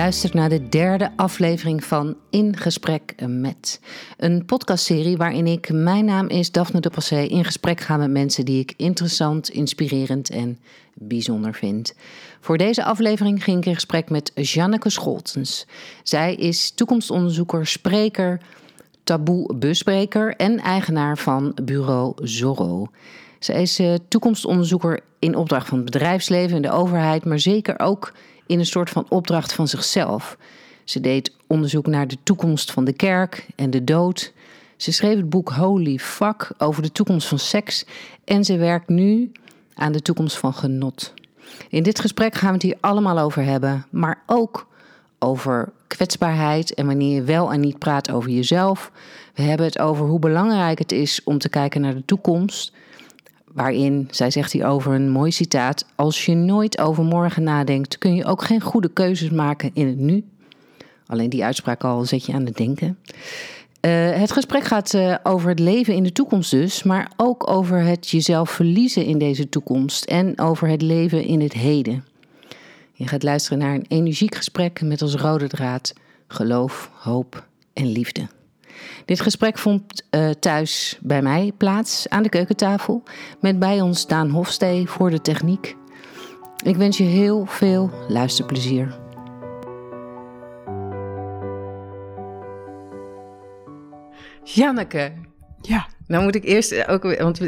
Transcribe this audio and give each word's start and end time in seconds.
luistert 0.00 0.34
naar 0.34 0.48
de 0.48 0.68
derde 0.68 1.10
aflevering 1.16 1.84
van 1.84 2.16
In 2.30 2.56
Gesprek 2.56 3.14
met. 3.26 3.80
Een 4.16 4.44
podcastserie 4.44 5.16
waarin 5.16 5.46
ik, 5.46 5.72
mijn 5.72 6.04
naam 6.04 6.28
is 6.28 6.52
Daphne 6.52 6.80
de 6.80 6.90
Passé, 6.90 7.20
in 7.20 7.44
gesprek 7.44 7.80
ga 7.80 7.96
met 7.96 8.10
mensen 8.10 8.44
die 8.44 8.60
ik 8.60 8.74
interessant, 8.76 9.48
inspirerend 9.48 10.30
en 10.30 10.58
bijzonder 10.94 11.54
vind. 11.54 11.94
Voor 12.40 12.56
deze 12.58 12.84
aflevering 12.84 13.44
ging 13.44 13.58
ik 13.58 13.66
in 13.66 13.74
gesprek 13.74 14.10
met 14.10 14.32
Janneke 14.34 14.90
Scholtens. 14.90 15.66
Zij 16.02 16.34
is 16.34 16.70
toekomstonderzoeker, 16.70 17.66
spreker, 17.66 18.40
taboe-bespreker 19.04 20.36
en 20.36 20.60
eigenaar 20.60 21.18
van 21.18 21.56
bureau 21.62 22.12
Zorro. 22.26 22.86
Zij 23.38 23.62
is 23.62 23.80
uh, 23.80 23.94
toekomstonderzoeker 24.08 25.00
in 25.18 25.36
opdracht 25.36 25.68
van 25.68 25.76
het 25.76 25.90
bedrijfsleven 25.90 26.56
en 26.56 26.62
de 26.62 26.70
overheid, 26.70 27.24
maar 27.24 27.38
zeker 27.38 27.78
ook 27.78 28.12
in 28.50 28.58
een 28.58 28.66
soort 28.66 28.90
van 28.90 29.06
opdracht 29.08 29.52
van 29.52 29.68
zichzelf. 29.68 30.36
Ze 30.84 31.00
deed 31.00 31.32
onderzoek 31.46 31.86
naar 31.86 32.08
de 32.08 32.16
toekomst 32.22 32.70
van 32.70 32.84
de 32.84 32.92
kerk 32.92 33.46
en 33.56 33.70
de 33.70 33.84
dood. 33.84 34.32
Ze 34.76 34.92
schreef 34.92 35.16
het 35.16 35.30
boek 35.30 35.48
Holy 35.48 35.98
Fuck 35.98 36.50
over 36.58 36.82
de 36.82 36.92
toekomst 36.92 37.28
van 37.28 37.38
seks 37.38 37.84
en 38.24 38.44
ze 38.44 38.56
werkt 38.56 38.88
nu 38.88 39.32
aan 39.74 39.92
de 39.92 40.02
toekomst 40.02 40.36
van 40.36 40.54
genot. 40.54 41.14
In 41.68 41.82
dit 41.82 42.00
gesprek 42.00 42.34
gaan 42.34 42.48
we 42.48 42.54
het 42.54 42.62
hier 42.62 42.76
allemaal 42.80 43.18
over 43.18 43.44
hebben, 43.44 43.86
maar 43.90 44.22
ook 44.26 44.66
over 45.18 45.72
kwetsbaarheid 45.86 46.74
en 46.74 46.86
wanneer 46.86 47.14
je 47.14 47.22
wel 47.22 47.52
en 47.52 47.60
niet 47.60 47.78
praat 47.78 48.10
over 48.10 48.30
jezelf. 48.30 48.90
We 49.34 49.42
hebben 49.42 49.66
het 49.66 49.78
over 49.78 50.06
hoe 50.06 50.18
belangrijk 50.18 50.78
het 50.78 50.92
is 50.92 51.20
om 51.24 51.38
te 51.38 51.48
kijken 51.48 51.80
naar 51.80 51.94
de 51.94 52.04
toekomst. 52.04 52.72
Waarin, 53.52 54.08
zij 54.10 54.30
zegt 54.30 54.52
hier 54.52 54.66
over 54.66 54.92
een 54.92 55.10
mooi 55.10 55.30
citaat: 55.30 55.86
Als 55.94 56.26
je 56.26 56.34
nooit 56.34 56.78
over 56.78 57.04
morgen 57.04 57.42
nadenkt, 57.42 57.98
kun 57.98 58.14
je 58.14 58.24
ook 58.24 58.42
geen 58.42 58.60
goede 58.60 58.88
keuzes 58.88 59.30
maken 59.30 59.70
in 59.74 59.86
het 59.86 59.98
nu. 59.98 60.24
Alleen 61.06 61.30
die 61.30 61.44
uitspraak 61.44 61.84
al 61.84 62.04
zet 62.04 62.26
je 62.26 62.32
aan 62.32 62.44
het 62.44 62.56
denken. 62.56 62.98
Uh, 63.86 64.10
het 64.10 64.32
gesprek 64.32 64.64
gaat 64.64 64.92
uh, 64.94 65.14
over 65.22 65.48
het 65.48 65.58
leven 65.58 65.94
in 65.94 66.02
de 66.02 66.12
toekomst 66.12 66.50
dus, 66.50 66.82
maar 66.82 67.10
ook 67.16 67.50
over 67.50 67.82
het 67.82 68.08
jezelf 68.08 68.50
verliezen 68.50 69.04
in 69.04 69.18
deze 69.18 69.48
toekomst 69.48 70.04
en 70.04 70.38
over 70.38 70.68
het 70.68 70.82
leven 70.82 71.24
in 71.24 71.40
het 71.40 71.52
heden. 71.52 72.04
Je 72.92 73.06
gaat 73.06 73.22
luisteren 73.22 73.58
naar 73.58 73.74
een 73.74 73.86
energiek 73.88 74.34
gesprek 74.34 74.80
met 74.82 75.02
als 75.02 75.14
rode 75.14 75.48
draad 75.48 75.92
geloof, 76.28 76.90
hoop 76.94 77.46
en 77.72 77.86
liefde. 77.86 78.28
Dit 79.04 79.20
gesprek 79.20 79.58
vond 79.58 80.02
uh, 80.10 80.30
thuis 80.30 80.98
bij 81.00 81.22
mij 81.22 81.52
plaats 81.56 82.08
aan 82.08 82.22
de 82.22 82.28
keukentafel 82.28 83.02
met 83.40 83.58
bij 83.58 83.80
ons 83.80 84.06
Daan 84.06 84.30
Hofstee 84.30 84.88
voor 84.88 85.10
de 85.10 85.20
techniek. 85.20 85.76
Ik 86.64 86.76
wens 86.76 86.96
je 86.96 87.04
heel 87.04 87.46
veel 87.46 87.90
luisterplezier. 88.08 88.98
Janneke. 94.42 95.12
Ja. 95.60 95.86
Nou 96.06 96.22
moet 96.22 96.34
ik 96.34 96.44
eerst 96.44 96.86
ook, 96.88 97.02
want 97.18 97.40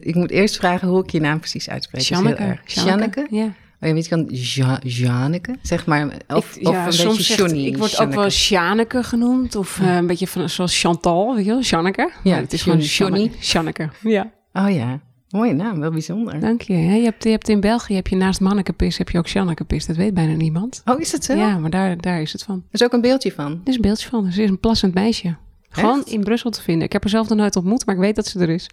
ik 0.00 0.14
moet 0.14 0.30
eerst 0.30 0.56
vragen 0.56 0.88
hoe 0.88 1.02
ik 1.02 1.10
je 1.10 1.20
naam 1.20 1.38
precies 1.38 1.68
uitspreek. 1.70 2.02
Janneke. 2.02 2.58
Janneke? 2.64 3.26
Ja. 3.30 3.52
Oh, 3.82 3.88
je 3.88 3.94
weet 3.94 4.08
kan 4.08 4.26
ja, 4.30 4.80
Janneke, 4.82 5.56
zeg 5.62 5.86
maar. 5.86 6.08
Of, 6.28 6.56
ik, 6.56 6.62
ja, 6.62 6.70
of 6.70 6.86
een 6.86 6.92
soms 6.92 7.16
beetje 7.16 7.22
zegt, 7.22 7.38
Johnny. 7.38 7.66
Ik 7.66 7.76
word 7.76 8.00
ook 8.00 8.14
wel 8.14 8.30
Sjanneke 8.30 9.02
genoemd. 9.02 9.56
Of 9.56 9.78
uh, 9.80 9.96
een 9.96 10.06
beetje 10.06 10.26
van, 10.26 10.48
zoals 10.48 10.80
Chantal, 10.80 11.34
weet 11.34 11.44
je 11.44 11.50
wel? 11.50 11.60
Janneke. 11.60 12.10
Ja, 12.22 12.36
het 12.36 12.52
is 12.52 12.64
John- 12.64 12.80
gewoon 12.80 13.14
Johnny. 13.14 13.32
Janneke. 13.40 13.90
Ja. 14.00 14.30
Oh 14.52 14.70
ja, 14.70 15.00
mooie 15.30 15.52
naam, 15.52 15.80
wel 15.80 15.90
bijzonder. 15.90 16.40
Dank 16.40 16.60
je. 16.62 16.74
Je, 16.76 17.02
hebt, 17.04 17.24
je 17.24 17.30
hebt 17.30 17.48
in 17.48 17.60
België 17.60 17.94
heb 17.94 18.06
je 18.06 18.16
naast 18.16 18.40
Mannekepis 18.40 18.98
heb 18.98 19.08
je 19.10 19.18
ook 19.18 19.26
Jannekepis. 19.26 19.86
Dat 19.86 19.96
weet 19.96 20.14
bijna 20.14 20.34
niemand. 20.34 20.82
Oh, 20.84 21.00
is 21.00 21.10
dat 21.10 21.24
zo? 21.24 21.34
Ja, 21.34 21.58
maar 21.58 21.70
daar, 21.70 22.00
daar 22.00 22.20
is 22.20 22.32
het 22.32 22.42
van. 22.42 22.56
Er 22.56 22.80
is 22.80 22.82
ook 22.82 22.92
een 22.92 23.00
beeldje 23.00 23.32
van. 23.32 23.52
Er 23.52 23.68
is 23.68 23.74
een 23.74 23.80
beeldje 23.80 24.08
van. 24.08 24.32
Ze 24.32 24.42
is 24.42 24.50
een 24.50 24.60
plassend 24.60 24.94
meisje. 24.94 25.36
Gewoon 25.70 25.98
Echt? 25.98 26.08
in 26.08 26.20
Brussel 26.24 26.50
te 26.50 26.62
vinden. 26.62 26.84
Ik 26.84 26.92
heb 26.92 27.02
haar 27.02 27.10
zelf 27.10 27.28
nog 27.28 27.38
nooit 27.38 27.56
ontmoet, 27.56 27.86
maar 27.86 27.94
ik 27.94 28.00
weet 28.00 28.16
dat 28.16 28.26
ze 28.26 28.40
er 28.40 28.48
is. 28.48 28.66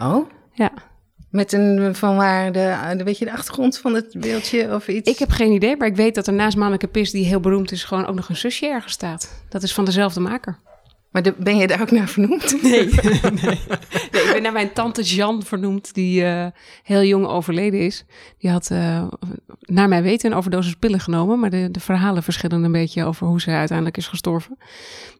Oh? 0.00 0.28
Ja. 0.52 0.72
Met 1.32 1.52
een, 1.52 1.94
van 1.94 2.16
waar 2.16 2.52
de, 2.52 2.94
de, 2.96 3.04
weet 3.04 3.18
je, 3.18 3.24
de 3.24 3.32
achtergrond 3.32 3.78
van 3.78 3.94
het 3.94 4.14
beeldje 4.20 4.74
of 4.74 4.88
iets? 4.88 5.10
Ik 5.10 5.18
heb 5.18 5.30
geen 5.30 5.52
idee, 5.52 5.76
maar 5.76 5.88
ik 5.88 5.96
weet 5.96 6.14
dat 6.14 6.26
er 6.26 6.32
naast 6.32 6.56
Manneke 6.56 6.86
Pis, 6.86 7.10
die 7.10 7.24
heel 7.24 7.40
beroemd 7.40 7.72
is, 7.72 7.84
gewoon 7.84 8.06
ook 8.06 8.14
nog 8.14 8.28
een 8.28 8.36
zusje 8.36 8.66
ergens 8.66 8.92
staat. 8.92 9.44
Dat 9.48 9.62
is 9.62 9.74
van 9.74 9.84
dezelfde 9.84 10.20
maker. 10.20 10.58
Maar 11.10 11.22
de- 11.22 11.34
ben 11.38 11.56
je 11.56 11.66
daar 11.66 11.80
ook 11.80 11.90
naar 11.90 12.08
vernoemd? 12.08 12.56
Nee, 12.62 12.86
nee. 12.86 13.30
nee, 14.12 14.22
ik 14.22 14.30
ben 14.32 14.42
naar 14.42 14.52
mijn 14.52 14.72
tante 14.72 15.02
Jan 15.02 15.42
vernoemd, 15.42 15.94
die 15.94 16.24
eh, 16.24 16.46
heel 16.82 17.02
jong 17.02 17.26
overleden 17.26 17.80
is. 17.80 18.04
Die 18.38 18.50
had, 18.50 18.70
eh, 18.70 19.06
naar 19.60 19.88
mijn 19.88 20.02
weten, 20.02 20.30
een 20.30 20.36
overdosis 20.36 20.74
pillen 20.74 21.00
genomen. 21.00 21.40
Maar 21.40 21.50
de, 21.50 21.68
de 21.70 21.80
verhalen 21.80 22.22
verschillen 22.22 22.62
een 22.64 22.72
beetje 22.72 23.04
over 23.04 23.26
hoe 23.26 23.40
ze 23.40 23.50
uiteindelijk 23.50 23.96
is 23.96 24.06
gestorven. 24.06 24.58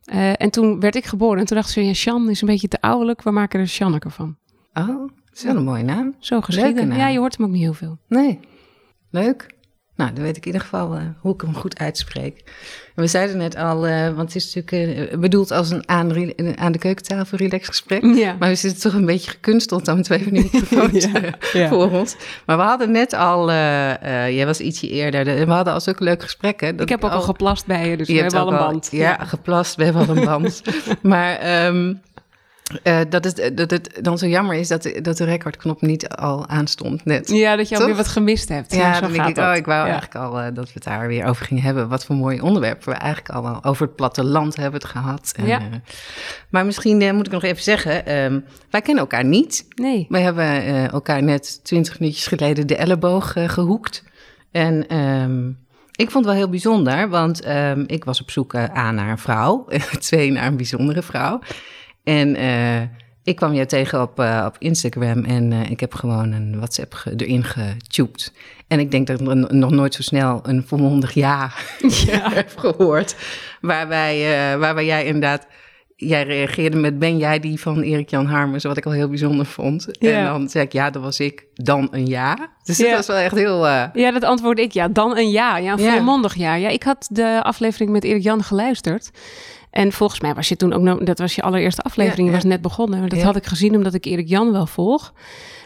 Eh, 0.05 0.31
en 0.37 0.51
toen 0.51 0.81
werd 0.81 0.95
ik 0.95 1.05
geboren 1.05 1.39
en 1.39 1.45
toen 1.47 1.57
dacht 1.57 1.71
ze, 1.71 1.85
ja, 1.85 1.91
Jan 1.91 2.31
is 2.31 2.41
een 2.41 2.49
beetje 2.49 2.69
te 2.69 2.81
ouderlijk. 2.81 3.23
We 3.23 3.31
maken 3.31 3.61
er 3.61 3.67
Janneke 3.67 4.11
van. 4.11 4.37
Oh, 4.75 5.09
dat 5.33 5.39
is 5.39 5.45
wel 5.45 5.57
een 5.57 5.65
mooie 5.65 5.83
naam. 5.83 6.15
Zo 6.19 6.41
geschieden. 6.41 6.97
Ja, 6.97 7.09
je 7.09 7.19
hoort 7.19 7.37
hem 7.37 7.47
ook 7.47 7.53
niet 7.53 7.63
heel 7.63 7.75
veel. 7.75 7.99
Nee. 8.09 8.41
Leuk. 9.11 9.47
Nou, 9.97 10.13
dan 10.15 10.23
weet 10.23 10.37
ik 10.37 10.47
in 10.47 10.53
ieder 10.53 10.61
geval 10.69 10.95
eh, 10.95 11.03
hoe 11.21 11.35
ik 11.35 11.41
hem 11.41 11.55
goed 11.55 11.79
uitspreek. 11.79 12.39
En 12.95 13.03
we 13.03 13.07
zeiden 13.07 13.37
net 13.37 13.57
al, 13.57 13.87
eh, 13.87 14.05
want 14.07 14.33
het 14.33 14.35
is 14.35 14.55
natuurlijk 14.55 15.11
eh, 15.13 15.19
bedoeld 15.19 15.51
als 15.51 15.71
een 15.71 15.89
aan, 15.89 16.33
aan 16.59 16.73
de 16.73 16.79
keukentafel 16.79 17.39
relax 17.39 17.67
gesprek. 17.69 18.05
Ja. 18.05 18.37
Maar 18.39 18.49
we 18.49 18.55
zitten 18.55 18.81
toch 18.83 18.93
een 18.95 19.07
beetje 19.07 19.31
gekunsteld 19.31 19.85
dan 19.85 19.97
met 19.97 20.05
twee 20.05 20.23
van 20.23 20.33
die 20.33 20.43
microfoons 20.53 21.05
Ja, 21.05 21.21
ja. 21.53 21.69
voor 21.69 21.91
ons. 21.91 22.17
Maar 22.47 22.57
we 22.57 22.63
hadden 22.63 22.91
net 22.91 23.13
al, 23.13 23.51
jij 23.51 24.47
was 24.47 24.61
ietsje 24.61 24.89
eerder, 24.89 25.25
de- 25.25 25.45
we 25.47 25.53
hadden 25.53 25.73
al 25.73 25.81
zulke 25.81 26.05
leuke 26.05 26.25
gesprekken. 26.25 26.73
dat 26.73 26.81
Ik 26.81 26.89
heb 26.89 27.05
ook 27.05 27.11
al 27.11 27.21
geplast 27.23 27.67
bij 27.67 27.89
je, 27.91 27.97
dus 27.97 28.07
we 28.07 28.15
je 28.15 28.21
hebben 28.21 28.41
al 28.41 28.53
een 28.53 28.59
band. 28.59 28.89
Ja, 28.91 29.17
geplast, 29.25 29.75
we 29.77 29.85
hebben 29.85 30.09
al 30.09 30.17
een 30.17 30.25
band. 30.25 30.63
maar 31.03 31.37
ehm, 31.37 31.95
eh, 32.83 32.99
dat, 33.09 33.25
het, 33.25 33.51
dat 33.55 33.71
het 33.71 33.99
dan 34.03 34.19
zo 34.19 34.27
jammer 34.27 34.57
is 34.57 34.69
dat 34.69 34.83
de, 34.83 35.01
dat 35.01 35.17
de 35.17 35.25
recordknop 35.25 35.81
niet 35.81 36.09
al 36.09 36.49
aanstond 36.49 37.05
net. 37.05 37.29
Ja, 37.29 37.57
dat 37.57 37.69
je 37.69 37.75
Toch? 37.75 37.83
alweer 37.85 37.97
wat 38.03 38.09
gemist 38.09 38.49
hebt. 38.49 38.75
Ja, 38.75 39.01
dan 39.01 39.13
denk 39.13 39.27
ik, 39.29 39.35
dat. 39.35 39.49
oh, 39.51 39.57
ik 39.57 39.65
wou 39.67 39.79
Ja. 39.87 39.91
eigenlijk 39.93 40.15
al 40.25 40.41
eh, 40.41 40.55
dat 40.55 40.65
we 40.65 40.71
het 40.75 40.85
daar 40.85 41.07
weer 41.09 41.25
over 41.27 41.47
gingen 41.47 41.63
hebben. 41.63 41.89
Wat 41.89 42.05
voor 42.05 42.17
mooi 42.17 42.41
onderwerp 42.41 42.85
we 42.85 42.93
eigenlijk 42.93 43.35
al 43.35 43.65
over 43.65 43.87
het 43.87 43.97
platteland 43.97 44.57
hebben 44.57 44.81
het 44.81 44.89
gehad. 44.91 45.33
En, 45.37 45.47
Ja. 45.47 45.59
eh, 45.61 45.65
maar 46.51 46.67
misschien 46.67 47.03
eh, 47.03 47.13
moet 47.13 47.27
ik 47.27 47.33
nog 47.33 47.43
even 47.43 47.63
zeggen, 47.63 48.07
ehm, 48.07 48.41
wij 48.71 48.81
kennen 48.81 49.03
elkaar 49.03 49.25
niet. 49.25 49.67
Nee. 49.75 50.07
Wij 50.09 50.23
hebben 50.23 50.45
eh, 50.45 50.93
elkaar 50.93 51.23
net 51.23 51.61
twintig 51.65 52.01
minuutjes 52.01 52.27
geleden 52.27 52.67
de 52.67 52.77
elleboog 52.77 53.37
eh, 53.37 53.49
gehoekt. 53.49 54.05
En 54.51 54.87
ehm, 54.89 55.49
ik 55.97 56.11
vond 56.11 56.25
het 56.25 56.35
wel 56.35 56.43
heel 56.43 56.49
bijzonder, 56.51 57.09
want 57.09 57.41
ehm, 57.43 57.85
ik 57.87 58.05
was 58.05 58.21
op 58.21 58.31
zoek 58.31 58.55
eh, 58.55 58.77
A 58.77 58.91
naar 58.91 59.11
een 59.11 59.19
vrouw, 59.19 59.67
twee 60.01 60.31
naar 60.31 60.47
een 60.47 60.57
bijzondere 60.57 61.03
vrouw. 61.03 61.41
En 62.05 62.37
eh, 62.37 62.81
ik 63.25 63.37
kwam 63.37 63.53
jou 63.55 63.67
tegen 63.67 64.03
op, 64.03 64.21
eh, 64.21 64.45
op 64.47 64.57
Instagram 64.59 65.25
en 65.25 65.53
eh, 65.53 65.71
ik 65.71 65.81
heb 65.81 65.95
gewoon 65.95 66.33
een 66.33 66.57
WhatsApp 66.57 66.95
ge- 66.95 67.13
erin 67.17 67.45
getubed. 67.45 68.33
En 68.69 68.79
ik 68.79 68.91
denk 68.91 69.07
dat 69.07 69.21
ik 69.21 69.27
nog 69.51 69.71
nooit 69.71 69.95
zo 69.95 70.03
snel 70.03 70.41
een 70.43 70.65
volmondig 70.67 71.13
ja, 71.15 71.51
heb 72.35 72.53
gehoord. 72.57 73.17
Waarbij, 73.61 74.19
waarbij 74.59 74.85
jij 74.85 75.05
inderdaad, 75.05 75.47
jij 75.97 76.23
reageerde 76.23 76.77
met 76.77 76.99
ben 76.99 77.19
jij 77.19 77.41
die 77.41 77.61
van 77.61 77.81
Erik-Jan 77.81 78.27
Harmers, 78.27 78.65
wat 78.65 78.77
ik 78.77 78.87
al 78.87 78.93
heel 78.93 79.09
bijzonder 79.09 79.47
vond. 79.47 79.87
Ja. 79.91 80.11
En 80.19 80.25
dan 80.25 80.49
zei 80.49 80.65
ik 80.65 80.73
ja, 80.73 80.91
dat 80.91 81.03
was 81.03 81.21
ik, 81.21 81.47
dan 81.55 81.89
een 81.91 82.07
ja. 82.07 82.49
Dus 82.65 82.77
Ja. 82.77 82.85
dat 82.87 82.97
was 82.97 83.07
wel 83.07 83.17
echt 83.17 83.35
heel... 83.35 83.67
Ja, 83.69 84.11
dat 84.13 84.25
antwoord 84.25 84.59
ik 84.59 84.73
ja. 84.73 84.89
Dan 84.89 85.17
een 85.17 85.31
ja. 85.31 85.57
Ja, 85.57 85.73
een 85.73 85.79
volmondig 85.79 86.35
ja. 86.35 86.55
Ja, 86.55 86.69
ik 86.69 86.83
had 86.83 87.09
de 87.11 87.41
aflevering 87.43 87.91
met 87.91 88.05
Erik 88.05 88.23
Jan 88.23 88.43
geluisterd. 88.43 89.11
En 89.73 89.93
volgens 89.93 90.21
mij 90.21 90.35
was 90.35 90.49
je 90.49 90.57
toen 90.57 90.73
ook 90.73 90.83
nog, 90.83 90.99
dat 90.99 91.19
was 91.19 91.35
je 91.35 91.43
allereerste 91.43 91.83
aflevering, 91.83 92.27
Ja, 92.27 92.33
je 92.33 92.41
was 92.41 92.45
net 92.45 92.61
begonnen. 92.61 93.09
Dat 93.09 93.23
had 93.23 93.37
ik 93.37 93.47
gezien 93.47 93.77
omdat 93.77 93.95
ik 93.95 94.05
Erik 94.05 94.29
Jan 94.29 94.53
wel 94.53 94.67
volg. 94.67 95.13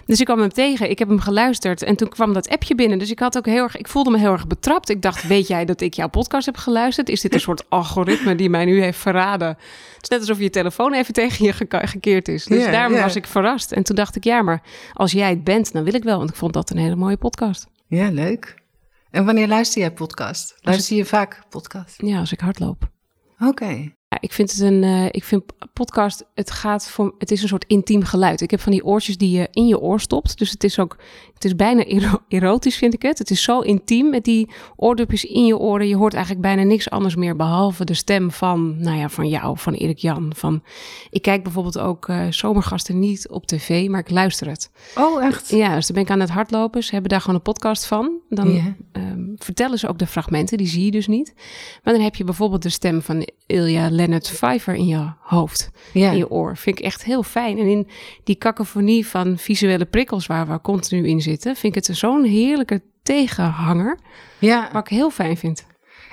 Dus 0.04 0.20
ik 0.20 0.24
kwam 0.24 0.38
hem 0.38 0.52
tegen, 0.52 0.90
ik 0.90 0.98
heb 0.98 1.08
hem 1.08 1.20
geluisterd 1.20 1.82
en 1.82 1.96
toen 1.96 2.08
kwam 2.08 2.32
dat 2.32 2.48
appje 2.48 2.74
binnen. 2.74 2.98
Dus 2.98 3.10
ik 3.10 3.18
had 3.18 3.36
ook 3.36 3.46
heel 3.46 3.62
erg, 3.62 3.76
ik 3.76 3.88
voelde 3.88 4.10
me 4.10 4.18
heel 4.18 4.32
erg 4.32 4.46
betrapt. 4.46 4.88
Ik 4.88 5.02
dacht, 5.02 5.26
weet 5.26 5.46
jij 5.46 5.64
dat 5.64 5.80
ik 5.80 5.94
jouw 5.94 6.08
podcast 6.08 6.46
heb 6.46 6.56
geluisterd? 6.56 7.08
Is 7.08 7.20
dit 7.20 7.34
een 7.34 7.40
soort 7.40 7.70
algoritme 7.70 8.34
die 8.34 8.50
mij 8.50 8.64
nu 8.64 8.82
heeft 8.82 8.98
verraden? 8.98 9.48
Het 9.48 10.02
is 10.02 10.08
net 10.08 10.20
alsof 10.20 10.38
je 10.38 10.50
telefoon 10.50 10.92
even 10.92 11.14
tegen 11.14 11.44
je 11.44 11.52
gekeerd 11.68 12.28
is. 12.28 12.44
Dus 12.44 12.64
daarom 12.64 13.00
was 13.00 13.16
ik 13.16 13.26
verrast. 13.26 13.72
En 13.72 13.82
toen 13.82 13.96
dacht 13.96 14.16
ik, 14.16 14.24
ja, 14.24 14.42
maar 14.42 14.62
als 14.92 15.12
jij 15.12 15.30
het 15.30 15.44
bent, 15.44 15.72
dan 15.72 15.84
wil 15.84 15.94
ik 15.94 16.04
wel. 16.04 16.18
Want 16.18 16.30
ik 16.30 16.36
vond 16.36 16.52
dat 16.52 16.70
een 16.70 16.78
hele 16.78 16.96
mooie 16.96 17.16
podcast. 17.16 17.66
ja, 17.86 18.10
leuk. 18.10 18.64
En 19.10 19.24
wanneer 19.24 19.48
luister 19.48 19.80
jij 19.80 19.92
podcast? 19.92 20.56
Luister 20.60 20.96
je 20.96 21.04
vaak 21.04 21.42
podcast? 21.48 22.02
Ja, 22.02 22.18
als 22.18 22.32
ik 22.32 22.40
hardloop. 22.40 22.90
Oké. 23.38 23.95
Ja, 24.16 24.22
ik 24.28 24.32
vind 24.32 24.52
het 24.52 24.60
een. 24.60 24.82
Uh, 24.82 25.04
ik 25.10 25.24
vind 25.24 25.42
podcast. 25.72 26.24
Het 26.34 26.50
gaat 26.50 26.88
voor. 26.88 27.14
Het 27.18 27.30
is 27.30 27.42
een 27.42 27.48
soort 27.48 27.64
intiem 27.66 28.04
geluid. 28.04 28.40
Ik 28.40 28.50
heb 28.50 28.60
van 28.60 28.72
die 28.72 28.84
oortjes 28.84 29.16
die 29.16 29.30
je 29.30 29.48
in 29.50 29.66
je 29.66 29.80
oor 29.80 30.00
stopt. 30.00 30.38
Dus 30.38 30.50
het 30.50 30.64
is 30.64 30.78
ook. 30.78 30.96
Het 31.34 31.44
is 31.44 31.56
bijna 31.56 31.84
erotisch, 32.28 32.76
vind 32.76 32.94
ik 32.94 33.02
het. 33.02 33.18
Het 33.18 33.30
is 33.30 33.42
zo 33.42 33.60
intiem 33.60 34.10
met 34.10 34.24
die 34.24 34.50
oordopjes 34.76 35.24
in 35.24 35.46
je 35.46 35.58
oren. 35.58 35.88
Je 35.88 35.96
hoort 35.96 36.14
eigenlijk 36.14 36.42
bijna 36.42 36.62
niks 36.62 36.90
anders 36.90 37.14
meer. 37.16 37.36
Behalve 37.36 37.84
de 37.84 37.94
stem 37.94 38.30
van. 38.30 38.76
Nou 38.78 38.96
ja, 38.98 39.08
van 39.08 39.28
jou, 39.28 39.58
van 39.58 39.72
Erik 39.72 39.98
Jan. 39.98 40.32
Van. 40.36 40.62
Ik 41.10 41.22
kijk 41.22 41.42
bijvoorbeeld 41.42 41.78
ook 41.78 42.08
uh, 42.08 42.26
zomergasten 42.30 42.98
niet 42.98 43.28
op 43.28 43.46
tv, 43.46 43.88
maar 43.88 44.00
ik 44.00 44.10
luister 44.10 44.48
het. 44.48 44.70
Oh, 44.94 45.24
echt? 45.24 45.48
Ja, 45.48 45.74
dus 45.74 45.86
dan 45.86 45.94
ben 45.94 46.04
ik 46.04 46.10
aan 46.10 46.20
het 46.20 46.30
hardlopen. 46.30 46.84
Ze 46.84 46.90
hebben 46.90 47.10
daar 47.10 47.20
gewoon 47.20 47.36
een 47.36 47.42
podcast 47.42 47.86
van. 47.86 48.12
Dan 48.28 48.74
um, 48.92 49.34
vertellen 49.36 49.78
ze 49.78 49.88
ook 49.88 49.98
de 49.98 50.06
fragmenten. 50.06 50.58
Die 50.58 50.66
zie 50.66 50.84
je 50.84 50.90
dus 50.90 51.06
niet. 51.06 51.32
Maar 51.82 51.94
dan 51.94 52.02
heb 52.02 52.14
je 52.14 52.24
bijvoorbeeld 52.24 52.62
de 52.62 52.68
stem 52.68 53.02
van 53.02 53.28
Ilja 53.46 53.90
Leonard 54.06 54.30
Pfeiffer 54.32 54.74
in 54.74 54.86
je 54.86 55.12
hoofd, 55.20 55.70
ja. 55.92 56.10
in 56.10 56.16
je 56.16 56.30
oor. 56.30 56.56
Vind 56.56 56.78
ik 56.78 56.84
echt 56.84 57.04
heel 57.04 57.22
fijn. 57.22 57.58
En 57.58 57.66
in 57.66 57.88
die 58.24 58.36
kakofonie 58.36 59.06
van 59.06 59.38
visuele 59.38 59.84
prikkels 59.84 60.26
waar 60.26 60.48
we 60.48 60.60
continu 60.60 61.08
in 61.08 61.20
zitten, 61.20 61.56
vind 61.56 61.76
ik 61.76 61.86
het 61.86 61.96
zo'n 61.96 62.24
heerlijke 62.24 62.82
tegenhanger. 63.02 63.98
Ja. 64.38 64.68
Wat 64.72 64.82
ik 64.82 64.96
heel 64.96 65.10
fijn 65.10 65.36
vind. 65.36 65.66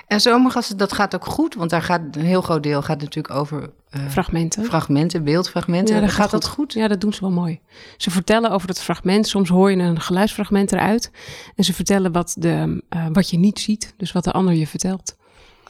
En 0.06 0.20
zomergasten, 0.20 0.76
dat 0.76 0.92
gaat 0.92 1.14
ook 1.14 1.24
goed, 1.24 1.54
want 1.54 1.70
daar 1.70 1.82
gaat 1.82 2.00
een 2.16 2.24
heel 2.24 2.42
groot 2.42 2.62
deel 2.62 2.82
gaat 2.82 3.00
natuurlijk 3.00 3.34
over 3.34 3.70
uh, 3.96 4.08
fragmenten. 4.08 4.64
Fragmenten, 4.64 5.24
beeldfragmenten. 5.24 5.94
Ja, 5.94 6.00
dat 6.00 6.10
gaat, 6.10 6.30
dat 6.30 6.46
goed? 6.46 6.72
Ja, 6.72 6.88
dat 6.88 7.00
doen 7.00 7.12
ze 7.12 7.20
wel 7.20 7.30
mooi. 7.30 7.60
Ze 7.96 8.10
vertellen 8.10 8.50
over 8.50 8.68
het 8.68 8.80
fragment. 8.80 9.26
Soms 9.26 9.48
hoor 9.48 9.70
je 9.70 9.76
een 9.76 10.00
geluidsfragment 10.00 10.72
eruit. 10.72 11.10
En 11.56 11.64
ze 11.64 11.72
vertellen 11.72 12.12
wat, 12.12 12.36
de, 12.38 12.82
uh, 12.96 13.06
wat 13.12 13.30
je 13.30 13.38
niet 13.38 13.60
ziet, 13.60 13.94
dus 13.96 14.12
wat 14.12 14.24
de 14.24 14.32
ander 14.32 14.54
je 14.54 14.66
vertelt. 14.66 15.16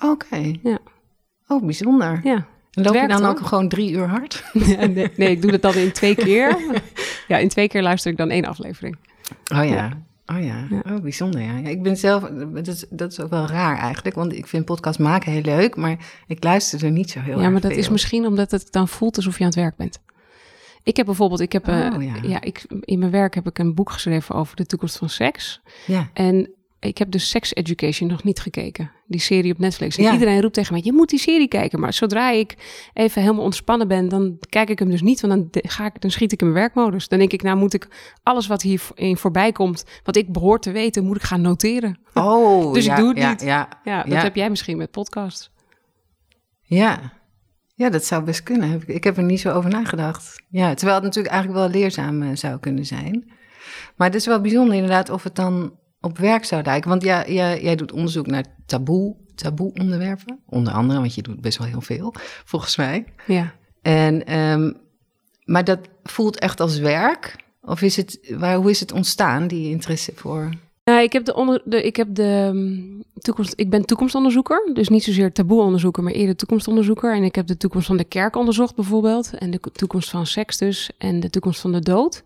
Oké. 0.02 0.52
Ja. 0.62 0.78
Oh, 1.48 1.64
bijzonder. 1.64 2.20
Ja. 2.22 2.46
Loop 2.70 2.94
je 2.94 3.08
dan 3.08 3.24
ook 3.24 3.40
gewoon 3.40 3.68
drie 3.68 3.92
uur 3.92 4.08
hard? 4.08 4.44
nee, 4.94 5.10
nee, 5.16 5.30
ik 5.30 5.42
doe 5.42 5.50
het 5.50 5.62
dan 5.62 5.74
in 5.74 5.92
twee 5.92 6.14
keer. 6.14 6.56
ja, 7.28 7.38
in 7.38 7.48
twee 7.48 7.68
keer 7.68 7.82
luister 7.82 8.10
ik 8.10 8.16
dan 8.16 8.30
één 8.30 8.44
aflevering. 8.44 8.96
Oh 9.54 9.64
ja. 9.64 10.02
Oh 10.26 10.44
ja, 10.44 10.66
oh 10.86 11.00
bijzonder 11.00 11.40
ja. 11.40 11.56
ja. 11.56 11.68
Ik 11.68 11.82
ben 11.82 11.96
zelf, 11.96 12.30
dat 12.52 12.66
is, 12.66 12.84
dat 12.90 13.12
is 13.12 13.20
ook 13.20 13.30
wel 13.30 13.46
raar 13.46 13.78
eigenlijk, 13.78 14.16
want 14.16 14.32
ik 14.32 14.46
vind 14.46 14.64
podcast 14.64 14.98
maken 14.98 15.32
heel 15.32 15.42
leuk, 15.42 15.76
maar 15.76 15.96
ik 16.26 16.44
luister 16.44 16.84
er 16.84 16.90
niet 16.90 17.10
zo 17.10 17.20
heel 17.20 17.40
Ja, 17.40 17.50
maar 17.50 17.60
dat 17.60 17.70
is 17.70 17.88
misschien 17.88 18.26
omdat 18.26 18.50
het 18.50 18.72
dan 18.72 18.88
voelt 18.88 19.16
alsof 19.16 19.34
je 19.34 19.40
aan 19.40 19.50
het 19.50 19.58
werk 19.58 19.76
bent. 19.76 20.00
Ik 20.82 20.96
heb 20.96 21.06
bijvoorbeeld, 21.06 21.40
ik 21.40 21.52
heb, 21.52 21.68
oh, 21.68 22.02
ja. 22.02 22.14
ja. 22.22 22.40
ik, 22.40 22.64
in 22.80 22.98
mijn 22.98 23.10
werk 23.10 23.34
heb 23.34 23.46
ik 23.46 23.58
een 23.58 23.74
boek 23.74 23.90
geschreven 23.90 24.34
over 24.34 24.56
de 24.56 24.66
toekomst 24.66 24.98
van 24.98 25.08
seks. 25.08 25.60
Ja. 25.86 26.08
En 26.12 26.50
ik 26.84 26.98
heb 26.98 27.10
dus 27.10 27.30
Sex 27.30 27.54
Education 27.54 28.08
nog 28.08 28.24
niet 28.24 28.40
gekeken. 28.40 28.90
Die 29.06 29.20
serie 29.20 29.52
op 29.52 29.58
Netflix. 29.58 29.96
En 29.96 30.12
iedereen 30.12 30.40
roept 30.40 30.54
tegen 30.54 30.72
mij, 30.72 30.82
je 30.84 30.92
moet 30.92 31.08
die 31.08 31.18
serie 31.18 31.48
kijken. 31.48 31.80
Maar 31.80 31.92
zodra 31.92 32.30
ik 32.30 32.54
even 32.92 33.22
helemaal 33.22 33.44
ontspannen 33.44 33.88
ben, 33.88 34.08
dan 34.08 34.38
kijk 34.48 34.68
ik 34.68 34.78
hem 34.78 34.90
dus 34.90 35.02
niet. 35.02 35.20
Want 35.20 35.52
dan, 35.52 35.62
ga 35.62 35.86
ik, 35.86 36.00
dan 36.00 36.10
schiet 36.10 36.32
ik 36.32 36.40
in 36.40 36.46
mijn 36.46 36.58
werkmodus. 36.58 37.08
Dan 37.08 37.18
denk 37.18 37.32
ik, 37.32 37.42
nou 37.42 37.56
moet 37.56 37.74
ik 37.74 37.88
alles 38.22 38.46
wat 38.46 38.62
hierin 38.62 39.16
voorbij 39.16 39.52
komt, 39.52 39.84
wat 40.02 40.16
ik 40.16 40.32
behoor 40.32 40.60
te 40.60 40.70
weten, 40.70 41.04
moet 41.04 41.16
ik 41.16 41.22
gaan 41.22 41.40
noteren. 41.40 41.98
Oh, 42.14 42.72
dus 42.74 42.86
ik 42.86 42.96
doe 42.96 43.08
het 43.08 43.18
ja, 43.18 43.30
niet. 43.30 43.40
Ja, 43.40 43.68
ja, 43.84 44.02
dat 44.02 44.22
heb 44.22 44.34
jij 44.36 44.50
misschien 44.50 44.76
met 44.76 44.90
podcasts. 44.90 45.50
Ja. 46.62 47.12
Ja, 47.76 47.90
dat 47.90 48.04
zou 48.04 48.22
best 48.22 48.42
kunnen. 48.42 48.82
Ik 48.86 49.04
heb 49.04 49.16
er 49.16 49.22
niet 49.22 49.40
zo 49.40 49.52
over 49.52 49.70
nagedacht. 49.70 50.42
Ja, 50.48 50.74
terwijl 50.74 50.96
het 50.96 51.04
natuurlijk 51.04 51.34
eigenlijk 51.34 51.64
wel 51.64 51.80
leerzaam 51.80 52.22
eh, 52.22 52.28
zou 52.34 52.58
kunnen 52.58 52.86
zijn. 52.86 53.32
Maar 53.96 54.06
het 54.06 54.16
is 54.16 54.26
wel 54.26 54.40
bijzonder 54.40 54.74
inderdaad 54.74 55.10
of 55.10 55.22
het 55.22 55.34
dan 55.34 55.72
op 56.04 56.18
werk 56.18 56.44
zou 56.44 56.62
lijken. 56.62 56.90
Want 56.90 57.02
ja, 57.02 57.26
jij, 57.26 57.62
jij 57.62 57.76
doet 57.76 57.92
onderzoek 57.92 58.26
naar 58.26 58.44
taboe, 58.66 59.16
taboe 59.34 59.72
onderwerpen. 59.72 60.38
Onder 60.46 60.72
andere, 60.72 61.00
want 61.00 61.14
je 61.14 61.22
doet 61.22 61.40
best 61.40 61.58
wel 61.58 61.66
heel 61.66 61.80
veel, 61.80 62.14
volgens 62.44 62.76
mij. 62.76 63.04
Ja. 63.26 63.54
En, 63.82 64.38
um, 64.38 64.76
maar 65.44 65.64
dat 65.64 65.78
voelt 66.02 66.38
echt 66.38 66.60
als 66.60 66.78
werk? 66.78 67.36
Of 67.60 67.82
is 67.82 67.96
het, 67.96 68.34
waar, 68.38 68.56
hoe 68.56 68.70
is 68.70 68.80
het 68.80 68.92
ontstaan, 68.92 69.46
die 69.46 69.70
interesse 69.70 70.12
voor... 70.14 70.48
Nou, 70.84 71.02
ik 71.02 71.12
heb 71.12 71.24
de, 71.24 71.34
onder, 71.34 71.62
de, 71.64 71.82
ik 71.82 71.96
heb 71.96 72.14
de 72.14 72.50
um, 72.52 73.02
toekomst. 73.14 73.52
Ik 73.56 73.70
ben 73.70 73.84
toekomstonderzoeker, 73.84 74.70
dus 74.72 74.88
niet 74.88 75.04
zozeer 75.04 75.32
taboeonderzoeker, 75.32 76.02
maar 76.02 76.12
eerder 76.12 76.36
toekomstonderzoeker. 76.36 77.14
En 77.14 77.22
ik 77.22 77.34
heb 77.34 77.46
de 77.46 77.56
toekomst 77.56 77.86
van 77.86 77.96
de 77.96 78.04
kerk 78.04 78.36
onderzocht, 78.36 78.74
bijvoorbeeld, 78.74 79.34
en 79.38 79.50
de 79.50 79.60
toekomst 79.72 80.10
van 80.10 80.26
seks 80.26 80.58
dus, 80.58 80.90
en 80.98 81.20
de 81.20 81.30
toekomst 81.30 81.60
van 81.60 81.72
de 81.72 81.80
dood. 81.80 82.22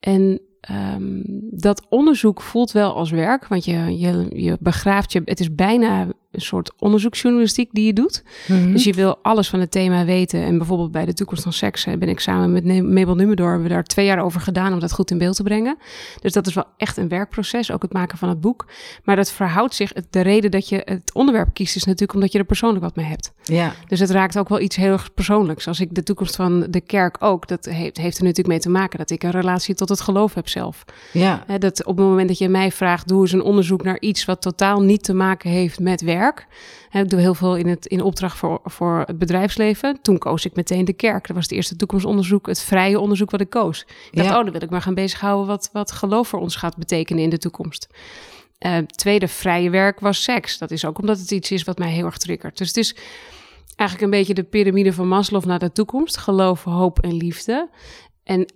En 0.00 0.40
um, 0.70 1.22
dat 1.50 1.86
onderzoek 1.88 2.40
voelt 2.42 2.72
wel 2.72 2.94
als 2.94 3.10
werk, 3.10 3.46
want 3.46 3.64
je, 3.64 3.98
je, 3.98 4.28
je 4.42 4.56
begraaft 4.60 5.12
je. 5.12 5.22
Het 5.24 5.40
is 5.40 5.54
bijna 5.54 6.06
een 6.38 6.46
soort 6.46 6.72
onderzoeksjournalistiek 6.78 7.68
die 7.72 7.86
je 7.86 7.92
doet. 7.92 8.22
Mhm. 8.46 8.72
Dus 8.72 8.84
je 8.84 8.92
wil 8.92 9.18
alles 9.22 9.48
van 9.48 9.60
het 9.60 9.70
thema 9.70 10.04
weten. 10.04 10.42
En 10.42 10.58
bijvoorbeeld 10.58 10.92
bij 10.92 11.04
de 11.04 11.12
toekomst 11.12 11.42
van 11.42 11.52
seks 11.52 11.84
ben 11.84 12.08
ik 12.08 12.20
samen 12.20 12.52
met 12.52 12.64
Mabel 12.82 13.14
Numedor... 13.14 13.48
hebben 13.48 13.68
we 13.68 13.74
daar 13.74 13.84
twee 13.84 14.06
jaar 14.06 14.22
over 14.22 14.40
gedaan 14.40 14.72
om 14.72 14.80
dat 14.80 14.92
goed 14.92 15.10
in 15.10 15.18
beeld 15.18 15.36
te 15.36 15.42
brengen. 15.42 15.76
Dus 16.20 16.32
dat 16.32 16.46
is 16.46 16.54
wel 16.54 16.64
echt 16.76 16.96
een 16.96 17.08
werkproces, 17.08 17.72
ook 17.72 17.82
het 17.82 17.92
maken 17.92 18.18
van 18.18 18.28
het 18.28 18.40
boek. 18.40 18.66
Maar 19.04 19.16
dat 19.16 19.32
verhoudt 19.32 19.74
zich... 19.74 19.92
De 20.10 20.20
reden 20.20 20.50
dat 20.50 20.68
je 20.68 20.82
het 20.84 21.14
onderwerp 21.14 21.48
kiest 21.52 21.76
is 21.76 21.84
natuurlijk 21.84 22.14
omdat 22.14 22.32
je 22.32 22.38
er 22.38 22.44
persoonlijk 22.44 22.84
wat 22.84 22.96
mee 22.96 23.06
hebt. 23.06 23.32
Ja. 23.42 23.72
Dus 23.86 24.00
het 24.00 24.10
raakt 24.10 24.38
ook 24.38 24.48
wel 24.48 24.60
iets 24.60 24.76
heel 24.76 24.92
erg 24.92 25.14
persoonlijks. 25.14 25.66
Als 25.66 25.80
ik 25.80 25.94
de 25.94 26.02
toekomst 26.02 26.36
van 26.36 26.66
de 26.70 26.80
kerk 26.80 27.16
ook, 27.20 27.48
dat 27.48 27.64
heeft, 27.64 27.96
heeft 27.96 28.16
er 28.18 28.22
natuurlijk 28.22 28.48
mee 28.48 28.58
te 28.58 28.70
maken... 28.70 28.98
dat 28.98 29.10
ik 29.10 29.22
een 29.22 29.30
relatie 29.30 29.74
tot 29.74 29.88
het 29.88 30.00
geloof 30.00 30.34
heb 30.34 30.48
zelf. 30.48 30.84
Ja. 31.12 31.44
dat 31.58 31.84
op 31.84 31.96
het 31.96 32.06
moment 32.06 32.28
dat 32.28 32.38
je 32.38 32.48
mij 32.48 32.72
vraagt, 32.72 33.08
doe 33.08 33.20
eens 33.20 33.32
een 33.32 33.42
onderzoek 33.42 33.82
naar 33.82 34.00
iets... 34.00 34.24
wat 34.24 34.42
totaal 34.42 34.82
niet 34.82 35.04
te 35.04 35.14
maken 35.14 35.50
heeft 35.50 35.80
met 35.80 36.00
werk 36.00 36.27
ik 36.90 37.10
doe 37.10 37.20
heel 37.20 37.34
veel 37.34 37.56
in, 37.56 37.66
het, 37.66 37.86
in 37.86 38.02
opdracht 38.02 38.38
voor, 38.38 38.60
voor 38.64 39.02
het 39.06 39.18
bedrijfsleven. 39.18 39.98
Toen 40.02 40.18
koos 40.18 40.44
ik 40.44 40.54
meteen 40.54 40.84
de 40.84 40.92
kerk. 40.92 41.26
Dat 41.26 41.36
was 41.36 41.44
het 41.44 41.54
eerste 41.54 41.76
toekomstonderzoek, 41.76 42.46
het 42.46 42.60
vrije 42.60 43.00
onderzoek 43.00 43.30
wat 43.30 43.40
ik 43.40 43.50
koos. 43.50 43.86
Ik 44.10 44.16
dacht, 44.16 44.28
oh, 44.28 44.34
dan 44.34 44.50
wil 44.50 44.62
ik 44.62 44.70
maar 44.70 44.82
gaan 44.82 44.94
bezighouden 44.94 45.46
wat, 45.46 45.70
wat 45.72 45.92
geloof 45.92 46.28
voor 46.28 46.40
ons 46.40 46.56
gaat 46.56 46.76
betekenen 46.76 47.22
in 47.22 47.30
de 47.30 47.38
toekomst. 47.38 47.88
Uh, 48.66 48.78
tweede 48.78 49.28
vrije 49.28 49.70
werk 49.70 50.00
was 50.00 50.22
seks. 50.22 50.58
Dat 50.58 50.70
is 50.70 50.84
ook 50.84 50.98
omdat 50.98 51.18
het 51.18 51.30
iets 51.30 51.50
is 51.50 51.64
wat 51.64 51.78
mij 51.78 51.90
heel 51.90 52.04
erg 52.04 52.18
triggert. 52.18 52.58
Dus 52.58 52.66
het 52.66 52.76
is 52.76 52.96
eigenlijk 53.76 54.12
een 54.12 54.18
beetje 54.18 54.34
de 54.34 54.42
piramide 54.42 54.92
van 54.92 55.08
Maslow 55.08 55.44
naar 55.44 55.58
de 55.58 55.72
toekomst. 55.72 56.16
Geloof, 56.16 56.64
hoop 56.64 56.98
en 56.98 57.16
liefde. 57.16 57.68
En 58.24 58.46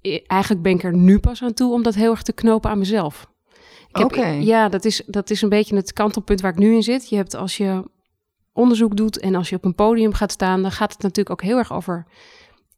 eh, 0.00 0.20
eigenlijk 0.26 0.62
ben 0.62 0.72
ik 0.72 0.82
er 0.82 0.96
nu 0.96 1.18
pas 1.18 1.42
aan 1.42 1.54
toe 1.54 1.72
om 1.72 1.82
dat 1.82 1.94
heel 1.94 2.10
erg 2.10 2.22
te 2.22 2.32
knopen 2.32 2.70
aan 2.70 2.78
mezelf. 2.78 3.29
Oké. 3.92 4.26
Ja, 4.26 4.68
dat 4.68 4.84
is, 4.84 5.02
dat 5.06 5.30
is 5.30 5.42
een 5.42 5.48
beetje 5.48 5.76
het 5.76 5.92
kantelpunt 5.92 6.40
waar 6.40 6.52
ik 6.52 6.58
nu 6.58 6.74
in 6.74 6.82
zit. 6.82 7.08
Je 7.08 7.16
hebt 7.16 7.34
als 7.34 7.56
je 7.56 7.84
onderzoek 8.52 8.96
doet 8.96 9.18
en 9.18 9.34
als 9.34 9.48
je 9.48 9.56
op 9.56 9.64
een 9.64 9.74
podium 9.74 10.12
gaat 10.12 10.32
staan, 10.32 10.62
dan 10.62 10.72
gaat 10.72 10.92
het 10.92 11.02
natuurlijk 11.02 11.30
ook 11.30 11.48
heel 11.48 11.58
erg 11.58 11.72
over 11.72 12.06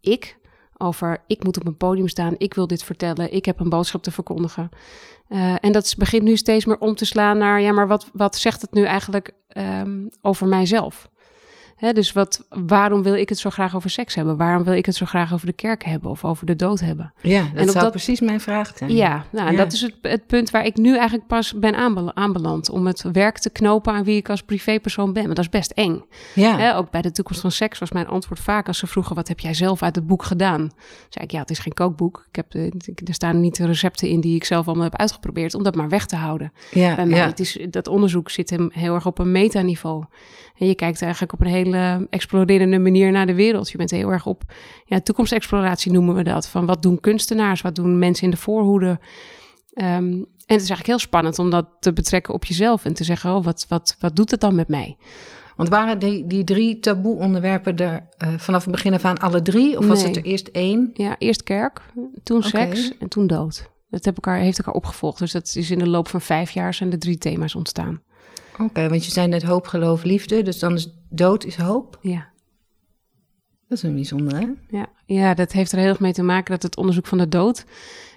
ik. 0.00 0.40
Over 0.76 1.24
ik 1.26 1.44
moet 1.44 1.58
op 1.58 1.66
een 1.66 1.76
podium 1.76 2.08
staan, 2.08 2.34
ik 2.38 2.54
wil 2.54 2.66
dit 2.66 2.84
vertellen, 2.84 3.32
ik 3.32 3.44
heb 3.44 3.60
een 3.60 3.68
boodschap 3.68 4.02
te 4.02 4.10
verkondigen. 4.10 4.68
Uh, 5.28 5.54
en 5.60 5.72
dat 5.72 5.94
begint 5.98 6.22
nu 6.22 6.36
steeds 6.36 6.64
meer 6.64 6.78
om 6.78 6.94
te 6.94 7.04
slaan 7.04 7.38
naar, 7.38 7.60
ja, 7.60 7.72
maar 7.72 7.88
wat, 7.88 8.10
wat 8.12 8.36
zegt 8.36 8.60
het 8.60 8.72
nu 8.72 8.84
eigenlijk 8.84 9.32
um, 9.56 10.08
over 10.20 10.46
mijzelf? 10.46 11.10
Dus 11.90 12.12
wat, 12.12 12.46
waarom 12.48 13.02
wil 13.02 13.14
ik 13.14 13.28
het 13.28 13.38
zo 13.38 13.50
graag 13.50 13.76
over 13.76 13.90
seks 13.90 14.14
hebben? 14.14 14.36
Waarom 14.36 14.64
wil 14.64 14.74
ik 14.74 14.86
het 14.86 14.94
zo 14.94 15.06
graag 15.06 15.32
over 15.32 15.46
de 15.46 15.52
kerk 15.52 15.84
hebben 15.84 16.10
of 16.10 16.24
over 16.24 16.46
de 16.46 16.56
dood 16.56 16.80
hebben? 16.80 17.12
Ja, 17.20 17.40
dat 17.40 17.50
en 17.54 17.68
zou 17.68 17.78
dat, 17.84 17.90
precies 17.90 18.20
mijn 18.20 18.40
vraag 18.40 18.72
zijn. 18.76 18.94
Ja, 18.94 19.24
nou, 19.30 19.48
en 19.48 19.56
dat 19.56 19.72
is 19.72 19.80
het, 19.80 19.94
het, 20.02 20.26
punt 20.26 20.50
waar 20.50 20.66
ik 20.66 20.76
nu 20.76 20.96
eigenlijk 20.96 21.26
pas 21.26 21.54
ben 21.54 21.74
aanbeland. 22.14 22.70
Om 22.70 22.86
het 22.86 23.04
werk 23.12 23.38
te 23.38 23.50
knopen 23.50 23.92
aan 23.92 24.04
wie 24.04 24.16
ik 24.16 24.28
als 24.28 24.42
privépersoon 24.42 25.12
ben. 25.12 25.26
Maar 25.26 25.34
dat 25.34 25.44
is 25.44 25.50
best 25.50 25.70
eng. 25.70 26.04
Ja. 26.34 26.76
ook 26.76 26.90
bij 26.90 27.02
de 27.02 27.12
toekomst 27.12 27.40
van 27.40 27.50
seks 27.50 27.78
was 27.78 27.92
mijn 27.92 28.06
antwoord 28.06 28.40
vaak 28.40 28.66
als 28.66 28.78
ze 28.78 28.86
vroegen... 28.86 29.14
wat 29.14 29.28
heb 29.28 29.40
jij 29.40 29.54
zelf 29.54 29.82
uit 29.82 29.94
het 29.94 30.06
boek 30.06 30.22
gedaan? 30.22 30.70
zei 31.08 31.24
ik, 31.24 31.30
ja, 31.30 31.40
het 31.40 31.50
is 31.50 31.58
geen 31.58 31.74
kookboek. 31.74 32.26
Ik 32.28 32.36
heb, 32.36 32.54
er 33.08 33.14
staan 33.14 33.40
niet 33.40 33.56
de 33.56 33.66
recepten 33.66 34.08
in 34.08 34.20
die 34.20 34.34
ik 34.34 34.44
zelf 34.44 34.66
allemaal 34.66 34.84
heb 34.84 34.96
uitgeprobeerd... 34.96 35.54
om 35.54 35.62
dat 35.62 35.74
maar 35.74 35.88
weg 35.88 36.06
te 36.06 36.16
houden. 36.16 36.52
Ja, 36.70 37.06
Het 37.06 37.40
is, 37.40 37.58
dat 37.70 37.88
onderzoek 37.88 38.30
zit 38.30 38.50
hem 38.50 38.70
heel 38.72 38.94
erg 38.94 39.06
op 39.06 39.18
een 39.18 39.32
metaniveau. 39.32 40.04
En 40.58 40.66
je 40.66 40.74
kijkt 40.74 41.02
eigenlijk 41.02 41.32
op 41.32 41.40
een 41.40 41.46
hele 41.46 42.06
exploderende 42.10 42.78
manier 42.78 43.12
naar 43.12 43.26
de 43.26 43.34
wereld. 43.34 43.70
Je 43.70 43.78
bent 43.78 43.90
heel 43.90 44.10
erg 44.10 44.26
op 44.26 44.42
ja, 44.84 45.00
toekomstexploratie 45.00 45.92
noemen 45.92 46.14
we 46.14 46.22
dat. 46.22 46.48
Van 46.48 46.66
wat 46.66 46.82
doen 46.82 47.00
kunstenaars, 47.00 47.60
wat 47.60 47.74
doen 47.74 47.98
mensen 47.98 48.24
in 48.24 48.30
de 48.30 48.36
voorhoede. 48.36 48.98
Um, 49.74 50.26
en 50.46 50.58
het 50.58 50.62
is 50.62 50.68
eigenlijk 50.68 50.86
heel 50.86 50.98
spannend 50.98 51.38
om 51.38 51.50
dat 51.50 51.66
te 51.80 51.92
betrekken 51.92 52.34
op 52.34 52.44
jezelf 52.44 52.84
en 52.84 52.94
te 52.94 53.04
zeggen, 53.04 53.34
oh, 53.34 53.44
wat, 53.44 53.66
wat, 53.68 53.96
wat 54.00 54.16
doet 54.16 54.30
het 54.30 54.40
dan 54.40 54.54
met 54.54 54.68
mij? 54.68 54.96
Want 55.56 55.68
waren 55.68 55.98
die, 55.98 56.26
die 56.26 56.44
drie 56.44 56.78
taboe-onderwerpen 56.78 57.76
er 57.76 58.08
uh, 58.24 58.28
vanaf 58.38 58.62
het 58.62 58.72
begin 58.72 58.94
af 58.94 59.04
aan 59.04 59.18
alle 59.18 59.42
drie? 59.42 59.78
Of 59.78 59.86
was 59.86 60.02
het 60.02 60.16
er 60.16 60.22
eerst 60.22 60.48
één? 60.48 60.90
Ja, 60.94 61.14
eerst 61.18 61.42
kerk, 61.42 61.80
toen 62.22 62.42
seks 62.42 62.98
en 62.98 63.08
toen 63.08 63.26
dood. 63.26 63.70
Dat 63.90 64.04
heb 64.04 64.14
elkaar, 64.14 64.38
heeft 64.38 64.58
elkaar 64.58 64.74
opgevolgd. 64.74 65.18
Dus 65.18 65.32
dat 65.32 65.52
is 65.54 65.70
in 65.70 65.78
de 65.78 65.88
loop 65.88 66.08
van 66.08 66.20
vijf 66.20 66.50
jaar 66.50 66.74
zijn 66.74 66.90
de 66.90 66.98
drie 66.98 67.18
thema's 67.18 67.54
ontstaan. 67.54 68.02
Oké, 68.58 68.88
want 68.88 69.04
je 69.04 69.10
zei 69.10 69.26
net 69.26 69.42
hoop, 69.42 69.66
geloof, 69.66 70.02
liefde. 70.02 70.42
Dus 70.42 70.58
dan 70.58 70.74
is 70.74 70.88
dood 71.08 71.44
is 71.44 71.56
hoop? 71.56 71.98
Ja. 72.00 72.30
Dat 73.68 73.78
is 73.78 73.82
een 73.82 73.94
bijzonder, 73.94 74.38
hè? 74.38 74.46
Ja. 74.68 74.86
ja, 75.06 75.34
dat 75.34 75.52
heeft 75.52 75.72
er 75.72 75.78
heel 75.78 75.88
erg 75.88 76.00
mee 76.00 76.12
te 76.12 76.22
maken 76.22 76.52
dat 76.52 76.62
het 76.62 76.76
onderzoek 76.76 77.06
van 77.06 77.18
de 77.18 77.28
dood 77.28 77.64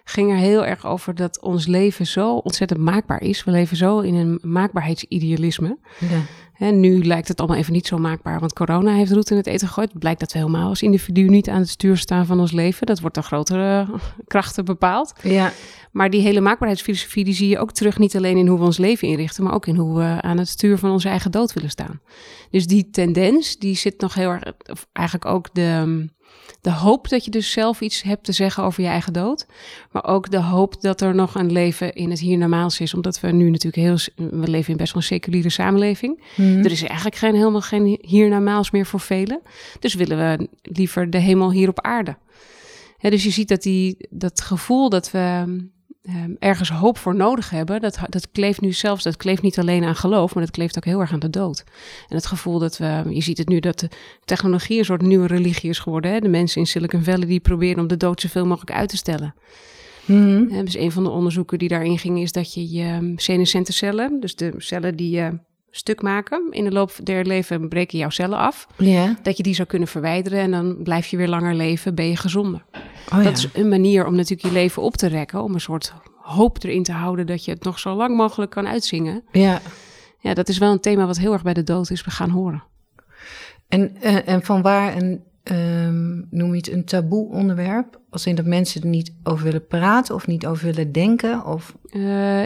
ging 0.04 0.32
er 0.32 0.38
heel 0.38 0.66
erg 0.66 0.86
over 0.86 1.16
dat 1.16 1.42
ons 1.42 1.68
leven 1.68 2.08
zo 2.08 2.36
ontzettend 2.36 2.80
maakbaar 2.80 3.22
is. 3.22 3.44
We 3.44 3.52
leven 3.52 3.78
zo 3.78 4.00
in 4.00 4.14
een 4.14 4.40
maakbaarheidsidealisme. 4.42 5.78
Ja. 6.00 6.22
En 6.58 6.80
nu 6.80 7.06
lijkt 7.06 7.28
het 7.28 7.40
allemaal 7.40 7.58
even 7.58 7.74
niet 7.74 7.88
zo 7.88 7.98
maakbaar, 7.98 8.40
want 8.40 8.54
corona 8.54 8.94
heeft 8.94 9.12
roet 9.12 9.32
in 9.32 9.38
het 9.38 9.48
eten 9.48 9.68
gegooid. 9.68 9.90
Het 9.90 10.00
blijkt 10.00 10.20
dat 10.20 10.32
we 10.32 10.38
helemaal 10.38 10.70
als 10.70 10.82
individu 10.82 11.22
niet 11.22 11.50
aan 11.50 11.60
het 11.60 11.70
stuur 11.70 11.98
staan 11.98 12.26
van 12.26 12.40
ons 12.40 12.52
leven. 12.52 12.86
Dat 12.86 13.00
wordt 13.00 13.16
door 13.16 13.24
grotere 13.24 13.88
krachten 14.28 14.66
bepaald. 14.66 15.14
Ja. 15.24 15.52
Maar 15.92 16.10
die 16.10 16.22
hele 16.22 16.42
maakbaarheidsfilosofie 16.42 17.24
die 17.24 17.34
zie 17.34 17.50
je 17.50 17.60
ook 17.60 17.72
terug 17.72 17.98
niet 17.98 18.16
alleen 18.16 18.38
in 18.38 18.48
hoe 18.48 18.60
we 18.60 18.66
ons 18.66 18.78
leven 18.78 19.08
inrichten, 19.08 19.44
maar 19.44 19.54
ook 19.54 19.68
in 19.68 19.76
hoe 19.76 19.98
we 19.98 20.22
aan 20.22 20.38
het 20.38 20.48
stuur 20.48 20.78
van 20.78 20.92
onze 20.92 21.10
eigen 21.10 21.32
dood 21.32 21.54
willen 21.54 21.70
staan. 21.70 22.00
Dus 22.50 22.68
die 22.68 22.90
tendens, 22.90 23.58
die 23.58 23.76
zit 23.76 24.02
nog 24.02 24.14
heel 24.14 24.30
erg, 24.30 24.44
of 24.66 24.88
eigenlijk 24.94 25.26
ook 25.26 25.54
de, 25.54 26.06
de 26.62 26.72
hoop 26.72 27.10
dat 27.10 27.26
je 27.26 27.32
dus 27.32 27.52
zelf 27.52 27.82
iets 27.82 28.02
hebt 28.02 28.24
te 28.24 28.32
zeggen 28.32 28.64
over 28.64 28.84
je 28.84 28.90
eigen 28.90 29.14
dood. 29.14 29.46
Maar 29.92 30.06
ook 30.06 30.32
de 30.32 30.42
hoop 30.42 30.82
dat 30.82 31.02
er 31.02 31.16
nog 31.16 31.36
een 31.36 31.52
leven 31.52 31.94
in 31.94 32.10
het 32.10 32.20
hiernamaals 32.20 32.80
is. 32.80 32.94
Omdat 32.94 33.20
we 33.20 33.32
nu 33.32 33.50
natuurlijk 33.50 33.84
heel, 33.84 34.28
we 34.30 34.48
leven 34.48 34.72
in 34.72 34.78
best 34.78 34.94
wel 34.94 35.02
een 35.02 35.08
seculiere 35.08 35.50
samenleving. 35.50 36.24
Mhm. 36.36 36.58
Er 36.58 36.72
is 36.72 36.84
eigenlijk 36.84 37.16
geen, 37.16 37.36
helemaal 37.36 37.62
geen 37.62 38.00
hiernamaals 38.02 38.72
meer 38.72 38.86
voor 38.86 39.00
velen. 39.00 39.42
Dus 39.80 39.94
willen 39.94 40.18
we 40.18 40.50
liever 40.62 41.10
de 41.10 41.18
hemel 41.18 41.52
hier 41.52 41.70
op 41.70 41.82
aarde. 41.82 42.18
Dus 43.00 43.24
je 43.24 43.30
ziet 43.30 43.48
dat 43.48 43.62
die, 43.62 44.08
dat 44.10 44.42
gevoel 44.42 44.90
dat 44.90 45.12
we 45.12 45.44
ehm, 46.06 46.32
ergens 46.40 46.70
hoop 46.70 46.98
voor 46.98 47.16
nodig 47.16 47.50
hebben, 47.50 47.82
dat, 47.82 48.00
dat 48.10 48.32
kleeft 48.32 48.62
nu 48.62 48.72
zelfs, 48.72 49.04
dat 49.04 49.18
kleeft 49.18 49.42
niet 49.42 49.60
alleen 49.60 49.84
aan 49.84 49.96
geloof, 49.96 50.34
maar 50.34 50.44
dat 50.44 50.54
kleeft 50.54 50.78
ook 50.78 50.86
heel 50.86 51.00
erg 51.00 51.12
aan 51.12 51.20
de 51.20 51.30
dood. 51.30 51.64
En 52.08 52.16
het 52.16 52.26
gevoel 52.26 52.60
dat 52.60 52.78
we, 52.78 53.04
je 53.10 53.22
ziet 53.22 53.38
het 53.38 53.50
nu 53.50 53.60
dat 53.60 53.80
de 53.80 53.90
technologie 54.26 54.80
een 54.80 54.86
soort 54.86 55.02
nieuwe 55.02 55.28
religie 55.28 55.70
is 55.70 55.80
geworden. 55.80 56.12
Hè? 56.12 56.20
De 56.20 56.30
mensen 56.30 56.62
in 56.62 56.68
Silicon 56.68 57.04
Valley 57.04 57.28
die 57.28 57.40
proberen 57.40 57.80
om 57.80 57.88
de 57.88 57.98
dood 57.98 58.22
zoveel 58.22 58.46
mogelijk 58.46 58.72
uit 58.72 58.90
te 58.90 58.98
stellen. 58.98 59.36
Mhm. 60.06 60.64
Dus 60.64 60.78
een 60.78 60.92
van 60.92 61.04
de 61.04 61.10
onderzoeken 61.10 61.60
die 61.60 61.70
daarin 61.70 62.00
ging 62.00 62.20
is 62.20 62.32
dat 62.32 62.54
je 62.54 62.72
je 62.72 62.84
ehm, 62.84 63.14
senescente 63.16 63.74
cellen, 63.74 64.20
dus 64.20 64.36
de 64.36 64.54
cellen 64.58 64.96
die 64.96 65.10
je 65.10 65.40
stuk 65.78 66.02
maken, 66.02 66.48
in 66.52 66.64
de 66.64 66.72
loop 66.72 66.92
der 67.04 67.26
leven 67.26 67.70
breken 67.70 67.98
jouw 67.98 68.10
cellen 68.10 68.38
af, 68.38 68.68
Ja. 68.78 69.16
dat 69.24 69.38
je 69.38 69.44
die 69.44 69.54
zou 69.56 69.68
kunnen 69.68 69.88
verwijderen 69.88 70.40
en 70.40 70.52
dan 70.52 70.78
blijf 70.84 71.08
je 71.08 71.18
weer 71.18 71.28
langer 71.28 71.56
leven, 71.56 71.96
ben 71.96 72.08
je 72.10 72.18
gezonder. 72.18 72.66
Oh, 73.14 73.24
Dat 73.24 73.38
is 73.38 73.48
een 73.54 73.70
manier 73.70 74.06
om 74.06 74.16
natuurlijk 74.16 74.48
je 74.48 74.52
leven 74.54 74.82
op 74.82 74.96
te 74.98 75.08
rekken, 75.08 75.44
om 75.44 75.54
een 75.54 75.62
soort 75.62 75.94
hoop 76.22 76.64
erin 76.64 76.84
te 76.84 76.92
houden 76.92 77.26
dat 77.28 77.46
je 77.46 77.52
het 77.52 77.64
nog 77.64 77.80
zo 77.80 77.96
lang 77.96 78.16
mogelijk 78.18 78.52
kan 78.52 78.68
uitzingen. 78.68 79.24
ja. 79.32 79.62
Ja, 80.20 80.34
dat 80.34 80.50
is 80.50 80.58
wel 80.58 80.72
een 80.72 80.80
thema 80.80 81.06
wat 81.06 81.18
heel 81.18 81.34
erg 81.34 81.44
bij 81.44 81.54
de 81.54 81.64
dood 81.64 81.90
is 81.90 82.02
gaan 82.02 82.30
horen. 82.30 82.64
En, 83.68 83.96
eh, 84.02 84.28
en 84.28 84.44
van 84.44 84.62
waar 84.62 84.96
een, 84.98 85.24
ehm, 85.44 86.16
noem 86.30 86.50
je 86.50 86.56
het 86.58 86.72
een 86.72 86.86
taboe 86.86 87.30
onderwerp? 87.30 88.00
Als 88.10 88.26
in 88.26 88.36
dat 88.36 88.46
mensen 88.46 88.82
er 88.82 88.88
niet 88.88 89.14
over 89.24 89.44
willen 89.44 89.68
praten 89.68 90.16
of 90.16 90.28
niet 90.28 90.46
over 90.46 90.66
willen 90.66 90.92
denken? 90.92 91.46
Of, 91.46 91.76
Eh, 91.90 92.44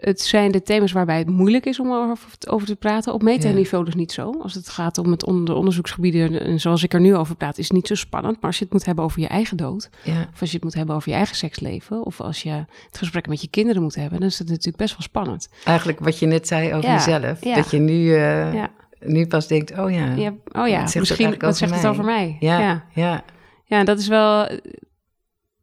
het 0.00 0.20
zijn 0.20 0.52
de 0.52 0.62
thema's 0.62 0.92
waarbij 0.92 1.18
het 1.18 1.28
moeilijk 1.28 1.66
is 1.66 1.80
om 1.80 1.92
over, 1.92 2.28
over 2.48 2.66
te 2.66 2.76
praten. 2.76 3.12
Op 3.12 3.22
metaniveau 3.22 3.84
dus 3.84 3.94
niet 3.94 4.12
zo. 4.12 4.34
Als 4.42 4.54
het 4.54 4.68
gaat 4.68 4.98
om 4.98 5.10
het 5.10 5.24
on- 5.24 5.44
de 5.44 5.54
onderzoeksgebieden, 5.54 6.40
en 6.40 6.60
zoals 6.60 6.82
ik 6.82 6.94
er 6.94 7.00
nu 7.00 7.16
over 7.16 7.36
praat, 7.36 7.58
is 7.58 7.64
het 7.64 7.72
niet 7.76 7.86
zo 7.86 7.94
spannend. 7.94 8.34
Maar 8.34 8.44
als 8.46 8.58
je 8.58 8.64
het 8.64 8.72
moet 8.72 8.84
hebben 8.84 9.04
over 9.04 9.20
je 9.20 9.26
eigen 9.28 9.56
dood, 9.56 9.90
ja. 10.04 10.28
of 10.32 10.40
als 10.40 10.48
je 10.50 10.54
het 10.56 10.64
moet 10.64 10.74
hebben 10.74 10.94
over 10.94 11.08
je 11.08 11.14
eigen 11.16 11.36
seksleven, 11.36 12.04
of 12.04 12.20
als 12.20 12.42
je 12.42 12.50
het 12.86 12.98
gesprek 12.98 13.26
met 13.28 13.40
je 13.40 13.48
kinderen 13.48 13.82
moet 13.82 13.94
hebben, 13.94 14.18
dan 14.20 14.28
is 14.28 14.38
het 14.38 14.48
natuurlijk 14.48 14.76
best 14.76 14.92
wel 14.92 15.02
spannend. 15.02 15.48
Eigenlijk 15.64 15.98
wat 15.98 16.18
je 16.18 16.26
net 16.26 16.46
zei 16.46 16.74
over 16.74 16.88
Ja, 16.90 16.94
jezelf. 16.94 17.44
ja. 17.44 17.54
Dat 17.54 17.70
je 17.70 17.78
nu, 17.78 18.14
eh, 18.14 18.64
nu 19.00 19.26
pas 19.26 19.46
denkt, 19.46 19.78
oh 19.78 19.90
ja. 19.90 20.14
Oh 20.52 20.68
ja, 20.68 20.78
zegt 20.78 20.92
het 20.92 20.98
misschien 20.98 21.34
wat 21.38 21.56
zegt 21.56 21.72
het 21.72 21.82
mij? 21.82 21.90
over 21.90 22.04
mij? 22.04 22.36
Ja, 22.40 22.58
ja. 22.60 22.84
ja. 22.94 23.24
Ja, 23.64 23.84
dat 23.84 23.98
is 23.98 24.08
wel. 24.08 24.48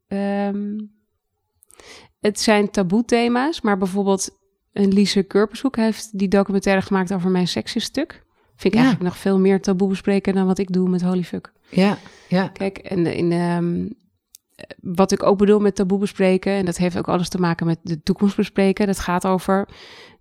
ehm, 0.07 0.77
het 2.25 2.39
zijn 2.39 2.69
taboe-thema's, 2.71 3.61
maar 3.61 3.77
bijvoorbeeld 3.77 4.29
een 4.73 4.93
Lise 4.93 5.23
Kurpershoek 5.23 5.75
heeft 5.75 6.17
die 6.19 6.27
documentaire 6.27 6.81
gemaakt 6.81 7.13
over 7.13 7.29
mijn 7.29 7.47
seksistuk. 7.47 8.11
Vind 8.55 8.73
ik 8.73 8.79
Ja. 8.79 8.85
eigenlijk 8.85 9.09
nog 9.13 9.17
veel 9.21 9.39
meer 9.39 9.61
taboe 9.61 9.89
bespreken 9.89 10.33
dan 10.33 10.45
wat 10.45 10.57
ik 10.57 10.71
doe 10.73 10.89
met 10.89 11.01
Holy 11.01 11.23
Fuck. 11.23 11.51
ja, 11.69 11.97
ja. 12.27 12.47
Kijk, 12.47 12.77
en 12.77 13.05
in, 13.05 13.31
ehm, 13.31 13.87
wat 14.81 15.11
ik 15.11 15.23
ook 15.23 15.37
bedoel 15.37 15.59
met 15.59 15.75
taboe 15.75 15.99
bespreken, 15.99 16.51
en 16.53 16.65
dat 16.65 16.77
heeft 16.77 16.97
ook 16.97 17.07
alles 17.07 17.29
te 17.29 17.39
maken 17.39 17.65
met 17.65 17.79
de 17.83 18.01
toekomst 18.01 18.35
bespreken, 18.35 18.87
dat 18.87 18.99
gaat 18.99 19.25
over. 19.27 19.67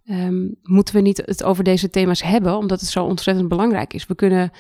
ehm, 0.07 0.47
moeten 0.63 0.95
we 0.95 1.01
niet 1.01 1.23
het 1.25 1.43
over 1.45 1.65
deze 1.65 1.91
thema's 1.91 2.23
hebben, 2.23 2.57
omdat 2.57 2.81
het 2.81 2.89
zo 2.89 3.05
ontzettend 3.05 3.49
belangrijk 3.49 3.95
is? 3.95 4.07
We 4.07 4.15
kunnen 4.15 4.51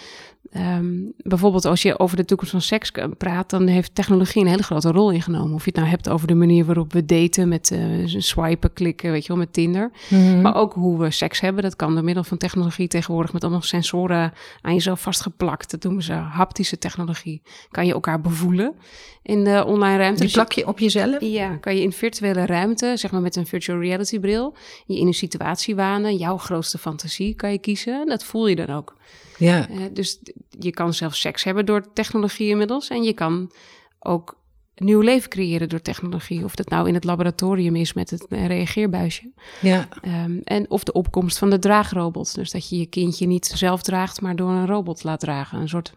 ehm, 0.54 0.92
bijvoorbeeld 1.16 1.64
als 1.64 1.82
je 1.82 1.98
over 1.98 2.16
de 2.16 2.24
toekomst 2.24 2.52
van 2.52 2.60
seks 2.60 2.92
praat, 3.18 3.50
dan 3.50 3.66
heeft 3.66 3.94
technologie 3.94 4.42
een 4.42 4.48
hele 4.48 4.62
grote 4.62 4.90
rol 4.90 5.10
ingenomen. 5.10 5.54
Of 5.54 5.64
je 5.64 5.70
het 5.70 5.78
nou 5.78 5.88
hebt 5.88 6.08
over 6.08 6.26
de 6.26 6.34
manier 6.34 6.64
waarop 6.64 6.92
we 6.92 7.04
daten 7.04 7.48
met 7.48 7.70
eh, 7.70 7.80
swipen, 8.04 8.72
klikken, 8.72 9.12
weet 9.12 9.22
je 9.22 9.28
wel, 9.28 9.36
met 9.36 9.52
Tinder. 9.52 9.90
Mhm. 10.10 10.40
Maar 10.40 10.54
ook 10.54 10.72
hoe 10.72 10.98
we 10.98 11.10
seks 11.10 11.40
hebben. 11.40 11.62
Dat 11.62 11.76
kan 11.76 11.94
door 11.94 12.04
middel 12.04 12.24
van 12.24 12.38
technologie 12.38 12.88
tegenwoordig 12.88 13.32
met 13.32 13.42
allemaal 13.42 13.62
sensoren 13.62 14.32
aan 14.60 14.74
jezelf 14.74 15.00
vastgeplakt. 15.00 15.70
Dat 15.70 15.82
noemen 15.82 16.02
ze 16.02 16.12
haptische 16.12 16.78
technologie. 16.78 17.42
Kan 17.70 17.86
je 17.86 17.92
elkaar 17.92 18.20
bevoelen 18.20 18.74
in 19.22 19.44
de 19.44 19.64
online 19.66 19.96
ruimte. 19.96 20.18
Die 20.18 20.24
Dus 20.24 20.32
plak 20.32 20.52
je 20.52 20.66
op 20.66 20.78
jezelf? 20.78 21.20
ja, 21.20 21.56
kan 21.56 21.76
je 21.76 21.82
in 21.82 21.92
virtuele 21.92 22.46
ruimte, 22.46 22.92
zeg 22.96 23.10
maar 23.10 23.20
met 23.20 23.36
een 23.36 23.46
virtual 23.46 23.80
reality 23.80 24.18
bril, 24.18 24.54
je 24.86 24.98
in 24.98 25.06
een 25.06 25.14
situatie 25.14 25.74
wanen, 25.74 26.16
jouw 26.16 26.36
grootste 26.36 26.78
fantasie 26.78 27.34
kan 27.34 27.52
je 27.52 27.58
kiezen. 27.58 28.06
Dat 28.06 28.24
voel 28.24 28.46
je 28.46 28.56
dan 28.56 28.70
ook. 28.70 28.96
Ja, 29.38 29.68
Eh, 29.68 29.76
dus 29.92 30.20
je 30.58 30.70
kan 30.70 30.94
zelf 30.94 31.14
seks 31.14 31.44
hebben 31.44 31.66
door 31.66 31.92
technologie 31.92 32.48
inmiddels. 32.48 32.88
En 32.88 33.02
je 33.02 33.12
kan 33.12 33.50
ook 33.98 34.42
nieuw 34.74 35.00
leven 35.00 35.30
creëren 35.30 35.68
door 35.68 35.82
technologie. 35.82 36.44
Of 36.44 36.54
dat 36.54 36.68
nou 36.68 36.88
in 36.88 36.94
het 36.94 37.04
laboratorium 37.04 37.76
is 37.76 37.92
met 37.92 38.10
het 38.10 38.26
eh, 38.26 38.46
reageerbuisje. 38.46 39.32
ja. 39.60 39.88
Ehm, 40.00 40.38
en 40.44 40.70
of 40.70 40.84
de 40.84 40.92
opkomst 40.92 41.38
van 41.38 41.50
de 41.50 41.58
draagrobot. 41.58 42.34
Dus 42.34 42.50
dat 42.50 42.68
je 42.68 42.78
je 42.78 42.86
kindje 42.86 43.26
niet 43.26 43.46
zelf 43.46 43.82
draagt, 43.82 44.20
maar 44.20 44.36
door 44.36 44.50
een 44.50 44.66
robot 44.66 45.04
laat 45.04 45.20
dragen. 45.20 45.60
Een 45.60 45.68
soort 45.68 45.94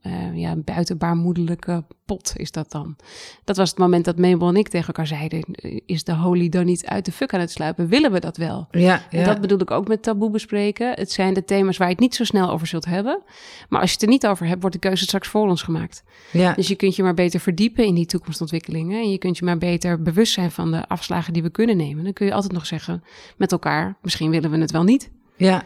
eh, 0.00 0.36
ja, 0.36 0.56
buitenbaarmoedelijke 0.56 1.84
pot 2.08 2.32
is 2.36 2.50
dat 2.50 2.70
dan. 2.70 2.96
Dat 3.44 3.56
was 3.56 3.70
het 3.70 3.78
moment 3.78 4.04
dat 4.04 4.18
Mabel 4.18 4.48
en 4.48 4.56
ik 4.56 4.68
tegen 4.68 4.86
elkaar 4.86 5.06
zeiden... 5.06 5.44
is 5.86 6.04
de 6.04 6.14
holy 6.14 6.48
dan 6.48 6.64
niet 6.64 6.86
uit 6.86 7.04
de 7.04 7.12
fuck 7.12 7.34
aan 7.34 7.40
het 7.40 7.50
sluipen? 7.50 7.88
Willen 7.88 8.12
we 8.12 8.20
dat 8.20 8.36
wel? 8.36 8.68
Ja, 8.70 9.02
En 9.10 9.18
ja. 9.18 9.24
dat 9.24 9.40
bedoel 9.40 9.60
ik 9.60 9.70
ook 9.70 9.88
met 9.88 10.02
taboe 10.02 10.30
bespreken. 10.30 10.92
Het 10.94 11.12
zijn 11.12 11.34
de 11.34 11.44
thema's 11.44 11.76
waar 11.76 11.86
je 11.86 11.92
het 11.92 12.02
niet 12.02 12.14
zo 12.14 12.24
snel 12.24 12.50
over 12.50 12.66
zult 12.66 12.84
hebben. 12.84 13.22
Maar 13.68 13.80
als 13.80 13.88
je 13.88 13.94
het 13.94 14.04
er 14.04 14.10
niet 14.10 14.26
over 14.26 14.46
hebt, 14.46 14.60
wordt 14.60 14.80
de 14.80 14.88
keuze 14.88 15.04
straks 15.04 15.28
voor 15.28 15.48
ons 15.48 15.62
gemaakt. 15.62 16.04
ja. 16.32 16.52
Dus 16.52 16.68
je 16.68 16.74
kunt 16.74 16.96
je 16.96 17.02
maar 17.02 17.14
beter 17.14 17.40
verdiepen 17.40 17.84
in 17.84 17.94
die 17.94 18.06
toekomstontwikkelingen. 18.06 19.00
En 19.02 19.10
je 19.10 19.18
kunt 19.18 19.38
je 19.38 19.44
maar 19.44 19.58
beter 19.58 20.02
bewust 20.02 20.32
zijn 20.32 20.50
van 20.50 20.70
de 20.70 20.88
afslagen 20.88 21.32
die 21.32 21.42
we 21.42 21.50
kunnen 21.50 21.76
nemen. 21.76 22.04
Dan 22.04 22.12
kun 22.12 22.26
je 22.26 22.32
altijd 22.32 22.52
nog 22.52 22.66
zeggen 22.66 23.02
met 23.36 23.52
elkaar, 23.52 23.96
misschien 24.02 24.30
willen 24.30 24.50
we 24.50 24.58
het 24.58 24.70
wel 24.70 24.84
niet. 24.84 25.10
Ja, 25.36 25.64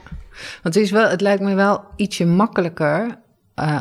want 0.62 0.74
het, 0.74 0.76
is 0.76 0.90
wel, 0.90 1.08
het 1.08 1.20
lijkt 1.20 1.42
me 1.42 1.54
wel 1.54 1.84
ietsje 1.96 2.24
makkelijker, 2.26 3.18
eh, 3.54 3.78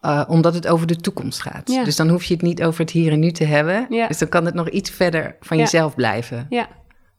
eh, 0.00 0.24
omdat 0.28 0.54
het 0.54 0.66
over 0.66 0.86
de 0.86 0.96
toekomst 0.96 1.42
gaat. 1.42 1.70
Ja. 1.70 1.84
Dus 1.84 1.96
dan 1.96 2.08
hoef 2.08 2.24
je 2.24 2.34
het 2.34 2.42
niet 2.42 2.62
over 2.62 2.80
het 2.80 2.90
hier 2.90 3.12
en 3.12 3.18
nu 3.18 3.30
te 3.30 3.44
hebben. 3.44 3.86
Ja. 3.88 4.06
Dus 4.06 4.18
dan 4.18 4.28
kan 4.28 4.44
het 4.44 4.54
nog 4.54 4.68
iets 4.68 4.90
verder 4.90 5.36
van 5.40 5.56
jezelf 5.56 5.94
blijven, 5.94 6.46
Ja. 6.48 6.68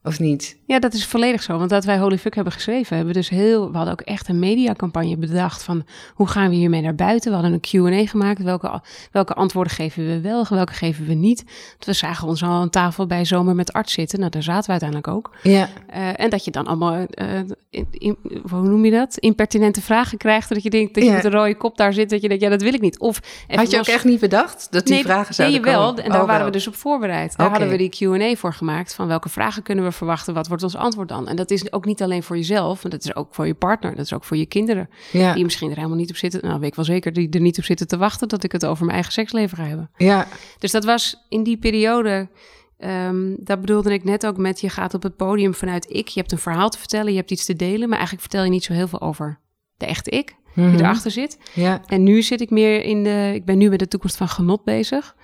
Of 0.04 0.18
niet? 0.18 0.58
Ja, 0.66 0.78
dat 0.78 0.92
is 0.92 1.06
volledig 1.06 1.42
zo. 1.42 1.58
Want 1.58 1.70
dat 1.70 1.84
wij 1.84 1.98
Holy 1.98 2.18
Fuck 2.18 2.34
hebben 2.34 2.52
geschreven, 2.52 2.96
hebben 2.96 3.14
we 3.14 3.20
dus 3.20 3.28
heel... 3.28 3.70
We 3.70 3.76
hadden 3.76 3.92
ook 3.92 4.00
echt 4.00 4.28
een 4.28 4.38
mediacampagne 4.38 5.16
bedacht 5.16 5.62
van... 5.62 5.84
hoe 6.14 6.26
gaan 6.28 6.48
we 6.48 6.54
hiermee 6.54 6.80
naar 6.82 6.94
buiten? 6.94 7.30
We 7.30 7.36
hadden 7.36 7.60
een 7.62 7.90
Q&A 8.04 8.06
gemaakt. 8.10 8.42
Welke, 8.42 8.82
welke 9.12 9.34
antwoorden 9.34 9.72
geven 9.72 10.06
we 10.06 10.20
wel, 10.20 10.46
welke 10.48 10.72
geven 10.72 11.06
we 11.06 11.14
niet? 11.14 11.42
Want 11.44 11.84
we 11.84 11.92
zagen 11.92 12.28
ons 12.28 12.42
al 12.42 12.48
aan 12.50 12.70
tafel 12.70 13.06
bij 13.06 13.24
Zomer 13.24 13.54
met 13.54 13.72
Arts 13.72 13.92
zitten. 13.92 14.18
Nou, 14.18 14.30
daar 14.30 14.42
zaten 14.42 14.64
we 14.64 14.70
uiteindelijk 14.70 15.08
ook. 15.08 15.30
Ja, 15.42 15.68
Eh, 15.86 16.20
en 16.20 16.30
dat 16.30 16.44
je 16.44 16.50
dan 16.50 16.66
allemaal, 16.66 16.94
eh, 17.10 17.38
in, 17.70 17.86
in- 17.90 18.16
hoe 18.50 18.62
noem 18.68 18.84
je 18.84 18.90
dat? 18.90 19.16
Impertinente 19.16 19.80
vragen 19.82 20.18
krijgt. 20.18 20.48
Dat 20.48 20.62
je 20.62 20.70
denkt 20.70 20.94
dat 20.94 21.02
je 21.02 21.08
Ja. 21.10 21.16
met 21.16 21.24
een 21.24 21.30
rode 21.30 21.56
kop 21.56 21.76
daar 21.76 21.92
zit. 21.92 22.10
Dat 22.10 22.20
je 22.22 22.28
denkt, 22.28 22.42
ja, 22.42 22.50
dat 22.50 22.62
wil 22.62 22.74
ik 22.74 22.80
niet. 22.80 22.98
Of 22.98 23.20
had 23.48 23.70
je 23.70 23.78
ook 23.78 23.86
echt 23.86 24.04
niet 24.04 24.20
bedacht 24.20 24.66
dat 24.70 24.84
die 24.84 24.94
nee, 24.94 25.02
vragen 25.04 25.34
zouden 25.34 25.60
nee, 25.60 25.70
jawel. 25.70 25.86
komen? 25.88 26.04
En 26.04 26.10
daar 26.10 26.20
Oh, 26.20 26.26
waren 26.26 26.42
wel. 26.42 26.50
we 26.50 26.56
dus 26.56 26.66
op 26.68 26.74
voorbereid. 26.74 27.36
Daar 27.36 27.50
hadden 27.50 27.68
we 27.68 27.76
die 27.76 27.88
Q&A 27.88 28.34
voor 28.36 28.52
gemaakt. 28.54 28.94
Van 28.94 29.06
welke 29.06 29.28
vragen 29.28 29.62
kunnen 29.62 29.84
we 29.84 29.89
verwachten? 29.92 30.34
Wat 30.34 30.48
wordt 30.48 30.62
ons 30.62 30.76
antwoord 30.76 31.08
dan? 31.08 31.28
En 31.28 31.36
dat 31.36 31.50
is 31.50 31.72
ook 31.72 31.84
niet 31.84 32.02
alleen 32.02 32.22
voor 32.22 32.36
jezelf. 32.36 32.82
Want 32.82 32.94
dat 32.94 33.04
is 33.04 33.14
ook 33.14 33.34
voor 33.34 33.46
je 33.46 33.54
partner. 33.54 33.94
Dat 33.96 34.04
is 34.04 34.12
ook 34.12 34.24
voor 34.24 34.36
je 34.36 34.46
kinderen. 34.46 34.88
Ja, 35.12 35.34
Die 35.34 35.44
misschien 35.44 35.70
er 35.70 35.76
helemaal 35.76 35.96
niet 35.98 36.10
op 36.10 36.16
zitten. 36.16 36.40
Nou, 36.44 36.58
weet 36.60 36.68
ik 36.68 36.74
wel 36.74 36.84
zeker. 36.84 37.12
Die 37.12 37.28
er 37.30 37.40
niet 37.40 37.58
op 37.58 37.64
zitten 37.64 37.86
te 37.86 37.96
wachten 37.96 38.28
dat 38.28 38.44
ik 38.44 38.52
het 38.52 38.66
over 38.66 38.82
mijn 38.82 38.94
eigen 38.94 39.12
seksleven 39.12 39.56
ga 39.56 39.64
hebben. 39.64 39.90
ja, 39.96 40.26
Dus 40.58 40.70
dat 40.70 40.84
was 40.84 41.24
in 41.28 41.42
die 41.42 41.56
periode. 41.58 42.28
ehm 42.78 43.34
dat 43.38 43.60
bedoelde 43.60 43.92
ik 43.92 44.04
net 44.04 44.26
ook 44.26 44.36
met 44.36 44.60
je 44.60 44.68
gaat 44.68 44.94
op 44.94 45.02
het 45.02 45.16
podium 45.16 45.54
vanuit 45.54 45.86
ik. 45.90 46.08
Je 46.08 46.20
hebt 46.20 46.32
een 46.32 46.38
verhaal 46.38 46.68
te 46.70 46.78
vertellen, 46.78 47.10
je 47.12 47.18
hebt 47.18 47.30
iets 47.30 47.44
te 47.44 47.56
delen, 47.56 47.80
maar 47.88 47.98
eigenlijk 47.98 48.20
vertel 48.20 48.44
je 48.44 48.50
niet 48.50 48.64
zo 48.64 48.72
heel 48.72 48.88
veel 48.88 49.00
over 49.00 49.38
de 49.76 49.86
echte 49.86 50.10
ik 50.10 50.34
die 50.54 50.64
Mhm. 50.64 50.74
erachter 50.78 51.10
zit. 51.10 51.38
ja, 51.54 51.80
En 51.86 52.02
nu 52.02 52.22
zit 52.22 52.40
ik 52.40 52.50
meer 52.50 52.82
in 52.84 53.04
de. 53.04 53.30
Ik 53.34 53.44
ben 53.44 53.58
nu 53.58 53.68
met 53.68 53.78
de 53.78 53.88
toekomst 53.88 54.16
van 54.16 54.28
genot 54.28 54.64
bezig. 54.64 55.14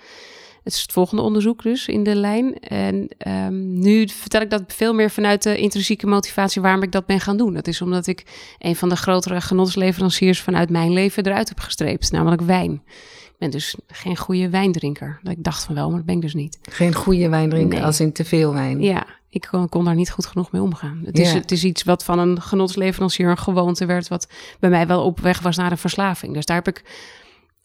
Het 0.66 0.75
is 0.75 0.82
het 0.82 0.92
volgende 0.92 1.23
onderzoek 1.23 1.62
dus 1.62 1.87
in 1.88 2.02
de 2.02 2.14
lijn. 2.14 2.58
En 2.58 3.08
ehm, 3.18 3.78
nu 3.78 4.08
vertel 4.08 4.40
ik 4.40 4.50
dat 4.50 4.62
veel 4.66 4.94
meer 4.94 5.11
vanuit 5.11 5.42
de 5.42 5.58
intrinsieke 5.58 6.06
motivatie 6.06 6.62
waarom 6.62 6.82
ik 6.82 6.92
dat 6.92 7.06
ben 7.06 7.20
gaan 7.20 7.37
doen. 7.37 7.54
Dat 7.54 7.66
is 7.66 7.82
omdat 7.82 8.06
ik 8.06 8.25
een 8.58 8.76
van 8.76 8.88
de 8.88 8.96
grotere 8.96 9.40
genotsleveranciers 9.40 10.40
vanuit 10.40 10.70
mijn 10.70 10.92
leven 10.92 11.26
eruit 11.26 11.49
heb 11.49 11.61
gestreept, 11.61 12.12
namelijk 12.12 12.42
wijn. 12.42 12.82
Ik 13.26 13.32
ben 13.38 13.50
dus 13.50 13.75
geen 13.87 14.16
goede 14.16 14.49
wijndrinker. 14.50 15.20
Ik 15.23 15.44
dacht 15.44 15.64
van 15.64 15.75
wel, 15.75 15.87
maar 15.88 15.96
dat 15.96 16.06
ben 16.06 16.14
ik 16.14 16.20
dus 16.20 16.35
niet. 16.35 16.58
geen 16.62 16.94
goede 16.94 17.28
wijn 17.28 17.50
drinken 17.50 17.76
Nee. 17.76 17.87
als 17.87 18.00
in 18.00 18.12
te 18.12 18.25
veel 18.25 18.52
wijn. 18.52 18.80
Ja, 18.82 19.06
Ik 19.28 19.49
kon, 19.50 19.68
kon 19.68 19.85
daar 19.85 19.94
niet 19.94 20.11
goed 20.11 20.26
genoeg 20.26 20.52
mee 20.52 20.62
omgaan. 20.62 21.02
Het 21.04 21.18
is, 21.18 21.32
het 21.32 21.50
is 21.50 21.64
iets 21.64 21.82
wat 21.82 22.04
van 22.04 22.18
een 22.18 22.40
genotsleverancier 22.42 23.28
een 23.30 23.38
gewoonte 23.38 23.87
werd, 23.87 24.08
wat 24.08 24.28
bij 24.61 24.70
mij 24.70 24.87
wel 24.87 25.04
op 25.04 25.20
weg 25.20 25.40
was 25.40 25.56
naar 25.56 25.70
een 25.70 25.78
verslaving. 25.78 26.35
Dus 26.35 26.44
daar 26.44 26.56
heb 26.56 26.68
ik 26.68 26.85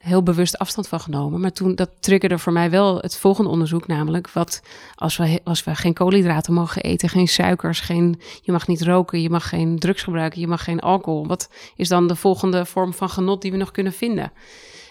heel 0.01 0.23
bewust 0.23 0.57
afstand 0.57 0.87
van 0.87 0.99
genomen. 0.99 1.39
Maar 1.39 1.51
toen 1.51 1.75
dat 1.75 1.89
triggerde 1.99 2.37
voor 2.39 2.53
mij 2.53 2.69
wel 2.69 2.97
het 2.97 3.17
volgende 3.17 3.49
onderzoek, 3.49 3.87
namelijk 3.87 4.31
wat 4.31 4.61
als 4.95 5.17
we, 5.17 5.41
als 5.43 5.63
we 5.63 5.75
geen 5.75 5.93
koolhydraten 5.93 6.53
mogen 6.53 6.81
eten, 6.81 7.09
geen 7.09 7.27
suikers, 7.27 7.79
geen, 7.79 8.21
je 8.41 8.51
mag 8.51 8.67
niet 8.67 8.81
roken, 8.81 9.21
je 9.21 9.29
mag 9.29 9.49
geen 9.49 9.79
drugs 9.79 10.03
gebruiken, 10.03 10.39
je 10.41 10.47
mag 10.47 10.63
geen 10.63 10.79
alcohol. 10.79 11.27
Wat 11.27 11.49
is 11.75 11.87
dan 11.87 12.07
de 12.07 12.15
volgende 12.15 12.65
vorm 12.65 12.93
van 12.93 13.09
genot 13.09 13.41
die 13.41 13.51
we 13.51 13.57
nog 13.57 13.71
kunnen 13.71 13.93
vinden? 13.93 14.31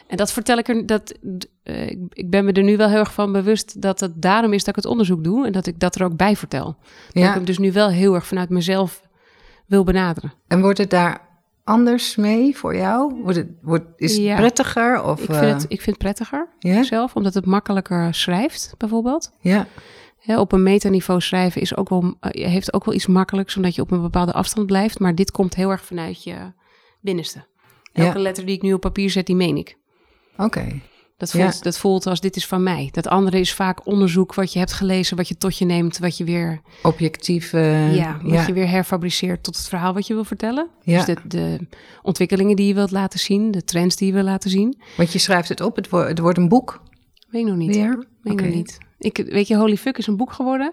En 0.06 0.16
dat 0.16 0.32
vertel 0.32 0.58
ik 0.58 0.68
er, 0.68 0.86
dat, 0.86 1.14
eh, 1.62 1.88
ik, 1.90 1.98
ik 2.12 2.30
ben 2.30 2.44
me 2.44 2.52
er 2.52 2.62
nu 2.62 2.76
wel 2.76 2.88
heel 2.88 2.98
erg 2.98 3.12
van 3.12 3.32
bewust 3.32 3.82
dat 3.82 4.00
het 4.00 4.22
daarom 4.22 4.52
is 4.52 4.58
dat 4.64 4.68
ik 4.68 4.82
het 4.82 4.92
onderzoek 4.92 5.24
doe 5.24 5.46
en 5.46 5.52
dat 5.52 5.66
ik 5.66 5.80
dat 5.80 5.94
er 5.94 6.04
ook 6.04 6.16
bij 6.16 6.36
vertel. 6.36 6.64
Dat 6.64 6.74
ik 7.14 7.22
Ja. 7.22 7.32
hem 7.32 7.44
dus 7.44 7.58
nu 7.58 7.72
wel 7.72 7.88
heel 7.88 8.14
erg 8.14 8.26
vanuit 8.26 8.48
mezelf 8.48 9.00
wil 9.66 9.84
benaderen. 9.84 10.32
En 10.48 10.60
wordt 10.60 10.78
het 10.78 10.90
daar 10.90 11.28
anders 11.64 12.16
mee 12.16 12.56
voor 12.56 12.76
jou? 12.76 13.14
Wordt 13.22 13.36
het, 13.36 13.48
wordt, 13.62 13.84
is 13.96 14.12
het 14.12 14.22
Ja. 14.22 14.36
prettiger? 14.36 15.02
Of, 15.02 15.22
Ik 15.22 15.28
eh, 15.28 15.38
vind, 15.38 15.52
het, 15.52 15.62
ik 15.62 15.80
vind 15.80 15.86
het 15.86 15.98
prettiger 15.98 16.48
zelf, 16.84 17.16
omdat 17.16 17.34
het 17.34 17.46
makkelijker 17.46 18.14
schrijft, 18.14 18.74
bijvoorbeeld. 18.78 19.32
Ja. 19.40 19.66
Op 20.26 20.52
een 20.52 20.62
metaniveau 20.62 21.20
schrijven 21.20 21.60
is 21.60 21.76
ook 21.76 21.88
wel, 21.88 22.14
eh, 22.20 22.46
heeft 22.48 22.72
ook 22.74 22.84
wel 22.84 22.94
iets 22.94 23.06
makkelijks, 23.06 23.56
omdat 23.56 23.74
je 23.74 23.82
op 23.82 23.90
een 23.90 24.02
bepaalde 24.02 24.32
afstand 24.32 24.66
blijft. 24.66 24.98
Maar 24.98 25.14
dit 25.14 25.30
komt 25.30 25.54
heel 25.54 25.70
erg 25.70 25.84
vanuit 25.84 26.24
je 26.24 26.52
binnenste. 27.00 27.44
Elke 27.92 28.16
Ja. 28.18 28.22
letter 28.22 28.46
die 28.46 28.56
ik 28.56 28.62
nu 28.62 28.72
op 28.72 28.80
papier 28.80 29.10
zet, 29.10 29.26
die 29.26 29.36
meen 29.36 29.56
ik. 29.56 29.76
Oké. 30.36 30.80
Dat 31.20 31.32
Ja. 31.32 31.42
voelt, 31.50 31.62
dat 31.62 31.78
voelt 31.78 32.06
als 32.06 32.20
dit 32.20 32.36
is 32.36 32.46
van 32.46 32.62
mij. 32.62 32.88
Dat 32.92 33.06
andere 33.08 33.40
is 33.40 33.52
vaak 33.54 33.86
onderzoek 33.86 34.34
wat 34.34 34.52
je 34.52 34.58
hebt 34.58 34.72
gelezen, 34.72 35.16
wat 35.16 35.28
je 35.28 35.36
tot 35.36 35.58
je 35.58 35.64
neemt, 35.64 35.98
wat 35.98 36.16
je 36.16 36.24
weer, 36.24 36.60
Objectief. 36.82 37.52
eh, 37.52 37.94
ja, 37.96 38.18
wat 38.22 38.32
ja. 38.32 38.46
je 38.46 38.52
weer 38.52 38.68
herfabriceert 38.68 39.42
tot 39.42 39.56
het 39.56 39.68
verhaal 39.68 39.94
wat 39.94 40.06
je 40.06 40.14
wil 40.14 40.24
vertellen. 40.24 40.68
Ja. 40.82 41.04
Dus 41.04 41.14
de, 41.14 41.20
de 41.28 41.66
ontwikkelingen 42.02 42.56
die 42.56 42.66
je 42.66 42.74
wilt 42.74 42.90
laten 42.90 43.18
zien, 43.18 43.50
de 43.50 43.64
trends 43.64 43.96
die 43.96 44.06
je 44.06 44.12
wil 44.12 44.22
laten 44.22 44.50
zien. 44.50 44.80
Want 44.96 45.12
je 45.12 45.18
schrijft 45.18 45.48
het 45.48 45.60
op, 45.60 45.76
het 45.76 45.88
wordt, 45.88 46.08
het 46.08 46.18
wordt 46.18 46.38
een 46.38 46.48
boek 46.48 46.82
Weet 47.28 47.42
ik 47.42 47.48
nog 47.48 47.56
niet. 47.56 47.74
weer. 47.76 48.06
Weet 48.22 48.40
nog 48.40 48.54
niet. 48.54 48.78
Ik, 48.98 49.16
weet 49.16 49.48
je, 49.48 49.56
Holy 49.56 49.76
Fuck 49.76 49.98
is 49.98 50.06
een 50.06 50.16
boek 50.16 50.32
geworden 50.32 50.72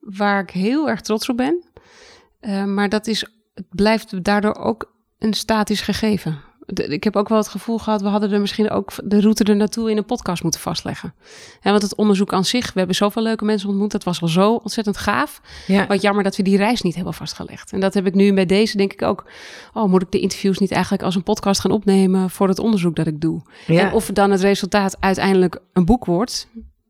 waar 0.00 0.42
ik 0.42 0.50
heel 0.50 0.88
erg 0.88 1.00
trots 1.00 1.28
op 1.28 1.36
ben. 1.36 1.64
Eh, 2.40 2.64
maar 2.64 2.88
dat 2.88 3.06
is, 3.06 3.20
het 3.54 3.66
blijft 3.70 4.24
daardoor 4.24 4.54
ook 4.54 4.92
een 5.18 5.34
statisch 5.34 5.80
gegeven. 5.80 6.40
Ik 6.74 7.04
heb 7.04 7.16
ook 7.16 7.28
wel 7.28 7.38
het 7.38 7.48
gevoel 7.48 7.78
gehad, 7.78 8.02
we 8.02 8.08
hadden 8.08 8.32
er 8.32 8.40
misschien 8.40 8.70
ook 8.70 8.92
de 9.04 9.20
route 9.20 9.44
er 9.44 9.56
naartoe 9.56 9.90
in 9.90 9.96
een 9.96 10.04
podcast 10.04 10.42
moeten 10.42 10.60
vastleggen. 10.60 11.14
Want 11.62 11.82
het 11.82 11.94
onderzoek 11.94 12.32
aan 12.32 12.44
zich, 12.44 12.66
we 12.72 12.78
hebben 12.78 12.96
zoveel 12.96 13.22
leuke 13.22 13.44
mensen 13.44 13.68
ontmoet, 13.68 13.90
dat 13.90 14.04
was 14.04 14.22
al 14.22 14.28
zo 14.28 14.54
ontzettend 14.54 14.96
gaaf. 14.96 15.40
Ja. 15.66 15.86
Wat 15.86 16.02
jammer 16.02 16.24
dat 16.24 16.36
we 16.36 16.42
die 16.42 16.56
reis 16.56 16.82
niet 16.82 16.94
hebben 16.94 17.14
vastgelegd. 17.14 17.72
En 17.72 17.80
dat 17.80 17.94
heb 17.94 18.06
ik 18.06 18.14
nu 18.14 18.34
bij 18.34 18.46
deze, 18.46 18.76
denk 18.76 18.92
ik 18.92 19.02
ook. 19.02 19.24
Oh, 19.72 19.90
moet 19.90 20.02
ik 20.02 20.10
de 20.10 20.20
interviews 20.20 20.58
niet 20.58 20.72
eigenlijk 20.72 21.02
als 21.02 21.14
een 21.14 21.22
podcast 21.22 21.60
gaan 21.60 21.70
opnemen 21.70 22.30
voor 22.30 22.48
het 22.48 22.58
onderzoek 22.58 22.96
dat 22.96 23.06
ik 23.06 23.20
doe? 23.20 23.42
Ja. 23.66 23.80
En 23.80 23.92
of 23.92 24.06
dan 24.06 24.30
het 24.30 24.40
resultaat 24.40 24.96
uiteindelijk 25.00 25.58
een 25.72 25.84
boek 25.84 26.04
wordt, 26.04 26.48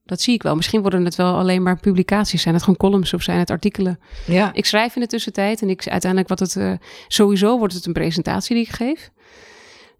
dat 0.08 0.20
zie 0.20 0.34
ik 0.34 0.42
wel. 0.42 0.56
Misschien 0.56 0.80
worden 0.80 1.04
het 1.04 1.16
wel 1.16 1.34
alleen 1.34 1.62
maar 1.62 1.80
publicaties. 1.80 2.42
Zijn 2.42 2.54
het 2.54 2.62
gewoon 2.62 2.78
columns 2.78 3.14
of 3.14 3.22
zijn 3.22 3.38
het 3.38 3.50
artikelen? 3.50 3.98
ja. 4.26 4.52
Ik 4.52 4.64
schrijf 4.64 4.94
in 4.94 5.00
de 5.00 5.06
tussentijd 5.06 5.62
en 5.62 5.68
ik 5.68 5.88
uiteindelijk 5.88 6.30
wat 6.30 6.38
het 6.38 6.56
eh, 6.56 6.72
sowieso 7.08 7.58
wordt 7.58 7.74
het 7.74 7.86
een 7.86 7.92
presentatie 7.92 8.54
die 8.54 8.64
ik 8.64 8.70
geef. 8.70 9.10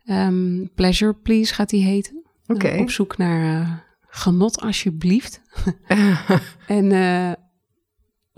Ehm, 0.09 0.67
Pleasure 0.75 1.15
Please 1.15 1.55
gaat 1.55 1.69
die 1.69 1.85
heten. 1.85 2.23
Oké. 2.47 2.67
Eh, 2.67 2.81
op 2.81 2.91
zoek 2.91 3.17
naar 3.17 3.61
eh, 3.61 3.73
genot 4.09 4.61
alsjeblieft. 4.61 5.41
en 6.67 6.93
eh, 6.93 7.33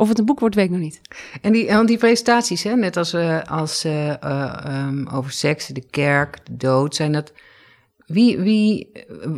of 0.00 0.08
het 0.08 0.18
een 0.18 0.24
boek 0.24 0.40
wordt, 0.40 0.54
weet 0.54 0.64
ik 0.64 0.70
nog 0.70 0.80
niet. 0.80 1.00
En 1.40 1.52
die, 1.52 1.66
want 1.66 1.88
die 1.88 1.98
presentaties, 1.98 2.62
hè, 2.62 2.76
net 2.76 2.96
als, 2.96 3.12
eh, 3.12 3.42
als 3.42 3.84
eh, 3.84 4.22
eh, 4.22 4.64
ehm, 4.64 5.06
over 5.06 5.32
seks, 5.32 5.66
de 5.66 5.86
kerk, 5.90 6.38
de 6.44 6.56
dood, 6.56 6.94
zijn 6.94 7.12
dat. 7.12 7.32
Wie, 8.06 8.38
wie, 8.38 8.90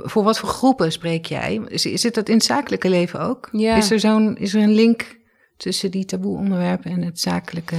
voor 0.02 0.22
wat 0.22 0.38
voor 0.38 0.48
groepen 0.48 0.92
spreek 0.92 1.26
jij? 1.26 1.60
Is, 1.66 1.82
zit 1.82 2.14
dat 2.14 2.28
in 2.28 2.34
het 2.34 2.44
zakelijke 2.44 2.88
leven 2.88 3.20
ook? 3.20 3.48
Ja. 3.52 3.76
Is, 3.76 3.90
er 3.90 4.00
zo'n, 4.00 4.36
is 4.36 4.54
er 4.54 4.62
een 4.62 4.74
link 4.74 5.18
tussen 5.62 5.90
die 5.90 6.04
taboe-onderwerpen 6.04 6.90
en 6.90 7.02
het 7.02 7.20
zakelijke? 7.20 7.76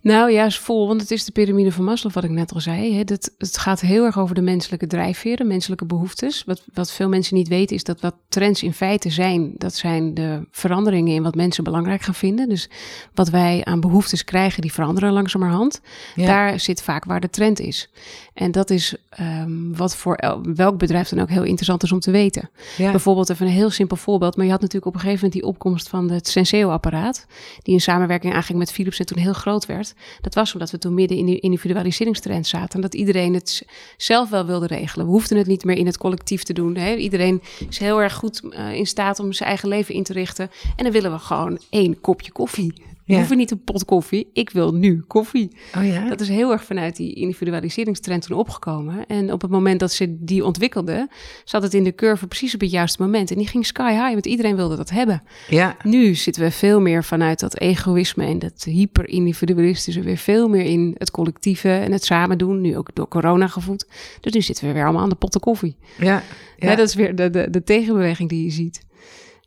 Nou 0.00 0.30
ja, 0.30 0.44
is 0.44 0.58
vol, 0.58 0.86
want 0.86 1.00
het 1.00 1.10
is 1.10 1.24
de 1.24 1.32
piramide 1.32 1.72
van 1.72 1.84
Maslow, 1.84 2.12
wat 2.12 2.24
ik 2.24 2.30
net 2.30 2.52
al 2.52 2.60
zei. 2.60 2.96
Hè. 2.96 3.04
Dat, 3.04 3.30
het 3.38 3.58
gaat 3.58 3.80
heel 3.80 4.04
erg 4.04 4.18
over 4.18 4.34
de 4.34 4.40
menselijke 4.40 4.86
drijfveren, 4.86 5.46
menselijke 5.46 5.84
behoeftes. 5.84 6.44
Wat, 6.44 6.62
wat 6.74 6.92
veel 6.92 7.08
mensen 7.08 7.36
niet 7.36 7.48
weten, 7.48 7.76
is 7.76 7.84
dat 7.84 8.00
wat 8.00 8.14
trends 8.28 8.62
in 8.62 8.72
feite 8.72 9.10
zijn, 9.10 9.52
dat 9.58 9.74
zijn 9.74 10.14
de 10.14 10.46
veranderingen 10.50 11.14
in 11.14 11.22
wat 11.22 11.34
mensen 11.34 11.64
belangrijk 11.64 12.02
gaan 12.02 12.14
vinden. 12.14 12.48
Dus 12.48 12.68
wat 13.14 13.28
wij 13.28 13.60
aan 13.64 13.80
behoeftes 13.80 14.24
krijgen, 14.24 14.62
die 14.62 14.72
veranderen 14.72 15.12
langzamerhand. 15.12 15.80
Ja. 16.14 16.26
Daar 16.26 16.60
zit 16.60 16.82
vaak 16.82 17.04
waar 17.04 17.20
de 17.20 17.30
trend 17.30 17.60
is. 17.60 17.90
En 18.34 18.50
dat 18.50 18.70
is 18.70 18.94
ehm, 19.08 19.72
wat 19.72 19.96
voor 19.96 20.14
el- 20.14 20.42
welk 20.54 20.78
bedrijf 20.78 21.08
dan 21.08 21.20
ook 21.20 21.28
heel 21.28 21.44
interessant 21.44 21.82
is 21.82 21.92
om 21.92 22.00
te 22.00 22.10
weten. 22.10 22.50
ja. 22.76 22.90
Bijvoorbeeld 22.90 23.30
even 23.30 23.46
een 23.46 23.52
heel 23.52 23.70
simpel 23.70 23.96
voorbeeld. 23.96 24.36
Maar 24.36 24.44
je 24.44 24.50
had 24.50 24.60
natuurlijk 24.60 24.86
op 24.86 24.94
een 24.94 25.00
gegeven 25.00 25.24
moment 25.24 25.42
die 25.42 25.50
opkomst 25.50 25.88
van 25.88 26.10
het 26.10 26.28
Senseo-apparaat. 26.28 27.21
Die 27.62 27.74
in 27.74 27.80
samenwerking 27.80 28.34
aanging 28.34 28.58
met 28.58 28.72
Philips 28.72 28.98
en 28.98 29.06
toen 29.06 29.18
heel 29.18 29.32
groot 29.32 29.66
werd. 29.66 29.94
Dat 30.20 30.34
was 30.34 30.52
omdat 30.52 30.70
we 30.70 30.78
toen 30.78 30.94
midden 30.94 31.18
in 31.18 31.26
die 31.26 31.40
individualiseringstrend 31.40 32.46
zaten. 32.46 32.74
En 32.74 32.80
dat 32.80 32.94
iedereen 32.94 33.34
het 33.34 33.66
zelf 33.96 34.30
wel 34.30 34.46
wilde 34.46 34.66
regelen. 34.66 35.06
We 35.06 35.12
hoefden 35.12 35.38
het 35.38 35.46
niet 35.46 35.64
meer 35.64 35.76
in 35.76 35.86
het 35.86 35.98
collectief 35.98 36.42
te 36.42 36.52
doen. 36.52 36.76
Hè? 36.76 36.94
Iedereen 36.94 37.42
is 37.68 37.78
heel 37.78 38.02
erg 38.02 38.14
goed 38.14 38.42
eh, 38.50 38.74
in 38.74 38.86
staat 38.86 39.18
om 39.18 39.32
zijn 39.32 39.48
eigen 39.48 39.68
leven 39.68 39.94
in 39.94 40.02
te 40.02 40.12
richten. 40.12 40.50
En 40.76 40.84
dan 40.84 40.92
willen 40.92 41.12
we 41.12 41.18
gewoon 41.18 41.58
één 41.70 42.00
kopje 42.00 42.32
koffie. 42.32 42.72
We 43.06 43.12
Ja. 43.12 43.18
hoeven 43.18 43.36
niet 43.36 43.50
een 43.50 43.64
pot 43.64 43.84
koffie. 43.84 44.30
Ik 44.32 44.50
wil 44.50 44.74
nu 44.74 45.00
koffie. 45.06 45.56
Oh 45.76 45.86
ja? 45.86 46.08
Dat 46.08 46.20
is 46.20 46.28
heel 46.28 46.52
erg 46.52 46.64
vanuit 46.64 46.96
die 46.96 47.14
individualiseringstrend 47.14 48.22
toen 48.26 48.36
opgekomen. 48.38 49.06
En 49.06 49.32
op 49.32 49.42
het 49.42 49.50
moment 49.50 49.80
dat 49.80 49.92
ze 49.92 50.16
die 50.24 50.44
ontwikkelde, 50.44 51.08
zat 51.44 51.62
het 51.62 51.74
in 51.74 51.84
de 51.84 51.94
curve 51.94 52.26
precies 52.26 52.54
op 52.54 52.60
het 52.60 52.70
juiste 52.70 53.02
moment. 53.02 53.30
En 53.30 53.36
die 53.38 53.46
ging 53.46 53.66
sky 53.66 53.90
high, 53.92 54.12
want 54.12 54.26
iedereen 54.26 54.56
wilde 54.56 54.76
dat 54.76 54.90
hebben. 54.90 55.22
ja. 55.48 55.76
Nu 55.82 56.14
zitten 56.14 56.42
we 56.42 56.50
veel 56.50 56.80
meer 56.80 57.04
vanuit 57.04 57.40
dat 57.40 57.58
egoïsme 57.58 58.24
en 58.24 58.38
dat 58.38 58.64
hyper-individualistische 58.64 60.00
weer 60.00 60.16
veel 60.16 60.48
meer 60.48 60.64
in 60.64 60.94
het 60.98 61.10
collectieve 61.10 61.68
en 61.68 61.92
het 61.92 62.04
samen 62.04 62.38
doen. 62.38 62.60
Nu 62.60 62.76
ook 62.76 62.94
door 62.94 63.08
corona 63.08 63.46
gevoed. 63.46 63.86
Dus 64.20 64.32
nu 64.32 64.40
zitten 64.42 64.66
we 64.66 64.72
weer 64.72 64.84
allemaal 64.84 65.02
aan 65.02 65.08
de 65.08 65.14
potten 65.14 65.40
koffie. 65.40 65.76
Ja. 65.98 66.04
Ja. 66.06 66.22
ja. 66.70 66.76
dat 66.76 66.88
is 66.88 66.94
weer 66.94 67.14
de, 67.14 67.30
de, 67.30 67.50
de 67.50 67.62
tegenbeweging 67.64 68.28
die 68.28 68.44
je 68.44 68.50
ziet. 68.50 68.80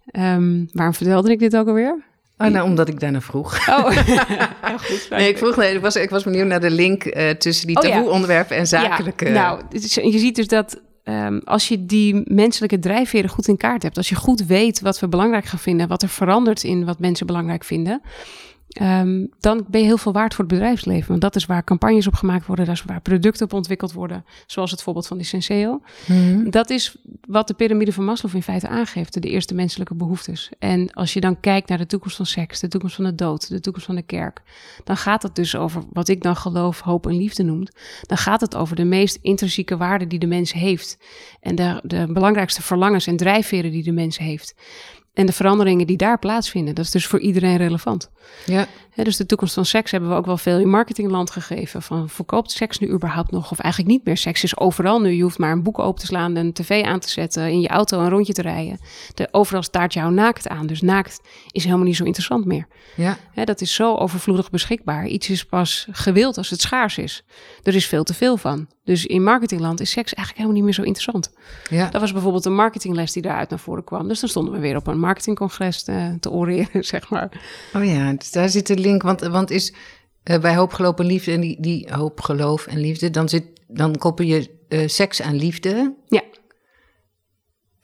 Ehm, 0.05 0.65
waarom 0.71 0.93
vertelde 0.93 1.31
ik 1.31 1.39
dit 1.39 1.55
ook 1.57 1.67
alweer? 1.67 2.03
Oh, 2.37 2.47
nou, 2.47 2.67
omdat 2.69 2.87
ik 2.87 2.99
daarna 2.99 3.21
vroeg. 3.21 3.67
Oh, 3.69 3.89
heel 4.61 4.77
goed. 4.77 5.07
Nee, 5.09 5.29
ik 5.29 5.37
vroeg, 5.37 5.55
nee, 5.55 5.73
ik 5.75 5.81
was, 5.81 5.95
ik 5.95 6.09
was 6.09 6.23
benieuwd 6.23 6.47
naar 6.47 6.61
de 6.61 6.69
link 6.71 7.03
eh, 7.05 7.29
tussen 7.29 7.67
die 7.67 7.75
Oh, 7.75 7.81
taboe-onderwerpen 7.81 8.57
en 8.57 8.67
zakelijke. 8.67 9.25
Ja, 9.25 9.31
nou, 9.31 9.61
is- 9.69 9.93
je 9.93 10.19
ziet 10.19 10.35
dus 10.35 10.47
dat 10.47 10.81
ehm, 11.03 11.39
als 11.43 11.67
je 11.67 11.85
die 11.85 12.21
menselijke 12.33 12.79
drijfveren 12.79 13.29
goed 13.29 13.47
in 13.47 13.57
kaart 13.57 13.83
hebt, 13.83 13.97
als 13.97 14.09
je 14.09 14.15
goed 14.15 14.45
weet 14.45 14.81
wat 14.81 14.99
we 14.99 15.07
belangrijk 15.07 15.45
gaan 15.45 15.59
vinden, 15.59 15.87
wat 15.87 16.01
er 16.01 16.09
verandert 16.09 16.63
in 16.63 16.85
wat 16.85 16.99
mensen 16.99 17.25
belangrijk 17.25 17.63
vinden, 17.63 18.01
ehm, 18.75 19.25
dan 19.39 19.65
ben 19.67 19.81
je 19.81 19.85
heel 19.87 19.97
veel 19.97 20.11
waard 20.11 20.33
voor 20.33 20.45
het 20.45 20.53
bedrijfsleven. 20.53 21.07
Want 21.07 21.21
dat 21.21 21.35
is 21.35 21.45
waar 21.45 21.63
campagnes 21.63 22.07
op 22.07 22.13
gemaakt 22.13 22.45
worden, 22.45 22.65
dat 22.65 22.75
is 22.75 22.83
waar 22.83 23.01
producten 23.01 23.45
op 23.45 23.53
ontwikkeld 23.53 23.93
worden, 23.93 24.25
zoals 24.45 24.71
het 24.71 24.81
voorbeeld 24.81 25.07
van 25.07 25.17
die 25.17 25.25
Senseo. 25.25 25.81
Mhm. 26.07 26.49
Dat 26.49 26.69
is 26.69 26.95
wat 27.27 27.47
de 27.47 27.53
piramide 27.53 27.93
van 27.93 28.05
Maslow 28.05 28.35
in 28.35 28.43
feite 28.43 28.67
aangeeft, 28.67 29.21
de 29.21 29.29
eerste 29.29 29.53
menselijke 29.53 29.95
behoeftes. 29.95 30.51
En 30.59 30.93
als 30.93 31.13
je 31.13 31.19
dan 31.19 31.39
kijkt 31.39 31.69
naar 31.69 31.77
de 31.77 31.85
toekomst 31.85 32.15
van 32.15 32.25
seks, 32.25 32.59
de 32.59 32.67
toekomst 32.67 32.95
van 32.95 33.05
de 33.05 33.15
dood, 33.15 33.49
de 33.49 33.59
toekomst 33.59 33.87
van 33.87 33.95
de 33.95 34.01
kerk, 34.01 34.41
dan 34.83 34.97
gaat 34.97 35.23
het 35.23 35.35
dus 35.35 35.55
over 35.55 35.83
wat 35.93 36.07
ik 36.07 36.21
dan 36.21 36.35
geloof, 36.35 36.79
hoop 36.79 37.07
en 37.07 37.17
liefde 37.17 37.43
noemt. 37.43 37.71
Dan 38.01 38.17
gaat 38.17 38.41
het 38.41 38.55
over 38.55 38.75
de 38.75 38.83
meest 38.83 39.17
intrinsieke 39.21 39.77
waarden 39.77 40.07
die 40.07 40.19
de 40.19 40.27
mens 40.27 40.53
heeft. 40.53 40.97
En 41.39 41.55
de, 41.55 41.79
de 41.83 42.07
belangrijkste 42.11 42.61
verlangens 42.61 43.07
en 43.07 43.17
drijfveren 43.17 43.71
die 43.71 43.83
de 43.83 43.91
mens 43.91 44.17
heeft. 44.17 44.55
En 45.15 45.25
de 45.25 45.31
veranderingen 45.31 45.87
die 45.87 45.97
daar 45.97 46.19
plaatsvinden, 46.19 46.75
dat 46.75 46.85
is 46.85 46.91
dus 46.91 47.07
voor 47.07 47.19
iedereen 47.19 47.57
relevant. 47.57 48.09
Ja. 48.45 48.67
Dus 49.03 49.17
de 49.17 49.25
toekomst 49.25 49.53
van 49.53 49.65
seks 49.65 49.91
hebben 49.91 50.09
we 50.09 50.15
ook 50.15 50.25
wel 50.25 50.37
veel 50.37 50.59
in 50.59 50.69
marketingland 50.69 51.31
gegeven. 51.31 51.81
Van 51.81 52.09
verkoopt 52.09 52.51
seks 52.51 52.79
nu 52.79 52.89
überhaupt 52.89 53.31
nog? 53.31 53.51
Of 53.51 53.59
eigenlijk 53.59 53.93
niet 53.93 54.05
meer. 54.05 54.17
Seks 54.17 54.43
is 54.43 54.57
overal 54.57 55.01
nu. 55.01 55.09
Je 55.09 55.21
hoeft 55.21 55.37
maar 55.37 55.51
een 55.51 55.63
boek 55.63 55.79
open 55.79 55.99
te 55.99 56.05
slaan, 56.05 56.35
een 56.35 56.53
tv 56.53 56.83
aan 56.83 56.99
te 56.99 57.09
zetten, 57.09 57.49
in 57.51 57.61
je 57.61 57.67
auto 57.67 57.99
een 57.99 58.09
rondje 58.09 58.33
te 58.33 58.41
rijden. 58.41 58.79
De, 59.13 59.27
overal 59.31 59.63
staat 59.63 59.93
jou 59.93 60.13
naakt 60.13 60.47
aan. 60.47 60.67
Dus 60.67 60.81
naakt 60.81 61.21
is 61.51 61.63
helemaal 61.63 61.85
niet 61.85 61.95
zo 61.95 62.03
interessant 62.03 62.45
meer. 62.45 62.67
Ja. 62.95 63.17
Dat 63.45 63.61
is 63.61 63.73
zo 63.73 63.95
overvloedig 63.95 64.49
beschikbaar. 64.49 65.07
Iets 65.07 65.29
is 65.29 65.45
pas 65.45 65.87
gewild 65.91 66.37
als 66.37 66.49
het 66.49 66.61
schaars 66.61 66.97
is. 66.97 67.23
Er 67.63 67.75
is 67.75 67.85
veel 67.85 68.03
te 68.03 68.13
veel 68.13 68.37
van. 68.37 68.67
Dus 68.83 69.05
in 69.05 69.23
marketingland 69.23 69.79
is 69.79 69.89
seks 69.89 70.13
eigenlijk 70.13 70.37
helemaal 70.37 70.55
niet 70.55 70.63
meer 70.63 70.73
zo 70.73 70.81
interessant. 70.81 71.31
Ja. 71.69 71.89
Dat 71.89 72.01
was 72.01 72.11
bijvoorbeeld 72.11 72.45
een 72.45 72.55
marketingles 72.55 73.11
die 73.11 73.21
daaruit 73.21 73.49
naar 73.49 73.59
voren 73.59 73.83
kwam. 73.83 74.07
Dus 74.07 74.19
dan 74.19 74.29
stonden 74.29 74.53
we 74.53 74.59
weer 74.59 74.75
op 74.75 74.87
een 74.87 74.99
marketingcongres 75.05 75.83
eh, 75.83 76.07
te 76.19 76.31
oreren, 76.31 76.83
zeg 76.93 77.09
maar. 77.09 77.41
Oh 77.73 77.85
ja, 77.85 78.13
dus 78.13 78.31
daar 78.31 78.49
zit 78.49 78.67
de 78.67 78.77
link. 78.77 79.01
Want, 79.01 79.21
want 79.21 79.51
is 79.51 79.73
eh, 80.23 80.39
bij 80.39 80.55
hoop, 80.55 80.73
geloof 80.73 80.99
en 80.99 81.05
liefde, 81.05 81.31
en 81.31 81.41
die, 81.41 81.57
die 81.59 81.87
hoop, 81.91 82.21
geloof 82.21 82.67
en 82.67 82.79
liefde, 82.79 83.09
dan, 83.09 83.29
zit, 83.29 83.45
dan 83.67 83.97
koppel 83.97 84.25
je 84.25 84.49
eh, 84.69 84.87
seks 84.87 85.21
aan 85.21 85.35
liefde. 85.35 85.95
Ja. 86.07 86.21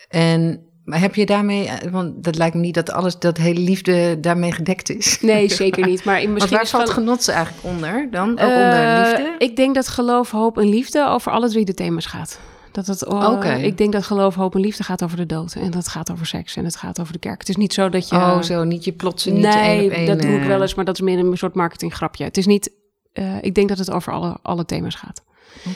En 0.10 0.66
maar 0.86 1.00
heb 1.00 1.16
je 1.16 1.26
daarmee, 1.26 1.68
eh, 1.68 1.92
want 1.92 2.24
dat 2.24 2.36
lijkt 2.36 2.56
me 2.56 2.62
niet 2.62 2.74
dat 2.74 2.92
alles, 2.92 3.20
dat 3.20 3.38
hele 3.38 3.60
liefde 3.60 4.20
daarmee 4.20 4.52
gedekt 4.52 4.90
is. 4.90 5.22
Nee, 5.22 5.50
zeker 5.50 5.86
niet. 5.86 6.04
Maar 6.04 6.22
in, 6.24 6.34
misschien 6.34 6.56
waar 6.56 6.66
is 6.66 6.70
valt 6.70 6.90
genot 6.90 7.30
eigenlijk 7.30 7.66
onder 7.66 8.08
dan? 8.12 8.30
Ook 8.32 8.40
onder 8.40 9.00
liefde? 9.00 9.36
Ik 9.38 9.56
denk 9.56 9.76
dat 9.76 9.88
geloof, 9.88 10.32
hoop 10.32 10.58
en 10.58 10.70
liefde 10.70 11.08
over 11.08 11.32
alle 11.32 11.50
drie 11.50 11.66
de 11.66 11.74
thema's 11.74 12.06
gaat. 12.06 12.40
Dat 12.72 12.88
het, 12.88 13.04
eh, 13.04 13.32
Oké. 13.32 13.54
Ik 13.54 13.78
denk 13.78 13.92
dat 13.92 14.04
geloof, 14.04 14.36
hoop 14.36 14.56
en 14.56 14.62
liefde 14.62 14.84
gaat 14.84 15.04
over 15.04 15.18
de 15.18 15.26
dood. 15.26 15.54
En 15.54 15.72
dat 15.72 15.88
gaat 15.88 16.12
over 16.12 16.26
seks 16.26 16.56
en 16.56 16.66
het 16.66 16.76
gaat 16.76 17.00
over 17.00 17.14
de 17.14 17.20
kerk. 17.20 17.40
Het 17.40 17.50
is 17.50 17.56
niet 17.56 17.74
zo 17.74 17.90
dat 17.90 18.10
je... 18.10 18.16
oh, 18.16 18.42
zo, 18.42 18.64
niet 18.64 18.84
je 18.84 18.92
plotsen, 18.92 19.34
niet 19.34 19.46
één 19.46 19.54
nee, 19.54 19.86
op 19.86 19.92
één. 19.92 20.06
dat 20.06 20.22
doe 20.22 20.32
ik 20.32 20.42
eh, 20.42 20.48
wel 20.48 20.62
eens, 20.62 20.76
maar 20.76 20.86
dat 20.86 20.96
is 20.96 21.02
meer 21.02 21.20
een 21.20 21.38
soort 21.38 21.54
marketinggrapje. 21.54 22.24
Het 22.24 22.38
is 22.38 22.46
niet... 22.46 22.72
eh, 23.14 23.42
ik 23.42 23.56
denk 23.56 23.70
dat 23.70 23.78
het 23.78 23.92
over 23.92 24.14
alle, 24.14 24.38
alle 24.42 24.66
thema's 24.66 24.96
gaat. 24.96 25.24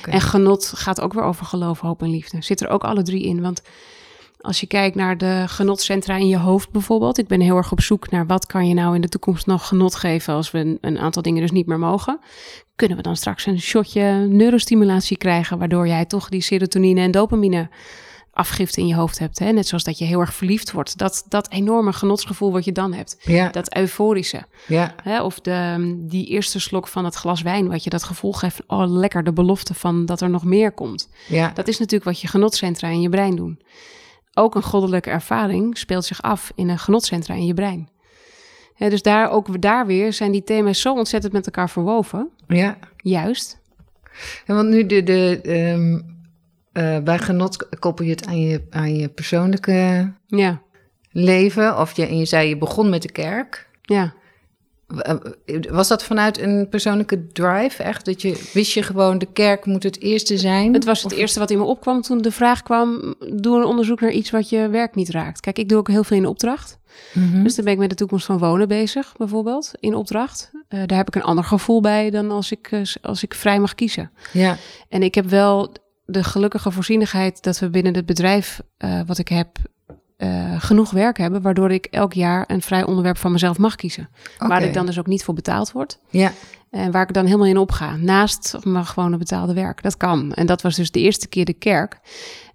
En 0.03 0.21
genot 0.21 0.71
gaat 0.75 1.01
ook 1.01 1.13
weer 1.13 1.23
over 1.23 1.45
geloof, 1.45 1.79
hoop 1.79 2.01
en 2.01 2.10
liefde. 2.10 2.41
Zit 2.41 2.62
er 2.62 2.69
ook 2.69 2.84
alle 2.84 3.03
drie 3.03 3.23
in. 3.23 3.41
Want 3.41 3.62
als 4.45 4.60
je 4.60 4.67
kijkt 4.67 4.95
naar 4.95 5.17
de 5.17 5.43
genotcentra 5.47 6.15
in 6.15 6.27
je 6.27 6.38
hoofd 6.38 6.71
bijvoorbeeld. 6.71 7.17
Ik 7.17 7.27
ben 7.27 7.41
heel 7.41 7.55
erg 7.58 7.71
op 7.71 7.81
zoek 7.81 8.12
naar 8.12 8.25
wat 8.25 8.45
kan 8.45 8.67
je 8.67 8.73
nou 8.73 8.95
in 8.95 9.01
de 9.01 9.10
toekomst 9.10 9.45
nog 9.45 9.67
genot 9.67 9.95
geven 9.95 10.34
als 10.34 10.51
we 10.51 10.60
een, 10.60 10.77
een 10.81 10.99
aantal 10.99 11.21
dingen 11.21 11.41
dus 11.41 11.51
niet 11.51 11.67
meer 11.67 11.79
mogen. 11.79 12.19
Kunnen 12.75 12.97
we 12.97 13.03
dan 13.03 13.15
straks 13.15 13.45
een 13.45 13.62
shotje 13.62 14.27
neurostimulatie 14.29 15.17
krijgen 15.17 15.58
waardoor 15.58 15.88
jij 15.88 16.05
toch 16.05 16.29
die 16.29 16.41
serotonine 16.41 17.01
en 17.01 17.12
dopamine 17.12 17.69
afgifte 18.31 18.81
in 18.81 18.88
je 18.88 18.95
hoofd 18.95 19.19
hebt. 19.19 19.39
Hè? 19.39 19.51
Net 19.51 19.67
zoals 19.67 19.84
dat 19.84 19.97
je 19.97 20.05
heel 20.05 20.19
erg 20.19 20.34
verliefd 20.34 20.71
wordt. 20.71 20.97
Dat, 20.97 21.25
dat 21.29 21.51
enorme 21.51 21.93
genotsgevoel 21.93 22.51
wat 22.51 22.65
je 22.65 22.71
dan 22.71 22.93
hebt. 22.93 23.17
Ja, 23.21 23.49
Dat 23.49 23.75
euforische. 23.75 24.45
ja, 24.67 24.95
Hè, 25.03 25.21
of 25.21 25.39
de, 25.39 25.95
die 25.99 26.25
eerste 26.27 26.60
slok 26.60 26.88
van 26.88 27.05
het 27.05 27.15
glas 27.15 27.41
wijn, 27.41 27.67
wat 27.67 27.84
je 27.84 27.89
dat 27.89 28.03
gevoel 28.03 28.34
geeft, 28.34 28.62
oh 28.67 28.84
lekker, 28.88 29.23
de 29.23 29.34
belofte 29.34 29.73
van 29.73 30.05
dat 30.05 30.21
er 30.21 30.29
nog 30.29 30.43
meer 30.43 30.71
komt. 30.71 31.10
ja. 31.27 31.51
Dat 31.53 31.67
is 31.67 31.77
natuurlijk 31.77 32.10
wat 32.10 32.21
je 32.21 32.27
genotcentra 32.27 32.88
in 32.88 33.01
je 33.01 33.10
brein 33.10 33.36
doen. 33.36 33.60
Ook 34.38 34.56
een 34.56 34.63
goddelijke 34.63 35.10
ervaring 35.10 35.78
speelt 35.78 36.06
zich 36.06 36.21
af 36.21 36.52
in 36.56 36.69
een 36.69 36.80
genotcentra 36.80 37.34
in 37.34 37.45
je 37.45 37.54
brein. 37.54 37.89
Dus 38.78 39.02
daar, 39.02 39.30
ook 39.32 39.62
daar 39.62 39.86
weer 39.86 40.13
zijn 40.13 40.32
die 40.32 40.43
thema's 40.43 40.82
zo 40.82 40.93
ontzettend 40.93 41.34
met 41.34 41.45
elkaar 41.45 41.69
verwoven. 41.69 42.30
ja. 42.48 42.78
Juist. 42.98 43.60
En 44.45 44.56
want 44.56 44.69
nu 44.69 44.86
de, 44.86 45.04
de, 45.04 45.39
ehm, 45.43 46.00
eh, 46.71 47.04
bij 47.04 47.17
genot 47.19 47.80
koppel 47.80 48.06
je 48.06 48.12
het 48.12 48.26
aan 48.26 48.39
je, 48.39 48.62
aan 48.69 48.95
je 48.95 49.08
persoonlijke 49.10 50.13
Ja, 50.28 50.62
leven. 51.12 51.80
Of 51.80 51.95
je, 51.95 52.06
en 52.06 52.17
je 52.17 52.26
zei 52.26 52.50
je 52.50 52.58
begon 52.58 52.89
met 52.89 53.02
de 53.02 53.12
kerk. 53.12 53.69
ja. 53.82 54.13
Eh, 54.88 55.15
Was 55.69 55.88
dat 55.88 56.04
vanuit 56.04 56.39
een 56.39 56.67
persoonlijke 56.69 57.28
drive 57.28 57.84
echt? 57.84 58.06
Dat 58.06 58.21
je 58.21 58.50
wist 58.54 58.71
je 58.71 58.84
gewoon 58.84 59.17
de 59.17 59.28
kerk 59.34 59.65
moet 59.65 59.84
het 59.84 60.02
eerste 60.02 60.38
zijn? 60.38 60.74
Het 60.74 60.86
was 60.86 61.04
het 61.04 61.12
Of- 61.13 61.17
eerste 61.17 61.39
wat 61.39 61.52
in 61.52 61.58
me 61.58 61.63
opkwam 61.63 62.02
toen 62.02 62.21
de 62.21 62.32
vraag 62.32 62.63
kwam: 62.63 63.15
doe 63.36 63.58
een 63.58 63.65
onderzoek 63.65 64.02
naar 64.02 64.12
iets 64.12 64.30
wat 64.32 64.50
je 64.50 64.69
werk 64.69 64.95
niet 64.95 65.10
raakt. 65.10 65.39
Kijk, 65.39 65.58
ik 65.58 65.69
doe 65.69 65.78
ook 65.78 65.88
heel 65.88 66.04
veel 66.04 66.17
in 66.17 66.26
opdracht. 66.26 66.80
Mhm. 67.13 67.43
Dus 67.43 67.56
dan 67.56 67.63
ben 67.65 67.74
ik 67.74 67.80
met 67.80 67.89
de 67.89 67.95
toekomst 67.95 68.26
van 68.26 68.38
wonen 68.38 68.67
bezig, 68.67 69.13
bijvoorbeeld, 69.17 69.71
in 69.80 69.95
opdracht. 69.95 70.52
Eh, 70.67 70.80
daar 70.86 70.98
heb 70.98 71.08
ik 71.08 71.15
een 71.15 71.24
ander 71.24 71.43
gevoel 71.43 71.82
bij 71.82 72.10
dan 72.10 72.32
als 72.32 72.52
ik, 72.52 72.67
eh, 72.71 72.82
als 73.02 73.24
ik 73.24 73.34
vrij 73.34 73.60
mag 73.60 73.76
kiezen. 73.76 74.12
Ja, 74.34 74.58
En 74.89 75.04
ik 75.04 75.15
heb 75.15 75.26
wel 75.30 75.71
de 76.06 76.24
gelukkige 76.24 76.71
voorzienigheid 76.71 77.43
dat 77.43 77.60
we 77.60 77.69
binnen 77.69 77.95
het 77.95 78.06
bedrijf 78.06 78.62
eh, 78.78 79.00
wat 79.06 79.17
ik 79.17 79.28
heb 79.28 79.58
eh, 80.15 80.62
genoeg 80.62 80.91
werk 80.91 81.17
hebben, 81.17 81.41
waardoor 81.41 81.71
ik 81.71 81.86
elk 81.86 82.13
jaar 82.13 82.43
een 82.47 82.62
vrij 82.62 82.86
onderwerp 82.86 83.17
van 83.17 83.32
mezelf 83.32 83.58
mag 83.58 83.75
kiezen. 83.75 84.10
Waar 84.38 84.63
ik 84.63 84.73
dan 84.73 84.86
dus 84.86 84.99
ook 84.99 85.08
niet 85.08 85.23
voor 85.23 85.34
betaald 85.34 85.71
word. 85.71 85.99
Ja, 86.10 86.32
En 86.69 86.91
waar 86.91 87.04
ik 87.08 87.13
dan 87.13 87.25
helemaal 87.25 87.47
in 87.47 87.58
opga. 87.58 87.95
Naast 87.95 88.58
mijn 88.63 88.86
gewone 88.86 89.17
betaalde 89.17 89.54
werk. 89.54 89.84
Dat 89.84 89.97
kan. 89.97 90.34
En 90.34 90.45
dat 90.45 90.62
was 90.62 90.75
dus 90.75 90.91
de 90.91 90.99
eerste 90.99 91.28
keer 91.28 91.45
de 91.45 91.54
kerk. 91.54 91.99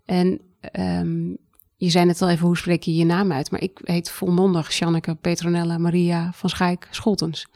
En 0.05 0.40
ehm, 0.61 1.29
je 1.77 1.90
zei 1.90 2.05
net 2.05 2.23
al 2.23 2.29
even, 2.29 2.46
hoe 2.46 2.57
spreek 2.57 2.83
je 2.83 2.94
je 2.94 3.05
naam 3.05 3.33
uit? 3.33 3.51
Maar 3.51 3.61
ik 3.62 3.81
heet 3.85 4.11
volmondig 4.11 4.73
Janneke 4.73 5.14
Petronella 5.14 5.79
Maria 5.79 6.31
van 6.35 6.51
Schaik 6.51 6.88
Scholtens. 6.90 7.46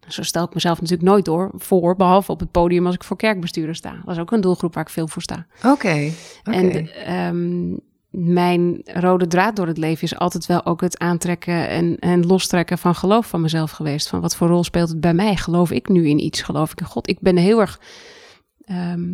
Nou, 0.00 0.12
Zo 0.12 0.22
stel 0.22 0.44
ik 0.44 0.54
mezelf 0.54 0.80
natuurlijk 0.80 1.08
nooit 1.08 1.24
door 1.24 1.50
voor, 1.54 1.96
behalve 1.96 2.32
op 2.32 2.40
het 2.40 2.50
podium 2.50 2.86
als 2.86 2.94
ik 2.94 3.04
voor 3.04 3.16
kerkbestuurder 3.16 3.74
sta. 3.74 4.00
Dat 4.04 4.14
is 4.14 4.20
ook 4.20 4.32
een 4.32 4.40
doelgroep 4.40 4.74
waar 4.74 4.84
ik 4.84 4.90
veel 4.90 5.08
voor 5.08 5.22
sta. 5.22 5.46
oké. 5.58 5.68
oké. 5.68 6.12
En 6.42 6.88
ehm, 7.06 7.76
mijn 8.12 8.80
rode 8.84 9.26
draad 9.26 9.56
door 9.56 9.66
het 9.66 9.78
leven 9.78 10.02
is 10.02 10.16
altijd 10.16 10.46
wel 10.46 10.66
ook 10.66 10.80
het 10.80 10.98
aantrekken 10.98 11.68
en, 11.68 11.98
en 11.98 12.26
lostrekken 12.26 12.78
van 12.78 12.94
geloof 12.94 13.26
van 13.26 13.40
mezelf 13.40 13.70
geweest. 13.70 14.08
Van 14.08 14.20
wat 14.20 14.36
voor 14.36 14.48
rol 14.48 14.64
speelt 14.64 14.88
het 14.88 15.00
bij 15.00 15.14
mij? 15.14 15.36
Geloof 15.36 15.70
ik 15.70 15.88
nu 15.88 16.08
in 16.08 16.18
iets? 16.18 16.42
Geloof 16.42 16.72
ik 16.72 16.80
in 16.80 16.86
God? 16.86 17.08
Ik 17.08 17.20
ben 17.20 17.36
heel 17.36 17.60
erg. 17.60 17.80
ehm, 18.64 19.10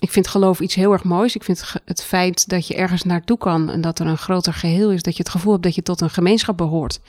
ik 0.00 0.10
vind 0.12 0.28
geloof 0.28 0.60
iets 0.60 0.74
heel 0.74 0.92
erg 0.92 1.04
moois. 1.04 1.34
Ik 1.34 1.44
vind 1.44 1.74
het 1.84 2.02
feit 2.02 2.48
dat 2.48 2.66
je 2.66 2.74
ergens 2.74 3.02
naartoe 3.02 3.38
kan 3.38 3.70
en 3.70 3.80
dat 3.80 3.98
er 3.98 4.06
een 4.06 4.18
groter 4.18 4.52
geheel 4.52 4.90
is, 4.92 5.02
dat 5.02 5.16
je 5.16 5.22
het 5.22 5.32
gevoel 5.32 5.52
hebt 5.52 5.64
dat 5.64 5.74
je 5.74 5.82
tot 5.82 6.00
een 6.00 6.10
gemeenschap 6.10 6.56
behoort, 6.56 7.00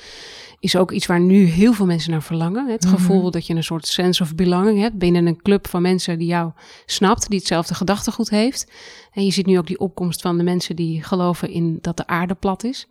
is 0.59 0.75
ook 0.75 0.91
iets 0.91 1.05
waar 1.05 1.19
nu 1.19 1.43
heel 1.45 1.73
veel 1.73 1.85
mensen 1.85 2.11
naar 2.11 2.21
verlangen. 2.23 2.67
Het 2.71 2.83
Mhm. 2.85 2.93
gevoel 2.93 3.31
dat 3.31 3.47
je 3.47 3.53
een 3.55 3.63
soort 3.63 3.87
sense 3.87 4.23
of 4.23 4.35
belonging 4.35 4.79
hebt 4.79 4.97
binnen 4.97 5.25
een 5.25 5.41
club 5.41 5.67
van 5.67 5.81
mensen 5.81 6.17
die 6.19 6.27
jou 6.27 6.51
snapt, 6.85 7.29
die 7.29 7.37
hetzelfde 7.39 7.73
gedachtegoed 7.73 8.29
heeft. 8.29 8.71
En 9.13 9.25
je 9.25 9.31
ziet 9.31 9.45
nu 9.45 9.57
ook 9.57 9.67
die 9.67 9.79
opkomst 9.79 10.21
van 10.21 10.37
de 10.37 10.43
mensen 10.43 10.75
die 10.75 11.03
geloven 11.03 11.49
in 11.49 11.77
dat 11.81 11.97
de 11.97 12.07
aarde 12.07 12.35
plat 12.35 12.63
is. 12.63 12.87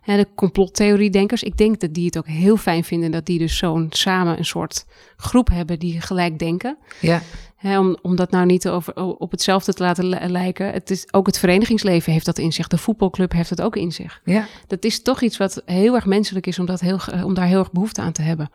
Hè, 0.00 0.16
de 0.16 0.26
complottheoriedenkers. 0.34 1.42
Ik 1.42 1.56
denk 1.56 1.80
dat 1.80 1.94
die 1.94 2.04
het 2.06 2.18
ook 2.18 2.26
heel 2.26 2.56
fijn 2.56 2.84
vinden 2.84 3.10
dat 3.10 3.26
die 3.26 3.38
dus 3.38 3.56
zo'n 3.56 3.86
samen 3.90 4.38
een 4.38 4.44
soort 4.44 4.84
groep 5.16 5.48
hebben 5.48 5.78
die 5.78 6.00
gelijk 6.00 6.38
denken. 6.38 6.76
ja, 7.00 7.22
Om, 7.62 7.96
om 8.02 8.16
dat 8.16 8.30
nou 8.30 8.46
niet 8.46 8.68
over, 8.68 8.96
op 9.18 9.30
hetzelfde 9.30 9.72
te 9.72 9.82
laten 9.82 10.04
li- 10.04 10.26
lijken. 10.26 10.72
Het 10.72 10.90
is, 10.90 11.12
ook 11.12 11.26
het 11.26 11.38
verenigingsleven 11.38 12.12
heeft 12.12 12.26
dat 12.26 12.38
in 12.38 12.52
zich. 12.52 12.66
De 12.66 12.78
voetbalclub 12.78 13.32
heeft 13.32 13.50
het 13.50 13.60
ook 13.62 13.76
in 13.76 13.92
zich. 13.92 14.20
ja, 14.24 14.46
Dat 14.66 14.84
is 14.84 15.02
toch 15.02 15.20
iets 15.22 15.36
wat 15.36 15.62
heel 15.64 15.94
erg 15.94 16.06
menselijk 16.06 16.46
is 16.46 16.58
om, 16.58 16.66
dat 16.66 16.80
heel, 16.80 16.98
om 17.24 17.34
daar 17.34 17.46
heel 17.46 17.58
erg 17.58 17.72
behoefte 17.72 18.00
aan 18.00 18.12
te 18.12 18.22
hebben. 18.22 18.50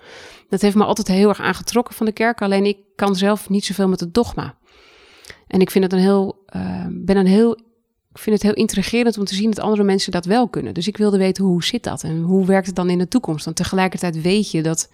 Dat 0.50 0.62
heeft 0.62 0.76
me 0.76 0.84
altijd 0.84 1.08
heel 1.08 1.30
erg 1.30 1.40
aangetrokken 1.40 1.96
van 1.96 2.06
de 2.06 2.12
kerk. 2.12 2.42
Alleen 2.42 2.66
ik 2.66 2.78
kan 2.96 3.16
zelf 3.16 3.50
niet 3.50 3.66
zoveel 3.66 3.88
met 3.88 4.00
het 4.00 4.14
dogma. 4.14 4.56
En 5.48 5.60
ik 5.60 5.72
vind 5.72 5.84
het 5.84 5.94
een 5.94 6.00
heel, 6.00 6.44
eh, 6.46 6.86
ben 6.90 7.18
een 7.18 7.28
heel, 7.28 7.60
ik 8.16 8.22
vind 8.22 8.36
het 8.36 8.44
heel 8.44 8.54
intrigerend 8.64 9.18
om 9.18 9.26
te 9.26 9.36
zien 9.36 9.50
dat 9.52 9.60
andere 9.64 9.84
mensen 9.84 10.12
dat 10.12 10.26
wel 10.26 10.48
kunnen. 10.50 10.74
Dus 10.74 10.88
ik 10.88 10.98
wilde 10.98 11.18
weten 11.18 11.44
hoe 11.44 11.64
zit 11.64 11.84
dat 11.84 12.04
en 12.04 12.22
hoe 12.22 12.46
werkt 12.46 12.68
het 12.68 12.76
dan 12.76 12.90
in 12.90 12.98
de 12.98 13.08
toekomst. 13.08 13.46
Want 13.46 13.58
tegelijkertijd 13.58 14.22
weet 14.22 14.52
je 14.52 14.62
dat 14.62 14.90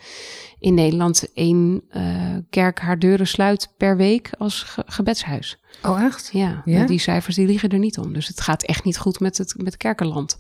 in 0.60 0.74
Nederland 0.74 1.32
één 1.34 1.82
eh, 1.90 2.04
kerk 2.50 2.80
haar 2.80 3.00
deuren 3.00 3.28
sluit 3.28 3.74
per 3.78 3.98
week 3.98 4.30
als 4.38 4.64
ge- 4.64 4.84
gebedshuis. 4.86 5.58
Oh, 5.86 6.02
echt? 6.02 6.30
Ja, 6.34 6.62
Ja? 6.66 6.86
die 6.86 7.00
cijfers 7.00 7.36
die 7.36 7.46
liegen 7.46 7.70
er 7.70 7.80
niet 7.80 7.98
om. 7.98 8.14
Dus 8.14 8.28
het 8.28 8.42
gaat 8.42 8.64
echt 8.64 8.84
niet 8.84 8.98
goed 8.98 9.20
met 9.20 9.38
het 9.38 9.54
met 9.58 9.78
kerkenland. 9.78 10.40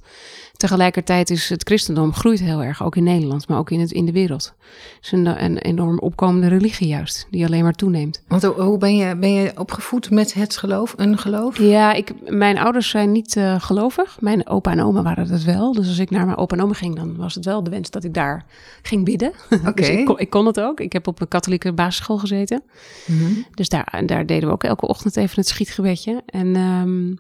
Tegelijkertijd 0.58 1.30
is 1.30 1.50
het 1.50 1.64
christendom 1.64 2.14
groeit 2.14 2.40
heel 2.40 2.64
erg, 2.64 2.84
ook 2.84 2.96
in 2.96 3.04
Nederland, 3.04 3.48
maar 3.48 3.58
ook 3.58 3.72
in, 3.72 3.80
het, 3.80 3.92
in 3.92 4.06
de 4.06 4.12
wereld. 4.12 4.54
Het 4.96 5.06
is 5.06 5.12
een, 5.12 5.44
een 5.44 5.58
enorm 5.58 6.00
opkomende 6.00 6.48
religie 6.48 6.88
juist, 6.88 7.28
die 7.32 7.46
alleen 7.46 7.64
maar 7.64 7.74
toeneemt. 7.74 8.24
Want 8.28 8.44
hoe- 8.44 8.78
ben 8.78 8.96
je, 8.96 9.16
ben 9.18 9.32
je 9.34 9.52
opgevoed 9.60 10.10
met 10.10 10.34
het 10.34 10.58
geloof, 10.58 10.94
een 10.98 11.18
geloof? 11.18 11.58
Ja, 11.58 11.94
ik, 11.94 12.30
mijn 12.30 12.58
ouders 12.58 12.90
zijn 12.90 13.12
niet 13.12 13.36
eh, 13.36 13.62
gelovig. 13.62 14.18
Mijn 14.22 14.48
opa 14.48 14.72
en 14.72 14.82
oma 14.84 15.02
waren 15.02 15.28
dat 15.28 15.44
wel. 15.44 15.74
Dus 15.74 15.88
als 15.88 15.98
ik 15.98 16.10
naar 16.10 16.26
mijn 16.26 16.38
opa 16.38 16.56
en 16.56 16.64
oma 16.64 16.74
ging, 16.74 16.96
dan 16.96 17.16
was 17.16 17.36
het 17.36 17.46
wel 17.46 17.64
de 17.64 17.70
wens 17.70 17.90
dat 17.90 18.04
ik 18.04 18.14
daar 18.14 18.46
ging 18.82 19.06
bidden. 19.06 19.32
Oké. 19.68 19.74
Dus 19.74 19.90
ik 19.90 20.06
kon, 20.06 20.20
ik 20.20 20.30
kon 20.30 20.46
het 20.46 20.60
ook. 20.60 20.80
Ik 20.80 20.94
heb 20.94 21.08
op 21.08 21.22
een 21.22 21.28
katholieke 21.28 21.74
basisschool 21.74 22.18
gezeten. 22.18 22.64
Mhm. 23.08 23.32
Dus 23.54 23.70
daar, 23.70 24.02
daar 24.06 24.26
deden 24.26 24.48
we 24.48 24.54
ook 24.54 24.64
elke 24.64 24.88
ochtend 24.88 25.16
even 25.22 25.36
het 25.36 25.48
schietgebedje. 25.48 26.22
En 26.26 26.56
ehm, 26.56 27.12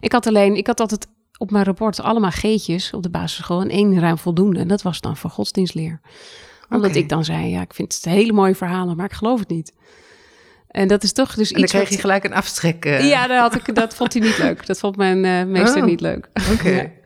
ik 0.00 0.12
had 0.12 0.26
alleen, 0.26 0.56
ik 0.56 0.66
had 0.66 0.80
altijd 0.80 1.06
op 1.38 1.50
mijn 1.50 1.64
rapport 1.64 2.00
allemaal 2.00 2.30
G'tjes 2.30 2.92
op 2.92 3.02
de 3.02 3.10
basisschool 3.10 3.60
en 3.60 3.68
één 3.70 4.00
ruim 4.00 4.18
voldoende. 4.18 4.60
En 4.60 4.68
dat 4.68 4.82
was 4.82 5.00
dan 5.00 5.16
voor 5.16 5.30
godsdienstleer. 5.30 6.00
Omdat 6.70 6.94
ik 6.94 7.08
dan 7.08 7.24
zei, 7.24 7.48
ja, 7.50 7.60
ik 7.60 7.74
vind 7.74 7.94
het 7.94 8.04
hele 8.04 8.32
mooie 8.32 8.54
verhalen, 8.54 8.96
maar 8.96 9.06
ik 9.06 9.12
geloof 9.12 9.38
het 9.38 9.48
niet. 9.48 9.72
En 10.68 10.88
dat 10.88 11.02
is 11.02 11.12
toch 11.12 11.34
dus 11.34 11.48
En 11.48 11.54
dan 11.54 11.62
iets 11.62 11.72
kreeg 11.72 11.84
wat- 11.84 11.92
je 11.92 12.00
gelijk 12.00 12.24
een 12.24 12.32
aftrek. 12.34 12.84
eh. 12.84 13.08
Ja, 13.08 13.26
dat, 13.26 13.38
had 13.38 13.54
ik, 13.54 13.74
dat 13.74 13.94
vond 13.94 14.12
hij 14.12 14.22
niet 14.22 14.38
leuk. 14.38 14.66
Dat 14.66 14.78
vond 14.78 14.96
mijn 14.96 15.24
eh, 15.24 15.44
meester 15.52 15.82
Oh. 15.82 15.88
niet 15.88 16.00
leuk. 16.00 16.28
Oké. 16.52 16.70
Ja. 16.76 16.97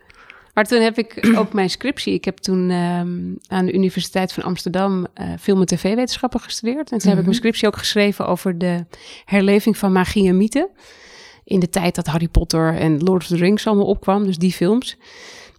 Maar 0.53 0.65
toen 0.65 0.81
heb 0.81 0.99
ik 0.99 1.19
ook 1.41 1.53
mijn 1.53 1.71
scriptie. 1.71 2.15
Ik 2.15 2.25
heb 2.25 2.37
toen 2.37 2.71
ehm, 2.71 3.35
aan 3.47 3.67
de 3.67 3.73
Universiteit 3.73 4.33
van 4.33 4.43
Amsterdam 4.43 5.07
eh, 5.15 5.27
film- 5.41 5.61
en 5.61 5.67
tv-wetenschappen 5.67 6.41
gestudeerd. 6.41 6.93
En 6.93 6.99
toen 6.99 7.09
heb 7.09 7.19
ik 7.19 7.25
mijn 7.25 7.37
scriptie 7.37 7.67
ook 7.67 7.77
geschreven 7.77 8.27
over 8.27 8.59
de 8.59 8.85
herleving 9.25 9.77
van 9.77 9.93
magie 9.93 10.29
en 10.29 10.37
mythe. 10.37 10.71
In 11.45 11.61
de 11.61 11.69
tijd 11.69 11.95
dat 11.95 12.07
Harry 12.07 12.29
Potter 12.29 12.75
en 12.75 13.03
Lord 13.03 13.23
of 13.23 13.29
the 13.29 13.37
Rings 13.37 13.67
allemaal 13.67 13.87
opkwam, 13.87 14.25
dus 14.25 14.39
die 14.39 14.53
films. 14.53 14.97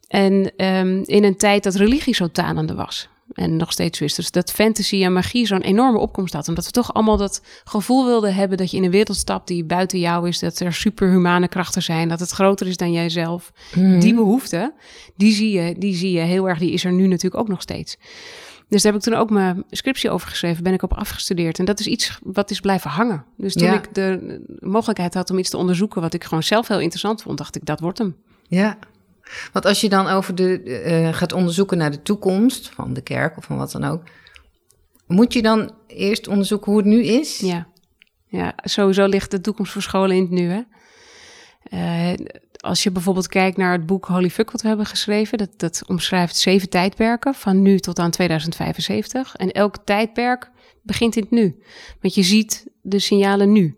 En 0.07 0.51
ehm, 0.57 1.01
in 1.03 1.23
een 1.23 1.37
tijd 1.37 1.63
dat 1.63 1.75
religie 1.75 2.15
zo 2.15 2.27
tanende 2.27 2.75
was. 2.75 3.09
En 3.33 3.57
nog 3.57 3.71
steeds 3.71 3.97
zo 3.97 4.03
is. 4.03 4.13
Dus 4.15 4.31
dat 4.31 4.51
fantasy 4.51 5.03
en 5.03 5.13
magie 5.13 5.45
zo'n 5.47 5.61
enorme 5.61 5.97
opkomst 5.97 6.33
had. 6.33 6.47
Omdat 6.47 6.65
we 6.65 6.71
toch 6.71 6.93
allemaal 6.93 7.17
dat 7.17 7.41
gevoel 7.63 8.05
wilden 8.05 8.35
hebben 8.35 8.57
dat 8.57 8.71
je 8.71 8.77
in 8.77 8.83
een 8.83 8.91
wereld 8.91 9.17
stapt 9.17 9.47
die 9.47 9.63
buiten 9.65 9.99
jou 9.99 10.27
is. 10.27 10.39
Dat 10.39 10.59
er 10.59 10.73
superhumane 10.73 11.47
krachten 11.47 11.81
zijn. 11.83 12.09
Dat 12.09 12.19
het 12.19 12.29
groter 12.31 12.67
is 12.67 12.77
dan 12.77 12.91
jijzelf. 12.91 13.51
Mhm. 13.75 13.99
Die 13.99 14.13
behoefte, 14.13 14.73
die 15.15 15.33
zie, 15.33 15.51
je, 15.51 15.75
die 15.77 15.95
zie 15.95 16.11
je 16.11 16.19
heel 16.19 16.49
erg. 16.49 16.59
Die 16.59 16.71
is 16.71 16.83
er 16.85 16.91
nu 16.93 17.07
natuurlijk 17.07 17.41
ook 17.41 17.49
nog 17.49 17.61
steeds. 17.61 17.97
Dus 18.69 18.81
daar 18.81 18.91
heb 18.91 19.01
ik 19.01 19.07
toen 19.07 19.19
ook 19.19 19.29
mijn 19.29 19.63
scriptie 19.69 20.09
over 20.09 20.27
geschreven. 20.27 20.63
Ben 20.63 20.73
ik 20.73 20.81
op 20.83 20.93
afgestudeerd. 20.93 21.59
En 21.59 21.65
dat 21.65 21.79
is 21.79 21.87
iets 21.87 22.19
wat 22.23 22.51
is 22.51 22.59
blijven 22.59 22.89
hangen. 22.89 23.25
Dus 23.37 23.53
toen 23.53 23.67
Ja. 23.67 23.73
ik 23.73 23.93
de 23.93 24.39
mogelijkheid 24.59 25.13
had 25.13 25.29
om 25.29 25.37
iets 25.37 25.49
te 25.49 25.57
onderzoeken... 25.57 26.01
wat 26.01 26.13
ik 26.13 26.23
gewoon 26.23 26.43
zelf 26.43 26.67
heel 26.67 26.79
interessant 26.79 27.21
vond, 27.21 27.37
dacht 27.37 27.55
ik, 27.55 27.65
dat 27.65 27.79
wordt 27.79 27.97
hem. 27.97 28.15
Ja, 28.47 28.77
Want 29.51 29.65
als 29.65 29.81
je 29.81 29.89
dan 29.89 30.07
over 30.07 30.35
de, 30.35 30.61
eh, 30.63 31.13
gaat 31.13 31.33
onderzoeken 31.33 31.77
naar 31.77 31.91
de 31.91 32.01
toekomst 32.01 32.69
van 32.69 32.93
de 32.93 33.01
kerk 33.01 33.37
of 33.37 33.45
van 33.45 33.57
wat 33.57 33.71
dan 33.71 33.83
ook, 33.83 34.03
moet 35.07 35.33
je 35.33 35.41
dan 35.41 35.71
eerst 35.87 36.27
onderzoeken 36.27 36.71
hoe 36.71 36.81
het 36.81 36.89
nu 36.89 37.03
is? 37.03 37.39
Ja, 37.39 37.67
ja 38.27 38.53
sowieso 38.63 39.05
ligt 39.05 39.31
de 39.31 39.41
toekomst 39.41 39.71
voor 39.71 39.81
scholen 39.81 40.15
in 40.15 40.21
het 40.21 40.31
nu. 40.31 40.49
Hè? 40.49 40.61
Eh, 41.63 42.25
als 42.57 42.83
je 42.83 42.91
bijvoorbeeld 42.91 43.27
kijkt 43.27 43.57
naar 43.57 43.71
het 43.71 43.85
boek 43.85 44.05
Holy 44.05 44.29
Fuck 44.29 44.51
wat 44.51 44.61
we 44.61 44.67
hebben 44.67 44.85
geschreven, 44.85 45.37
dat, 45.37 45.49
dat 45.57 45.83
omschrijft 45.87 46.35
zeven 46.35 46.69
tijdperken 46.69 47.33
van 47.33 47.61
nu 47.61 47.79
tot 47.79 47.99
aan 47.99 48.11
2075. 48.11 49.35
En 49.35 49.51
elk 49.51 49.77
tijdperk 49.85 50.51
begint 50.83 51.15
in 51.15 51.21
het 51.21 51.31
nu. 51.31 51.55
Want 52.01 52.15
je 52.15 52.23
ziet 52.23 52.67
de 52.81 52.99
signalen 52.99 53.51
nu. 53.51 53.77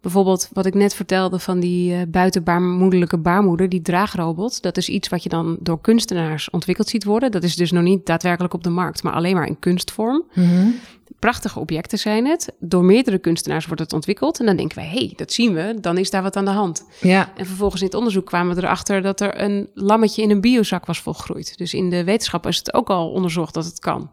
Bijvoorbeeld 0.00 0.48
wat 0.52 0.66
ik 0.66 0.74
net 0.74 0.94
vertelde 0.94 1.38
van 1.38 1.60
die 1.60 1.92
uh, 1.92 2.02
buitenbaarmoedelijke 2.08 3.18
baarmoeder, 3.18 3.68
die 3.68 3.82
draagrobot. 3.82 4.62
Dat 4.62 4.76
is 4.76 4.88
iets 4.88 5.08
wat 5.08 5.22
je 5.22 5.28
dan 5.28 5.56
door 5.60 5.80
kunstenaars 5.80 6.50
ontwikkeld 6.50 6.88
ziet 6.88 7.04
worden. 7.04 7.30
Dat 7.30 7.42
is 7.42 7.56
dus 7.56 7.72
nog 7.72 7.82
niet 7.82 8.06
daadwerkelijk 8.06 8.54
op 8.54 8.62
de 8.62 8.70
markt, 8.70 9.02
maar 9.02 9.12
alleen 9.12 9.34
maar 9.34 9.46
in 9.46 9.58
kunstvorm. 9.58 10.24
Mm 10.34 10.74
Prachtige 11.18 11.60
objecten 11.60 11.98
zijn 11.98 12.26
het. 12.26 12.52
Door 12.58 12.84
meerdere 12.84 13.18
kunstenaars 13.18 13.66
wordt 13.66 13.80
het 13.80 13.92
ontwikkeld. 13.92 14.40
En 14.40 14.46
dan 14.46 14.56
denken 14.56 14.76
wij, 14.76 14.86
hé, 14.86 14.98
hey, 14.98 15.12
dat 15.16 15.32
zien 15.32 15.54
we, 15.54 15.76
dan 15.80 15.98
is 15.98 16.10
daar 16.10 16.22
wat 16.22 16.36
aan 16.36 16.44
de 16.44 16.50
hand. 16.50 16.86
Ja. 17.00 17.32
En 17.36 17.46
vervolgens 17.46 17.80
in 17.80 17.86
het 17.86 17.96
onderzoek 17.96 18.26
kwamen 18.26 18.54
we 18.54 18.62
erachter 18.62 19.02
dat 19.02 19.20
er 19.20 19.40
een 19.40 19.68
lammetje 19.74 20.22
in 20.22 20.30
een 20.30 20.40
biozak 20.40 20.86
was 20.86 21.00
volgroeid. 21.00 21.58
Dus 21.58 21.74
in 21.74 21.90
de 21.90 22.04
wetenschap 22.04 22.46
is 22.46 22.56
het 22.56 22.74
ook 22.74 22.90
al 22.90 23.10
onderzocht 23.10 23.54
dat 23.54 23.64
het 23.64 23.78
kan. 23.78 24.10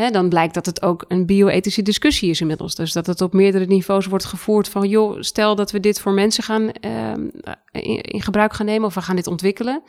Hè, 0.00 0.10
dan 0.10 0.28
blijkt 0.28 0.54
dat 0.54 0.66
het 0.66 0.82
ook 0.82 1.04
een 1.08 1.26
bio-ethische 1.26 1.82
discussie 1.82 2.30
is 2.30 2.40
inmiddels. 2.40 2.74
Dus 2.74 2.92
dat 2.92 3.06
het 3.06 3.20
op 3.20 3.32
meerdere 3.32 3.66
niveaus 3.66 4.06
wordt 4.06 4.24
gevoerd 4.24 4.68
van... 4.68 4.88
joh, 4.88 5.16
stel 5.20 5.54
dat 5.54 5.70
we 5.70 5.80
dit 5.80 6.00
voor 6.00 6.12
mensen 6.12 6.42
gaan 6.42 6.70
uh, 6.80 7.12
in, 7.72 8.00
in, 8.00 8.22
gebruik 8.22 8.52
gaan 8.52 8.66
nemen... 8.66 8.86
of 8.86 8.94
we 8.94 9.02
gaan 9.02 9.16
dit 9.16 9.26
ontwikkelen... 9.26 9.82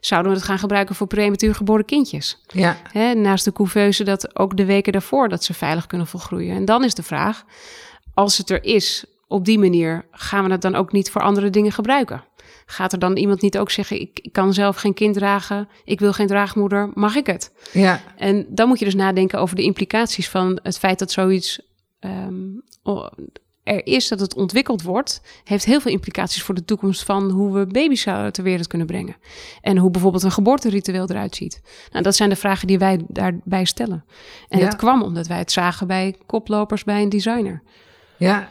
zouden 0.00 0.32
we 0.32 0.38
het 0.38 0.46
gaan 0.46 0.58
gebruiken 0.58 0.94
voor 0.94 1.06
prematuur 1.06 1.54
geboren 1.54 1.84
kindjes. 1.84 2.42
Ja. 2.46 2.76
Hè, 2.92 3.14
naast 3.14 3.44
de 3.44 3.52
couveuse 3.52 4.04
dat 4.04 4.38
ook 4.38 4.56
de 4.56 4.64
weken 4.64 4.92
daarvoor... 4.92 5.28
dat 5.28 5.44
ze 5.44 5.54
veilig 5.54 5.86
kunnen 5.86 6.06
volgroeien. 6.06 6.56
En 6.56 6.64
dan 6.64 6.84
is 6.84 6.94
de 6.94 7.02
vraag, 7.02 7.44
als 8.14 8.38
het 8.38 8.50
er 8.50 8.64
is 8.64 9.04
op 9.28 9.44
die 9.44 9.58
manier... 9.58 10.04
gaan 10.10 10.44
we 10.44 10.50
het 10.50 10.62
dan 10.62 10.74
ook 10.74 10.92
niet 10.92 11.10
voor 11.10 11.22
andere 11.22 11.50
dingen 11.50 11.72
gebruiken? 11.72 12.24
Gaat 12.72 12.92
er 12.92 12.98
dan 12.98 13.16
iemand 13.16 13.42
niet 13.42 13.58
ook 13.58 13.70
zeggen: 13.70 14.00
ik, 14.00 14.18
ik, 14.22 14.32
kan 14.32 14.54
zelf 14.54 14.76
geen 14.76 14.94
kind 14.94 15.14
dragen, 15.14 15.68
ik 15.84 16.00
wil 16.00 16.12
geen 16.12 16.26
draagmoeder, 16.26 16.90
mag 16.94 17.14
ik 17.14 17.26
het? 17.26 17.52
Ja. 17.72 18.00
En 18.16 18.46
dan 18.48 18.68
moet 18.68 18.78
je 18.78 18.84
dus 18.84 18.94
nadenken 18.94 19.38
over 19.38 19.56
de 19.56 19.62
implicaties 19.62 20.28
van 20.28 20.58
het 20.62 20.78
feit 20.78 20.98
dat 20.98 21.10
zoiets 21.10 21.60
um, 22.00 22.62
er 23.62 23.86
is, 23.86 24.08
dat 24.08 24.20
het 24.20 24.34
ontwikkeld 24.34 24.82
wordt, 24.82 25.22
heeft 25.44 25.64
heel 25.64 25.80
veel 25.80 25.92
implicaties 25.92 26.42
voor 26.42 26.54
de 26.54 26.64
toekomst 26.64 27.04
van 27.04 27.30
hoe 27.30 27.52
we 27.58 27.66
baby's 27.66 28.02
ter 28.02 28.42
wereld 28.42 28.66
kunnen 28.66 28.86
brengen. 28.86 29.16
En 29.60 29.76
hoe 29.76 29.90
bijvoorbeeld 29.90 30.22
een 30.22 30.32
geboorteritueel 30.32 31.08
eruit 31.08 31.36
ziet. 31.36 31.60
Nou, 31.90 32.04
dat 32.04 32.16
zijn 32.16 32.28
de 32.28 32.36
vragen 32.36 32.66
die 32.66 32.78
wij 32.78 33.04
daarbij 33.08 33.64
stellen. 33.64 34.04
En 34.48 34.58
ja. 34.58 34.64
dat 34.64 34.76
kwam 34.76 35.02
omdat 35.02 35.26
wij 35.26 35.38
het 35.38 35.52
zagen 35.52 35.86
bij 35.86 36.16
koplopers 36.26 36.84
bij 36.84 37.02
een 37.02 37.08
designer. 37.08 37.62
Ja, 38.16 38.48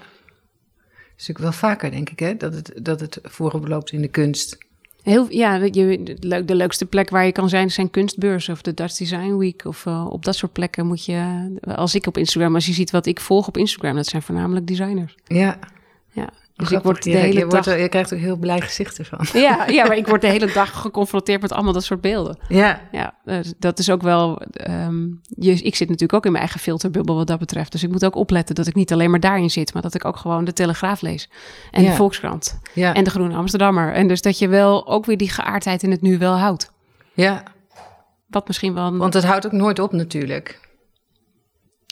is 1.22 1.28
natuurlijk 1.28 1.60
wel 1.60 1.70
vaker, 1.70 1.92
denk 1.92 2.10
ik, 2.10 2.20
hè? 2.20 2.38
Dat, 2.38 2.54
het, 2.54 2.72
dat 2.82 3.00
het 3.00 3.20
voorop 3.24 3.68
loopt 3.68 3.92
in 3.92 4.02
de 4.02 4.08
kunst. 4.08 4.58
Heel, 5.04 5.26
ja, 5.30 5.56
je, 5.56 6.18
de 6.46 6.56
leukste 6.56 6.86
plek 6.86 7.10
waar 7.10 7.26
je 7.26 7.32
kan 7.32 7.50
zijn 7.50 7.72
zijn 7.72 7.90
kunstbeurzen 7.90 8.54
of 8.54 8.62
de 8.62 8.74
Dutch 8.74 8.98
Design 8.98 9.36
Week. 9.38 9.66
Of 9.66 9.86
uh, 9.86 10.08
op 10.10 10.26
dat 10.26 10.36
soort 10.36 10.52
plekken 10.52 10.88
moet 10.88 11.06
je, 11.06 11.52
als 11.62 11.96
ik 11.96 12.08
op 12.08 12.18
Instagram, 12.18 12.56
als 12.56 12.66
je 12.66 12.74
ziet 12.74 12.92
wat 12.92 13.06
ik 13.06 13.20
volg 13.20 13.48
op 13.48 13.58
Instagram, 13.58 13.96
dat 13.96 14.06
zijn 14.06 14.22
voornamelijk 14.22 14.68
designers. 14.68 15.16
Ja. 15.28 15.60
Ja. 16.12 16.30
Dus 16.62 16.72
ik 16.78 16.84
word 16.84 17.04
de 17.04 17.10
hele 17.10 17.34
je, 17.40 17.48
dag... 17.48 17.66
wordt, 17.66 17.80
je 17.82 17.90
krijgt 17.90 18.14
ook 18.14 18.20
heel 18.20 18.38
blij 18.38 18.62
gezichten 18.62 19.06
van. 19.06 19.26
Ja, 19.42 19.68
ja, 19.68 19.88
maar 19.88 19.98
ik 19.98 20.08
word 20.08 20.22
de 20.22 20.28
hele 20.36 20.52
dag 20.54 20.82
geconfronteerd 20.82 21.42
met 21.42 21.52
allemaal 21.52 21.74
dat 21.74 21.84
soort 21.84 22.02
beelden. 22.02 22.38
Ja. 22.48 22.82
Ja, 22.92 23.14
dat 23.60 23.80
is 23.80 23.90
ook 23.90 24.02
wel... 24.02 24.42
Um, 24.70 25.22
je, 25.24 25.52
ik 25.52 25.76
zit 25.76 25.88
natuurlijk 25.88 26.14
ook 26.14 26.26
in 26.26 26.32
mijn 26.32 26.44
eigen 26.44 26.62
filterbubbel 26.62 27.16
wat 27.16 27.28
dat 27.28 27.40
betreft. 27.40 27.72
Dus 27.72 27.84
ik 27.84 27.92
moet 27.92 28.06
ook 28.06 28.16
opletten 28.16 28.56
dat 28.56 28.68
ik 28.68 28.76
niet 28.76 28.92
alleen 28.94 29.10
maar 29.10 29.20
daarin 29.20 29.50
zit... 29.50 29.74
maar 29.74 29.82
dat 29.82 29.94
ik 29.96 30.06
ook 30.06 30.18
gewoon 30.18 30.44
de 30.46 30.54
Telegraaf 30.54 31.02
lees. 31.02 31.30
En 31.72 31.84
Ja. 31.84 31.90
de 31.90 31.96
Volkskrant. 31.96 32.60
Ja. 32.74 32.94
En 32.94 33.04
de 33.04 33.10
Groene 33.10 33.36
Amsterdammer. 33.36 33.94
En 33.94 34.08
dus 34.08 34.22
dat 34.22 34.40
je 34.40 34.48
wel 34.48 34.88
ook 34.88 35.06
weer 35.06 35.18
die 35.18 35.30
geaardheid 35.30 35.84
in 35.84 35.92
het 35.92 36.02
nu 36.02 36.18
wel 36.18 36.34
houdt. 36.38 36.72
ja, 37.14 37.44
Wat 38.28 38.48
misschien 38.48 38.74
wel... 38.74 38.86
een- 38.88 38.98
want 38.98 39.14
het 39.14 39.24
houdt 39.24 39.46
ook 39.46 39.52
nooit 39.52 39.80
op 39.80 39.92
natuurlijk. 39.92 40.70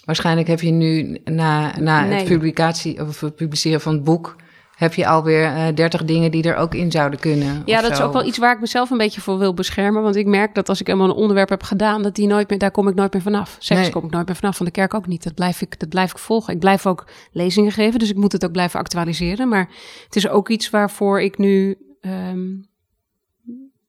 Waarschijnlijk 0.05 0.47
heb 0.47 0.61
je 0.61 0.71
nu 0.71 1.17
na, 1.23 1.79
na 1.79 2.01
Nee. 2.05 2.17
het 2.19 2.27
publicatie 2.27 3.01
of 3.01 3.19
het 3.21 3.35
publiceren 3.35 3.81
van 3.81 3.93
het 3.93 4.03
boek... 4.03 4.35
heb 4.79 4.93
je 4.93 5.07
alweer 5.07 5.43
eh 5.43 5.75
30 5.75 6.03
dingen 6.05 6.31
die 6.31 6.43
er 6.43 6.55
ook 6.55 6.73
in 6.75 6.91
zouden 6.91 7.19
kunnen. 7.19 7.61
Ja, 7.65 7.81
dat 7.81 7.91
is 7.91 8.01
ook 8.01 8.13
wel 8.13 8.25
iets 8.25 8.37
waar 8.37 8.53
ik 8.53 8.59
mezelf 8.59 8.89
een 8.89 8.97
beetje 8.97 9.21
voor 9.21 9.37
wil 9.37 9.53
beschermen. 9.53 10.01
Want 10.01 10.15
ik 10.15 10.25
merk 10.25 10.55
dat 10.55 10.69
als 10.69 10.79
ik 10.81 10.87
helemaal 10.87 11.09
een 11.09 11.15
onderwerp 11.15 11.49
heb 11.49 11.63
gedaan, 11.63 12.01
dat 12.03 12.15
die 12.15 12.27
nooit 12.27 12.49
meer, 12.49 12.57
daar 12.59 12.71
kom 12.71 12.87
ik 12.87 12.95
nooit 12.95 13.13
meer 13.13 13.21
vanaf. 13.21 13.55
Seks 13.59 13.81
Nee. 13.81 13.89
kom 13.89 14.05
ik 14.05 14.11
nooit 14.11 14.27
meer 14.27 14.35
vanaf. 14.35 14.57
Van 14.57 14.65
de 14.65 14.71
kerk 14.71 14.93
ook 14.93 15.07
niet. 15.07 15.23
Dat 15.23 15.33
blijf, 15.33 15.61
ik, 15.61 15.79
dat 15.79 15.89
blijf 15.89 16.11
ik 16.11 16.17
volgen. 16.17 16.53
Ik 16.53 16.59
blijf 16.59 16.85
ook 16.85 17.07
lezingen 17.31 17.71
geven, 17.71 17.99
dus 17.99 18.09
ik 18.09 18.15
moet 18.15 18.31
het 18.31 18.45
ook 18.45 18.51
blijven 18.51 18.79
actualiseren. 18.79 19.47
Maar 19.49 19.69
het 20.05 20.15
is 20.15 20.27
ook 20.29 20.49
iets 20.49 20.69
waarvoor 20.69 21.21
ik 21.21 21.37
nu 21.37 21.77
ehm, 22.01 22.47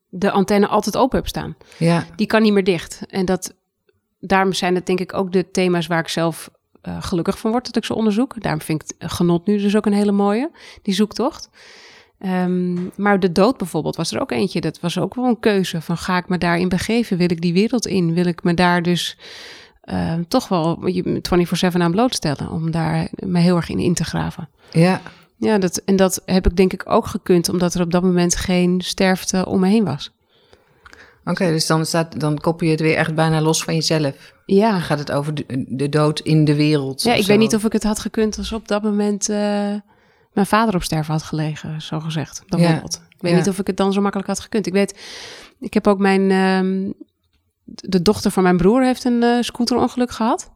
de 0.08 0.30
antenne 0.30 0.66
altijd 0.66 0.96
open 0.96 1.18
heb 1.18 1.26
staan. 1.28 1.56
Ja, 1.78 2.04
Die 2.16 2.26
kan 2.26 2.42
niet 2.42 2.52
meer 2.52 2.64
dicht. 2.64 3.00
En 3.06 3.24
dat, 3.24 3.54
daarom 4.20 4.52
zijn 4.52 4.74
het 4.74 4.86
denk 4.86 5.00
ik 5.00 5.14
ook 5.14 5.32
de 5.32 5.50
thema's 5.50 5.86
waar 5.86 6.00
ik 6.00 6.08
zelf 6.08 6.50
eh, 6.82 7.02
gelukkig 7.02 7.38
van 7.38 7.50
word 7.50 7.66
dat 7.66 7.76
ik 7.76 7.84
ze 7.84 7.94
onderzoek. 7.94 8.42
Daarom 8.42 8.60
vind 8.60 8.82
ik 8.82 8.94
het 8.98 9.12
genot 9.12 9.46
nu 9.46 9.58
dus 9.58 9.76
ook 9.76 9.86
een 9.86 9.92
hele 9.92 10.12
mooie, 10.12 10.50
die 10.82 10.94
zoektocht. 10.94 11.50
Ehm, 12.18 12.76
maar 12.96 13.20
de 13.20 13.32
dood 13.32 13.56
bijvoorbeeld 13.56 13.96
was 13.96 14.12
er 14.12 14.20
ook 14.20 14.30
eentje. 14.30 14.60
Dat 14.60 14.80
was 14.80 14.98
ook 14.98 15.14
wel 15.14 15.24
een 15.24 15.40
keuze 15.40 15.80
van 15.80 15.96
ga 15.96 16.16
ik 16.16 16.28
me 16.28 16.38
daarin 16.38 16.68
begeven? 16.68 17.16
Wil 17.16 17.30
ik 17.30 17.40
die 17.40 17.52
wereld 17.52 17.86
in? 17.86 18.14
Wil 18.14 18.26
ik 18.26 18.42
me 18.42 18.54
daar 18.54 18.82
dus 18.82 19.18
eh, 19.80 20.14
toch 20.28 20.48
wel 20.48 20.86
je 20.86 21.20
24-7 21.72 21.80
aan 21.80 21.90
blootstellen? 21.90 22.50
Om 22.50 22.70
daar 22.70 23.08
me 23.16 23.38
heel 23.38 23.56
erg 23.56 23.68
in 23.68 23.78
in 23.78 23.94
te 23.94 24.04
graven. 24.04 24.48
ja, 24.70 25.00
Ja, 25.36 25.58
dat, 25.58 25.76
en 25.76 25.96
dat 25.96 26.22
heb 26.24 26.46
ik 26.46 26.56
denk 26.56 26.72
ik 26.72 26.82
ook 26.90 27.06
gekund, 27.06 27.48
omdat 27.48 27.74
er 27.74 27.80
op 27.80 27.90
dat 27.90 28.02
moment 28.02 28.36
geen 28.36 28.80
sterfte 28.80 29.46
om 29.46 29.60
me 29.60 29.68
heen 29.68 29.84
was. 29.84 30.12
oké. 31.24 31.46
dus 31.46 31.66
dan, 31.66 31.86
staat, 31.86 32.20
dan 32.20 32.38
koppel 32.38 32.66
je 32.66 32.72
het 32.72 32.80
weer 32.80 32.96
echt 32.96 33.14
bijna 33.14 33.40
los 33.40 33.64
van 33.64 33.74
jezelf. 33.74 34.34
Ja, 34.54 34.80
gaat 34.80 34.98
het 34.98 35.12
over 35.12 35.34
de, 35.34 35.64
de 35.68 35.88
dood 35.88 36.20
in 36.20 36.44
de 36.44 36.54
wereld. 36.54 37.02
Ja, 37.02 37.14
ik 37.14 37.22
zo. 37.22 37.28
weet 37.28 37.38
niet 37.38 37.54
of 37.54 37.64
ik 37.64 37.72
het 37.72 37.82
had 37.82 37.98
gekund 37.98 38.38
als 38.38 38.52
op 38.52 38.68
dat 38.68 38.82
moment 38.82 39.28
eh, 39.28 39.36
mijn 40.32 40.46
vader 40.46 40.74
op 40.74 40.82
sterven 40.82 41.12
had 41.12 41.22
gelegen, 41.22 41.82
zo 41.82 42.00
gezegd. 42.00 42.42
Bijvoorbeeld. 42.48 43.02
Ik 43.08 43.20
weet 43.20 43.30
ja. 43.32 43.38
niet 43.38 43.48
of 43.48 43.58
ik 43.58 43.66
het 43.66 43.76
dan 43.76 43.92
zo 43.92 44.00
makkelijk 44.00 44.28
had 44.28 44.40
gekund. 44.40 44.66
Ik 44.66 44.72
weet, 44.72 44.98
ik 45.60 45.74
heb 45.74 45.86
ook 45.86 45.98
mijn, 45.98 46.30
ehm, 46.30 46.90
de 47.64 48.02
dochter 48.02 48.30
van 48.30 48.42
mijn 48.42 48.56
broer 48.56 48.84
heeft 48.84 49.04
een 49.04 49.22
eh, 49.22 49.36
scooterongeluk 49.40 50.10
gehad. 50.10 50.50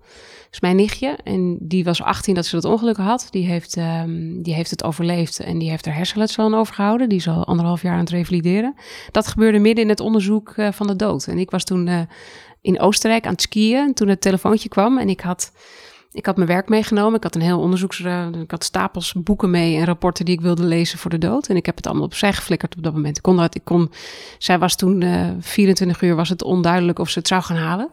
Is 0.50 0.60
mijn 0.60 0.76
nichtje. 0.76 1.18
En 1.24 1.58
die 1.60 1.84
was 1.84 2.02
18 2.02 2.34
dat 2.34 2.46
ze 2.46 2.54
dat 2.54 2.64
ongeluk 2.64 2.96
had. 2.96 3.26
Die 3.30 3.46
heeft, 3.46 3.76
ehm, 3.76 4.42
die 4.42 4.54
heeft 4.54 4.70
het 4.70 4.84
overleefd 4.84 5.40
en 5.40 5.58
die 5.58 5.70
heeft 5.70 5.86
er 5.86 5.94
hersenletsel 5.94 6.44
aan 6.44 6.54
overgehouden. 6.54 7.08
Die 7.08 7.18
is 7.18 7.28
al 7.28 7.44
anderhalf 7.44 7.82
jaar 7.82 7.92
aan 7.92 7.98
het 7.98 8.10
revalideren. 8.10 8.74
Dat 9.10 9.26
gebeurde 9.26 9.58
midden 9.58 9.84
in 9.84 9.90
het 9.90 10.00
onderzoek 10.00 10.52
eh, 10.56 10.72
van 10.72 10.86
de 10.86 10.96
dood. 10.96 11.26
En 11.26 11.38
ik 11.38 11.50
was 11.50 11.64
toen 11.64 12.08
in 12.64 12.80
Oostenrijk 12.80 13.24
aan 13.26 13.32
het 13.32 13.42
skiën 13.42 13.94
toen 13.94 14.08
het 14.08 14.20
telefoontje 14.20 14.68
kwam. 14.68 14.98
En 14.98 15.08
ik 15.08 15.20
had, 15.20 15.52
ik 16.12 16.26
had 16.26 16.36
mijn 16.36 16.48
werk 16.48 16.68
meegenomen. 16.68 17.16
Ik 17.16 17.22
had 17.22 17.34
een 17.34 17.40
heel 17.40 17.60
onderzoeks... 17.60 18.00
eh, 18.00 18.26
ik 18.42 18.50
had 18.50 18.64
stapels 18.64 19.12
boeken 19.16 19.50
mee 19.50 19.76
en 19.76 19.84
rapporten 19.84 20.24
die 20.24 20.34
ik 20.34 20.40
wilde 20.40 20.64
lezen 20.64 20.98
voor 20.98 21.10
de 21.10 21.18
dood. 21.18 21.46
En 21.46 21.56
ik 21.56 21.66
heb 21.66 21.76
het 21.76 21.86
allemaal 21.86 22.04
opzij 22.04 22.32
geflikkerd 22.32 22.76
op 22.76 22.82
dat 22.82 22.92
moment. 22.92 23.16
Ik 23.16 23.22
kon 23.22 23.36
dat, 23.36 23.54
ik 23.54 23.64
kon... 23.64 23.90
Zij 24.38 24.58
was 24.58 24.76
toen 24.76 25.02
eh 25.02 25.28
24 25.40 26.02
uur, 26.02 26.14
was 26.14 26.28
het 26.28 26.42
onduidelijk 26.42 26.98
of 26.98 27.10
ze 27.10 27.18
het 27.18 27.28
zou 27.28 27.42
gaan 27.42 27.56
halen. 27.56 27.88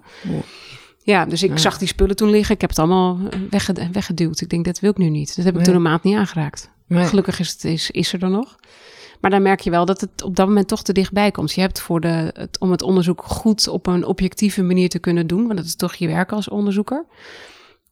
Ja, 1.03 1.25
dus 1.25 1.43
ik 1.43 1.49
Ja. 1.49 1.57
zag 1.57 1.77
die 1.77 1.87
spullen 1.87 2.15
toen 2.15 2.29
liggen. 2.29 2.55
Ik 2.55 2.61
heb 2.61 2.69
het 2.69 2.79
allemaal 2.79 3.19
wegge- 3.49 3.89
weggeduwd. 3.91 4.41
Ik 4.41 4.49
denk, 4.49 4.65
dat 4.65 4.79
wil 4.79 4.89
ik 4.91 4.97
nu 4.97 5.09
niet. 5.09 5.27
Dat 5.35 5.45
heb 5.45 5.53
ik 5.53 5.55
Nee. 5.55 5.63
toen 5.65 5.75
een 5.75 5.81
maand 5.81 6.03
niet 6.03 6.15
aangeraakt. 6.15 6.69
Nee. 6.87 7.05
Gelukkig 7.05 7.39
is, 7.39 7.49
het, 7.51 7.63
is, 7.63 7.91
is 7.91 8.13
er 8.13 8.19
dan 8.19 8.31
nog. 8.31 8.55
Maar 9.21 9.31
dan 9.31 9.41
merk 9.41 9.59
je 9.59 9.69
wel 9.69 9.85
dat 9.85 10.01
het 10.01 10.23
op 10.23 10.35
dat 10.35 10.47
moment 10.47 10.67
toch 10.67 10.83
te 10.83 10.93
dichtbij 10.93 11.31
komt. 11.31 11.51
Je 11.51 11.61
hebt 11.61 11.81
voor 11.81 11.99
de, 11.99 12.31
het, 12.33 12.59
om 12.59 12.71
het 12.71 12.81
onderzoek 12.81 13.23
goed 13.23 13.67
op 13.67 13.87
een 13.87 14.05
objectieve 14.05 14.63
manier 14.63 14.89
te 14.89 14.99
kunnen 14.99 15.27
doen, 15.27 15.45
want 15.45 15.57
dat 15.57 15.65
is 15.65 15.75
toch 15.75 15.93
je 15.93 16.07
werk 16.07 16.31
als 16.31 16.49
onderzoeker, 16.49 17.05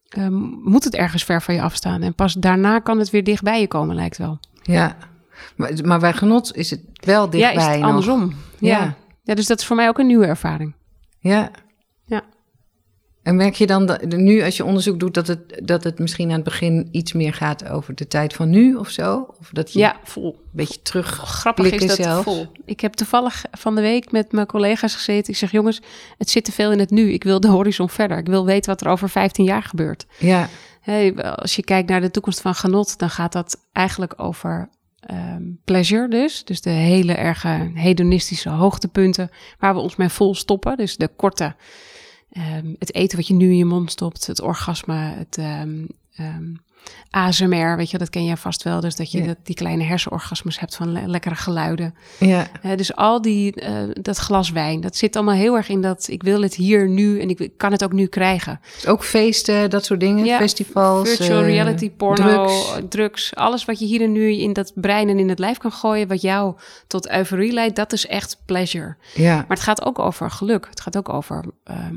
ehm, 0.09 0.33
moet 0.63 0.83
het 0.83 0.95
ergens 0.95 1.23
ver 1.23 1.41
van 1.41 1.53
je 1.53 1.61
afstaan. 1.61 2.01
En 2.01 2.15
pas 2.15 2.33
daarna 2.33 2.79
kan 2.79 2.99
het 2.99 3.09
weer 3.09 3.23
dichtbij 3.23 3.59
je 3.59 3.67
komen, 3.67 3.95
lijkt 3.95 4.17
wel. 4.17 4.39
Ja, 4.61 4.97
maar, 5.55 5.71
maar 5.83 5.99
bij 5.99 6.13
genot 6.13 6.55
is 6.55 6.69
het 6.69 6.81
wel 6.93 7.29
dichtbij 7.29 7.53
ja, 7.53 7.59
is 7.59 7.67
het 7.67 7.79
nog. 7.79 7.89
andersom. 7.89 8.33
Ja. 8.59 8.77
Ja. 8.77 8.95
ja. 9.23 9.35
dus 9.35 9.47
dat 9.47 9.59
is 9.59 9.65
voor 9.65 9.75
mij 9.75 9.87
ook 9.87 9.99
een 9.99 10.07
nieuwe 10.07 10.25
ervaring. 10.25 10.73
Ja. 11.19 11.51
En 13.23 13.35
merk 13.35 13.53
je 13.55 13.67
dan 13.67 13.85
dat, 13.85 14.05
nu 14.05 14.43
als 14.43 14.57
je 14.57 14.65
onderzoek 14.65 14.99
doet 14.99 15.13
dat 15.13 15.27
het, 15.27 15.61
dat 15.63 15.83
het 15.83 15.99
misschien 15.99 16.27
aan 16.27 16.35
het 16.35 16.43
begin 16.43 16.87
iets 16.91 17.13
meer 17.13 17.33
gaat 17.33 17.69
over 17.69 17.95
de 17.95 18.07
tijd 18.07 18.33
van 18.33 18.49
nu 18.49 18.75
of 18.75 18.89
zo? 18.89 19.35
Of 19.39 19.49
dat 19.51 19.73
je 19.73 19.79
Ja, 19.79 19.99
vol. 20.03 20.33
een 20.33 20.49
beetje 20.51 20.81
terug 20.81 21.07
Grappig 21.07 21.71
is 21.71 21.97
dat 21.97 22.23
vol. 22.23 22.47
Ik 22.65 22.79
heb 22.79 22.93
toevallig 22.93 23.45
van 23.51 23.75
de 23.75 23.81
week 23.81 24.11
met 24.11 24.31
mijn 24.31 24.47
collega's 24.47 24.95
gezeten. 24.95 25.33
Ik 25.33 25.39
zeg, 25.39 25.51
jongens, 25.51 25.81
het 26.17 26.29
zit 26.29 26.45
te 26.45 26.51
veel 26.51 26.71
in 26.71 26.79
het 26.79 26.89
nu. 26.89 27.11
Ik 27.11 27.23
wil 27.23 27.39
de 27.39 27.47
horizon 27.47 27.89
verder. 27.89 28.17
Ik 28.17 28.27
wil 28.27 28.45
weten 28.45 28.69
wat 28.69 28.81
er 28.81 28.87
over 28.87 29.09
15 29.09 29.45
jaar 29.45 29.63
gebeurt. 29.63 30.05
Ja, 30.17 30.49
Hey, 30.81 31.23
als 31.23 31.55
je 31.55 31.63
kijkt 31.63 31.89
naar 31.89 32.01
de 32.01 32.11
toekomst 32.11 32.41
van 32.41 32.55
genot, 32.55 32.97
dan 32.99 33.09
gaat 33.09 33.31
dat 33.31 33.57
eigenlijk 33.71 34.13
over 34.17 34.69
ehm, 34.99 35.43
pleasure 35.65 36.07
dus. 36.07 36.43
Dus 36.43 36.61
de 36.61 36.69
hele 36.69 37.13
erge 37.13 37.71
hedonistische 37.73 38.49
hoogtepunten 38.49 39.29
waar 39.59 39.73
we 39.73 39.79
ons 39.79 39.95
mee 39.95 40.09
vol 40.09 40.35
stoppen. 40.35 40.77
Dus 40.77 40.97
de 40.97 41.07
korte, 41.07 41.55
ehm, 42.31 42.73
het 42.79 42.93
eten 42.93 43.17
wat 43.17 43.27
je 43.27 43.33
nu 43.33 43.49
in 43.49 43.57
je 43.57 43.65
mond 43.65 43.91
stopt, 43.91 44.27
het 44.27 44.41
orgasme, 44.41 44.95
het 44.95 45.37
ehm, 45.37 45.85
ASMR, 47.09 47.75
weet 47.77 47.89
je, 47.91 47.97
dat 47.97 48.09
ken 48.09 48.25
jij 48.25 48.37
vast 48.37 48.63
wel. 48.63 48.79
Dus 48.79 48.95
dat 48.95 49.11
je 49.11 49.17
Ja. 49.19 49.25
dat, 49.25 49.37
die 49.43 49.55
kleine 49.55 49.83
hersenorgasmes 49.83 50.59
hebt 50.59 50.75
van 50.75 50.91
le- 50.91 51.05
lekkere 51.05 51.35
geluiden. 51.35 51.95
Ja. 52.19 52.47
Dus 52.75 52.95
al 52.95 53.21
die, 53.21 53.53
eh, 53.55 53.73
dat 54.01 54.17
glas 54.17 54.51
wijn, 54.51 54.81
dat 54.81 54.95
zit 54.95 55.15
allemaal 55.15 55.35
heel 55.35 55.55
erg 55.57 55.69
in 55.69 55.81
dat 55.81 56.07
ik 56.09 56.23
wil 56.23 56.41
het 56.41 56.55
hier 56.55 56.89
nu 56.89 57.19
en 57.21 57.29
ik 57.29 57.49
kan 57.57 57.71
het 57.71 57.83
ook 57.83 57.91
nu 57.93 58.05
krijgen. 58.05 58.59
Dus 58.75 58.87
ook 58.87 59.03
feesten, 59.03 59.69
dat 59.69 59.85
soort 59.85 59.99
dingen, 59.99 60.25
Ja, 60.25 60.37
festivals. 60.37 61.09
Virtual 61.09 61.39
eh, 61.41 61.45
reality, 61.47 61.91
porno, 61.91 62.45
drugs. 62.45 62.79
drugs. 62.89 63.35
alles 63.35 63.65
wat 63.65 63.79
je 63.79 63.85
hier 63.85 64.01
en 64.01 64.11
nu 64.11 64.31
in 64.33 64.53
dat 64.53 64.71
brein 64.75 65.09
en 65.09 65.19
in 65.19 65.29
het 65.29 65.39
lijf 65.39 65.57
kan 65.57 65.71
gooien, 65.71 66.07
wat 66.07 66.21
jou 66.21 66.55
tot 66.87 67.09
euforie 67.11 67.51
leidt, 67.51 67.75
dat 67.75 67.93
is 67.93 68.07
echt 68.07 68.37
pleasure. 68.45 68.95
Ja. 69.15 69.35
Maar 69.35 69.45
het 69.57 69.59
gaat 69.59 69.85
ook 69.85 69.99
over 69.99 70.31
geluk. 70.31 70.67
Het 70.69 70.81
gaat 70.81 70.97
ook 70.97 71.09
over 71.09 71.43
ehm, 71.63 71.95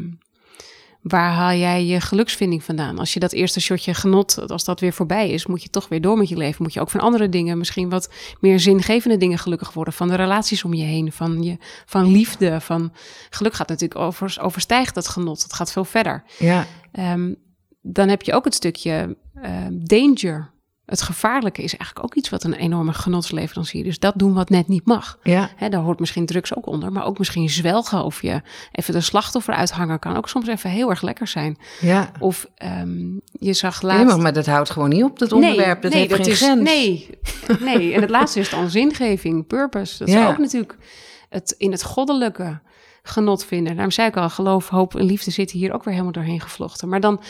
waar 1.03 1.33
haal 1.33 1.57
jij 1.57 1.85
je 1.85 2.01
geluksvinding 2.01 2.65
vandaan? 2.65 2.99
Als 2.99 3.13
je 3.15 3.21
dat 3.21 3.33
eerste 3.33 3.61
shotje 3.61 3.95
genot, 3.95 4.51
als 4.51 4.65
dat 4.65 4.81
weer 4.81 4.93
voorbij 4.93 5.31
is, 5.31 5.47
moet 5.47 5.63
je 5.63 5.71
toch 5.71 5.89
weer 5.89 6.01
door 6.01 6.19
met 6.19 6.29
je 6.29 6.37
leven. 6.37 6.63
Moet 6.63 6.73
je 6.73 6.81
ook 6.81 6.91
van 6.91 7.01
andere 7.01 7.29
dingen, 7.29 7.59
misschien 7.59 7.89
wat 7.89 8.11
meer 8.41 8.61
zingevende 8.61 9.17
dingen 9.17 9.39
gelukkig 9.39 9.73
worden. 9.73 9.95
Van 9.95 10.09
de 10.09 10.15
relaties 10.15 10.65
om 10.65 10.75
je 10.75 10.85
heen, 10.85 11.13
van, 11.13 11.43
je, 11.43 11.57
van 11.87 12.11
liefde. 12.11 12.61
Van, 12.61 12.93
geluk 13.31 13.55
gaat 13.55 13.69
natuurlijk 13.69 14.01
over, 14.01 14.37
overstijgt 14.41 14.95
dat 14.95 15.09
genot. 15.09 15.43
Het 15.43 15.53
gaat 15.53 15.73
veel 15.73 15.85
verder. 15.85 16.25
ja. 16.39 16.67
Ehm, 16.93 17.35
dan 17.83 18.09
heb 18.09 18.23
je 18.23 18.33
ook 18.33 18.45
het 18.45 18.55
stukje 18.55 19.17
ehm, 19.35 19.73
danger. 19.73 20.51
Het 20.93 21.03
gevaarlijke 21.03 21.63
is 21.63 21.77
eigenlijk 21.77 22.05
ook 22.05 22.15
iets 22.15 22.29
wat 22.29 22.45
een 22.45 22.53
enorme 22.55 22.93
genotsleverancier 22.93 23.81
is. 23.81 23.87
Dus 23.87 23.99
dat 23.99 24.13
doen 24.17 24.33
wat 24.35 24.49
net 24.51 24.69
niet 24.69 24.87
mag. 24.87 25.19
Ja. 25.23 25.51
Hè, 25.57 25.69
daar 25.69 25.81
hoort 25.81 26.01
misschien 26.01 26.27
drugs 26.27 26.55
ook 26.57 26.67
onder, 26.67 26.93
maar 26.93 27.05
ook 27.05 27.19
misschien 27.19 27.51
zwelgen 27.51 28.05
of 28.05 28.23
je 28.23 28.41
even 28.73 28.95
de 28.95 29.01
slachtoffer 29.01 29.55
uithangen 29.55 29.99
kan 29.99 30.17
ook 30.17 30.29
soms 30.29 30.47
even 30.49 30.71
heel 30.71 30.91
erg 30.91 31.03
lekker 31.03 31.27
zijn. 31.27 31.59
Ja. 31.81 32.11
Of 32.19 32.47
ehm, 32.55 32.99
je 33.33 33.53
zag 33.53 33.83
Nee, 33.83 33.93
laatst... 33.93 34.07
maar, 34.07 34.23
maar 34.23 34.33
dat 34.33 34.47
houdt 34.47 34.71
gewoon 34.71 34.89
niet 34.89 35.03
op, 35.05 35.19
dat 35.19 35.33
onderwerp. 35.33 35.83
dat 35.83 35.93
heeft 35.93 36.15
geen 36.15 36.27
is, 36.27 36.41
grens. 36.41 36.63
Nee, 36.63 37.11
nee, 37.61 37.95
en 37.95 38.01
het 38.01 38.11
laatste 38.19 38.41
is 38.41 38.51
dan 38.51 38.71
zingeving, 38.71 39.47
purpose. 39.47 39.99
Dat 39.99 40.09
Ja. 40.09 40.25
is 40.25 40.31
ook 40.33 40.39
natuurlijk 40.39 40.77
het 41.29 41.55
in 41.59 41.71
het 41.71 41.83
goddelijke 41.85 42.61
genot 43.03 43.45
vinden. 43.45 43.73
Daarom 43.73 43.91
zei 43.91 44.09
ik 44.09 44.17
al, 44.17 44.31
geloof, 44.31 44.69
hoop 44.69 44.95
en 44.97 45.05
liefde 45.05 45.31
zitten 45.31 45.59
hier 45.59 45.73
ook 45.73 45.85
weer 45.85 45.93
helemaal 45.93 46.13
doorheen 46.13 46.41
gevlochten. 46.41 46.89
Maar 46.89 47.01
dan, 47.01 47.21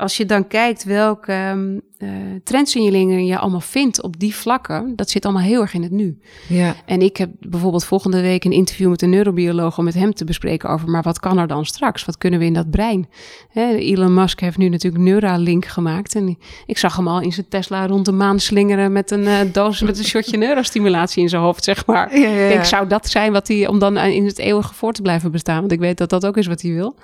als 0.00 0.16
je 0.16 0.26
dan 0.26 0.46
kijkt 0.46 0.84
welke 0.84 1.32
ehm, 1.32 1.78
eh, 1.98 2.08
trendsignaleringen 2.44 3.26
je 3.26 3.38
allemaal 3.38 3.60
vindt 3.60 4.02
op 4.02 4.18
die 4.18 4.34
vlakken, 4.34 4.96
dat 4.96 5.10
zit 5.10 5.24
allemaal 5.24 5.42
heel 5.42 5.60
erg 5.60 5.74
in 5.74 5.82
het 5.82 5.90
nu. 5.90 6.18
Ja. 6.48 6.74
En 6.86 7.02
ik 7.02 7.16
heb 7.16 7.30
bijvoorbeeld 7.40 7.84
volgende 7.84 8.20
week 8.20 8.44
een 8.44 8.52
interview 8.52 8.90
met 8.90 9.02
een 9.02 9.10
neurobioloog 9.10 9.78
om 9.78 9.84
met 9.84 9.94
hem 9.94 10.14
te 10.14 10.24
bespreken 10.24 10.68
over, 10.68 10.88
maar 10.88 11.02
wat 11.02 11.20
kan 11.20 11.38
er 11.38 11.46
dan 11.46 11.64
straks? 11.64 12.04
Wat 12.04 12.18
kunnen 12.18 12.38
we 12.38 12.44
in 12.44 12.52
dat 12.54 12.70
brein? 12.70 13.08
Hè, 13.50 13.74
Elon 13.74 14.14
Musk 14.14 14.40
heeft 14.40 14.56
nu 14.56 14.68
natuurlijk 14.68 15.04
Neuralink 15.04 15.64
gemaakt 15.64 16.14
en 16.14 16.38
ik 16.66 16.78
zag 16.78 16.96
hem 16.96 17.08
al 17.08 17.20
in 17.20 17.32
zijn 17.32 17.48
Tesla 17.48 17.86
rond 17.86 18.04
de 18.04 18.12
maan 18.12 18.40
slingeren 18.40 18.92
met 18.92 19.10
een 19.10 19.26
eh, 19.26 19.38
doos 19.52 19.80
met 19.80 19.98
een 19.98 20.04
shotje 20.04 20.36
neurostimulatie 20.46 21.22
in 21.22 21.28
zijn 21.28 21.42
hoofd, 21.42 21.64
zeg 21.64 21.86
maar. 21.86 22.18
Ja, 22.18 22.28
ja, 22.28 22.34
ja. 22.34 22.44
Ik 22.44 22.52
denk, 22.52 22.64
zou 22.64 22.86
dat 22.86 23.08
zijn 23.08 23.32
wat 23.32 23.48
hij, 23.48 23.66
om 23.66 23.78
dan 23.78 23.96
in 23.96 24.26
het 24.26 24.38
eeuwige 24.38 24.74
voor 24.74 24.92
te 24.92 25.02
blijven 25.02 25.30
bestaan? 25.30 25.60
Want 25.60 25.72
ik 25.72 25.80
weet 25.80 25.98
dat 25.98 26.10
dat 26.10 26.26
ook 26.26 26.36
is 26.36 26.46
wat 26.46 26.62
hij 26.62 26.72
wil. 26.72 26.94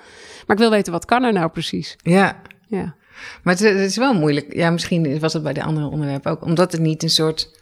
Maar 0.45 0.55
ik 0.55 0.61
wil 0.61 0.71
weten, 0.71 0.91
wat 0.91 1.05
kan 1.05 1.23
er 1.23 1.33
nou 1.33 1.49
precies? 1.49 1.95
ja. 2.03 2.41
Ja. 2.67 2.95
Maar 3.43 3.53
het, 3.53 3.61
is 3.61 3.97
wel 3.97 4.13
moeilijk. 4.13 4.53
Ja, 4.53 4.69
misschien 4.69 5.19
was 5.19 5.33
het 5.33 5.43
bij 5.43 5.53
de 5.53 5.63
andere 5.63 5.87
onderwerpen 5.87 6.31
ook. 6.31 6.43
Omdat 6.43 6.71
het 6.71 6.81
niet 6.81 7.03
een 7.03 7.09
soort... 7.09 7.59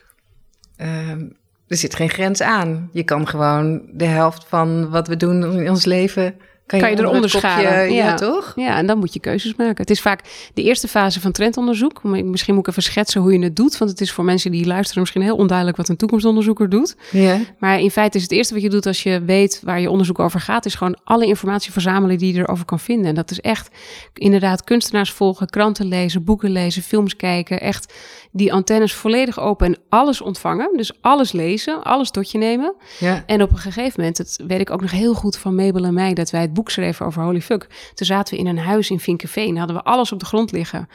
ehm, 0.75 1.25
er 1.67 1.77
zit 1.77 1.95
geen 1.95 2.09
grens 2.09 2.41
aan. 2.41 2.89
Je 2.91 3.03
kan 3.03 3.27
gewoon 3.27 3.89
de 3.93 4.05
helft 4.05 4.45
van 4.47 4.89
wat 4.89 5.07
we 5.07 5.17
doen 5.17 5.59
in 5.61 5.69
ons 5.69 5.85
leven... 5.85 6.35
Kan, 6.65 6.79
Kan 6.79 6.89
je 6.89 6.95
onder 6.95 7.09
eronder 7.11 7.31
kopje- 7.31 7.47
scharen, 7.47 7.93
Ja, 7.93 8.05
ja. 8.05 8.15
toch? 8.15 8.53
Ja, 8.55 8.77
en 8.77 8.85
dan 8.87 8.97
moet 8.97 9.13
je 9.13 9.19
keuzes 9.19 9.55
maken. 9.55 9.75
Het 9.75 9.89
is 9.89 10.01
vaak 10.01 10.49
de 10.53 10.63
eerste 10.63 10.87
fase 10.87 11.21
van 11.21 11.31
trendonderzoek. 11.31 12.03
Misschien 12.03 12.53
moet 12.53 12.63
ik 12.63 12.69
even 12.69 12.83
schetsen 12.83 13.21
hoe 13.21 13.33
je 13.33 13.39
het 13.43 13.55
doet. 13.55 13.77
Want 13.77 13.91
het 13.91 14.01
is 14.01 14.11
voor 14.11 14.23
mensen 14.23 14.51
die 14.51 14.65
luisteren 14.65 14.99
misschien 15.01 15.21
heel 15.21 15.35
onduidelijk 15.35 15.77
wat 15.77 15.89
een 15.89 15.95
toekomstonderzoeker 15.97 16.69
doet. 16.69 16.95
Ja. 17.11 17.37
Maar 17.59 17.79
in 17.79 17.91
feite 17.91 18.17
is 18.17 18.23
het 18.23 18.31
eerste 18.31 18.53
wat 18.53 18.63
je 18.63 18.69
doet 18.69 18.85
als 18.85 19.03
je 19.03 19.21
weet 19.25 19.61
waar 19.63 19.79
je 19.79 19.89
onderzoek 19.89 20.19
over 20.19 20.39
gaat, 20.39 20.65
is 20.65 20.75
gewoon 20.75 20.97
alle 21.03 21.25
informatie 21.25 21.71
verzamelen 21.71 22.17
die 22.17 22.33
je 22.33 22.39
erover 22.39 22.65
kan 22.65 22.79
vinden. 22.79 23.05
En 23.05 23.15
dat 23.15 23.31
is 23.31 23.41
echt 23.41 23.69
inderdaad 24.13 24.63
kunstenaars 24.63 25.11
volgen, 25.11 25.47
kranten 25.47 25.85
lezen, 25.87 26.23
boeken 26.23 26.49
lezen, 26.51 26.81
films 26.81 27.15
kijken. 27.15 27.61
Echt 27.61 27.93
die 28.31 28.53
antennes 28.53 28.93
volledig 28.93 29.39
open 29.39 29.67
en 29.67 29.77
alles 29.89 30.21
ontvangen. 30.21 30.69
Dus 30.77 30.91
alles 31.01 31.31
lezen, 31.31 31.83
alles 31.83 32.11
tot 32.11 32.31
je 32.31 32.37
nemen. 32.37 32.75
Ja. 32.99 33.23
En 33.25 33.41
op 33.41 33.51
een 33.51 33.57
gegeven 33.57 33.93
moment, 33.97 34.17
dat 34.17 34.39
weet 34.47 34.59
ik 34.59 34.69
ook 34.69 34.81
nog 34.81 34.91
heel 34.91 35.13
goed 35.13 35.37
van 35.37 35.55
Mabel 35.55 35.83
en 35.85 35.93
mij, 35.93 36.13
dat 36.13 36.29
wij 36.29 36.41
het 36.41 36.53
boek 36.55 36.69
schreven 36.69 37.05
over 37.05 37.23
Holy 37.23 37.41
Fuck. 37.41 37.67
Toen 37.93 38.07
zaten 38.07 38.33
we 38.33 38.39
in 38.39 38.47
een 38.47 38.57
huis 38.57 38.89
in 38.89 38.99
Vinkenveen, 38.99 39.57
hadden 39.57 39.75
we 39.75 39.83
alles 39.83 40.11
op 40.11 40.19
de 40.19 40.25
grond 40.25 40.51
liggen. 40.51 40.89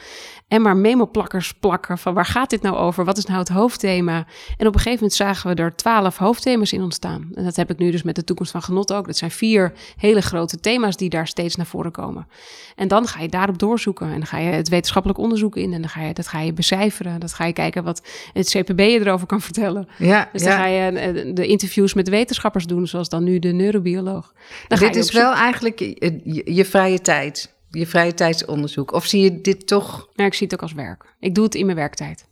En 0.51 0.61
maar 0.61 0.77
memo-plakkers 0.77 1.53
plakken 1.53 1.97
van 1.97 2.13
waar 2.13 2.25
gaat 2.25 2.49
dit 2.49 2.61
nou 2.61 2.75
over? 2.75 3.05
Wat 3.05 3.17
is 3.17 3.25
nou 3.25 3.39
het 3.39 3.49
hoofdthema? 3.49 4.25
En 4.57 4.67
op 4.67 4.73
een 4.73 4.79
gegeven 4.79 4.93
moment 4.93 5.13
zagen 5.13 5.55
we 5.55 5.61
er 5.61 5.75
twaalf 5.75 6.17
hoofdthema's 6.17 6.73
in 6.73 6.81
ontstaan. 6.81 7.29
En 7.33 7.43
dat 7.43 7.55
heb 7.55 7.69
ik 7.69 7.77
nu 7.77 7.91
dus 7.91 8.03
met 8.03 8.15
de 8.15 8.23
toekomst 8.23 8.51
van 8.51 8.61
genot 8.61 8.93
ook. 8.93 9.05
Dat 9.05 9.17
zijn 9.17 9.31
vier 9.31 9.73
hele 9.97 10.21
grote 10.21 10.59
thema's 10.59 10.97
die 10.97 11.09
daar 11.09 11.27
steeds 11.27 11.55
naar 11.55 11.65
voren 11.65 11.91
komen. 11.91 12.27
En 12.75 12.87
dan 12.87 13.07
ga 13.07 13.21
je 13.21 13.29
daarop 13.29 13.59
doorzoeken. 13.59 14.07
En 14.07 14.13
dan 14.13 14.25
ga 14.25 14.37
je 14.37 14.49
het 14.49 14.69
wetenschappelijk 14.69 15.19
onderzoek 15.19 15.55
in. 15.55 15.73
En 15.73 15.81
dan 15.81 15.89
ga 15.89 16.01
je, 16.01 16.13
dat 16.13 16.27
ga 16.27 16.39
je 16.39 16.53
becijferen. 16.53 17.19
Dat 17.19 17.33
ga 17.33 17.45
je 17.45 17.53
kijken 17.53 17.83
wat 17.83 18.01
het 18.33 18.49
CPB 18.49 18.79
je 18.79 18.99
erover 18.99 19.27
kan 19.27 19.41
vertellen. 19.41 19.87
Ja, 19.97 20.29
Dus 20.31 20.43
ja. 20.43 20.47
dan 20.47 20.57
ga 20.57 20.65
je 20.65 20.91
eh, 20.91 21.35
de 21.35 21.47
interviews 21.47 21.93
met 21.93 22.09
wetenschappers 22.09 22.65
doen, 22.65 22.87
zoals 22.87 23.09
dan 23.09 23.23
nu 23.23 23.39
de 23.39 23.51
neurobioloog. 23.51 24.33
Dan 24.67 24.77
ga 24.77 24.85
dit 24.85 24.93
je 24.93 24.99
is 24.99 25.11
wel 25.11 25.33
eigenlijk 25.33 25.50
je, 25.59 26.21
je, 26.23 26.53
je 26.53 26.65
vrije 26.65 27.01
tijd. 27.01 27.53
Je 27.69 27.87
vrije 27.87 28.13
tijdsonderzoek. 28.13 28.91
Of 28.91 29.05
zie 29.05 29.21
je 29.21 29.41
dit 29.41 29.67
toch... 29.67 30.09
Maar 30.15 30.25
ik 30.25 30.33
zie 30.33 30.47
het 30.47 30.55
ook 30.55 30.61
als 30.61 30.73
werk. 30.73 31.15
Ik 31.19 31.35
doe 31.35 31.43
het 31.43 31.55
in 31.55 31.65
mijn 31.65 31.77
werktijd. 31.77 32.25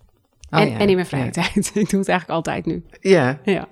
Oh, 0.50 0.60
en, 0.60 0.70
ja, 0.70 0.78
en 0.78 0.90
in 0.90 0.96
mijn 0.96 1.08
vrije 1.08 1.26
ja. 1.26 1.32
tijd. 1.32 1.56
Ik 1.76 1.90
doe 1.90 2.00
het 2.00 2.10
eigenlijk 2.10 2.30
altijd 2.30 2.66
nu. 2.66 2.84
Ja. 3.02 3.40
Ja. 3.44 3.68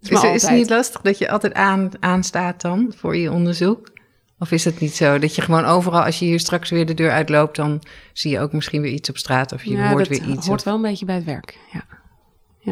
Is, 0.00 0.22
is 0.22 0.42
het 0.42 0.50
niet 0.50 0.70
lastig 0.70 1.00
dat 1.00 1.18
je 1.18 1.30
altijd 1.30 1.54
aan, 1.54 1.90
aanstaat 2.00 2.60
dan 2.60 2.92
voor 2.96 3.16
je 3.16 3.32
onderzoek? 3.32 3.90
Of 4.38 4.50
is 4.50 4.64
het 4.64 4.80
niet 4.80 4.94
zo 4.94 5.18
dat 5.18 5.34
je 5.34 5.42
gewoon 5.42 5.64
overal, 5.64 6.02
als 6.02 6.18
je 6.18 6.24
hier 6.24 6.40
straks 6.40 6.70
weer 6.70 6.86
de 6.86 6.94
deur 6.94 7.10
uitloopt, 7.10 7.56
dan 7.56 7.82
zie 8.12 8.30
je 8.30 8.40
ook 8.40 8.52
misschien 8.52 8.82
weer 8.82 8.92
iets 8.92 9.08
op 9.08 9.16
straat 9.16 9.52
of 9.52 9.64
je 9.64 9.70
Ja, 9.70 9.90
hoort 9.90 10.08
weer 10.08 10.22
iets? 10.22 10.46
hoort 10.46 10.58
of, 10.58 10.64
wel 10.64 10.74
een 10.74 10.82
beetje 10.82 11.04
bij 11.04 11.14
het 11.14 11.24
werk. 11.24 11.58
Ja, 11.72 11.84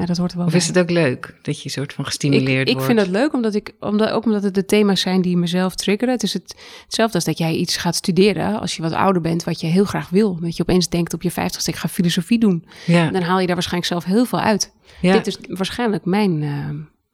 ja 0.00 0.06
dat 0.06 0.16
hoort 0.16 0.30
er 0.30 0.36
wel 0.36 0.46
of 0.46 0.52
bij. 0.52 0.60
is 0.60 0.66
het 0.66 0.78
ook 0.78 0.90
leuk 0.90 1.34
dat 1.42 1.62
je 1.62 1.68
soort 1.68 1.92
van 1.92 2.04
gestimuleerd 2.04 2.60
ik, 2.60 2.66
ik 2.68 2.72
wordt? 2.72 2.86
vind 2.86 2.98
het 2.98 3.08
leuk, 3.08 3.32
omdat 3.32 3.54
ik, 3.54 3.72
omdat, 3.80 4.10
ook 4.10 4.24
omdat 4.24 4.42
het 4.42 4.54
de 4.54 4.64
thema's 4.64 5.00
zijn 5.00 5.22
die 5.22 5.36
mezelf 5.36 5.74
triggeren. 5.74 6.14
Het 6.14 6.22
is 6.22 6.32
het, 6.32 6.56
hetzelfde 6.84 7.14
als 7.14 7.24
dat 7.24 7.38
jij 7.38 7.54
iets 7.54 7.76
gaat 7.76 7.94
studeren 7.94 8.60
als 8.60 8.76
je 8.76 8.82
wat 8.82 8.92
ouder 8.92 9.22
bent, 9.22 9.44
wat 9.44 9.60
je 9.60 9.66
heel 9.66 9.84
graag 9.84 10.08
wil. 10.08 10.38
Dat 10.40 10.56
je 10.56 10.62
opeens 10.62 10.88
denkt 10.88 11.14
op 11.14 11.22
je 11.22 11.30
vijftigste, 11.30 11.70
ik 11.70 11.76
ga 11.76 11.88
filosofie 11.88 12.38
doen. 12.38 12.64
Ja, 12.86 13.10
Dan 13.10 13.22
haal 13.22 13.38
je 13.40 13.46
daar 13.46 13.54
waarschijnlijk 13.54 13.92
zelf 13.92 14.04
heel 14.04 14.24
veel 14.24 14.40
uit. 14.40 14.72
ja. 15.00 15.12
Dit 15.12 15.26
is 15.26 15.38
waarschijnlijk 15.48 16.04
mijn 16.04 16.42
eh, 16.42 16.68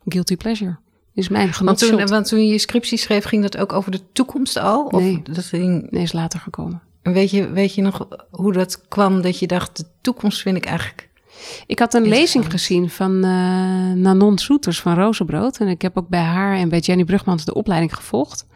guilty 0.04 0.36
pleasure. 0.36 0.76
Is 1.14 1.28
mijn 1.28 1.50
want, 1.62 1.78
toen, 1.78 2.06
want 2.06 2.28
toen 2.28 2.46
je 2.46 2.52
je 2.52 2.58
scriptie 2.58 2.98
schreef, 2.98 3.24
ging 3.24 3.42
dat 3.42 3.56
ook 3.56 3.72
over 3.72 3.90
de 3.90 4.00
toekomst 4.12 4.56
al? 4.58 4.84
Of 4.86 5.00
Nee. 5.00 5.22
dat 5.22 5.44
ging, 5.44 5.90
Nee, 5.90 6.02
is 6.02 6.12
later 6.12 6.40
gekomen. 6.40 6.82
weet, 7.02 7.30
je, 7.30 7.50
weet 7.50 7.74
je 7.74 7.82
nog 7.82 8.08
hoe 8.30 8.52
dat 8.52 8.88
kwam 8.88 9.22
dat 9.22 9.38
je 9.38 9.46
dacht, 9.46 9.76
de 9.76 9.84
toekomst 10.00 10.42
vind 10.42 10.56
ik 10.56 10.64
eigenlijk... 10.64 11.08
Ik 11.66 11.78
had 11.78 11.94
een 11.94 12.08
lezing 12.08 12.50
gezien 12.50 12.90
van 12.90 13.24
eh, 13.24 13.30
Nanon 13.94 14.38
Soeters 14.38 14.80
van 14.80 14.94
Rozenbrood. 14.94 15.58
En 15.58 15.68
ik 15.68 15.82
heb 15.82 15.98
ook 15.98 16.08
bij 16.08 16.20
haar 16.20 16.56
en 16.56 16.68
bij 16.68 16.78
Jenny 16.78 17.04
Brugmans 17.04 17.44
de 17.44 17.54
opleiding 17.54 17.94
gevolgd. 17.94 18.46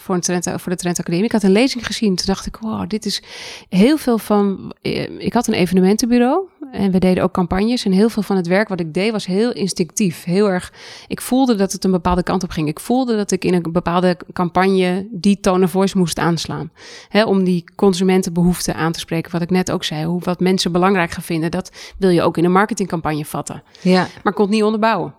Voor, 0.00 0.14
een 0.14 0.20
Trent, 0.20 0.48
voor 0.56 0.72
de 0.72 0.78
Trent 0.78 0.98
Academie. 1.00 1.24
Ik 1.24 1.32
had 1.32 1.42
een 1.42 1.52
lezing 1.52 1.86
gezien. 1.86 2.14
Toen 2.16 2.26
dacht 2.26 2.46
ik, 2.46 2.56
wow, 2.56 2.88
dit 2.88 3.06
is 3.06 3.22
heel 3.68 3.96
veel 3.96 4.18
van... 4.18 4.72
eh, 4.82 5.18
Ik 5.18 5.32
had 5.32 5.46
een 5.46 5.54
evenementenbureau. 5.54 6.48
En 6.72 6.90
we 6.90 6.98
deden 6.98 7.22
ook 7.22 7.32
campagnes. 7.32 7.84
En 7.84 7.92
heel 7.92 8.08
veel 8.08 8.22
van 8.22 8.36
het 8.36 8.46
werk 8.46 8.68
wat 8.68 8.80
ik 8.80 8.94
deed 8.94 9.12
was 9.12 9.26
heel 9.26 9.52
instinctief. 9.52 10.24
Heel 10.24 10.50
erg... 10.50 10.72
Ik 11.08 11.20
voelde 11.20 11.54
dat 11.54 11.72
het 11.72 11.84
een 11.84 11.90
bepaalde 11.90 12.22
kant 12.22 12.42
op 12.42 12.50
ging. 12.50 12.68
Ik 12.68 12.80
voelde 12.80 13.16
dat 13.16 13.30
ik 13.30 13.44
in 13.44 13.54
een 13.54 13.72
bepaalde 13.72 14.16
campagne 14.32 15.06
die 15.10 15.40
tone 15.40 15.64
of 15.64 15.70
voice 15.70 15.98
moest 15.98 16.18
aanslaan. 16.18 16.70
Hè, 17.08 17.24
om 17.24 17.44
die 17.44 17.64
consumentenbehoeften 17.76 18.74
aan 18.74 18.92
te 18.92 18.98
spreken. 18.98 19.32
Wat 19.32 19.42
ik 19.42 19.50
net 19.50 19.70
ook 19.70 19.84
zei. 19.84 20.04
Hoe, 20.04 20.20
wat 20.24 20.40
mensen 20.40 20.72
belangrijk 20.72 21.10
gaan 21.10 21.22
vinden. 21.22 21.50
Dat 21.50 21.70
wil 21.98 22.10
je 22.10 22.22
ook 22.22 22.36
in 22.36 22.44
een 22.44 22.52
marketingcampagne 22.52 23.24
vatten. 23.24 23.62
Ja, 23.80 24.00
Maar 24.00 24.08
ik 24.32 24.34
kon 24.34 24.44
het 24.44 24.54
niet 24.54 24.62
onderbouwen. 24.62 25.14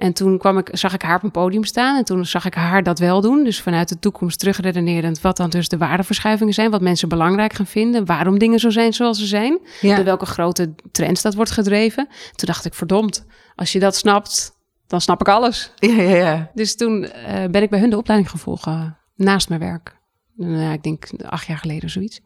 En 0.00 0.12
toen 0.12 0.38
kwam 0.38 0.58
ik, 0.58 0.68
zag 0.72 0.94
ik 0.94 1.02
haar 1.02 1.16
op 1.16 1.22
een 1.22 1.30
podium 1.30 1.64
staan. 1.64 1.96
En 1.96 2.04
toen 2.04 2.24
zag 2.26 2.44
ik 2.46 2.54
haar 2.54 2.82
dat 2.82 2.98
wel 2.98 3.20
doen. 3.20 3.44
Dus 3.44 3.60
vanuit 3.60 3.88
de 3.88 3.98
toekomst 3.98 4.38
terugredenerend. 4.38 5.20
Wat 5.20 5.36
dan 5.36 5.50
dus 5.50 5.68
de 5.68 5.76
waardeverschuivingen 5.78 6.54
zijn. 6.54 6.70
Wat 6.70 6.80
mensen 6.80 7.08
belangrijk 7.08 7.52
gaan 7.52 7.66
vinden. 7.66 8.04
Waarom 8.04 8.38
dingen 8.38 8.58
zo 8.58 8.70
zijn 8.70 8.92
zoals 8.92 9.18
ze 9.18 9.26
zijn. 9.26 9.58
ja. 9.80 9.94
Door 9.96 10.04
welke 10.04 10.26
grote 10.26 10.74
trends 10.92 11.22
dat 11.22 11.34
wordt 11.34 11.50
gedreven. 11.50 12.06
Toen 12.34 12.46
dacht 12.46 12.64
ik, 12.64 12.74
verdomd. 12.74 13.24
Als 13.54 13.72
je 13.72 13.78
dat 13.78 13.96
snapt, 13.96 14.56
dan 14.86 15.00
snap 15.00 15.20
ik 15.20 15.28
alles. 15.28 15.72
ja, 15.76 16.02
ja, 16.02 16.16
ja. 16.16 16.50
Dus 16.54 16.76
toen 16.76 17.04
eh, 17.04 17.44
ben 17.50 17.62
ik 17.62 17.70
bij 17.70 17.80
hun 17.80 17.90
de 17.90 17.96
opleiding 17.96 18.30
gevolgd. 18.30 18.66
eh, 18.66 18.84
naast 19.16 19.48
mijn 19.48 19.60
werk. 19.60 19.98
Nou, 20.36 20.56
ja, 20.60 20.72
ik 20.72 20.82
denk 20.82 21.06
acht 21.26 21.46
jaar 21.46 21.58
geleden 21.58 21.84
of 21.84 21.90
zoiets. 21.90 22.20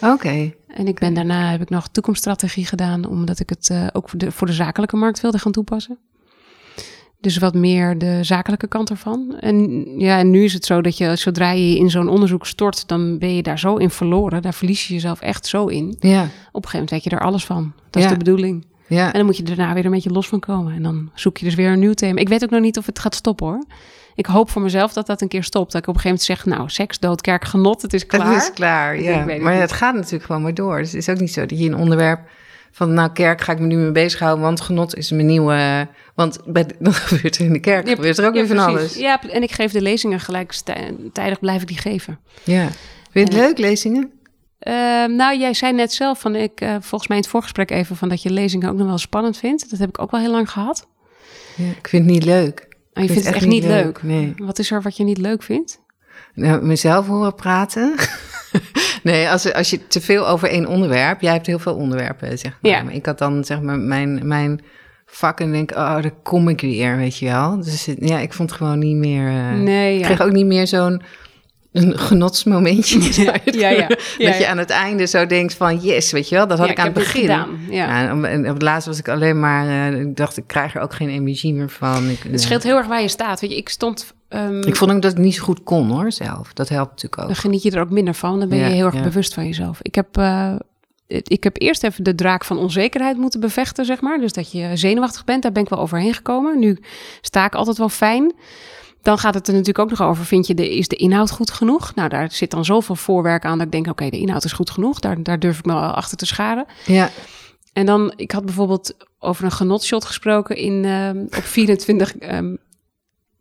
Oké. 0.00 0.52
En 0.66 0.86
ik 0.86 0.98
ben 0.98 1.14
daarna 1.14 1.50
heb 1.50 1.60
ik 1.60 1.70
nog 1.70 1.88
toekomststrategie 1.88 2.66
gedaan, 2.66 3.04
omdat 3.04 3.38
ik 3.40 3.48
het 3.48 3.70
eh, 3.70 3.86
ook 3.92 4.08
voor 4.08 4.18
de, 4.18 4.32
voor 4.32 4.46
de 4.46 4.52
zakelijke 4.52 4.96
markt 4.96 5.20
wilde 5.20 5.38
gaan 5.38 5.52
toepassen. 5.52 5.98
Dus 7.20 7.38
wat 7.38 7.54
meer 7.54 7.98
de 7.98 8.18
zakelijke 8.24 8.68
kant 8.68 8.90
ervan. 8.90 9.36
En 9.40 9.84
ja, 9.98 10.18
en 10.18 10.30
nu 10.30 10.44
is 10.44 10.52
het 10.52 10.64
zo 10.64 10.80
dat 10.80 10.98
je 10.98 11.16
zodra 11.16 11.50
je 11.50 11.76
in 11.76 11.90
zo'n 11.90 12.08
onderzoek 12.08 12.46
stort, 12.46 12.88
dan 12.88 13.18
ben 13.18 13.36
je 13.36 13.42
daar 13.42 13.58
zo 13.58 13.76
in 13.76 13.90
verloren. 13.90 14.42
Daar 14.42 14.54
verlies 14.54 14.88
je 14.88 14.94
jezelf 14.94 15.20
echt 15.20 15.46
zo 15.46 15.66
in. 15.66 15.96
Ja. 16.00 16.22
Op 16.22 16.28
een 16.28 16.30
gegeven 16.52 16.72
moment 16.72 16.90
weet 16.90 17.04
je 17.04 17.10
er 17.10 17.20
alles 17.20 17.44
van. 17.44 17.72
Dat 17.90 18.02
is 18.02 18.08
de 18.08 18.16
bedoeling. 18.16 18.66
Ja. 18.86 19.06
En 19.06 19.12
dan 19.12 19.24
moet 19.24 19.36
je 19.36 19.42
daarna 19.42 19.74
weer 19.74 19.84
een 19.84 19.90
beetje 19.90 20.10
los 20.10 20.28
van 20.28 20.40
komen. 20.40 20.74
En 20.74 20.82
dan 20.82 21.10
zoek 21.14 21.36
je 21.36 21.44
dus 21.44 21.54
weer 21.54 21.70
een 21.70 21.78
nieuw 21.78 21.92
thema. 21.92 22.20
Ik 22.20 22.28
weet 22.28 22.44
ook 22.44 22.50
nog 22.50 22.60
niet 22.60 22.78
of 22.78 22.86
het 22.86 22.98
gaat 22.98 23.14
stoppen 23.14 23.46
hoor. 23.46 23.64
Ik 24.14 24.26
hoop 24.26 24.50
voor 24.50 24.62
mezelf 24.62 24.92
dat 24.92 25.06
dat 25.06 25.20
een 25.20 25.28
keer 25.28 25.44
stopt. 25.44 25.72
Dat 25.72 25.82
ik 25.82 25.88
op 25.88 25.94
een 25.94 26.00
gegeven 26.00 26.24
moment 26.26 26.44
zeg, 26.44 26.56
nou, 26.56 26.70
seks, 26.70 26.98
dood, 26.98 27.20
kerk, 27.20 27.44
genot, 27.44 27.82
het 27.82 27.92
is 27.92 28.06
klaar. 28.06 28.32
Het 28.32 28.42
is 28.42 28.52
klaar, 28.52 28.94
Ik 28.94 29.04
ja. 29.04 29.24
weet 29.24 29.40
maar 29.40 29.54
het 29.54 29.72
gaat 29.72 29.94
natuurlijk 29.94 30.24
gewoon 30.24 30.42
maar 30.42 30.54
door. 30.54 30.78
Dus 30.78 30.92
het 30.92 31.00
is 31.00 31.08
ook 31.08 31.20
niet 31.20 31.32
zo 31.32 31.46
dat 31.46 31.58
je 31.58 31.66
een 31.66 31.76
onderwerp 31.76 32.20
van... 32.70 32.94
nou, 32.94 33.12
kerk 33.12 33.40
ga 33.40 33.52
ik 33.52 33.58
me 33.58 33.66
nu 33.66 33.76
mee 33.76 33.92
bezighouden, 33.92 34.44
want 34.44 34.60
genot 34.60 34.96
is 34.96 35.10
mijn 35.10 35.26
nieuwe... 35.26 35.88
Want 36.14 36.38
bij, 36.46 36.66
dan 36.78 36.92
gebeurt 36.92 37.36
er 37.36 37.44
in 37.44 37.52
de 37.52 37.60
kerk, 37.60 37.88
Ja, 37.88 37.94
gebeurt 37.94 38.18
er 38.18 38.26
ook 38.26 38.34
ja, 38.34 38.46
weer 38.46 38.56
van 38.56 38.56
precies. 38.56 38.80
alles. 38.80 38.94
Ja, 38.94 39.20
en 39.30 39.42
ik 39.42 39.52
geef 39.52 39.72
de 39.72 39.82
lezingen 39.82 40.20
gelijk 40.20 40.52
tijdig 41.12 41.40
blijf 41.40 41.62
ik 41.62 41.68
die 41.68 41.78
geven. 41.78 42.18
Ja. 42.44 42.68
Vind 43.10 43.32
je 43.32 43.38
het 43.38 43.46
leuk, 43.46 43.58
lezingen? 43.58 44.12
Ehm, 44.58 45.16
nou, 45.16 45.38
jij 45.38 45.54
zei 45.54 45.72
net 45.72 45.92
zelf 45.92 46.20
van 46.20 46.36
ik, 46.36 46.60
eh, 46.60 46.76
volgens 46.80 47.08
mij 47.08 47.16
in 47.16 47.22
het 47.22 47.32
voorgesprek 47.32 47.70
even 47.70 47.96
van 47.96 48.08
dat 48.08 48.22
je 48.22 48.30
lezingen 48.30 48.68
ook 48.70 48.76
nog 48.76 48.86
wel 48.86 48.98
spannend 48.98 49.36
vindt. 49.36 49.70
Dat 49.70 49.78
heb 49.78 49.88
ik 49.88 49.98
ook 49.98 50.10
wel 50.10 50.20
heel 50.20 50.30
lang 50.30 50.50
gehad. 50.50 50.88
Ja, 51.56 51.70
ik 51.70 51.88
vind 51.88 52.04
het 52.04 52.12
niet 52.12 52.24
leuk. 52.24 52.68
Maar 52.92 53.02
je 53.02 53.10
vind 53.10 53.22
vindt 53.22 53.26
het 53.26 53.36
echt 53.36 53.46
niet 53.46 53.64
leuk. 53.64 54.02
Nee. 54.02 54.34
Wat 54.36 54.58
is 54.58 54.70
er 54.70 54.82
wat 54.82 54.96
je 54.96 55.04
niet 55.04 55.18
leuk 55.18 55.42
vindt? 55.42 55.80
Nou, 56.34 56.64
mezelf 56.64 57.06
horen 57.06 57.34
praten. 57.34 57.94
nee, 59.02 59.28
als, 59.28 59.52
als 59.52 59.70
je 59.70 59.86
te 59.86 60.00
veel 60.00 60.28
over 60.28 60.48
één 60.48 60.66
onderwerp... 60.66 61.20
Jij 61.20 61.32
hebt 61.32 61.46
heel 61.46 61.58
veel 61.58 61.74
onderwerpen, 61.74 62.38
zeg 62.38 62.58
maar. 62.60 62.70
Ja. 62.70 62.82
Maar 62.82 62.94
ik 62.94 63.06
had 63.06 63.18
dan, 63.18 63.44
zeg 63.44 63.60
maar, 63.60 63.78
mijn, 63.78 64.20
mijn 64.26 64.60
vak 65.06 65.40
en 65.40 65.52
denk... 65.52 65.70
oh, 65.70 65.76
daar 66.02 66.10
kom 66.22 66.48
ik 66.48 66.60
weer, 66.60 66.96
weet 66.96 67.16
je 67.18 67.26
wel. 67.26 67.60
Dus 67.60 67.86
het- 67.86 67.96
ja, 68.00 68.18
ik 68.18 68.32
vond 68.32 68.50
het 68.50 68.58
gewoon 68.58 68.78
niet 68.78 68.96
meer... 68.96 69.28
eh, 69.28 69.52
nee, 69.52 69.94
Ik 69.94 70.00
ja. 70.00 70.06
kreeg 70.06 70.20
ook 70.22 70.32
niet 70.32 70.46
meer 70.46 70.66
zo'n 70.66 71.02
een 71.72 71.98
genotsmomentje. 71.98 73.00
het 73.44 73.54
ja, 73.54 73.68
ja. 73.68 73.88
Ja, 74.18 74.26
dat 74.30 74.38
je 74.38 74.46
aan 74.48 74.58
het 74.58 74.70
einde 74.70 75.06
zo 75.06 75.26
denkt 75.26 75.54
van... 75.54 75.76
yes, 75.78 76.12
weet 76.12 76.28
je 76.28 76.34
wel, 76.34 76.46
dat 76.46 76.58
had 76.58 76.68
ik 76.68 76.78
aan 76.78 76.84
het 76.84 76.94
begin. 76.94 77.20
gedaan. 77.20 77.58
Ja. 77.70 78.02
Ja, 78.02 78.08
en, 78.28 78.46
op 78.48 78.52
het 78.54 78.62
laatst 78.62 78.86
was 78.86 78.98
ik 78.98 79.08
alleen 79.08 79.40
maar... 79.40 79.92
eh, 79.92 80.00
ik 80.00 80.16
dacht, 80.16 80.36
ik 80.36 80.46
krijg 80.46 80.74
er 80.74 80.80
ook 80.80 80.94
geen 80.94 81.08
energie 81.08 81.54
meer 81.54 81.70
van. 81.70 82.08
Ik, 82.08 82.18
Het 82.30 82.40
scheelt 82.42 82.62
heel 82.62 82.76
erg 82.76 82.86
waar 82.86 83.02
je 83.02 83.08
staat. 83.08 83.40
Weet 83.40 83.50
je, 83.50 83.56
ik 83.56 83.68
stond. 83.68 84.14
Ehm, 84.30 84.60
Ik 84.62 84.76
vond 84.76 84.90
ook 84.90 85.02
dat 85.02 85.12
ik 85.12 85.18
niet 85.18 85.34
zo 85.34 85.42
goed 85.42 85.62
kon, 85.62 85.90
hoor, 85.90 86.12
zelf. 86.12 86.52
Dat 86.52 86.68
helpt 86.68 86.90
natuurlijk 86.90 87.20
ook. 87.22 87.26
Dan 87.26 87.36
geniet 87.36 87.62
je 87.62 87.70
er 87.70 87.80
ook 87.80 87.90
minder 87.90 88.14
van. 88.14 88.38
Dan 88.38 88.48
ben 88.48 88.58
je 88.58 88.64
Ja, 88.64 88.70
heel 88.70 88.86
erg 88.86 88.94
ja. 88.94 89.02
bewust 89.02 89.34
van 89.34 89.46
jezelf. 89.46 89.78
Ik 89.82 89.94
heb, 89.94 90.16
eh, 90.16 90.54
ik 91.06 91.44
heb 91.44 91.60
eerst 91.60 91.84
even 91.84 92.04
de 92.04 92.14
draak 92.14 92.44
van 92.44 92.58
onzekerheid 92.58 93.16
moeten 93.16 93.40
bevechten, 93.40 93.84
zeg 93.84 94.00
maar. 94.00 94.18
Dus 94.18 94.32
dat 94.32 94.52
je 94.52 94.70
zenuwachtig 94.74 95.24
bent, 95.24 95.42
daar 95.42 95.52
ben 95.52 95.62
ik 95.62 95.68
wel 95.68 95.78
overheen 95.78 96.14
gekomen. 96.14 96.58
Nu 96.58 96.78
sta 97.20 97.44
ik 97.44 97.54
altijd 97.54 97.78
wel 97.78 97.88
fijn. 97.88 98.34
Dan 99.02 99.18
gaat 99.18 99.34
het 99.34 99.46
er 99.46 99.52
natuurlijk 99.52 99.78
ook 99.78 99.98
nog 99.98 100.02
over, 100.08 100.24
vind 100.24 100.46
je, 100.46 100.54
de, 100.54 100.76
is 100.76 100.88
de 100.88 100.96
inhoud 100.96 101.30
goed 101.30 101.50
genoeg? 101.50 101.94
Nou, 101.94 102.08
daar 102.08 102.32
zit 102.32 102.50
dan 102.50 102.64
zoveel 102.64 102.94
voorwerk 102.96 103.44
aan 103.44 103.58
dat 103.58 103.66
ik 103.66 103.72
denk, 103.72 103.86
oké, 103.86 104.10
de 104.10 104.18
inhoud 104.18 104.44
is 104.44 104.52
goed 104.52 104.70
genoeg. 104.70 104.98
Daar, 105.00 105.22
daar 105.22 105.38
durf 105.38 105.58
ik 105.58 105.64
me 105.64 105.72
wel 105.72 105.82
achter 105.82 106.16
te 106.16 106.26
scharen. 106.26 106.66
Ja, 106.86 107.10
En 107.72 107.86
dan, 107.86 108.12
ik 108.16 108.30
had 108.30 108.44
bijvoorbeeld 108.44 108.94
over 109.18 109.44
een 109.44 109.50
genotshot 109.50 110.04
gesproken 110.04 110.56
in, 110.56 110.84
ehm, 110.84 111.18
op 111.20 111.44
24 111.58 112.16
ehm, 112.18 112.54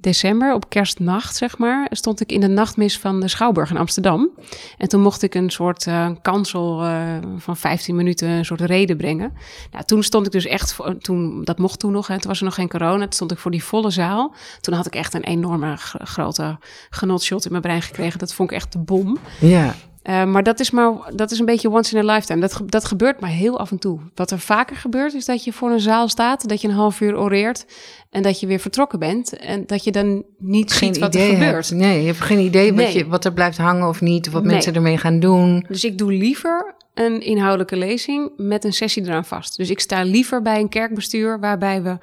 december, 0.02 0.54
op 0.54 0.70
kerstnacht, 0.70 1.36
zeg 1.36 1.58
maar, 1.58 1.88
stond 1.92 2.22
ik 2.22 2.32
in 2.32 2.40
de 2.40 2.48
nachtmis 2.48 3.00
van 3.00 3.20
de 3.20 3.28
Schouwburg 3.28 3.70
in 3.70 3.78
Amsterdam. 3.78 4.30
En 4.78 4.88
toen 4.88 5.02
mocht 5.02 5.22
ik 5.22 5.36
een 5.36 5.50
soort 5.50 5.88
eh, 5.88 6.10
kansel 6.22 6.84
eh, 6.84 7.18
van 7.38 7.58
15 7.58 7.96
minuten, 7.96 8.30
een 8.30 8.46
soort 8.46 8.62
reden 8.62 8.98
brengen. 8.98 9.34
Nou, 9.72 9.86
toen 9.86 10.04
stond 10.04 10.26
ik 10.26 10.32
dus 10.32 10.46
echt, 10.46 10.74
voor, 10.74 10.98
toen, 10.98 11.44
dat 11.44 11.58
mocht 11.58 11.80
toen 11.80 11.92
nog, 11.92 12.08
hè, 12.08 12.20
toen 12.20 12.30
was 12.30 12.40
er 12.40 12.46
nog 12.46 12.56
geen 12.56 12.70
corona, 12.70 13.04
toen 13.04 13.12
stond 13.12 13.32
ik 13.32 13.38
voor 13.38 13.52
die 13.52 13.64
volle 13.64 13.90
zaal. 13.90 14.34
Toen 14.62 14.74
had 14.74 14.86
ik 14.86 14.96
echt 14.96 15.14
een 15.14 15.24
enorme 15.24 15.78
grote 15.78 16.58
genotshot 16.90 17.46
in 17.46 17.52
mijn 17.52 17.64
brein 17.64 17.82
gekregen. 17.82 18.20
Dat 18.20 18.34
vond 18.34 18.52
ik 18.52 18.56
echt 18.58 18.72
de 18.72 18.80
bom. 18.80 19.18
ja. 19.40 19.76
Eh, 20.04 20.24
maar 20.26 20.44
dat 20.44 20.60
is, 20.60 20.72
maar 20.72 20.92
dat 21.16 21.32
is 21.32 21.40
een 21.40 21.46
beetje 21.46 21.70
once 21.72 21.98
in 21.98 22.10
a 22.10 22.14
lifetime. 22.14 22.40
Dat, 22.42 22.62
dat 22.66 22.86
gebeurt 22.86 23.20
maar 23.20 23.30
heel 23.30 23.60
af 23.60 23.72
en 23.72 23.80
toe. 23.80 24.00
Wat 24.16 24.32
er 24.32 24.40
vaker 24.40 24.76
gebeurt, 24.76 25.14
is 25.14 25.26
dat 25.26 25.44
je 25.44 25.54
voor 25.54 25.72
een 25.72 25.80
zaal 25.80 26.08
staat, 26.08 26.50
dat 26.50 26.62
je 26.62 26.68
een 26.68 26.74
half 26.74 27.02
uur 27.02 27.18
oreert 27.18 27.66
en 28.10 28.22
dat 28.22 28.40
je 28.40 28.48
weer 28.48 28.60
vertrokken 28.60 29.00
bent. 29.00 29.38
En 29.38 29.64
dat 29.66 29.84
je 29.84 29.92
dan 29.92 30.24
niet 30.38 30.72
Geen 30.74 30.94
ziet 30.94 31.04
wat 31.04 31.16
er 31.16 31.22
gebeurt. 31.22 31.70
hebt. 31.70 31.72
Nee, 31.82 32.00
je 32.00 32.06
hebt 32.06 32.20
geen 32.22 32.40
idee 32.40 32.74
wat, 32.74 32.94
je, 32.94 33.08
wat 33.08 33.26
er 33.26 33.34
blijft 33.34 33.58
hangen 33.58 33.88
of 33.88 34.02
niet. 34.02 34.28
Of 34.28 34.34
wat 34.34 34.44
Nee. 34.44 34.52
mensen 34.54 34.74
ermee 34.76 34.98
gaan 34.98 35.20
doen. 35.20 35.66
Dus 35.68 35.84
ik 35.84 35.98
doe 35.98 36.12
liever 36.12 36.76
een 36.94 37.22
inhoudelijke 37.22 37.78
lezing 37.78 38.32
met 38.38 38.64
een 38.64 38.74
sessie 38.74 39.04
eraan 39.04 39.26
vast. 39.26 39.58
Dus 39.58 39.70
ik 39.70 39.80
sta 39.80 40.04
liever 40.04 40.42
bij 40.42 40.60
een 40.60 40.70
kerkbestuur 40.70 41.40
waarbij 41.40 41.82
we 41.84 41.98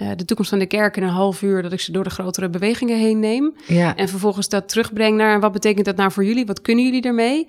eh, 0.00 0.08
de 0.16 0.24
toekomst 0.24 0.50
van 0.50 0.58
de 0.58 0.66
kerk 0.66 0.96
in 0.96 1.02
een 1.02 1.08
half 1.08 1.42
uur, 1.42 1.62
dat 1.62 1.72
ik 1.72 1.80
ze 1.80 1.92
door 1.92 2.04
de 2.04 2.10
grotere 2.10 2.48
bewegingen 2.48 2.98
heen 2.98 3.18
neem. 3.18 3.54
Ja, 3.66 3.96
En 3.96 4.08
vervolgens 4.08 4.48
dat 4.48 4.68
terugbreng 4.68 5.16
naar 5.16 5.34
en 5.34 5.40
wat 5.40 5.52
betekent 5.52 5.84
dat 5.84 5.96
nou 5.96 6.12
voor 6.12 6.24
jullie? 6.24 6.46
Wat 6.46 6.60
kunnen 6.60 6.84
jullie 6.84 7.02
ermee? 7.02 7.48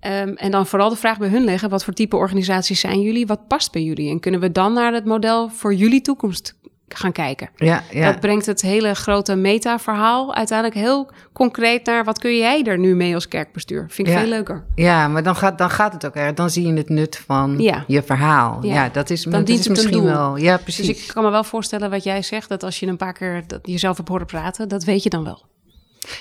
Ehm, 0.00 0.32
en 0.34 0.50
dan 0.50 0.66
vooral 0.66 0.88
de 0.88 0.96
vraag 0.96 1.18
bij 1.18 1.28
hun 1.28 1.44
leggen: 1.44 1.70
wat 1.70 1.84
voor 1.84 1.94
type 1.94 2.16
organisaties 2.16 2.80
zijn 2.80 3.00
jullie? 3.00 3.26
Wat 3.26 3.48
past 3.48 3.72
bij 3.72 3.82
jullie? 3.82 4.10
En 4.10 4.20
kunnen 4.20 4.40
we 4.40 4.52
dan 4.52 4.72
naar 4.72 4.92
het 4.92 5.04
model 5.04 5.48
voor 5.48 5.74
jullie 5.74 6.00
toekomst 6.00 6.54
gaan 6.94 7.12
kijken? 7.12 7.48
ja, 7.56 7.82
ja. 7.90 8.10
Dat 8.10 8.20
brengt 8.20 8.46
het 8.46 8.60
hele 8.62 8.94
grote 8.94 9.34
meta-verhaal 9.34 10.34
uiteindelijk 10.34 10.78
heel 10.80 11.10
concreet 11.32 11.86
naar 11.86 12.04
wat 12.04 12.18
kun 12.18 12.36
jij 12.36 12.62
er 12.64 12.78
nu 12.78 12.94
mee 12.94 13.14
als 13.14 13.28
kerkbestuur? 13.28 13.86
Vind 13.88 14.08
ik 14.08 14.14
Ja. 14.14 14.20
veel 14.20 14.28
leuker. 14.28 14.64
Ja, 14.74 15.08
maar 15.08 15.22
dan 15.22 15.36
gaat, 15.36 15.58
dan 15.58 15.70
gaat 15.70 15.92
het 15.92 16.06
ook 16.06 16.14
erg. 16.14 16.34
Dan 16.34 16.50
zie 16.50 16.66
je 16.66 16.72
het 16.72 16.88
nut 16.88 17.22
van 17.26 17.58
Ja. 17.58 17.84
je 17.86 18.02
verhaal. 18.02 18.58
Ja, 18.64 18.88
dat 18.88 19.10
is, 19.10 19.22
Dan 19.22 19.32
dat 19.32 19.46
dient 19.46 19.58
is 19.58 19.64
het 19.64 19.74
misschien 19.76 20.04
wel. 20.04 20.36
Ja, 20.36 20.56
precies. 20.56 20.86
Dus 20.86 21.02
ik 21.06 21.12
kan 21.14 21.24
me 21.24 21.30
wel 21.30 21.44
voorstellen 21.44 21.90
wat 21.90 22.04
jij 22.04 22.22
zegt, 22.22 22.48
dat 22.48 22.62
als 22.62 22.80
je 22.80 22.86
een 22.86 22.96
paar 22.96 23.12
keer 23.12 23.42
dat 23.46 23.60
jezelf 23.62 23.96
hebt 23.96 24.08
horen 24.08 24.26
praten, 24.26 24.68
dat 24.68 24.84
weet 24.84 25.02
je 25.02 25.10
dan 25.10 25.24
wel. 25.24 25.42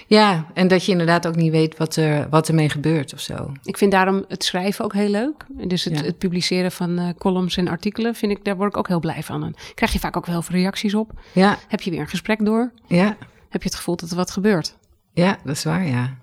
Ja, 0.08 0.46
en 0.54 0.68
dat 0.68 0.86
je 0.86 0.92
inderdaad 0.92 1.28
ook 1.28 1.36
niet 1.36 1.52
weet 1.52 1.78
wat 1.78 1.96
er 1.96 2.30
wat 2.30 2.48
ermee 2.48 2.70
gebeurt 2.70 3.14
of 3.14 3.20
zo. 3.20 3.52
Ik 3.64 3.78
vind 3.78 3.92
daarom 3.92 4.26
het 4.28 4.44
schrijven 4.44 4.86
ook 4.86 4.94
heel 4.94 5.10
leuk. 5.10 5.46
Dus 5.68 5.84
het, 5.84 6.00
Ja. 6.00 6.04
het 6.06 6.18
publiceren 6.18 6.72
van 6.72 6.98
eh, 7.00 7.10
columns 7.18 7.58
en 7.58 7.68
artikelen, 7.68 8.16
vind 8.16 8.32
ik, 8.32 8.46
daar 8.46 8.56
word 8.56 8.72
ik 8.72 8.78
ook 8.78 8.88
heel 8.88 9.00
blij 9.00 9.24
van. 9.24 9.44
En 9.44 9.56
krijg 9.74 9.94
je 9.94 10.00
vaak 10.00 10.18
ook 10.18 10.26
wel 10.26 10.36
heel 10.36 10.44
veel 10.44 10.56
reacties 10.60 10.94
op. 10.96 11.12
Ja, 11.32 11.58
Heb 11.68 11.82
je 11.82 11.92
weer 11.92 12.00
een 12.00 12.08
gesprek 12.08 12.46
door? 12.46 12.72
ja, 12.88 13.18
Heb 13.50 13.62
je 13.64 13.68
het 13.70 13.76
gevoel 13.78 13.96
dat 13.96 14.10
er 14.10 14.16
wat 14.16 14.32
gebeurt? 14.32 14.78
ja, 15.14 15.38
dat 15.44 15.56
is 15.56 15.64
waar, 15.64 15.88
ja. 15.88 16.18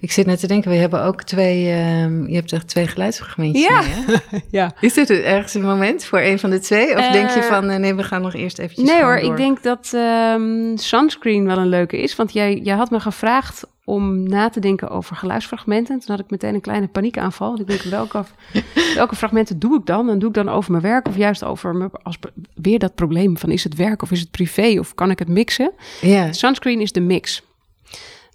Ik 0.00 0.12
zit 0.12 0.26
net 0.26 0.40
te 0.40 0.46
denken, 0.46 0.70
we 0.70 0.76
hebben 0.76 1.02
ook 1.02 1.22
twee, 1.22 1.70
ehm, 1.72 2.26
je 2.26 2.34
hebt 2.34 2.52
echt 2.52 2.68
twee 2.68 2.86
geluidsfragmentjes 2.86 3.64
Ja. 3.66 3.80
mee, 3.80 3.90
hè? 4.06 4.38
Ja. 4.58 4.72
Is 4.80 4.94
dit 4.94 5.10
ergens 5.10 5.54
een 5.54 5.62
moment 5.62 6.04
voor 6.04 6.20
een 6.20 6.38
van 6.38 6.50
de 6.50 6.58
twee? 6.58 6.96
Of 6.96 7.10
denk 7.10 7.30
je 7.30 7.40
Eh, 7.40 7.46
van, 7.46 7.68
eh, 7.70 7.78
nee, 7.78 7.94
we 7.94 8.02
gaan 8.02 8.22
nog 8.22 8.34
eerst 8.34 8.58
eventjes 8.58 8.88
Nee 8.88 9.02
hoor, 9.02 9.20
door? 9.20 9.30
ik 9.30 9.36
denk 9.36 9.62
dat 9.62 9.90
ehm, 9.94 10.76
sunscreen 10.76 11.46
wel 11.46 11.58
een 11.58 11.68
leuke 11.68 11.98
is. 11.98 12.16
Want 12.16 12.32
jij, 12.32 12.60
jij 12.62 12.76
had 12.76 12.90
me 12.90 13.00
gevraagd 13.00 13.64
om 13.84 14.28
na 14.28 14.48
te 14.48 14.60
denken 14.60 14.88
over 14.90 15.16
geluidsfragmenten. 15.16 15.98
Toen 16.00 16.16
had 16.16 16.24
ik 16.24 16.30
meteen 16.30 16.54
een 16.54 16.60
kleine 16.60 16.88
paniekaanval. 16.88 17.60
Ik 17.60 17.66
denk, 17.66 17.82
welke, 17.82 18.24
welke 18.94 19.16
fragmenten 19.16 19.58
doe 19.58 19.78
ik 19.78 19.86
dan? 19.86 20.08
En 20.10 20.18
doe 20.18 20.28
ik 20.28 20.34
dan 20.34 20.48
over 20.48 20.70
mijn 20.70 20.82
werk 20.82 21.08
of 21.08 21.16
juist 21.16 21.44
over 21.44 21.74
me, 21.74 21.88
als, 22.02 22.18
weer 22.54 22.78
dat 22.78 22.94
probleem 22.94 23.38
van 23.38 23.50
is 23.50 23.64
het 23.64 23.74
werk 23.76 24.02
of 24.02 24.10
is 24.10 24.20
het 24.20 24.30
privé 24.30 24.76
of 24.78 24.94
kan 24.94 25.10
ik 25.10 25.18
het 25.18 25.28
mixen? 25.28 25.72
Ja, 26.00 26.32
Sunscreen 26.32 26.80
is 26.80 26.92
de 26.92 27.00
mix. 27.00 27.42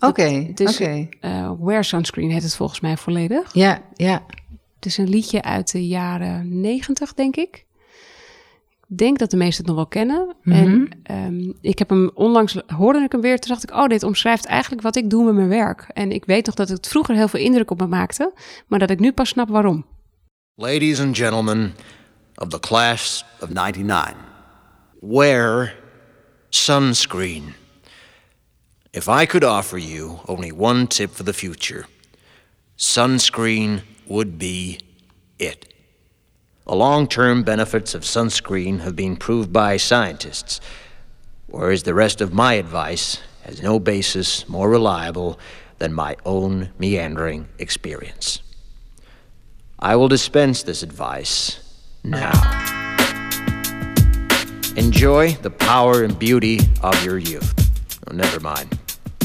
Oké, 0.07 0.53
is- 0.55 0.73
oké. 0.79 1.07
Eh 1.19 1.51
Wear 1.59 1.83
Sunscreen 1.83 2.31
heet 2.31 2.43
het 2.43 2.55
volgens 2.55 2.79
mij 2.79 2.97
volledig. 2.97 3.53
Ja, 3.53 3.81
ja. 3.93 4.23
Het 4.75 4.85
is 4.85 4.97
een 4.97 5.09
liedje 5.09 5.41
uit 5.41 5.71
de 5.71 5.87
jaren 5.87 6.61
negentig, 6.61 7.13
denk 7.13 7.35
ik. 7.35 7.65
Ik 8.89 8.97
denk 8.97 9.19
dat 9.19 9.31
de 9.31 9.37
meesten 9.37 9.57
het 9.65 9.67
nog 9.67 9.75
wel 9.75 9.87
kennen. 9.87 10.35
Mhm. 10.43 10.55
En 10.57 10.89
ehm, 11.03 11.51
ik 11.61 11.79
heb 11.79 11.89
hem 11.89 12.11
onlangs, 12.13 12.57
hoorde 12.67 12.99
ik 12.99 13.11
hem 13.11 13.21
weer, 13.21 13.39
toen 13.39 13.49
dacht 13.51 13.63
ik, 13.63 13.71
oh, 13.75 13.87
dit 13.87 14.03
omschrijft 14.03 14.45
eigenlijk 14.45 14.81
wat 14.81 14.95
ik 14.95 15.09
doe 15.09 15.23
met 15.25 15.33
mijn 15.33 15.47
werk. 15.47 15.85
En 15.93 16.11
ik 16.11 16.25
weet 16.25 16.45
nog 16.45 16.55
dat 16.55 16.69
het 16.69 16.87
vroeger 16.87 17.15
heel 17.15 17.27
veel 17.27 17.39
indruk 17.39 17.71
op 17.71 17.79
me 17.79 17.87
maakte, 17.87 18.33
maar 18.67 18.79
dat 18.79 18.89
ik 18.89 18.99
nu 18.99 19.11
pas 19.11 19.29
snap 19.29 19.49
waarom. 19.49 19.85
Ladies 20.55 20.99
and 20.99 21.17
gentlemen 21.17 21.73
of 22.35 22.47
the 22.47 22.59
class 22.59 23.25
of 23.41 23.49
99, 23.49 24.15
wear 24.99 25.75
sunscreen. 26.49 27.43
If 28.93 29.07
I 29.07 29.25
could 29.25 29.45
offer 29.45 29.77
you 29.77 30.19
only 30.27 30.51
one 30.51 30.85
tip 30.85 31.11
for 31.11 31.23
the 31.23 31.31
future, 31.31 31.85
sunscreen 32.77 33.83
would 34.05 34.37
be 34.37 34.79
it. 35.39 35.73
The 36.65 36.75
long 36.75 37.07
term 37.07 37.43
benefits 37.43 37.95
of 37.95 38.01
sunscreen 38.01 38.81
have 38.81 38.97
been 38.97 39.15
proved 39.15 39.53
by 39.53 39.77
scientists, 39.77 40.59
whereas 41.47 41.83
the 41.83 41.93
rest 41.93 42.19
of 42.19 42.33
my 42.33 42.55
advice 42.55 43.21
has 43.43 43.61
no 43.61 43.79
basis 43.79 44.49
more 44.49 44.69
reliable 44.69 45.39
than 45.77 45.93
my 45.93 46.17
own 46.25 46.73
meandering 46.77 47.47
experience. 47.59 48.41
I 49.79 49.95
will 49.95 50.09
dispense 50.09 50.63
this 50.63 50.83
advice 50.83 51.61
now. 52.03 52.33
Enjoy 54.75 55.31
the 55.31 55.49
power 55.49 56.03
and 56.03 56.19
beauty 56.19 56.59
of 56.83 57.05
your 57.05 57.17
youth. 57.17 57.53
Oh, 58.09 58.13
never 58.13 58.41
mind. 58.41 58.80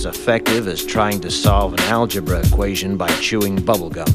as 0.00 0.06
effective 0.06 0.66
as 0.66 0.82
trying 0.82 1.20
to 1.20 1.30
solve 1.30 1.74
an 1.74 1.80
algebra 1.80 2.40
equation 2.46 2.96
by 2.96 3.08
chewing 3.20 3.58
bubblegum. 3.58 4.08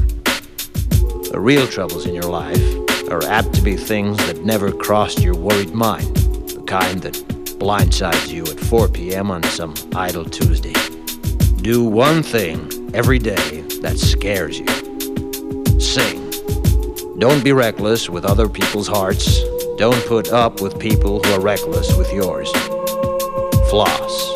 The 1.30 1.38
real 1.38 1.64
troubles 1.68 2.06
in 2.06 2.12
your 2.12 2.24
life 2.24 2.60
are 3.08 3.22
apt 3.26 3.54
to 3.54 3.62
be 3.62 3.76
things 3.76 4.16
that 4.26 4.44
never 4.44 4.72
crossed 4.72 5.20
your 5.20 5.36
worried 5.36 5.72
mind, 5.72 6.16
the 6.48 6.64
kind 6.66 7.00
that 7.02 7.14
blindsides 7.60 8.32
you 8.32 8.42
at 8.42 8.58
4 8.58 8.88
p.m. 8.88 9.30
on 9.30 9.44
some 9.44 9.74
idle 9.94 10.24
Tuesday. 10.24 10.74
Do 11.62 11.84
one 11.84 12.20
thing 12.20 12.90
every 12.92 13.20
day 13.20 13.60
that 13.82 13.96
scares 13.96 14.58
you. 14.58 14.66
Sing. 15.78 16.18
Don't 17.20 17.44
be 17.44 17.52
reckless 17.52 18.10
with 18.10 18.24
other 18.24 18.48
people's 18.48 18.88
hearts. 18.88 19.40
Don't 19.78 20.04
put 20.06 20.32
up 20.32 20.60
with 20.60 20.80
people 20.80 21.22
who 21.22 21.32
are 21.34 21.40
reckless 21.40 21.96
with 21.96 22.12
yours. 22.12 22.50
Floss. 23.70 24.35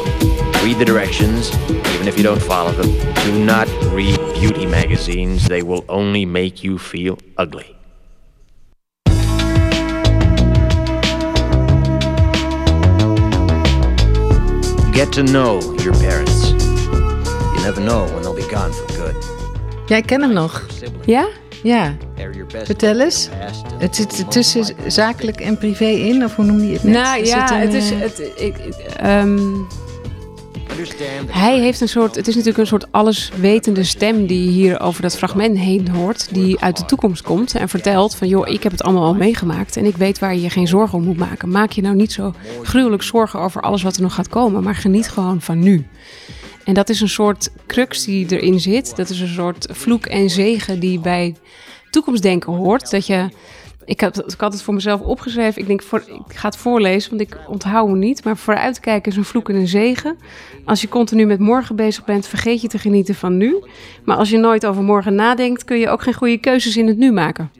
Read 0.63 0.77
the 0.77 0.85
directions, 0.85 1.51
even 1.95 2.07
if 2.07 2.17
you 2.17 2.23
don't 2.23 2.41
follow 2.41 2.71
them. 2.71 2.91
Do 3.25 3.43
not 3.43 3.67
read 3.91 4.17
beauty 4.39 4.65
magazines, 4.65 5.47
they 5.47 5.63
will 5.63 5.83
only 5.89 6.25
make 6.25 6.63
you 6.63 6.77
feel 6.77 7.17
ugly. 7.37 7.75
Get 14.93 15.11
to 15.13 15.23
know 15.23 15.59
your 15.83 15.93
parents. 15.93 16.51
You 16.51 17.61
never 17.63 17.81
know 17.81 18.05
when 18.13 18.21
they'll 18.23 18.35
be 18.35 18.47
gone 18.51 18.71
for 18.73 18.85
good. 18.97 19.15
Jij 19.87 20.01
kent 20.01 20.21
hem 20.21 20.33
nog? 20.33 20.65
Ja? 21.05 21.27
Ja. 21.63 21.95
They're 22.15 22.31
your 22.33 22.45
best 22.51 22.65
Vertel 22.65 22.99
eens. 22.99 23.29
Het 23.77 23.95
zit 23.95 24.31
tussen 24.31 24.65
zakelijk 24.87 25.39
en 25.41 25.57
privé 25.57 25.85
in, 25.85 26.23
of 26.23 26.35
hoe 26.35 26.45
noem 26.45 26.59
je 26.63 26.73
het 26.73 26.83
net? 26.83 26.93
Nou 26.93 27.17
Zit 27.17 27.27
ja, 27.27 27.53
een, 27.53 27.59
het 27.61 27.73
is. 27.73 27.91
eh, 27.91 27.99
Het, 27.99 28.19
ik, 28.19 28.33
ik, 28.37 28.57
understand 28.57 28.89
that 28.97 29.90
hij 31.27 31.59
heeft 31.59 31.81
een 31.81 31.87
soort. 31.87 32.15
Het 32.15 32.27
is 32.27 32.33
natuurlijk 32.35 32.61
een 32.61 32.67
soort 32.67 32.91
alleswetende 32.91 33.83
stem 33.83 34.25
die 34.25 34.49
hier 34.49 34.79
over 34.79 35.01
dat 35.01 35.17
fragment 35.17 35.57
heen 35.57 35.89
hoort. 35.89 36.33
Die 36.33 36.59
uit 36.59 36.77
de 36.77 36.85
toekomst 36.85 37.21
komt 37.21 37.55
en 37.55 37.69
vertelt: 37.69 38.15
van 38.15 38.27
joh, 38.27 38.47
ik 38.47 38.63
heb 38.63 38.71
het 38.71 38.83
allemaal 38.83 39.03
al 39.03 39.13
meegemaakt. 39.13 39.77
En 39.77 39.85
ik 39.85 39.97
weet 39.97 40.19
waar 40.19 40.35
je 40.35 40.41
je 40.41 40.49
geen 40.49 40.67
zorgen 40.67 40.97
om 40.97 41.03
moet 41.03 41.17
maken. 41.17 41.49
Maak 41.49 41.71
je 41.71 41.81
nou 41.81 41.95
niet 41.95 42.11
zo 42.11 42.33
gruwelijk 42.63 43.03
zorgen 43.03 43.39
over 43.39 43.61
alles 43.61 43.81
wat 43.81 43.95
er 43.95 44.01
nog 44.01 44.13
gaat 44.13 44.29
komen. 44.29 44.63
Maar 44.63 44.75
geniet 44.75 45.09
gewoon 45.09 45.41
van 45.41 45.59
nu. 45.59 45.85
En 46.63 46.73
dat 46.73 46.89
is 46.89 47.01
een 47.01 47.09
soort 47.09 47.49
crux 47.67 48.03
die 48.03 48.25
erin 48.29 48.59
zit. 48.59 48.95
Dat 48.95 49.09
is 49.09 49.19
een 49.19 49.27
soort 49.27 49.67
vloek 49.71 50.05
en 50.05 50.29
zegen 50.29 50.79
die 50.79 50.99
bij 50.99 51.35
toekomstdenken 51.89 52.53
hoort. 52.53 52.91
Dat 52.91 53.07
je, 53.07 53.29
ik, 53.85 53.99
heb, 53.99 54.15
ik 54.17 54.39
had 54.39 54.53
het 54.53 54.61
voor 54.61 54.73
mezelf 54.73 55.01
opgeschreven. 55.01 55.61
Ik 55.61 55.67
denk, 55.67 55.81
voor, 55.81 56.03
ik 56.27 56.35
ga 56.35 56.47
het 56.47 56.57
voorlezen, 56.57 57.09
want 57.09 57.21
ik 57.21 57.37
onthoud 57.47 57.89
me 57.89 57.97
niet. 57.97 58.23
Maar 58.23 58.37
vooruitkijken 58.37 59.11
is 59.11 59.17
een 59.17 59.23
vloek 59.25 59.49
en 59.49 59.55
een 59.55 59.67
zegen. 59.67 60.17
Als 60.65 60.81
je 60.81 60.89
continu 60.89 61.25
met 61.25 61.39
morgen 61.39 61.75
bezig 61.75 62.05
bent, 62.05 62.27
vergeet 62.27 62.61
je 62.61 62.67
te 62.67 62.79
genieten 62.79 63.15
van 63.15 63.37
nu. 63.37 63.63
Maar 64.03 64.17
als 64.17 64.29
je 64.29 64.37
nooit 64.37 64.65
over 64.65 64.83
morgen 64.83 65.15
nadenkt, 65.15 65.63
kun 65.63 65.77
je 65.77 65.89
ook 65.89 66.01
geen 66.01 66.13
goede 66.13 66.37
keuzes 66.37 66.77
in 66.77 66.87
het 66.87 66.97
nu 66.97 67.11
maken. 67.11 67.51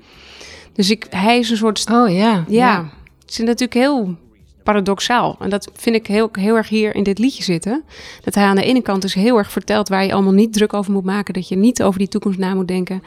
Dus 0.73 0.89
ik, 0.89 1.05
hij 1.09 1.39
is 1.39 1.49
een 1.49 1.57
soort 1.57 1.89
Oh 1.91 2.09
ja. 2.09 2.45
ja, 2.47 2.89
het 3.21 3.29
is 3.29 3.37
natuurlijk 3.37 3.73
heel 3.73 4.15
paradoxaal. 4.63 5.37
En 5.39 5.49
dat 5.49 5.71
vind 5.73 5.95
ik 5.95 6.07
heel, 6.07 6.29
heel 6.31 6.55
erg 6.55 6.69
hier 6.69 6.95
in 6.95 7.03
dit 7.03 7.19
liedje 7.19 7.43
zitten. 7.43 7.83
Dat 8.23 8.35
hij 8.35 8.43
aan 8.43 8.55
de 8.55 8.63
ene 8.63 8.81
kant 8.81 9.01
dus 9.01 9.13
heel 9.13 9.37
erg 9.37 9.51
vertelt 9.51 9.89
waar 9.89 10.05
je 10.05 10.13
allemaal 10.13 10.33
niet 10.33 10.53
druk 10.53 10.73
over 10.73 10.91
moet 10.91 11.03
maken. 11.03 11.33
Dat 11.33 11.47
je 11.47 11.55
niet 11.55 11.83
over 11.83 11.99
die 11.99 12.07
toekomst 12.07 12.39
na 12.39 12.53
moet 12.53 12.67
denken. 12.67 13.03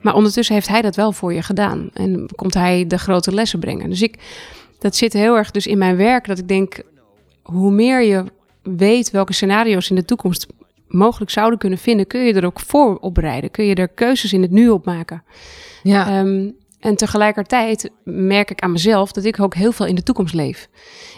Maar 0.00 0.14
ondertussen 0.14 0.54
heeft 0.54 0.68
hij 0.68 0.82
dat 0.82 0.96
wel 0.96 1.12
voor 1.12 1.32
je 1.32 1.42
gedaan. 1.42 1.90
En 1.92 2.28
komt 2.34 2.54
hij 2.54 2.86
de 2.86 2.98
grote 2.98 3.34
lessen 3.34 3.58
brengen. 3.58 3.90
Dus 3.90 4.02
ik, 4.02 4.18
dat 4.78 4.96
zit 4.96 5.12
heel 5.12 5.36
erg 5.36 5.50
dus 5.50 5.66
in 5.66 5.78
mijn 5.78 5.96
werk. 5.96 6.26
Dat 6.26 6.38
ik 6.38 6.48
denk, 6.48 6.82
hoe 7.42 7.70
meer 7.70 8.02
je 8.02 8.24
weet 8.62 9.10
welke 9.10 9.32
scenario's 9.32 9.90
in 9.90 9.96
de 9.96 10.04
toekomst 10.04 10.46
mogelijk 10.88 11.30
zouden 11.30 11.58
kunnen 11.58 11.78
vinden, 11.78 12.06
kun 12.06 12.20
je 12.20 12.32
er 12.32 12.46
ook 12.46 12.60
voor 12.60 12.96
opbereiden. 12.96 13.50
Kun 13.50 13.64
je 13.64 13.74
er 13.74 13.88
keuzes 13.88 14.32
in 14.32 14.42
het 14.42 14.50
nu 14.50 14.68
op 14.68 14.84
maken. 14.84 15.22
Ja. 15.82 16.18
Ehm, 16.18 16.50
en 16.80 16.96
tegelijkertijd 16.96 17.90
merk 18.04 18.50
ik 18.50 18.60
aan 18.60 18.72
mezelf 18.72 19.12
dat 19.12 19.24
ik 19.24 19.40
ook 19.40 19.54
heel 19.54 19.72
veel 19.72 19.86
in 19.86 19.94
de 19.94 20.02
toekomst 20.02 20.34
leef. 20.34 20.68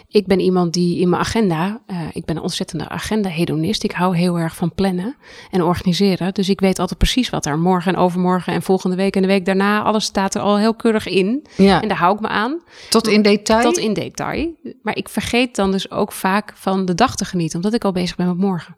Ik 0.07 0.27
ben 0.27 0.39
iemand 0.39 0.73
die 0.73 0.99
in 0.99 1.09
mijn 1.09 1.21
agenda, 1.21 1.81
eh, 1.85 1.97
ik 2.13 2.25
ben 2.25 2.35
een 2.35 2.41
ontzettende 2.41 2.89
agenda-hedonist. 2.89 3.83
Ik 3.83 3.91
hou 3.91 4.17
heel 4.17 4.39
erg 4.39 4.55
van 4.55 4.73
plannen 4.73 5.15
en 5.51 5.61
organiseren. 5.63 6.33
Dus 6.33 6.49
ik 6.49 6.59
weet 6.59 6.79
altijd 6.79 6.99
precies 6.99 7.29
wat 7.29 7.45
er 7.45 7.59
morgen 7.59 7.93
en 7.93 7.99
overmorgen 7.99 8.53
en 8.53 8.61
volgende 8.61 8.95
week 8.95 9.15
en 9.15 9.21
de 9.21 9.27
week 9.27 9.45
daarna, 9.45 9.81
alles 9.81 10.05
staat 10.05 10.35
er 10.35 10.41
al 10.41 10.57
heel 10.57 10.75
keurig 10.75 11.07
in. 11.07 11.45
ja. 11.57 11.81
En 11.81 11.87
daar 11.87 11.97
hou 11.97 12.15
ik 12.15 12.21
me 12.21 12.27
aan, 12.27 12.61
Tot 12.89 13.07
in 13.07 13.21
detail? 13.21 13.63
tot 13.63 13.77
in 13.77 13.93
detail. 13.93 14.53
Maar 14.81 14.95
ik 14.97 15.09
vergeet 15.09 15.55
dan 15.55 15.71
dus 15.71 15.91
ook 15.91 16.11
vaak 16.11 16.51
van 16.55 16.85
de 16.85 16.95
dag 16.95 17.15
te 17.15 17.25
genieten, 17.25 17.55
omdat 17.55 17.73
ik 17.73 17.83
al 17.83 17.91
bezig 17.91 18.15
ben 18.15 18.27
met 18.27 18.37
morgen. 18.37 18.75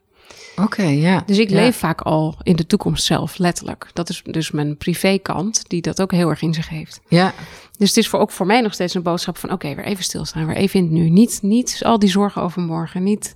Oké, 0.56 0.84
ja. 0.84 1.24
Dus 1.26 1.38
ik 1.38 1.50
Ja. 1.50 1.56
leef 1.56 1.78
vaak 1.78 2.02
al 2.02 2.36
in 2.44 2.56
de 2.56 2.66
toekomst 2.66 3.04
zelf, 3.06 3.38
letterlijk. 3.38 3.90
Dat 3.94 4.10
is 4.10 4.22
dus 4.26 4.52
mijn 4.52 4.78
privékant, 4.78 5.64
die 5.70 5.82
dat 5.82 6.02
ook 6.02 6.12
heel 6.12 6.30
erg 6.30 6.42
in 6.42 6.54
zich 6.54 6.70
heeft. 6.70 7.02
Ja. 7.08 7.34
Dus 7.78 7.88
het 7.88 7.98
is 7.98 8.08
voor, 8.08 8.20
ook 8.20 8.32
voor 8.32 8.46
mij 8.46 8.62
nog 8.62 8.74
steeds 8.74 8.94
een 8.94 9.02
boodschap 9.04 9.38
van... 9.38 9.52
oké, 9.52 9.76
weer 9.76 9.86
even 9.86 10.04
stilstaan, 10.04 10.46
weer 10.46 10.56
even 10.56 10.80
in 10.80 10.86
het 10.86 10.94
nu. 10.94 11.10
Niet, 11.10 11.40
niet 11.42 11.80
al 11.84 12.00
die 12.00 12.10
zorgen 12.10 12.42
over 12.42 12.62
morgen, 12.62 13.04
niet... 13.04 13.36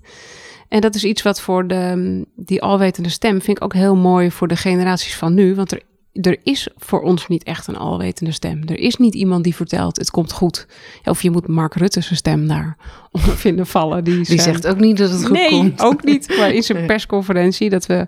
En 0.67 0.81
dat 0.81 0.95
is 0.95 1.03
iets 1.03 1.21
wat 1.21 1.41
voor 1.41 1.67
de, 1.67 2.25
die 2.35 2.61
alwetende 2.61 3.09
stem... 3.09 3.41
vind 3.41 3.57
ik 3.57 3.63
ook 3.63 3.73
heel 3.73 3.95
mooi 3.95 4.31
voor 4.31 4.47
de 4.47 4.55
generaties 4.55 5.15
van 5.15 5.33
nu. 5.33 5.55
Want 5.55 5.71
er 5.71 5.81
er 6.13 6.37
is 6.43 6.67
voor 6.77 7.01
ons 7.01 7.27
niet 7.27 7.43
echt 7.43 7.67
een 7.67 7.77
alwetende 7.77 8.31
stem. 8.31 8.61
Er 8.65 8.79
is 8.79 8.95
niet 8.95 9.15
iemand 9.15 9.43
die 9.43 9.55
vertelt, 9.55 9.97
het 9.97 10.11
komt 10.11 10.31
goed. 10.31 10.67
Of 11.03 11.21
je 11.21 11.31
moet 11.31 11.47
Mark 11.47 11.73
Rutte 11.75 12.01
zijn 12.01 12.15
stem 12.17 12.47
daar 12.47 12.77
onder 13.11 13.37
vinden 13.37 13.67
vallen. 13.67 14.03
Die, 14.03 14.23
Die 14.23 14.41
zegt 14.41 14.67
ook 14.67 14.79
niet 14.79 14.97
dat 14.97 15.09
het 15.11 15.21
goed 15.25 15.31
nee, 15.31 15.49
komt. 15.49 15.81
ook 15.81 16.03
niet. 16.03 16.37
Maar 16.37 16.51
in 16.51 16.63
zijn 16.63 16.85
persconferentie 16.85 17.69
dat 17.69 17.85
we... 17.85 18.07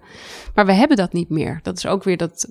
Maar 0.56 0.66
we 0.66 0.74
hebben 0.74 0.98
dat 0.98 1.14
niet 1.14 1.30
meer. 1.30 1.60
Dat 1.64 1.78
is 1.78 1.86
ook 1.86 2.04
weer 2.04 2.18
dat, 2.18 2.48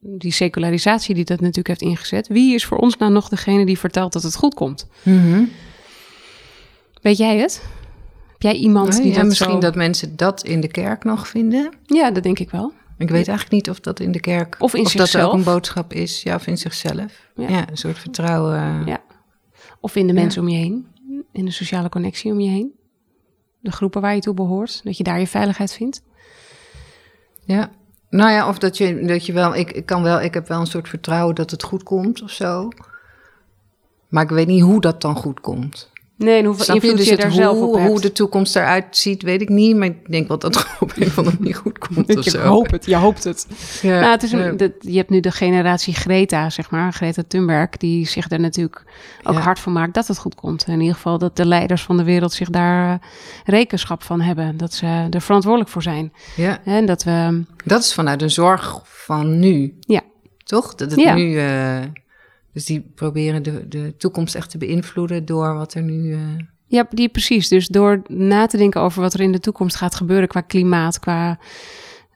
die 0.00 0.32
secularisatie 0.32 1.14
die 1.14 1.24
dat 1.24 1.40
natuurlijk 1.40 1.68
heeft 1.68 1.82
ingezet. 1.82 2.28
Wie 2.28 2.54
is 2.54 2.64
voor 2.64 2.78
ons 2.78 2.96
nou 2.96 3.12
nog 3.12 3.28
degene 3.28 3.66
die 3.66 3.78
vertelt 3.78 4.12
dat 4.12 4.22
het 4.22 4.36
goed 4.36 4.54
komt? 4.54 4.86
Mhm. 5.02 5.42
Weet 7.02 7.16
jij 7.16 7.36
het? 7.38 7.62
Heb 8.32 8.42
jij 8.42 8.54
iemand 8.60 8.94
Oh, 8.96 9.02
die 9.02 9.10
ja, 9.10 9.16
dat 9.18 9.24
misschien 9.26 9.50
zo- 9.52 9.58
dat 9.58 9.74
mensen 9.74 10.16
dat 10.16 10.42
in 10.44 10.60
de 10.60 10.68
kerk 10.68 11.04
nog 11.04 11.28
vinden. 11.28 11.72
Ja, 11.86 12.10
dat 12.10 12.22
denk 12.22 12.38
ik 12.38 12.50
wel. 12.50 12.72
Ik 13.02 13.10
weet 13.10 13.28
eigenlijk 13.28 13.50
niet 13.50 13.70
of 13.70 13.80
dat 13.80 14.00
in 14.00 14.12
de 14.12 14.20
kerk... 14.20 14.56
Of 14.58 14.74
in 14.74 14.88
dat 14.94 15.12
er 15.12 15.26
ook 15.26 15.32
een 15.32 15.42
boodschap 15.42 15.92
is. 15.92 16.22
Ja, 16.22 16.34
of 16.34 16.46
in 16.46 16.58
zichzelf. 16.58 17.30
Ja. 17.36 17.48
Ja, 17.48 17.70
een 17.70 17.76
soort 17.76 17.98
vertrouwen. 17.98 18.86
Ja. 18.86 19.02
Of 19.80 19.96
in 19.96 20.06
de 20.06 20.12
mensen 20.12 20.42
om 20.42 20.48
je 20.48 20.56
heen. 20.56 20.86
In 21.32 21.44
de 21.44 21.50
sociale 21.50 21.88
connectie 21.88 22.32
om 22.32 22.40
je 22.40 22.50
heen. 22.50 22.72
De 23.60 23.72
groepen 23.72 24.00
waar 24.00 24.14
je 24.14 24.20
toe 24.20 24.34
behoort. 24.34 24.80
Dat 24.84 24.96
je 24.96 25.04
daar 25.04 25.18
je 25.18 25.26
veiligheid 25.26 25.72
vindt. 25.72 26.02
Ja. 27.44 27.70
Nou 28.10 28.30
ja, 28.30 28.48
of 28.48 28.58
dat 28.58 28.76
je, 28.76 29.04
dat 29.06 29.26
je 29.26 29.32
wel, 29.32 29.54
ik, 29.54 29.72
ik 29.72 29.86
kan 29.86 30.02
wel, 30.02 30.20
ik 30.20 30.34
heb 30.34 30.48
wel 30.48 30.60
een 30.60 30.66
soort 30.66 30.88
vertrouwen 30.88 31.34
dat 31.34 31.50
het 31.50 31.62
goed 31.62 31.82
komt 31.82 32.22
of 32.22 32.30
zo. 32.30 32.68
Maar 34.08 34.22
ik 34.22 34.30
weet 34.30 34.46
niet 34.46 34.62
hoe 34.62 34.80
dat 34.80 35.00
dan 35.00 35.16
goed 35.16 35.40
komt. 35.40 35.91
Nee, 36.16 36.38
en 36.38 36.44
hoeveel 36.44 36.64
Snap 36.64 36.76
je? 36.76 36.82
invloed 36.82 36.96
Dus 36.98 37.06
je 37.08 37.12
het 37.12 37.22
daar 37.22 37.32
zelf 37.32 37.56
op 37.58 37.62
hoe, 37.62 37.76
hebt. 37.78 37.90
hoe 37.90 38.00
de 38.00 38.12
toekomst 38.12 38.56
eruit 38.56 38.96
ziet, 38.96 39.22
weet 39.22 39.40
ik 39.40 39.48
niet. 39.48 39.76
Maar 39.76 39.86
ik 39.86 40.10
denk 40.10 40.28
wel 40.28 40.38
dat 40.38 40.54
het 40.56 40.66
op 40.80 40.92
een 40.96 41.06
of 41.06 41.18
andere 41.18 41.36
manier 41.38 41.54
goed 41.54 41.78
komt 41.78 42.16
of 42.16 42.24
je 42.24 42.30
zo. 42.30 42.38
hoopt 42.56 42.70
het, 42.70 42.84
je 42.86 42.96
hoopt 42.96 43.24
het. 43.24 43.46
Ja, 43.82 44.00
Nou, 44.00 44.10
het 44.12 44.22
is 44.22 44.30
ja. 44.30 44.38
een, 44.46 44.56
dat- 44.56 44.72
je 44.78 44.96
hebt 44.96 45.10
nu 45.10 45.20
de 45.20 45.30
generatie 45.30 45.94
Greta, 45.94 46.50
zeg 46.50 46.70
maar, 46.70 46.92
Greta 46.92 47.22
Thunberg, 47.28 47.68
die 47.76 48.06
zich 48.06 48.30
er 48.30 48.40
natuurlijk 48.40 48.84
ook 49.22 49.34
Ja. 49.34 49.40
hard 49.40 49.58
van 49.58 49.72
maakt 49.72 49.94
dat 49.94 50.06
het 50.06 50.18
goed 50.18 50.34
komt. 50.34 50.66
In 50.66 50.80
ieder 50.80 50.94
geval 50.94 51.18
dat 51.18 51.36
de 51.36 51.46
leiders 51.46 51.82
van 51.82 51.96
de 51.96 52.04
wereld 52.04 52.32
zich 52.32 52.50
daar 52.50 52.92
eh, 52.92 53.08
rekenschap 53.44 54.02
van 54.02 54.20
hebben. 54.20 54.56
Dat 54.56 54.72
ze 54.72 55.06
er 55.10 55.20
verantwoordelijk 55.22 55.70
voor 55.70 55.82
zijn. 55.82 56.12
ja, 56.36 56.58
En 56.64 56.86
dat 56.86 57.02
we, 57.04 57.42
dat 57.64 57.82
is 57.82 57.94
vanuit 57.94 58.22
een 58.22 58.30
zorg 58.30 58.80
van 58.84 59.38
nu. 59.38 59.74
ja, 59.80 60.00
Toch? 60.44 60.74
Dat 60.74 60.90
het 60.90 61.00
Ja. 61.00 61.14
nu. 61.14 61.38
eh, 61.38 61.78
dus 62.52 62.64
die 62.64 62.80
proberen 62.94 63.42
de, 63.42 63.68
de 63.68 63.94
toekomst 63.96 64.34
echt 64.34 64.50
te 64.50 64.58
beïnvloeden 64.58 65.24
door 65.24 65.54
wat 65.54 65.74
er 65.74 65.82
nu. 65.82 66.12
eh, 66.12 66.18
Ja, 66.66 66.86
die 66.90 67.08
precies. 67.08 67.48
Dus 67.48 67.66
door 67.68 68.02
na 68.06 68.46
te 68.46 68.56
denken 68.56 68.80
over 68.80 69.00
wat 69.02 69.14
er 69.14 69.20
in 69.20 69.32
de 69.32 69.40
toekomst 69.40 69.76
gaat 69.76 69.94
gebeuren 69.94 70.28
qua 70.28 70.40
klimaat, 70.40 70.98
qua 70.98 71.38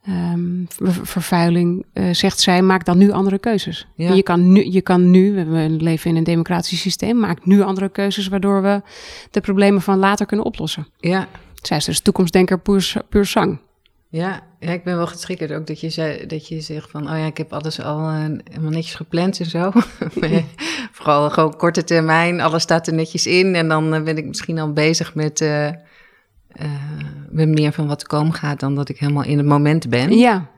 ehm, 0.02 0.64
ver- 0.68 1.06
vervuiling, 1.06 1.84
eh, 1.92 2.08
zegt 2.12 2.40
zij, 2.40 2.62
maak 2.62 2.84
dan 2.84 2.98
nu 2.98 3.10
andere 3.10 3.38
keuzes. 3.38 3.86
Ja. 3.94 4.12
Je, 4.12 4.22
kan 4.22 4.52
nu, 4.52 4.70
je 4.70 4.80
kan 4.82 5.10
nu, 5.10 5.44
we 5.44 5.66
leven 5.70 6.10
in 6.10 6.16
een 6.16 6.24
democratisch 6.24 6.80
systeem, 6.80 7.16
maak 7.18 7.46
nu 7.46 7.60
andere 7.62 7.88
keuzes 7.88 8.28
waardoor 8.28 8.62
we 8.62 8.82
de 9.30 9.40
problemen 9.40 9.82
van 9.82 9.98
later 9.98 10.26
kunnen 10.26 10.46
oplossen. 10.46 10.86
ja, 10.98 11.28
Zij 11.62 11.76
is 11.76 11.84
dus 11.84 12.00
toekomstdenker 12.00 12.58
puur, 12.58 12.92
puur 13.08 13.24
zang. 13.24 13.58
Ja, 14.16 14.42
ja, 14.60 14.72
ik 14.72 14.84
ben 14.84 14.96
wel 14.96 15.06
getriggerd 15.06 15.52
ook 15.52 15.66
dat 15.66 15.80
je, 15.80 15.90
zei, 15.90 16.26
dat 16.26 16.48
je 16.48 16.60
zegt 16.60 16.90
van, 16.90 17.02
oh 17.02 17.18
ja, 17.18 17.26
ik 17.26 17.36
heb 17.36 17.52
alles 17.52 17.80
al 17.80 18.08
eh, 18.08 18.22
helemaal 18.44 18.70
netjes 18.70 18.94
gepland 18.94 19.40
en 19.40 19.46
zo. 19.46 19.72
Vooral 20.92 21.30
gewoon 21.30 21.56
korte 21.56 21.84
termijn, 21.84 22.40
alles 22.40 22.62
staat 22.62 22.86
er 22.86 22.94
netjes 22.94 23.26
in. 23.26 23.54
En 23.54 23.68
dan 23.68 23.94
eh, 23.94 24.02
ben 24.02 24.16
ik 24.16 24.24
misschien 24.24 24.58
al 24.58 24.72
bezig 24.72 25.14
met, 25.14 25.40
eh, 25.40 25.70
met 27.30 27.48
meer 27.48 27.72
van 27.72 27.86
wat 27.86 28.06
komen 28.06 28.34
gaat 28.34 28.60
dan 28.60 28.74
dat 28.74 28.88
ik 28.88 28.98
helemaal 28.98 29.24
in 29.24 29.38
het 29.38 29.46
moment 29.46 29.88
ben. 29.88 30.18
Ja, 30.18 30.50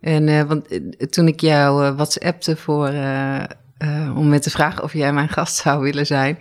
En 0.00 0.46
want 0.46 0.80
toen 1.12 1.28
ik 1.28 1.40
jou 1.40 1.94
WhatsAppte 1.94 2.56
voor, 2.56 2.92
om 4.16 4.28
met 4.28 4.42
te 4.42 4.50
vragen 4.50 4.82
of 4.82 4.92
jij 4.92 5.12
mijn 5.12 5.28
gast 5.28 5.56
zou 5.56 5.82
willen 5.82 6.06
zijn, 6.06 6.38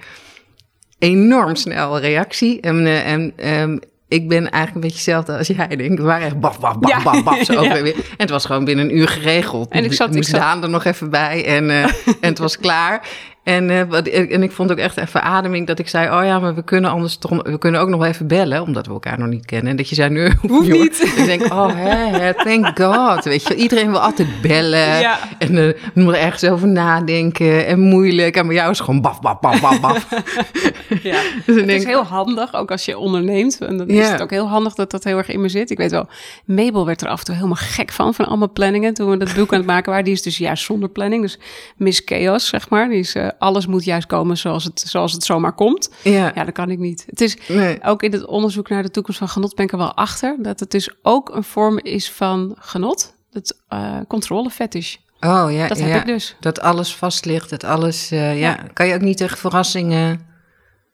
enorm 0.99 1.55
snel 1.55 1.99
reactie. 1.99 2.61
En, 2.61 3.03
en 3.03 3.33
ehm, 3.35 3.77
ik 4.07 4.27
ben 4.27 4.37
eigenlijk 4.49 4.73
een 4.75 4.81
beetje 4.81 4.95
hetzelfde 4.95 5.37
als 5.37 5.47
jij. 5.47 5.67
Denk. 5.67 5.97
We 5.97 6.03
waren 6.03 6.25
echt 6.25 6.39
baf, 6.39 6.59
baf, 6.59 6.79
baf, 6.79 6.91
Ja. 6.91 7.03
baf, 7.03 7.23
baf. 7.23 7.43
Zo 7.43 7.63
Ja. 7.63 7.81
weer. 7.81 7.95
En 7.95 8.01
het 8.17 8.29
was 8.29 8.45
gewoon 8.45 8.65
binnen 8.65 8.85
een 8.89 8.97
uur 8.97 9.07
geregeld. 9.07 9.71
En 9.71 9.83
ik 9.83 9.93
zat- 9.93 10.15
ik 10.15 10.23
zat- 10.23 10.39
Daan 10.39 10.63
er 10.63 10.69
nog 10.69 10.83
even 10.85 11.09
bij 11.09 11.45
en, 11.45 11.69
eh, 11.69 11.83
en 12.05 12.15
het 12.19 12.37
was 12.37 12.57
klaar. 12.57 13.07
En, 13.43 13.69
eh, 13.69 13.81
wat, 13.89 14.07
en 14.07 14.43
ik 14.43 14.51
vond 14.51 14.71
ook 14.71 14.77
echt 14.77 14.97
even 14.97 15.21
ademing 15.21 15.67
dat 15.67 15.79
ik 15.79 15.87
zei... 15.87 16.19
oh 16.19 16.25
ja, 16.25 16.39
maar 16.39 16.55
we 16.55 16.63
kunnen 16.63 16.91
anders 16.91 17.17
toch, 17.17 17.43
we 17.43 17.57
kunnen 17.57 17.81
ook 17.81 17.89
nog 17.89 17.99
wel 17.99 18.09
even 18.09 18.27
bellen... 18.27 18.61
omdat 18.61 18.85
we 18.85 18.93
elkaar 18.93 19.19
nog 19.19 19.27
niet 19.27 19.45
kennen. 19.45 19.71
En 19.71 19.77
dat 19.77 19.89
je 19.89 19.95
zei, 19.95 20.09
nu 20.09 20.31
Hoeft 20.47 20.69
niet. 20.69 21.13
Ik 21.15 21.25
denk, 21.25 21.43
oh 21.53 21.67
hè, 21.75 22.17
hè, 22.17 22.33
thank 22.33 22.79
God. 22.79 23.23
Weet 23.23 23.47
je, 23.47 23.55
iedereen 23.55 23.89
wil 23.89 23.99
altijd 23.99 24.41
bellen. 24.41 24.99
Ja. 24.99 25.19
En 25.37 25.57
eh 25.57 25.73
moet 25.93 26.13
er 26.13 26.19
ergens 26.19 26.43
over 26.43 26.67
nadenken. 26.67 27.65
En 27.65 27.79
moeilijk. 27.79 28.35
En 28.35 28.45
bij 28.47 28.55
jou 28.55 28.71
is 28.71 28.77
het 28.77 28.85
gewoon 28.85 29.01
baf, 29.01 29.21
baf, 29.21 29.39
baf, 29.39 29.61
baf, 29.61 29.79
baf. 29.81 30.07
ja. 31.03 31.21
Dus 31.45 31.55
Het 31.55 31.67
denk, 31.67 31.79
is 31.79 31.85
heel 31.85 32.03
handig, 32.03 32.53
ook 32.53 32.71
als 32.71 32.85
je 32.85 32.97
onderneemt. 32.97 33.61
En 33.61 33.77
dan 33.77 33.87
is 33.87 33.97
Ja. 34.05 34.11
het 34.11 34.21
ook 34.21 34.29
heel 34.29 34.47
handig 34.47 34.73
dat 34.73 34.91
dat 34.91 35.03
heel 35.03 35.17
erg 35.17 35.29
in 35.29 35.41
me 35.41 35.49
zit. 35.49 35.69
Ik 35.69 35.77
weet 35.77 35.91
wel, 35.91 36.07
Mabel 36.45 36.85
werd 36.85 37.01
er 37.01 37.07
af 37.07 37.19
en 37.19 37.25
toe 37.25 37.35
helemaal 37.35 37.55
gek 37.59 37.91
van, 37.91 38.13
van 38.13 38.25
allemaal 38.25 38.51
planningen. 38.51 38.93
Toen 38.93 39.09
we 39.09 39.17
dat 39.17 39.33
boek 39.35 39.51
aan 39.51 39.57
het 39.57 39.67
maken 39.67 39.89
waren, 39.89 40.05
die 40.05 40.13
is 40.13 40.21
dus 40.21 40.37
juist 40.37 40.63
zonder 40.63 40.89
planning. 40.89 41.21
Dus 41.21 41.39
Miss 41.77 42.01
Chaos, 42.05 42.47
zeg 42.47 42.69
maar. 42.69 42.89
Die 42.89 42.99
is, 42.99 43.15
eh, 43.15 43.27
alles 43.39 43.65
moet 43.67 43.83
juist 43.83 44.07
komen 44.07 44.37
zoals 44.37 44.63
het, 44.63 44.79
zoals 44.87 45.11
het 45.13 45.23
zomaar 45.23 45.53
komt. 45.53 45.89
ja, 46.03 46.31
Ja, 46.35 46.43
dat 46.43 46.53
kan 46.53 46.69
ik 46.69 46.79
niet. 46.79 47.03
Het 47.09 47.21
is 47.21 47.37
nee. 47.47 47.83
ook 47.83 48.03
in 48.03 48.11
het 48.11 48.25
onderzoek 48.25 48.69
naar 48.69 48.83
de 48.83 48.91
toekomst 48.91 49.19
van 49.19 49.29
genot 49.29 49.55
ben 49.55 49.65
ik 49.65 49.71
er 49.71 49.77
wel 49.77 49.93
achter. 49.93 50.35
Dat 50.39 50.59
het 50.59 50.71
dus 50.71 50.89
ook 51.01 51.35
een 51.35 51.43
vorm 51.43 51.79
is 51.79 52.11
van 52.11 52.55
genot. 52.59 53.13
Het 53.31 53.59
uh, 53.73 53.97
controlefetish. 54.07 54.95
Oh 55.19 55.45
ja, 55.51 55.67
Dat 55.67 55.79
ja. 55.79 55.85
heb 55.85 55.99
ik 56.01 56.05
dus. 56.07 56.35
Dat 56.39 56.59
alles 56.61 56.95
vast 56.95 57.25
ligt, 57.25 57.49
dat 57.49 57.63
alles... 57.63 58.11
eh, 58.11 58.39
ja. 58.39 58.49
Ja. 58.49 58.55
kan 58.73 58.87
je 58.87 58.93
ook 58.95 59.01
niet 59.01 59.17
tegen 59.17 59.37
verrassingen... 59.37 60.31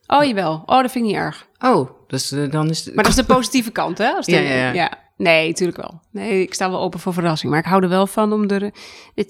Oh, 0.06 0.24
jawel. 0.24 0.62
Oh, 0.66 0.82
dat 0.82 0.90
vind 0.90 1.04
ik 1.04 1.10
niet 1.10 1.20
erg. 1.20 1.46
Oh, 1.58 1.90
dus 2.06 2.32
eh, 2.32 2.50
dan 2.50 2.68
is... 2.70 2.84
Maar 2.84 2.94
dat 3.04 3.06
is 3.06 3.14
de 3.26 3.34
positieve 3.34 3.70
kant, 3.70 3.98
hè? 3.98 4.10
Als 4.10 4.26
de- 4.26 4.32
Ja, 4.32 4.40
ja, 4.40 4.72
ja. 4.72 4.92
Nee, 5.16 5.46
natuurlijk 5.48 5.78
wel. 5.80 6.00
Nee, 6.10 6.42
ik 6.42 6.54
sta 6.54 6.70
wel 6.70 6.80
open 6.80 7.00
voor 7.00 7.12
verrassing. 7.12 7.50
Maar 7.52 7.60
ik 7.60 7.66
hou 7.66 7.82
er 7.82 7.88
wel 7.88 8.06
van 8.06 8.32
om. 8.32 8.46
Dit, 8.46 8.72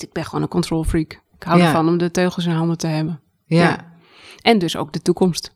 ik 0.02 0.12
ben 0.12 0.24
gewoon 0.24 0.42
een 0.42 0.48
control 0.48 0.84
freak. 0.84 1.20
Ik 1.40 1.46
hou 1.46 1.60
ervan 1.60 1.88
om 1.88 1.98
de 1.98 2.10
teugels 2.10 2.46
in 2.46 2.52
handen 2.52 2.78
te 2.78 2.86
hebben. 2.86 3.20
ja. 3.44 3.88
En 4.42 4.58
dus 4.58 4.76
ook 4.76 4.92
de 4.92 5.02
toekomst. 5.02 5.54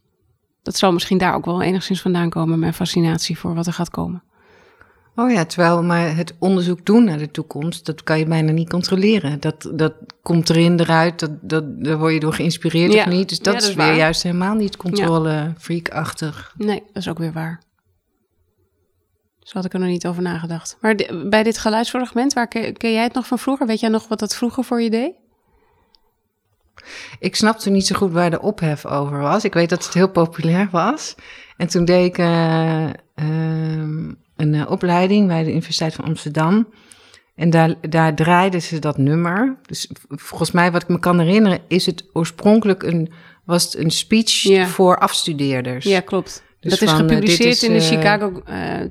Dat 0.62 0.76
zal 0.76 0.93
misschien 0.93 1.18
daar 1.18 1.35
ook 1.35 1.45
wel 1.45 1.62
enigszins 1.62 2.01
vandaan 2.01 2.30
komen, 2.30 2.59
mijn 2.59 2.74
fascinatie 2.74 3.39
voor 3.39 3.55
wat 3.55 3.66
er 3.66 3.72
gaat 3.72 3.91
komen. 3.91 4.22
Oh 5.16 5.30
ja, 5.30 5.45
terwijl 5.45 5.82
maar 5.82 6.16
het 6.16 6.35
onderzoek 6.39 6.87
doen 6.87 7.05
naar 7.05 7.18
de 7.18 7.30
toekomst, 7.30 7.87
dat 7.87 8.03
kan 8.03 8.18
je 8.18 8.26
bijna 8.26 8.53
niet 8.53 8.68
controleren. 8.68 9.41
Dat, 9.41 9.70
dat 9.74 9.95
komt 10.22 10.51
erin, 10.51 10.80
eruit, 10.80 11.18
dat, 11.20 11.30
dat, 11.41 11.85
daar 11.85 11.99
word 11.99 12.12
je 12.12 12.20
door 12.20 12.32
geïnspireerd 12.32 12.93
Ja. 12.93 13.05
of 13.05 13.11
niet. 13.11 13.28
Dus 13.28 13.39
dat, 13.39 13.47
Ja, 13.47 13.53
dat 13.53 13.62
is, 13.62 13.68
is 13.68 13.74
weer 13.74 13.95
juist 13.95 14.22
helemaal 14.22 14.55
niet 14.55 14.76
controle-freak-achtig. 14.76 16.55
Nee, 16.57 16.82
dat 16.87 16.97
is 17.03 17.09
ook 17.09 17.18
weer 17.18 17.32
waar. 17.32 17.62
Zo 19.41 19.53
had 19.55 19.64
ik 19.64 19.72
er 19.72 19.78
nog 19.80 19.89
niet 19.89 20.07
over 20.07 20.22
nagedacht. 20.22 20.76
Maar 20.80 20.95
bij 21.28 21.43
dit 21.43 21.59
geluidsfragment, 21.59 22.32
waar 22.32 22.49
ken, 22.49 22.76
ken 22.76 22.93
jij 22.93 23.03
het 23.03 23.14
nog 23.14 23.26
van 23.26 23.39
vroeger? 23.39 23.66
Weet 23.66 23.80
jij 23.80 23.89
nog 23.91 24.09
wat 24.09 24.18
dat 24.18 24.35
vroeger 24.37 24.64
voor 24.64 24.82
je 24.82 24.91
deed? 24.91 25.12
Ik 27.18 27.37
snapte 27.37 27.70
niet 27.70 27.87
zo 27.87 27.97
goed 27.97 28.12
waar 28.12 28.31
de 28.31 28.41
ophef 28.41 28.87
over 28.87 29.18
was. 29.18 29.45
Ik 29.45 29.55
weet 29.55 29.68
dat 29.68 29.85
het 29.85 29.95
heel 29.95 30.09
populair 30.11 30.68
was. 30.70 31.14
En 31.57 31.68
toen 31.68 31.85
deed 31.85 32.07
ik 32.07 32.18
eh, 32.18 32.85
ehm, 33.14 34.12
een 34.37 34.55
eh, 34.55 34.70
opleiding 34.70 35.29
bij 35.29 35.43
de 35.43 35.51
Universiteit 35.51 35.95
van 35.95 36.05
Amsterdam. 36.05 36.68
En 37.35 37.51
daar, 37.51 37.75
daar 37.89 38.14
draaiden 38.14 38.62
ze 38.62 38.79
dat 38.79 38.99
nummer. 38.99 39.57
Dus 39.66 39.91
volgens 40.09 40.51
mij, 40.51 40.72
wat 40.72 40.83
ik 40.83 40.89
me 40.89 40.99
kan 40.99 41.18
herinneren, 41.18 41.61
is 41.68 41.87
het 41.87 42.05
oorspronkelijk 42.12 42.83
een, 42.83 43.12
was 43.45 43.64
het 43.64 43.77
een 43.77 43.91
speech 43.91 44.43
Ja. 44.43 44.66
voor 44.66 44.99
afstudeerders. 44.99 45.85
Ja, 45.85 46.01
klopt. 46.01 46.43
Dus 46.61 46.70
dat 46.70 46.83
is 46.83 46.91
van, 46.91 47.01
eh, 47.01 47.07
gepubliceerd 47.09 47.55
is, 47.55 47.62
in 47.62 47.72
de 47.72 47.81
Chicago 47.81 48.43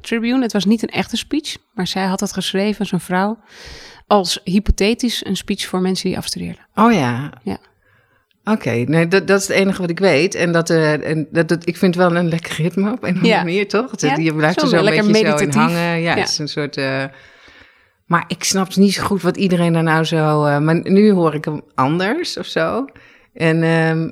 Tribune. 0.02 0.42
Het 0.42 0.54
was 0.54 0.66
niet 0.66 0.84
een 0.84 0.90
echte 0.90 1.18
speech, 1.18 1.58
maar 1.74 1.88
zij 1.88 2.06
had 2.06 2.20
het 2.20 2.34
geschreven, 2.34 2.86
zijn 2.86 3.02
vrouw, 3.02 3.38
als 4.08 4.40
hypothetisch 4.44 5.26
een 5.26 5.38
speech 5.38 5.66
voor 5.66 5.82
mensen 5.82 6.10
die 6.10 6.18
afstudeerden. 6.18 6.68
Oh 6.76 6.94
ja. 6.94 7.32
Ja. 7.44 7.58
Oké, 8.46 8.70
nee, 8.72 9.08
dat, 9.08 9.28
dat 9.28 9.42
is 9.42 9.48
het 9.48 9.58
enige 9.58 9.82
wat 9.82 9.90
ik 9.90 10.00
weet. 10.00 10.36
En 10.36 10.52
dat, 10.52 10.70
eh, 10.70 11.10
en 11.10 11.28
dat, 11.32 11.48
dat 11.48 11.68
ik 11.68 11.78
vind 11.78 11.96
wel 11.96 12.16
een 12.16 12.30
lekker 12.30 12.56
ritme 12.62 12.92
op 12.92 13.04
een 13.04 13.10
of 13.10 13.16
andere 13.16 13.28
Ja. 13.28 13.44
manier, 13.44 13.68
toch? 13.68 13.92
Ja, 13.96 14.16
je 14.16 14.34
blijft 14.34 14.60
zo 14.60 14.66
er 14.66 14.72
zo 14.72 14.78
een 14.78 14.84
lekker 14.84 15.06
beetje 15.12 15.28
zo 15.30 15.36
in 15.36 15.52
hangen. 15.52 15.80
Ja, 15.80 15.94
Ja. 15.94 16.16
het 16.16 16.30
is 16.30 16.38
een 16.38 16.48
soort... 16.48 16.78
eh, 16.78 17.04
maar 18.06 18.24
ik 18.28 18.44
snap 18.44 18.76
niet 18.76 18.94
zo 18.94 19.04
goed 19.04 19.22
wat 19.22 19.38
iedereen 19.38 19.74
daar 19.74 19.84
nou 19.84 20.04
zo... 20.04 20.46
eh, 20.46 20.60
maar 20.60 20.80
nu 20.90 21.12
hoor 21.12 21.34
ik 21.34 21.46
hem 21.46 21.62
anders 21.76 22.38
of 22.38 22.46
zo. 22.46 22.86
En, 23.34 23.64
ehm, 23.64 24.10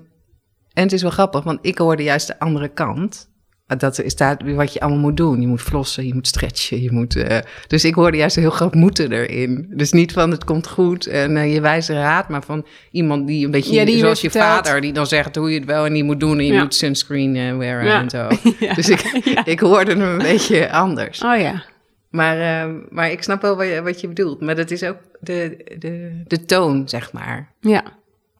en 0.73 0.83
het 0.83 0.91
is 0.91 1.01
wel 1.01 1.11
grappig, 1.11 1.43
want 1.43 1.59
ik 1.61 1.77
hoorde 1.77 2.03
juist 2.03 2.27
de 2.27 2.39
andere 2.39 2.67
kant. 2.67 3.29
Dat 3.77 4.01
is 4.01 4.15
daar 4.15 4.37
wat 4.55 4.73
je 4.73 4.79
allemaal 4.79 4.99
moet 4.99 5.17
doen. 5.17 5.41
Je 5.41 5.47
moet 5.47 5.61
flossen, 5.61 6.07
je 6.07 6.13
moet 6.13 6.27
stretchen, 6.27 6.81
je 6.81 6.91
moet... 6.91 7.15
eh, 7.15 7.37
dus 7.67 7.85
ik 7.85 7.93
hoorde 7.93 8.17
juist 8.17 8.35
heel 8.35 8.49
groot 8.49 8.73
moeten 8.75 9.11
erin. 9.11 9.65
Dus 9.75 9.91
niet 9.91 10.11
van 10.11 10.31
het 10.31 10.43
komt 10.43 10.67
goed 10.67 11.05
en 11.07 11.37
eh, 11.37 11.53
je 11.53 11.61
wijze 11.61 11.93
raad, 11.93 12.29
maar 12.29 12.43
van 12.43 12.65
iemand 12.91 13.27
die 13.27 13.45
een 13.45 13.51
beetje... 13.51 13.73
Ja, 13.73 13.85
die 13.85 13.93
je 13.95 13.99
zoals 13.99 14.21
je 14.21 14.31
vader, 14.31 14.81
die 14.81 14.93
dan 14.93 15.07
zegt 15.07 15.35
hoe 15.35 15.51
je 15.51 15.57
het 15.59 15.67
wel 15.67 15.85
en 15.85 15.91
niet 15.91 16.03
moet 16.03 16.19
doen. 16.19 16.37
En 16.39 16.45
je 16.45 16.53
Ja. 16.53 16.61
moet 16.61 16.75
sunscreen 16.75 17.35
eh, 17.35 17.57
wearen 17.57 17.85
Ja. 17.85 17.99
en 18.01 18.09
zo. 18.09 18.27
Dus 18.75 18.89
ik, 18.89 19.01
ik 19.45 19.59
hoorde 19.59 19.91
hem 19.91 20.01
een 20.01 20.17
beetje 20.17 20.71
anders. 20.71 21.23
Oh 21.23 21.39
ja. 21.39 21.63
Maar, 22.09 22.67
maar 22.89 23.11
ik 23.11 23.23
snap 23.23 23.41
wel 23.41 23.55
wat 23.55 23.67
je, 23.67 23.81
wat 23.81 24.01
je 24.01 24.07
bedoelt. 24.07 24.41
Maar 24.41 24.55
dat 24.55 24.71
is 24.71 24.83
ook 24.83 24.97
de, 25.19 25.57
de, 25.79 26.21
de 26.27 26.45
toon, 26.45 26.89
zeg 26.89 27.11
maar. 27.13 27.51
Ja. 27.59 27.83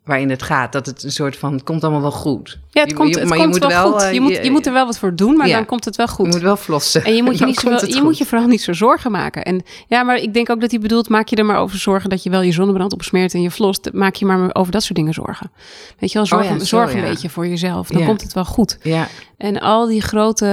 Waarin 0.05 0.29
het 0.29 0.41
gaat. 0.43 0.71
Dat 0.71 0.85
het 0.85 1.03
een 1.03 1.11
soort 1.11 1.37
van, 1.37 1.53
het 1.53 1.63
komt 1.63 1.83
allemaal 1.83 2.01
wel 2.01 2.11
goed. 2.11 2.59
Ja, 2.69 2.81
het 2.81 2.89
Je- 2.89 2.95
komt, 2.95 3.09
je- 3.15 3.25
maar 3.25 3.37
komt 3.37 3.55
je 3.55 3.61
moet 3.61 3.71
wel, 3.73 3.91
goed. 3.91 4.01
eh, 4.01 4.13
Je 4.13 4.21
moet, 4.21 4.39
je 4.43 4.51
moet 4.51 4.65
er 4.65 4.73
wel 4.73 4.85
wat 4.85 4.97
voor 4.99 5.15
doen, 5.15 5.37
maar 5.37 5.47
Ja. 5.47 5.55
dan 5.55 5.65
komt 5.65 5.85
het 5.85 5.95
wel 5.95 6.07
goed. 6.07 6.25
Je 6.25 6.31
moet 6.31 6.41
wel 6.41 6.55
flossen. 6.57 7.03
En 7.03 7.15
je 7.15 7.23
moet 7.23 7.37
je, 7.39 7.45
niet 7.45 7.61
je 7.61 7.77
goed. 7.93 8.03
moet 8.03 8.17
je 8.17 8.25
vooral 8.25 8.47
niet 8.47 8.61
zo 8.61 8.73
zorgen 8.73 9.11
maken. 9.11 9.43
En 9.43 9.61
ja, 9.87 10.03
maar 10.03 10.15
ik 10.17 10.33
denk 10.33 10.49
ook 10.49 10.61
dat 10.61 10.71
hij 10.71 10.79
bedoelt, 10.79 11.09
maak 11.09 11.27
je 11.27 11.35
er 11.35 11.45
maar 11.45 11.57
over 11.57 11.77
zorgen 11.77 12.09
dat 12.09 12.23
je 12.23 12.29
wel 12.29 12.41
je 12.41 12.51
zonnebrand 12.51 12.93
opsmeert 12.93 13.33
en 13.33 13.41
je 13.41 13.51
flost. 13.51 13.89
Maak 13.93 14.15
je 14.15 14.25
maar 14.25 14.49
over 14.53 14.71
dat 14.71 14.83
soort 14.83 14.95
dingen 14.95 15.13
zorgen. 15.13 15.51
Weet 15.99 16.11
je 16.11 16.17
wel, 16.17 16.27
zorg, 16.27 16.43
Oh 16.43 16.49
ja, 16.51 16.59
zo, 16.59 16.65
zorg 16.65 16.93
een 16.93 16.99
ja. 17.01 17.07
beetje 17.09 17.29
voor 17.29 17.47
jezelf. 17.47 17.87
Dan 17.87 17.99
Ja. 18.01 18.05
komt 18.07 18.21
het 18.21 18.33
wel 18.33 18.45
goed. 18.45 18.77
Ja, 18.81 19.07
En 19.37 19.59
al 19.59 19.87
die 19.87 20.01
grote 20.01 20.45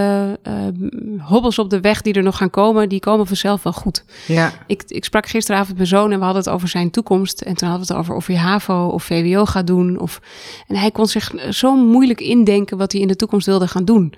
eh, 0.43 0.53
hobbels 1.21 1.59
op 1.59 1.71
de 1.71 1.81
weg 1.81 2.03
die 2.03 2.13
er 2.15 2.23
nog 2.23 2.37
gaan 2.37 2.51
komen, 2.51 2.89
die 2.89 3.01
komen 3.01 3.27
vanzelf 3.27 3.63
wel 3.63 3.73
goed. 3.73 4.05
ja, 4.27 4.53
Ik, 4.67 4.83
ik 4.87 5.05
sprak 5.05 5.27
gisteravond 5.29 5.77
mijn 5.77 5.89
zoon 5.89 6.13
en 6.13 6.19
we 6.19 6.25
hadden 6.25 6.43
het 6.43 6.53
over 6.53 6.69
zijn 6.69 6.91
toekomst. 6.91 7.41
En 7.41 7.55
toen 7.55 7.69
hadden 7.69 7.87
we 7.87 7.93
het 7.93 8.03
over 8.03 8.15
of 8.15 8.27
hij 8.27 8.37
HAVO 8.37 8.87
of 8.87 9.05
VWO 9.05 9.38
gaat 9.47 9.67
doen. 9.67 9.99
Of, 10.01 10.21
en 10.67 10.77
hij 10.77 10.91
kon 10.91 11.07
zich 11.07 11.33
zo 11.51 11.77
moeilijk 11.77 12.21
indenken 12.21 12.77
wat 12.79 12.93
hij 12.93 13.01
in 13.01 13.09
de 13.09 13.17
toekomst 13.17 13.47
wilde 13.47 13.69
gaan 13.69 13.85
doen. 13.85 14.15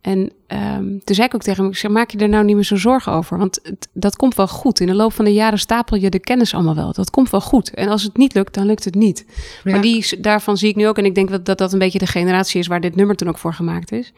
En 0.00 0.32
ehm, 0.46 0.84
toen 1.04 1.14
zei 1.14 1.26
ik 1.26 1.34
ook 1.34 1.42
tegen 1.42 1.62
hem, 1.62 1.72
ik 1.72 1.78
zeg, 1.78 1.90
maak 1.90 2.10
je 2.10 2.18
er 2.18 2.28
nou 2.28 2.44
niet 2.44 2.54
meer 2.54 2.64
zo 2.64 2.76
zorgen 2.76 3.12
over. 3.12 3.38
Want 3.38 3.60
het- 3.62 3.88
dat 3.92 4.16
komt 4.16 4.34
wel 4.34 4.48
goed. 4.48 4.80
In 4.80 4.86
de 4.86 4.94
loop 4.94 5.12
van 5.12 5.24
de 5.24 5.32
jaren 5.32 5.58
stapel 5.58 5.96
je 5.96 6.10
de 6.10 6.18
kennis 6.18 6.54
allemaal 6.54 6.74
wel. 6.74 6.92
Dat 6.92 7.10
komt 7.10 7.30
wel 7.30 7.40
goed. 7.40 7.74
En 7.74 7.88
als 7.88 8.02
het 8.02 8.16
niet 8.16 8.34
lukt, 8.34 8.54
dan 8.54 8.66
lukt 8.66 8.84
het 8.84 8.94
niet. 8.94 9.24
Ja. 9.64 9.70
Maar 9.72 9.80
die, 9.80 10.20
daarvan 10.20 10.56
zie 10.56 10.68
ik 10.68 10.76
nu 10.76 10.88
ook, 10.88 10.98
en 10.98 11.04
ik 11.04 11.14
denk 11.14 11.30
dat, 11.30 11.44
dat 11.46 11.58
dat 11.58 11.72
een 11.72 11.78
beetje 11.78 11.98
de 11.98 12.06
generatie 12.06 12.60
is 12.60 12.66
waar 12.66 12.80
dit 12.80 12.96
nummer 12.96 13.16
toen 13.16 13.28
ook 13.28 13.38
voor 13.38 13.54
gemaakt 13.54 13.92
is. 13.92 14.12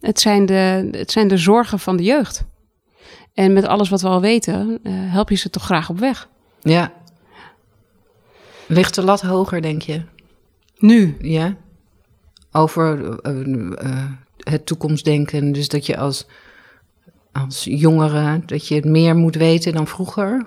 Het 0.00 0.20
zijn 0.20 0.46
de, 0.46 0.88
het 0.90 1.10
zijn 1.10 1.28
de 1.28 1.36
zorgen 1.36 1.78
van 1.78 1.96
de 1.96 2.02
jeugd. 2.02 2.44
En 3.34 3.52
met 3.52 3.66
alles 3.66 3.88
wat 3.88 4.00
we 4.00 4.08
al 4.08 4.20
weten, 4.20 4.78
eh, 4.82 4.92
help 4.94 5.30
je 5.30 5.36
ze 5.36 5.50
toch 5.50 5.62
graag 5.64 5.88
op 5.90 5.98
weg. 5.98 6.28
ja. 6.60 6.92
Ligt 8.66 8.94
de 8.94 9.02
lat 9.02 9.20
hoger, 9.20 9.62
denk 9.62 9.82
je? 9.82 10.02
Nu. 10.78 11.16
Ja. 11.20 11.56
Over 12.52 13.18
eh, 13.22 13.40
eh, 13.78 14.04
het 14.38 14.66
toekomstdenken. 14.66 15.52
Dus 15.52 15.68
dat 15.68 15.86
je 15.86 15.96
als, 15.96 16.26
als 17.32 17.64
jongere, 17.64 18.40
dat 18.46 18.68
je 18.68 18.74
het 18.74 18.84
meer 18.84 19.16
moet 19.16 19.34
weten 19.36 19.72
dan 19.72 19.86
vroeger. 19.86 20.46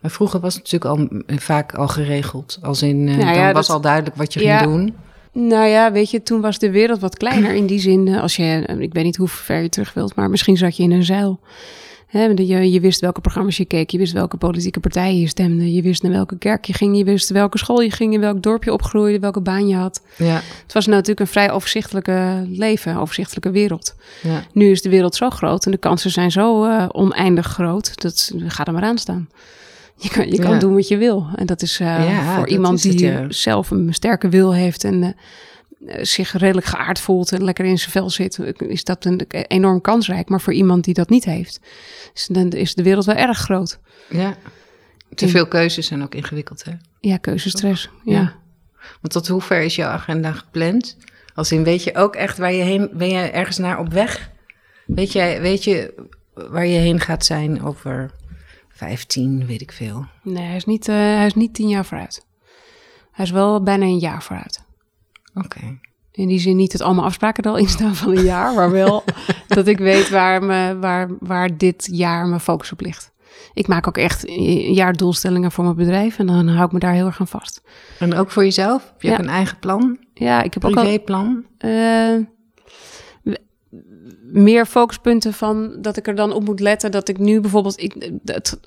Maar 0.00 0.10
vroeger 0.10 0.40
was 0.40 0.54
het 0.54 0.62
natuurlijk 0.72 0.90
al 1.00 1.22
vaak 1.38 1.74
al 1.74 1.88
geregeld. 1.88 2.58
Als 2.62 2.82
in, 2.82 3.04
Nou 3.04 3.18
ja, 3.20 3.44
dan 3.44 3.52
was 3.52 3.66
dat- 3.66 3.76
al 3.76 3.82
duidelijk 3.82 4.16
wat 4.16 4.32
je 4.34 4.40
Ja. 4.42 4.58
ging 4.58 4.70
doen. 4.72 4.94
Nou 5.32 5.66
ja, 5.66 5.92
weet 5.92 6.10
je, 6.10 6.22
toen 6.22 6.40
was 6.40 6.58
de 6.58 6.70
wereld 6.70 7.00
wat 7.00 7.16
kleiner 7.16 7.54
in 7.54 7.66
die 7.66 7.78
zin. 7.78 8.08
Als 8.18 8.36
je, 8.36 8.76
ik 8.78 8.92
weet 8.92 9.04
niet 9.04 9.16
hoe 9.16 9.28
ver 9.28 9.62
je 9.62 9.68
terug 9.68 9.92
wilt, 9.92 10.14
maar 10.14 10.30
misschien 10.30 10.56
zat 10.56 10.76
je 10.76 10.82
in 10.82 10.90
een 10.92 11.04
zeil. 11.04 11.40
Je, 12.12 12.70
je 12.70 12.80
wist 12.80 13.00
welke 13.00 13.20
programma's 13.20 13.56
je 13.56 13.64
keek, 13.64 13.90
je 13.90 13.98
wist 13.98 14.12
welke 14.12 14.36
politieke 14.36 14.80
partijen 14.80 15.20
je 15.20 15.28
stemde, 15.28 15.72
je 15.72 15.82
wist 15.82 16.02
naar 16.02 16.12
welke 16.12 16.38
kerk 16.38 16.64
je 16.64 16.72
ging, 16.72 16.96
je 16.98 17.04
wist 17.04 17.28
welke 17.30 17.58
school 17.58 17.80
je 17.80 17.90
ging, 17.90 18.14
in 18.14 18.20
welk 18.20 18.42
dorp 18.42 18.64
je 18.64 18.72
opgroeide, 18.72 19.18
welke 19.18 19.40
baan 19.40 19.68
je 19.68 19.74
had. 19.76 20.02
Ja, 20.16 20.40
Het 20.62 20.72
was 20.72 20.86
natuurlijk 20.86 21.20
een 21.20 21.26
vrij 21.26 21.50
overzichtelijke 21.50 22.46
leven, 22.48 22.96
overzichtelijke 22.96 23.50
wereld. 23.50 23.94
ja. 24.22 24.44
Nu 24.52 24.70
is 24.70 24.82
de 24.82 24.88
wereld 24.88 25.14
zo 25.14 25.30
groot 25.30 25.64
en 25.64 25.70
de 25.70 25.76
kansen 25.78 26.10
zijn 26.10 26.30
zo 26.30 26.64
eh, 26.64 26.86
oneindig 26.92 27.46
groot. 27.46 28.02
Dat 28.02 28.32
ga 28.46 28.64
er 28.64 28.72
maar 28.72 28.82
aan 28.82 28.98
staan. 28.98 29.28
Je 29.96 30.08
kan, 30.10 30.30
je 30.30 30.38
kan 30.38 30.52
Ja. 30.52 30.58
doen 30.58 30.74
wat 30.74 30.88
je 30.88 30.96
wil. 30.96 31.26
En 31.34 31.46
dat 31.46 31.62
is 31.62 31.80
eh, 31.80 32.28
voor 32.34 32.40
dat 32.40 32.50
iemand 32.50 32.82
het, 32.82 32.98
die 32.98 33.24
zelf 33.28 33.70
een 33.70 33.94
sterke 33.94 34.28
wil 34.28 34.54
heeft 34.54 34.84
en 34.84 35.02
eh, 35.02 35.08
zich 35.86 36.32
redelijk 36.32 36.66
geaard 36.66 37.00
voelt 37.00 37.32
en 37.32 37.44
lekker 37.44 37.64
in 37.64 37.78
zijn 37.78 37.90
vel 37.90 38.10
zit, 38.10 38.38
is 38.58 38.84
dat 38.84 39.04
een, 39.04 39.26
enorm 39.28 39.80
kansrijk. 39.80 40.28
Maar 40.28 40.40
voor 40.40 40.52
iemand 40.52 40.84
die 40.84 40.94
dat 40.94 41.08
niet 41.08 41.24
heeft, 41.24 41.60
is, 42.14 42.26
dan 42.26 42.50
is 42.50 42.74
de 42.74 42.82
wereld 42.82 43.04
wel 43.04 43.14
erg 43.14 43.38
groot. 43.38 43.78
ja. 44.08 44.36
Te 45.14 45.28
veel 45.28 45.46
keuzes 45.46 45.86
zijn 45.86 46.02
ook 46.02 46.14
ingewikkeld, 46.14 46.64
hè? 46.64 46.72
Ja, 47.00 47.16
keuzestress. 47.16 47.90
Ja. 48.04 48.12
Ja. 48.20 48.34
Want 49.00 49.12
tot 49.12 49.28
hoe 49.28 49.40
ver 49.40 49.62
is 49.62 49.76
jouw 49.76 49.90
agenda 49.90 50.32
gepland? 50.32 50.96
Als 51.34 51.52
in, 51.52 51.64
weet 51.64 51.84
je 51.84 51.94
ook 51.94 52.14
echt 52.14 52.38
waar 52.38 52.52
je 52.52 52.62
heen... 52.62 52.90
Ben 52.92 53.08
je 53.08 53.18
ergens 53.18 53.58
naar 53.58 53.78
op 53.78 53.92
weg? 53.92 54.30
Weet, 54.86 55.12
jij, 55.12 55.40
weet 55.40 55.64
je 55.64 55.94
waar 56.34 56.66
je 56.66 56.78
heen 56.78 57.00
gaat 57.00 57.24
zijn 57.24 57.62
over 57.62 58.10
15, 58.68 59.46
weet 59.46 59.60
ik 59.60 59.72
veel? 59.72 60.06
Nee, 60.22 60.46
hij 60.46 60.56
is, 60.56 60.64
niet, 60.64 60.88
eh, 60.88 60.94
hij 60.94 61.26
is 61.26 61.34
niet 61.34 61.54
tien 61.54 61.68
jaar 61.68 61.84
vooruit. 61.84 62.26
Hij 63.10 63.24
is 63.24 63.30
wel 63.30 63.62
bijna 63.62 63.84
een 63.84 63.98
jaar 63.98 64.22
vooruit. 64.22 64.59
Oké. 65.34 65.78
In 66.12 66.28
die 66.28 66.38
zin 66.38 66.56
niet 66.56 66.72
dat 66.72 66.80
allemaal 66.80 67.04
afspraken 67.04 67.44
er 67.44 67.50
al 67.50 67.56
in 67.56 67.68
staan 67.68 67.94
van 67.94 68.16
een 68.16 68.24
jaar, 68.24 68.54
maar 68.54 68.70
wel 68.70 69.04
dat 69.46 69.66
ik 69.66 69.78
weet 69.78 70.08
waar, 70.10 70.42
me, 70.42 70.76
waar, 70.78 71.08
waar 71.20 71.56
dit 71.56 71.88
jaar 71.92 72.26
mijn 72.26 72.40
focus 72.40 72.72
op 72.72 72.80
ligt. 72.80 73.12
Ik 73.54 73.66
maak 73.68 73.86
ook 73.88 73.96
echt 73.96 74.28
een 74.28 74.72
jaar 74.72 74.92
doelstellingen 74.92 75.52
voor 75.52 75.64
mijn 75.64 75.76
bedrijf 75.76 76.18
en 76.18 76.26
dan 76.26 76.48
hou 76.48 76.66
ik 76.66 76.72
me 76.72 76.78
daar 76.78 76.92
heel 76.92 77.06
erg 77.06 77.20
aan 77.20 77.26
vast. 77.28 77.62
En 77.98 78.14
ook 78.14 78.30
voor 78.30 78.42
jezelf? 78.44 78.82
Heb 78.92 79.02
je 79.02 79.08
Ja. 79.08 79.12
ook 79.14 79.18
een 79.20 79.28
eigen 79.28 79.58
plan? 79.58 79.98
Ja, 80.14 80.42
ik 80.42 80.54
heb 80.54 80.64
ook 80.64 80.76
al 80.76 80.82
Privéplan? 80.82 81.44
eh, 81.58 82.16
meer 84.32 84.66
focuspunten 84.66 85.32
van 85.32 85.76
dat 85.80 85.96
ik 85.96 86.06
er 86.06 86.14
dan 86.14 86.32
op 86.32 86.44
moet 86.44 86.60
letten. 86.60 86.90
Dat 86.90 87.08
ik 87.08 87.18
nu 87.18 87.40
bijvoorbeeld. 87.40 87.80
Ik, 87.82 88.10
het, 88.24 88.60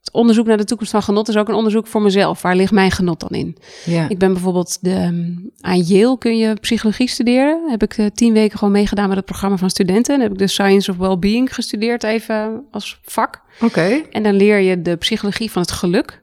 het 0.00 0.12
onderzoek 0.12 0.46
naar 0.46 0.56
de 0.56 0.64
toekomst 0.64 0.92
van 0.92 1.02
genot 1.02 1.28
is 1.28 1.36
ook 1.36 1.48
een 1.48 1.54
onderzoek 1.54 1.86
voor 1.86 2.02
mezelf. 2.02 2.42
Waar 2.42 2.56
ligt 2.56 2.72
mijn 2.72 2.90
genot 2.90 3.20
dan 3.20 3.30
in? 3.30 3.56
Ja. 3.84 4.08
Ik 4.08 4.18
ben 4.18 4.32
bijvoorbeeld 4.32 4.78
de, 4.80 4.90
ehm, 4.90 5.32
aan 5.60 5.80
Yale 5.80 6.18
kun 6.18 6.36
je 6.36 6.54
psychologie 6.54 7.08
studeren. 7.08 7.70
Heb 7.70 7.82
ik 7.82 7.98
eh, 7.98 8.06
tien 8.14 8.32
weken 8.32 8.58
gewoon 8.58 8.72
meegedaan 8.72 9.08
met 9.08 9.16
het 9.16 9.26
programma 9.26 9.56
van 9.56 9.70
studenten. 9.70 10.14
En 10.14 10.20
heb 10.20 10.32
ik 10.32 10.38
de 10.38 10.46
Science 10.46 10.90
of 10.90 10.96
Wellbeing 10.96 11.54
gestudeerd 11.54 12.02
even 12.02 12.64
als 12.70 13.00
vak. 13.02 13.42
Oké. 13.60 14.02
En 14.10 14.22
dan 14.22 14.34
leer 14.34 14.58
je 14.58 14.82
de 14.82 14.96
psychologie 14.96 15.50
van 15.50 15.62
het 15.62 15.70
geluk. 15.70 16.22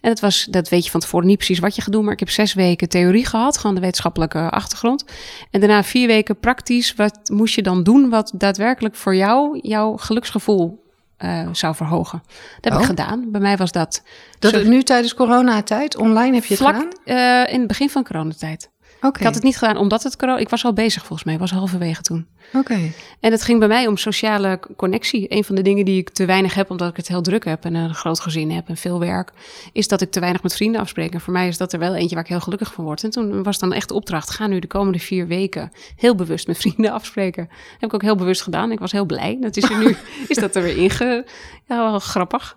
En 0.00 0.08
dat, 0.08 0.20
was, 0.20 0.46
dat 0.50 0.68
weet 0.68 0.84
je 0.84 0.90
van 0.90 1.00
tevoren 1.00 1.26
niet 1.26 1.36
precies 1.36 1.58
wat 1.58 1.74
je 1.74 1.82
gaat 1.82 1.92
doen. 1.92 2.04
Maar 2.04 2.12
ik 2.12 2.18
heb 2.18 2.30
zes 2.30 2.54
weken 2.54 2.88
theorie 2.88 3.26
gehad, 3.26 3.58
gewoon 3.58 3.74
de 3.74 3.80
wetenschappelijke 3.80 4.50
achtergrond. 4.50 5.04
En 5.50 5.60
daarna 5.60 5.82
vier 5.82 6.06
weken 6.06 6.38
praktisch. 6.38 6.94
Wat 6.94 7.18
moest 7.32 7.54
je 7.54 7.62
dan 7.62 7.82
doen 7.82 8.08
wat 8.08 8.32
daadwerkelijk 8.34 8.94
voor 8.94 9.16
jou 9.16 9.58
jouw 9.62 9.96
geluksgevoel 9.96 10.86
eh, 11.18 11.48
zou 11.52 11.74
verhogen? 11.74 12.22
Dat 12.60 12.64
heb 12.64 12.72
Oh. 12.72 12.80
ik 12.80 12.86
gedaan. 12.86 13.30
Bij 13.30 13.40
mij 13.40 13.56
was 13.56 13.72
dat 13.72 14.02
Dat 14.38 14.52
Zo- 14.52 14.62
nu 14.62 14.82
tijdens 14.82 15.14
coronatijd? 15.14 15.96
Online 15.96 16.34
heb 16.34 16.44
je 16.44 16.54
het 16.54 16.62
vlak 16.62 16.74
gedaan? 16.74 17.46
eh, 17.46 17.52
in 17.52 17.58
het 17.58 17.68
begin 17.68 17.90
van 17.90 18.04
coronatijd. 18.04 18.70
Ik 19.02 19.22
had 19.22 19.34
het 19.34 19.42
niet 19.42 19.58
gedaan 19.58 19.76
omdat 19.76 20.02
het 20.02 20.16
corona... 20.16 20.38
Ik 20.38 20.48
was 20.48 20.64
al 20.64 20.72
bezig 20.72 21.04
volgens 21.04 21.24
mij, 21.24 21.34
ik 21.34 21.40
was 21.40 21.50
halverwege 21.50 22.02
toen. 22.02 22.26
Oké. 22.52 22.92
En 23.20 23.32
het 23.32 23.42
ging 23.42 23.58
bij 23.58 23.68
mij 23.68 23.86
om 23.86 23.96
sociale 23.96 24.60
connectie. 24.76 25.26
Een 25.28 25.44
van 25.44 25.54
de 25.54 25.62
dingen 25.62 25.84
die 25.84 25.98
ik 25.98 26.10
te 26.10 26.24
weinig 26.24 26.54
heb, 26.54 26.70
omdat 26.70 26.88
ik 26.90 26.96
het 26.96 27.08
heel 27.08 27.22
druk 27.22 27.44
heb 27.44 27.64
en 27.64 27.74
een 27.74 27.94
groot 27.94 28.20
gezin 28.20 28.50
heb 28.50 28.68
en 28.68 28.76
veel 28.76 29.00
werk, 29.00 29.32
is 29.72 29.88
dat 29.88 30.00
ik 30.00 30.10
te 30.10 30.20
weinig 30.20 30.42
met 30.42 30.54
vrienden 30.54 30.80
afspreek. 30.80 31.12
En 31.12 31.20
voor 31.20 31.32
mij 31.32 31.48
is 31.48 31.56
dat 31.56 31.72
er 31.72 31.78
wel 31.78 31.94
eentje 31.94 32.14
waar 32.14 32.24
ik 32.24 32.30
heel 32.30 32.40
gelukkig 32.40 32.72
van 32.72 32.84
word. 32.84 33.04
En 33.04 33.10
toen 33.10 33.42
was 33.42 33.58
dan 33.58 33.72
echt 33.72 33.88
de 33.88 33.94
opdracht: 33.94 34.30
ga 34.30 34.46
nu 34.46 34.58
de 34.58 34.66
komende 34.66 34.98
vier 34.98 35.26
weken 35.26 35.72
heel 35.96 36.14
bewust 36.14 36.46
met 36.46 36.58
vrienden 36.58 36.92
afspreken. 36.98 37.48
heb 37.72 37.88
ik 37.88 37.94
ook 37.94 38.02
heel 38.02 38.16
bewust 38.16 38.42
gedaan. 38.42 38.72
Ik 38.72 38.78
was 38.78 38.92
heel 38.92 39.06
blij. 39.06 39.38
Dat 39.40 39.56
is 39.56 39.70
er 39.70 39.78
nu, 39.78 39.96
is 40.28 40.36
dat 40.36 40.56
er 40.56 40.62
weer 40.62 40.76
inge. 40.76 41.24
Ja, 41.66 41.90
wel 41.90 41.98
grappig. 41.98 42.56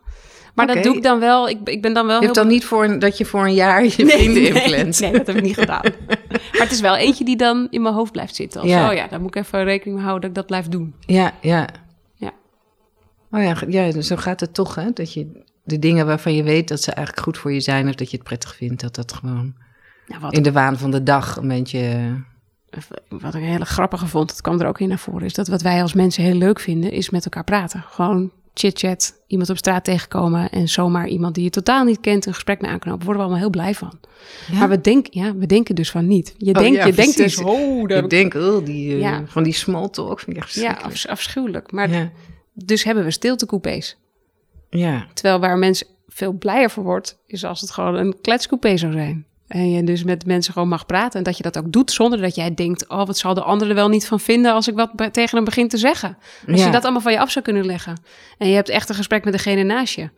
Maar 0.56 0.68
dat 0.68 0.84
doe 0.84 0.96
ik 0.96 1.04
dan 1.04 1.20
wel. 1.20 1.50
Ik, 1.50 1.60
ik 1.64 1.82
ben 1.82 1.94
dan 1.94 2.08
wel 2.08 2.20
Je 2.20 2.24
hebt 2.24 2.36
dan 2.36 2.48
niet 2.48 2.66
voor 2.66 2.84
een, 2.84 3.00
dat 3.00 3.18
je 3.18 3.26
voor 3.26 3.46
een 3.46 3.54
jaar 3.54 3.84
je 3.84 3.90
vrienden 3.90 4.54
nee? 4.54 4.84
Nee, 4.84 5.12
dat 5.12 5.28
heb 5.28 5.36
ik 5.36 5.42
niet 5.44 5.58
gedaan. 5.58 5.82
Maar 6.52 6.62
het 6.62 6.72
is 6.72 6.82
wel 6.82 6.96
eentje 6.96 7.24
die 7.24 7.38
dan 7.38 7.68
in 7.70 7.82
mijn 7.82 7.96
hoofd 7.96 8.12
blijft 8.12 8.36
zitten. 8.36 8.62
Als, 8.62 8.70
Ja. 8.70 8.90
Oh 8.90 8.96
ja, 8.96 9.08
daar 9.08 9.22
moet 9.22 9.36
ik 9.36 9.44
even 9.44 9.64
rekening 9.64 9.96
mee 9.96 10.06
houden 10.06 10.22
dat 10.22 10.30
ik 10.30 10.36
dat 10.36 10.46
blijf 10.46 10.68
doen. 10.68 10.96
Ja, 11.00 11.34
ja. 11.42 11.68
Ja. 12.16 12.32
Oh 13.32 13.44
ja, 13.44 13.56
ja, 13.68 14.02
zo 14.02 14.16
gaat 14.16 14.40
het 14.40 14.54
toch, 14.54 14.76
hè? 14.76 14.92
Dat 14.94 15.14
je 15.14 15.44
de 15.64 15.80
dingen 15.80 16.06
waarvan 16.06 16.34
je 16.34 16.44
weet 16.44 16.68
dat 16.68 16.82
ze 16.82 16.92
eigenlijk 16.92 17.26
goed 17.26 17.38
voor 17.38 17.54
je 17.54 17.60
zijn... 17.60 17.88
of 17.88 17.96
dat 17.96 18.12
je 18.12 18.18
het 18.18 18.26
prettig 18.26 18.56
vindt, 18.56 18.82
dat 18.82 18.96
dat 18.96 19.14
gewoon 19.14 19.54
Nou, 20.08 20.22
wat, 20.22 20.34
in 20.34 20.44
de 20.44 20.52
waan 20.52 20.78
van 20.78 20.92
de 20.92 21.04
dag 21.04 21.36
een 21.36 21.48
beetje... 21.48 22.14
wat 23.10 23.36
ik 23.36 23.44
heel 23.44 23.60
grappig 23.60 24.10
vond, 24.10 24.30
dat 24.30 24.42
kwam 24.42 24.60
er 24.60 24.68
ook 24.68 24.80
in 24.80 24.90
naar 24.90 25.00
voren... 25.00 25.26
is 25.26 25.34
dat 25.34 25.48
wat 25.48 25.62
wij 25.62 25.82
als 25.82 25.94
mensen 25.94 26.24
heel 26.24 26.36
leuk 26.38 26.60
vinden, 26.60 26.92
is 26.92 27.10
met 27.10 27.26
elkaar 27.26 27.44
praten. 27.44 27.84
Gewoon 27.90 28.32
chit-chat, 28.54 29.22
iemand 29.28 29.50
op 29.50 29.58
straat 29.58 29.84
tegenkomen... 29.84 30.50
en 30.50 30.68
zomaar 30.70 31.08
iemand 31.08 31.36
die 31.36 31.44
je 31.44 31.50
totaal 31.50 31.84
niet 31.84 32.00
kent 32.00 32.26
een 32.26 32.34
gesprek 32.34 32.62
mee 32.62 32.72
aanknopen. 32.72 33.06
Worden 33.06 33.16
we 33.16 33.22
allemaal 33.30 33.40
heel 33.42 33.50
blij 33.50 33.74
van. 33.76 34.00
Ja? 34.52 34.58
Maar 34.60 34.70
we, 34.70 34.82
denk, 34.82 35.08
ja, 35.10 35.36
we 35.36 35.46
denken 35.46 35.76
dus 35.76 35.92
van 35.92 36.08
niet. 36.08 36.36
Je, 36.38 36.54
Oh, 36.54 36.60
denkt, 36.62 36.78
ja, 36.78 36.86
je 36.86 36.94
denkt 36.94 37.18
dus, 37.18 37.38
oh, 37.42 37.88
daar 37.88 37.96
heb 37.96 38.04
Ik 38.04 38.10
denk, 38.10 38.34
oh, 38.34 38.66
die, 38.66 38.94
eh, 38.94 39.00
Ja. 39.00 39.24
van 39.26 39.44
die 39.44 39.54
small 39.54 39.90
talk 39.90 40.20
vind 40.20 40.38
ik 40.38 40.44
echt 40.44 40.54
ja, 40.54 40.72
afs- 40.74 41.08
afschuwelijk. 41.08 41.72
Maar 41.72 41.90
ja. 41.92 42.12
dus 42.54 42.84
hebben 42.84 43.04
we 43.04 43.12
stiltecoupés. 43.12 43.98
ja. 44.70 45.08
Terwijl 45.14 45.40
waar 45.40 45.54
een 45.54 45.60
mens 45.60 45.84
veel 46.08 46.34
blijer 46.34 46.70
voor 46.70 46.84
wordt, 46.84 47.18
is 47.28 47.44
als 47.46 47.62
het 47.62 47.72
gewoon 47.72 47.96
een 47.96 48.16
kletscoupé 48.22 48.78
zou 48.78 48.92
zijn. 48.92 49.26
En 49.52 49.72
je 49.72 49.84
dus 49.84 50.04
met 50.04 50.26
mensen 50.26 50.54
gewoon 50.54 50.68
mag 50.68 50.86
praten. 50.86 51.18
En 51.18 51.24
dat 51.24 51.38
je 51.38 51.44
dat 51.44 51.58
ook 51.58 51.72
doet 51.72 51.92
zonder 51.92 52.22
dat 52.22 52.36
jij 52.36 52.54
denkt... 52.54 52.88
oh, 52.90 53.06
wat 53.06 53.18
zal 53.18 53.34
de 53.34 53.42
ander 53.44 53.70
er 53.70 53.76
wel 53.76 53.90
niet 53.90 54.08
van 54.08 54.20
vinden 54.20 54.54
als 54.54 54.68
ik 54.68 54.76
wat 54.76 54.92
tegen 55.14 55.36
hem 55.36 55.46
begin 55.46 55.68
te 55.68 55.78
zeggen. 55.78 56.18
Als 56.48 56.60
Ja. 56.60 56.66
je 56.66 56.72
dat 56.72 56.84
allemaal 56.84 57.02
van 57.02 57.12
je 57.12 57.20
af 57.20 57.32
zou 57.32 57.46
kunnen 57.46 57.66
leggen. 57.66 57.98
En 58.38 58.48
je 58.48 58.56
hebt 58.56 58.70
echt 58.70 58.90
een 58.90 58.96
gesprek 58.96 59.24
met 59.24 59.34
degene 59.34 59.64
naast 59.64 59.96
je. 59.96 60.10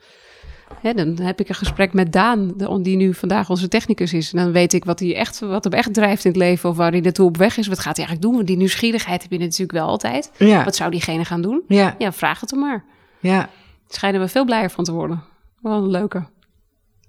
Hè, 0.81 0.93
dan 0.93 1.19
heb 1.21 1.39
ik 1.39 1.49
een 1.49 1.55
gesprek 1.55 1.93
met 1.93 2.11
Daan, 2.13 2.53
die 2.81 2.95
nu 2.95 3.13
vandaag 3.13 3.49
onze 3.49 3.67
technicus 3.67 4.13
is. 4.13 4.33
En 4.33 4.43
dan 4.43 4.51
weet 4.51 4.73
ik 4.73 4.85
wat, 4.85 4.99
hij 4.99 5.15
echt, 5.15 5.39
wat 5.39 5.63
hem 5.63 5.73
echt 5.73 5.93
drijft 5.93 6.25
in 6.25 6.31
het 6.31 6.39
leven... 6.39 6.69
of 6.69 6.77
waar 6.77 6.91
hij 6.91 6.99
naartoe 6.99 7.27
op 7.27 7.37
weg 7.37 7.57
is. 7.57 7.67
Wat 7.67 7.79
gaat 7.79 7.97
hij 7.97 8.05
eigenlijk 8.05 8.21
doen? 8.25 8.35
Want 8.35 8.47
die 8.47 8.57
nieuwsgierigheid 8.57 9.21
heb 9.21 9.31
je 9.31 9.37
natuurlijk 9.37 9.71
wel 9.71 9.87
altijd. 9.87 10.31
Ja. 10.37 10.63
Wat 10.63 10.75
zou 10.75 10.91
diegene 10.91 11.25
gaan 11.25 11.41
doen? 11.41 11.61
ja. 11.67 11.95
Ja, 11.97 12.11
vraag 12.11 12.39
het 12.39 12.51
hem 12.51 12.59
maar. 12.59 12.83
Ja. 13.19 13.49
Schijnen 13.87 14.21
we 14.21 14.27
veel 14.27 14.45
blijer 14.45 14.69
van 14.69 14.83
te 14.83 14.91
worden. 14.91 15.23
Wel 15.61 15.73
een 15.83 15.89
leuke. 15.89 16.25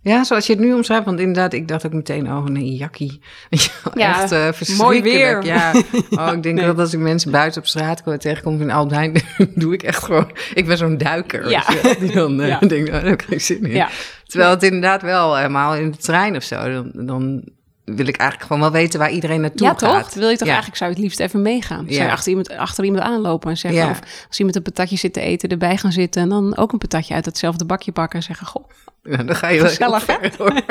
Ja, 0.04 0.24
zoals 0.24 0.46
je 0.46 0.52
het 0.52 0.62
nu 0.62 0.72
omschrijft. 0.72 1.04
Want 1.04 1.18
inderdaad, 1.20 1.52
ik 1.52 1.68
dacht 1.68 1.86
ook 1.86 1.92
meteen, 1.92 2.26
oh 2.26 2.44
nee, 2.44 2.76
jakkie. 2.76 3.20
Ja, 3.94 4.22
echt 4.22 4.32
uh, 4.32 4.38
mooi 4.38 4.52
verschrikkelijk. 4.52 5.04
weer. 5.04 5.44
Ja. 5.44 5.72
Oh, 6.28 6.32
ik 6.32 6.42
denk 6.42 6.54
Nee. 6.56 6.66
dat 6.66 6.78
als 6.78 6.92
ik 6.92 6.98
mensen 7.00 7.30
buiten 7.30 7.60
op 7.60 7.66
straat 7.66 8.02
kom- 8.02 8.18
tegenkom 8.18 8.60
in 8.60 8.70
Albert 8.70 8.94
Heijn, 8.96 9.14
doe 9.54 9.72
ik 9.74 9.82
echt 9.82 10.02
gewoon... 10.04 10.30
Ik 10.54 10.66
ben 10.66 10.76
zo'n 10.76 10.98
duiker, 10.98 11.50
Ja. 11.50 11.64
die 11.98 12.12
dan 12.12 12.40
eh, 12.40 12.48
Ja. 12.48 12.58
denkt, 12.58 12.88
oh, 12.88 12.94
daar 12.94 13.04
heb 13.04 13.20
ik 13.22 13.26
geen 13.28 13.40
zin 13.40 13.64
in. 13.64 13.70
Ja. 13.70 13.88
Terwijl 14.26 14.50
het 14.50 14.62
inderdaad 14.62 15.02
wel 15.02 15.36
helemaal 15.36 15.74
in 15.74 15.90
de 15.90 15.96
trein 15.96 16.36
of 16.36 16.42
zo, 16.42 16.70
dan, 16.72 16.90
dan 17.06 17.42
wil 17.84 18.06
ik 18.06 18.16
eigenlijk 18.16 18.48
gewoon 18.52 18.62
wel 18.62 18.80
weten 18.80 18.98
waar 18.98 19.10
iedereen 19.10 19.40
naartoe 19.40 19.66
Ja, 19.66 19.68
gaat. 19.68 19.78
toch? 19.78 20.10
Dan 20.10 20.20
wil 20.20 20.28
je 20.28 20.36
toch 20.36 20.46
Ja. 20.46 20.52
eigenlijk, 20.52 20.76
zou 20.76 20.90
je 20.90 20.96
het 20.96 21.04
liefst 21.04 21.20
even 21.20 21.42
meegaan. 21.42 21.84
Zou 21.84 21.90
je 21.94 21.94
Ja. 22.06 22.10
achter 22.10 22.28
iemand, 22.28 22.50
achter 22.56 22.84
iemand 22.84 23.02
aanlopen 23.02 23.50
en 23.50 23.56
zeggen... 23.56 23.80
Ja. 23.80 23.90
Of 23.90 24.00
als 24.28 24.38
iemand 24.38 24.56
een 24.56 24.62
patatje 24.62 24.96
zit 24.96 25.12
te 25.12 25.20
eten, 25.20 25.48
erbij 25.48 25.76
gaan 25.76 25.92
zitten... 25.92 26.22
en 26.22 26.28
dan 26.28 26.56
ook 26.56 26.72
een 26.72 26.78
patatje 26.78 27.14
uit 27.14 27.24
hetzelfde 27.24 27.64
bakje 27.64 27.92
pakken 27.92 28.18
en 28.18 28.24
zeggen... 28.24 28.46
Goh, 28.46 28.64
Ja, 29.04 29.16
dan 29.16 29.36
ga 29.36 29.48
je 29.48 29.60
wel 29.60 29.68
Gezellig, 29.68 30.36
hoor. 30.36 30.54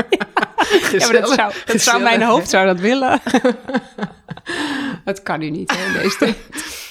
ja, 0.91 1.07
maar 1.07 1.21
dat 1.21 1.29
zou, 1.29 1.53
dat 1.65 1.81
zou 1.81 2.01
mijn 2.01 2.21
hoofd 2.21 2.49
zou 2.49 2.65
dat 2.65 2.79
willen. 2.79 3.21
dat 5.05 5.23
kan 5.23 5.39
nu 5.39 5.49
niet, 5.49 5.77
hè, 5.77 6.01
deze 6.01 6.17
tijd. 6.17 6.37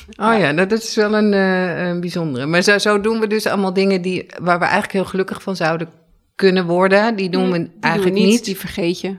Oh 0.09 0.39
ja, 0.39 0.51
nou, 0.51 0.69
dat 0.69 0.83
is 0.83 0.95
wel 0.95 1.15
een, 1.15 1.33
eh, 1.33 1.87
een 1.89 2.01
bijzondere. 2.01 2.47
Maar 2.47 2.63
zo, 2.63 2.79
zo 2.79 3.01
doen 3.01 3.21
we 3.21 3.27
dus 3.27 3.47
allemaal 3.47 3.73
dingen 3.73 4.03
die, 4.03 4.27
waar 4.41 4.59
we 4.59 4.65
eigenlijk 4.65 4.93
heel 4.93 5.05
gelukkig 5.05 5.43
van 5.43 5.57
zouden 5.57 5.89
kunnen 6.35 6.67
worden. 6.67 7.17
Die 7.17 7.29
doen 7.31 7.51
we 7.51 7.59
Die 7.59 7.63
doen 7.63 7.75
we 7.81 7.87
eigenlijk 7.87 8.17
niet, 8.17 8.27
niet. 8.27 8.45
Die 8.45 8.57
vergeet 8.57 9.01
je. 9.01 9.17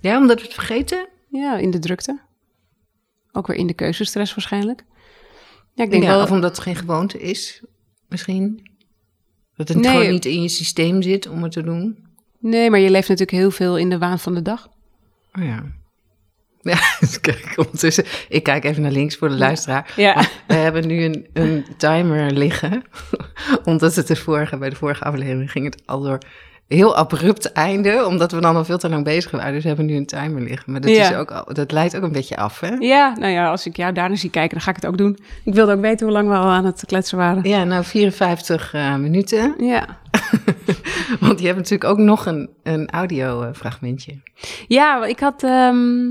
Ja, 0.00 0.16
omdat 0.16 0.36
we 0.40 0.44
het 0.44 0.54
vergeten? 0.54 1.08
Ja, 1.28 1.56
in 1.56 1.70
de 1.70 1.78
drukte. 1.78 2.20
Ook 3.32 3.46
weer 3.46 3.56
in 3.56 3.66
de 3.66 3.74
keuzestress 3.74 4.34
waarschijnlijk. 4.34 4.84
Ja, 5.74 5.84
ik 5.84 5.90
denk 5.90 6.02
ja, 6.02 6.08
wel... 6.08 6.22
Of 6.22 6.30
omdat 6.30 6.50
het 6.50 6.60
geen 6.60 6.76
gewoonte 6.76 7.20
is, 7.20 7.62
misschien. 8.08 8.69
Dat 9.66 9.68
het 9.68 9.78
Nee. 9.78 9.90
gewoon 9.96 10.10
niet 10.12 10.24
in 10.24 10.42
je 10.42 10.48
systeem 10.48 11.02
zit 11.02 11.28
om 11.28 11.42
het 11.42 11.52
te 11.52 11.62
doen. 11.62 11.98
Nee, 12.38 12.70
maar 12.70 12.80
je 12.80 12.90
leeft 12.90 13.08
natuurlijk 13.08 13.36
heel 13.38 13.50
veel 13.50 13.78
in 13.78 13.90
de 13.90 13.98
waan 13.98 14.18
van 14.18 14.34
de 14.34 14.42
dag. 14.42 14.68
Oh 15.38 15.44
ja. 15.44 15.64
Ja, 16.62 16.78
dus 17.00 17.20
kijk, 17.20 17.52
ondertussen. 17.56 18.04
Ik 18.28 18.42
kijk 18.42 18.64
even 18.64 18.82
naar 18.82 18.90
links 18.90 19.16
voor 19.16 19.28
de 19.28 19.34
luisteraar. 19.34 19.92
Ja. 19.96 20.24
We 20.46 20.54
hebben 20.54 20.86
nu 20.86 21.04
een, 21.04 21.26
een 21.32 21.64
timer 21.76 22.30
liggen. 22.30 22.82
Omdat 23.64 23.94
het 23.94 24.06
de 24.06 24.16
vorige, 24.16 24.56
bij 24.56 24.70
de 24.70 24.76
vorige 24.76 25.04
aflevering 25.04 25.50
ging 25.50 25.64
het 25.64 25.82
al 25.86 26.00
door 26.00 26.18
heel 26.76 26.96
abrupt 26.96 27.52
einde. 27.52 28.06
Omdat 28.06 28.32
we 28.32 28.40
dan 28.40 28.56
al 28.56 28.64
veel 28.64 28.78
te 28.78 28.88
lang 28.88 29.04
bezig 29.04 29.30
waren. 29.30 29.52
Dus 29.52 29.62
we 29.62 29.68
hebben 29.68 29.86
nu 29.86 29.96
een 29.96 30.06
timer 30.06 30.42
liggen. 30.42 30.72
Maar 30.72 30.80
dat, 30.80 30.90
Ja. 30.90 31.10
is 31.10 31.16
ook, 31.16 31.54
dat 31.54 31.72
leidt 31.72 31.96
ook 31.96 32.02
een 32.02 32.12
beetje 32.12 32.36
af, 32.36 32.60
hè? 32.60 32.74
Ja, 32.78 33.14
nou 33.18 33.32
ja, 33.32 33.50
als 33.50 33.66
ik 33.66 33.76
jou 33.76 33.92
daarna 33.92 34.16
zie 34.16 34.30
kijken, 34.30 34.50
dan 34.50 34.60
ga 34.60 34.70
ik 34.70 34.76
het 34.76 34.86
ook 34.86 34.98
doen. 34.98 35.18
Ik 35.44 35.54
wilde 35.54 35.72
ook 35.72 35.80
weten 35.80 36.06
hoe 36.06 36.14
lang 36.16 36.28
we 36.28 36.34
al 36.34 36.44
aan 36.44 36.64
het 36.64 36.82
kletsen 36.86 37.18
waren. 37.18 37.48
Ja, 37.48 37.64
nou 37.64 37.84
54 37.84 38.72
eh, 38.74 38.96
minuten. 38.96 39.54
Ja. 39.58 39.86
Want 41.20 41.40
je 41.40 41.46
hebt 41.46 41.58
natuurlijk 41.58 41.90
ook 41.90 41.98
nog 41.98 42.26
een, 42.26 42.50
een 42.62 42.90
audio-fragmentje. 42.90 44.20
Ja, 44.66 45.04
ik 45.04 45.20
had 45.20 45.42
ehm, 45.42 46.08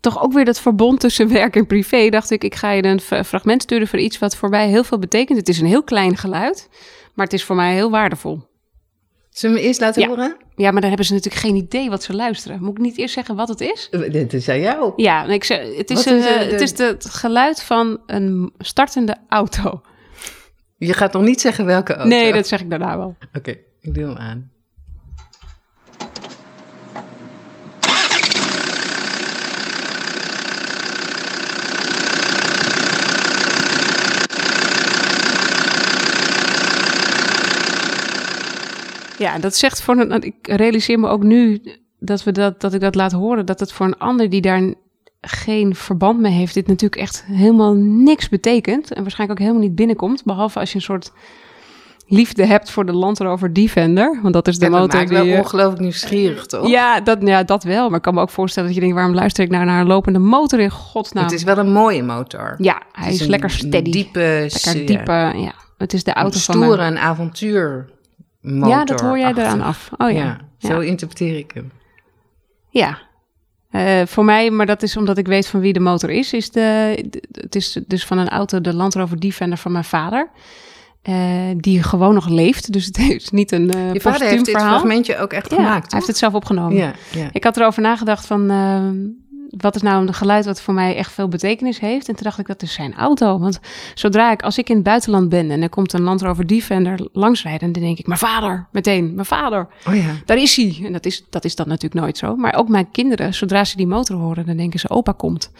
toch 0.00 0.22
ook 0.22 0.32
weer 0.32 0.44
dat 0.44 0.60
verbond 0.60 1.00
tussen 1.00 1.28
werk 1.40 1.56
en 1.56 1.66
privé. 1.66 2.08
Dacht 2.08 2.30
ik, 2.30 2.44
ik 2.44 2.54
ga 2.54 2.70
je 2.70 2.84
een 2.84 3.00
fragment 3.24 3.62
sturen 3.62 3.88
voor 3.88 3.98
iets 3.98 4.18
wat 4.18 4.36
voor 4.36 4.48
mij 4.48 4.68
heel 4.68 4.84
veel 4.84 4.98
betekent. 4.98 5.38
Het 5.38 5.48
is 5.48 5.60
een 5.60 5.66
heel 5.66 5.84
klein 5.84 6.16
geluid, 6.16 6.68
maar 7.14 7.24
het 7.24 7.34
is 7.34 7.44
voor 7.44 7.56
mij 7.56 7.74
heel 7.74 7.90
waardevol. 7.90 8.46
Zullen 9.38 9.54
we 9.56 9.60
hem 9.62 9.68
eerst 9.70 9.80
laten 9.80 10.02
Ja. 10.02 10.08
horen? 10.08 10.36
Ja, 10.56 10.70
maar 10.70 10.80
dan 10.80 10.88
hebben 10.88 11.06
ze 11.06 11.12
natuurlijk 11.12 11.42
geen 11.44 11.54
idee 11.56 11.90
wat 11.90 12.02
ze 12.02 12.14
luisteren. 12.14 12.60
Moet 12.62 12.70
ik 12.70 12.78
niet 12.78 12.98
eerst 12.98 13.14
zeggen 13.14 13.36
wat 13.36 13.48
het 13.48 13.60
is? 13.60 13.88
Eh, 13.90 14.12
Dit 14.12 14.32
is 14.32 14.48
aan 14.48 14.60
jou. 14.60 14.92
Ja, 14.96 15.24
ik 15.24 15.44
zeg, 15.44 15.76
het 15.76 15.90
is, 15.90 16.04
een, 16.04 16.18
eh, 16.22 16.34
eh, 16.34 16.38
de- 16.48 16.52
het, 16.52 16.60
is 16.60 16.74
de, 16.74 16.84
het 16.84 17.04
geluid 17.10 17.62
van 17.62 18.00
een 18.06 18.52
startende 18.58 19.16
auto. 19.28 19.80
Je 20.76 20.92
gaat 20.92 21.12
nog 21.12 21.22
niet 21.22 21.40
zeggen 21.40 21.64
welke 21.64 21.92
auto. 21.94 22.08
Nee, 22.08 22.32
dat 22.32 22.46
zeg 22.46 22.60
ik 22.60 22.70
daarna 22.70 22.96
wel. 22.96 23.16
Oké, 23.34 23.50
ik 23.80 23.94
doe 23.94 24.04
hem 24.04 24.16
aan. 24.16 24.50
Ja, 39.18 39.38
dat 39.38 39.56
zegt 39.56 39.82
voor 39.82 39.96
een. 39.96 40.22
Ik 40.22 40.34
realiseer 40.42 40.98
me 40.98 41.08
ook 41.08 41.22
nu 41.22 41.62
dat, 41.98 42.24
we 42.24 42.32
dat, 42.32 42.60
dat 42.60 42.74
ik 42.74 42.80
dat 42.80 42.94
laat 42.94 43.12
horen. 43.12 43.46
Dat 43.46 43.60
het 43.60 43.72
voor 43.72 43.86
een 43.86 43.98
ander 43.98 44.30
die 44.30 44.40
daar 44.40 44.74
geen 45.20 45.74
verband 45.74 46.20
mee 46.20 46.32
heeft, 46.32 46.54
dit 46.54 46.66
natuurlijk 46.66 47.02
echt 47.02 47.24
helemaal 47.26 47.74
niks 47.74 48.28
betekent. 48.28 48.92
En 48.92 49.02
waarschijnlijk 49.02 49.40
ook 49.40 49.46
helemaal 49.46 49.66
niet 49.68 49.76
binnenkomt. 49.76 50.24
Behalve 50.24 50.58
als 50.58 50.70
je 50.70 50.76
een 50.76 50.82
soort 50.82 51.12
liefde 52.06 52.46
hebt 52.46 52.70
voor 52.70 52.86
de 52.86 52.92
Land 52.92 53.18
Rover 53.18 53.52
Defender. 53.52 54.18
Want 54.22 54.34
dat 54.34 54.48
is 54.48 54.58
de 54.58 54.64
En 54.64 54.70
motor 54.70 54.98
maakt 54.98 55.08
die. 55.08 55.18
wel 55.18 55.38
ongelooflijk 55.38 55.80
nieuwsgierig, 55.80 56.46
toch? 56.46 56.68
ja 56.68 57.00
dat, 57.00 57.18
ja, 57.20 57.42
dat 57.42 57.64
wel. 57.64 57.86
Maar 57.88 57.96
ik 57.96 58.02
kan 58.02 58.14
me 58.14 58.20
ook 58.20 58.30
voorstellen 58.30 58.68
dat 58.68 58.76
je 58.78 58.82
denkt: 58.84 58.96
waarom 58.98 59.14
luister 59.16 59.44
ik 59.44 59.50
nou 59.50 59.64
naar 59.64 59.80
een 59.80 59.86
lopende 59.86 60.18
motor 60.18 60.58
in 60.60 60.70
godsnaam? 60.70 61.24
Het 61.24 61.32
is 61.32 61.42
wel 61.42 61.58
een 61.58 61.72
mooie 61.72 62.02
motor. 62.02 62.54
ja, 62.58 62.82
hij 62.92 63.12
is, 63.12 63.20
een- 63.20 63.28
lekker 63.30 63.50
steady. 63.50 63.76
Een 63.76 63.90
diepe, 63.90 64.46
lekker 64.50 64.86
diepe. 64.86 65.32
Ja, 65.36 65.52
het 65.78 65.92
is 65.92 66.04
de 66.04 66.10
een 66.10 66.16
auto 66.16 66.38
van 66.38 66.54
stoere, 66.54 66.76
mijn... 66.76 66.92
een 66.92 66.98
Ja, 68.40 68.84
dat 68.84 69.00
hoor 69.00 69.18
jij 69.18 69.30
eraan 69.32 69.60
af. 69.62 69.90
Oh 69.96 70.10
ja. 70.10 70.38
ja. 70.58 70.68
Zo 70.68 70.80
interpreteer 70.80 71.38
ik 71.38 71.50
hem. 71.54 71.70
Ja. 72.70 72.98
Eh, 73.70 74.06
voor 74.06 74.24
mij, 74.24 74.50
maar 74.50 74.66
dat 74.66 74.82
is 74.82 74.96
omdat 74.96 75.18
ik 75.18 75.26
weet 75.26 75.46
van 75.46 75.60
wie 75.60 75.72
de 75.72 75.80
motor 75.80 76.10
is, 76.10 76.32
is 76.32 76.50
de, 76.50 77.04
de- 77.10 77.22
het 77.40 77.54
is 77.54 77.78
dus 77.86 78.04
van 78.06 78.18
een 78.18 78.28
auto 78.28 78.60
de 78.60 78.74
Land 78.74 78.94
Rover 78.94 79.20
Defender 79.20 79.58
van 79.58 79.72
mijn 79.72 79.84
vader. 79.84 80.30
eh, 81.02 81.14
die 81.56 81.82
gewoon 81.82 82.14
nog 82.14 82.28
leeft. 82.28 82.72
Dus 82.72 82.84
het 82.86 82.98
is 83.08 83.30
niet 83.30 83.52
een 83.52 83.70
eh 83.70 83.92
Je 83.92 84.00
vader 84.00 84.28
heeft 84.28 84.44
dit 84.44 84.56
fragmentje 84.56 85.18
ook 85.18 85.32
echt 85.32 85.50
Ja, 85.50 85.56
gemaakt, 85.56 85.82
hij 85.90 85.94
heeft 85.94 86.06
het 86.06 86.16
zelf 86.18 86.34
opgenomen. 86.34 86.76
Ja, 86.76 86.92
ja. 87.12 87.28
Ik 87.32 87.44
had 87.44 87.56
erover 87.56 87.82
nagedacht 87.82 88.26
van, 88.26 88.50
ehm, 88.50 88.96
wat 89.50 89.74
is 89.74 89.82
nou 89.82 90.06
een 90.06 90.14
geluid 90.14 90.44
wat 90.44 90.60
voor 90.60 90.74
mij 90.74 90.96
echt 90.96 91.12
veel 91.12 91.28
betekenis 91.28 91.80
heeft? 91.80 92.08
En 92.08 92.14
toen 92.14 92.24
dacht 92.24 92.38
ik, 92.38 92.46
dat 92.46 92.62
is 92.62 92.72
zijn 92.72 92.94
auto. 92.94 93.38
Want 93.38 93.60
zodra 93.94 94.32
ik, 94.32 94.42
als 94.42 94.58
ik 94.58 94.68
in 94.68 94.74
het 94.74 94.84
buitenland 94.84 95.28
ben 95.28 95.50
en 95.50 95.62
er 95.62 95.68
komt 95.68 95.92
een 95.92 96.02
Land 96.02 96.22
Rover 96.22 96.46
Defender 96.46 97.08
langsrijden, 97.12 97.72
dan 97.72 97.82
denk 97.82 97.98
ik, 97.98 98.06
mijn 98.06 98.18
vader, 98.18 98.66
meteen, 98.72 99.14
mijn 99.14 99.26
vader. 99.26 99.68
Oh 99.86 99.94
ja. 99.94 100.10
Daar 100.24 100.36
is 100.36 100.56
hij. 100.56 100.80
En 100.84 100.92
dat 100.92 101.06
is, 101.06 101.24
dat 101.30 101.44
is 101.44 101.54
dan 101.54 101.68
natuurlijk 101.68 102.00
nooit 102.00 102.18
zo. 102.18 102.36
Maar 102.36 102.54
ook 102.54 102.68
mijn 102.68 102.90
kinderen, 102.90 103.34
zodra 103.34 103.64
ze 103.64 103.76
die 103.76 103.86
motor 103.86 104.16
horen, 104.16 104.46
dan 104.46 104.56
denken 104.56 104.80
ze, 104.80 104.90
opa 104.90 105.12
komt. 105.12 105.50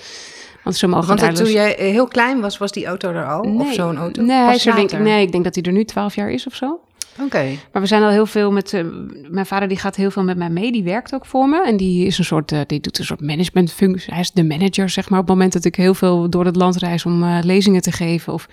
Want 0.64 0.76
ze 0.76 0.86
mogen 0.86 1.06
Want 1.06 1.20
daar 1.20 1.34
toen 1.34 1.44
dus- 1.44 1.52
jij 1.52 1.74
heel 1.78 2.08
klein 2.08 2.40
was, 2.40 2.58
was 2.58 2.72
die 2.72 2.86
auto 2.86 3.10
er 3.10 3.26
al? 3.26 3.40
Of 3.40 3.72
zo'n 3.72 3.96
auto? 3.96 4.22
Nee, 4.22 4.36
hij 4.36 4.72
denk, 4.74 4.92
nee, 4.92 5.22
ik 5.22 5.32
denk 5.32 5.44
dat 5.44 5.54
hij 5.54 5.64
er 5.64 5.72
nu 5.72 5.84
12 5.84 6.14
jaar 6.14 6.30
is 6.30 6.46
of 6.46 6.54
zo. 6.54 6.80
Oké. 7.22 7.44
Maar 7.72 7.82
we 7.82 7.88
zijn 7.88 8.02
al 8.02 8.08
heel 8.10 8.26
veel 8.26 8.52
met. 8.52 8.72
eh, 8.72 8.84
mijn 9.30 9.46
vader 9.46 9.68
die 9.68 9.78
gaat 9.78 9.96
heel 9.96 10.10
veel 10.10 10.24
met 10.24 10.36
mij 10.36 10.50
mee. 10.50 10.72
Die 10.72 10.82
werkt 10.82 11.14
ook 11.14 11.26
voor 11.26 11.48
me. 11.48 11.62
En 11.66 11.76
die 11.76 12.06
is 12.06 12.18
een 12.18 12.24
soort. 12.24 12.52
eh, 12.52 12.60
die 12.66 12.80
doet 12.80 12.98
een 12.98 13.04
soort 13.04 13.20
managementfunctie. 13.20 14.12
Hij 14.12 14.20
is 14.22 14.30
de 14.30 14.44
manager, 14.44 14.88
zeg 14.88 15.08
maar. 15.10 15.18
Op 15.20 15.26
het 15.26 15.34
moment 15.34 15.52
dat 15.52 15.64
ik 15.64 15.74
heel 15.76 15.94
veel 15.94 16.30
door 16.30 16.44
het 16.44 16.56
land 16.56 16.76
reis 16.76 17.04
om 17.06 17.22
eh, 17.22 17.38
lezingen 17.42 17.82
te 17.82 17.92
geven. 17.92 18.32
Of 18.32 18.48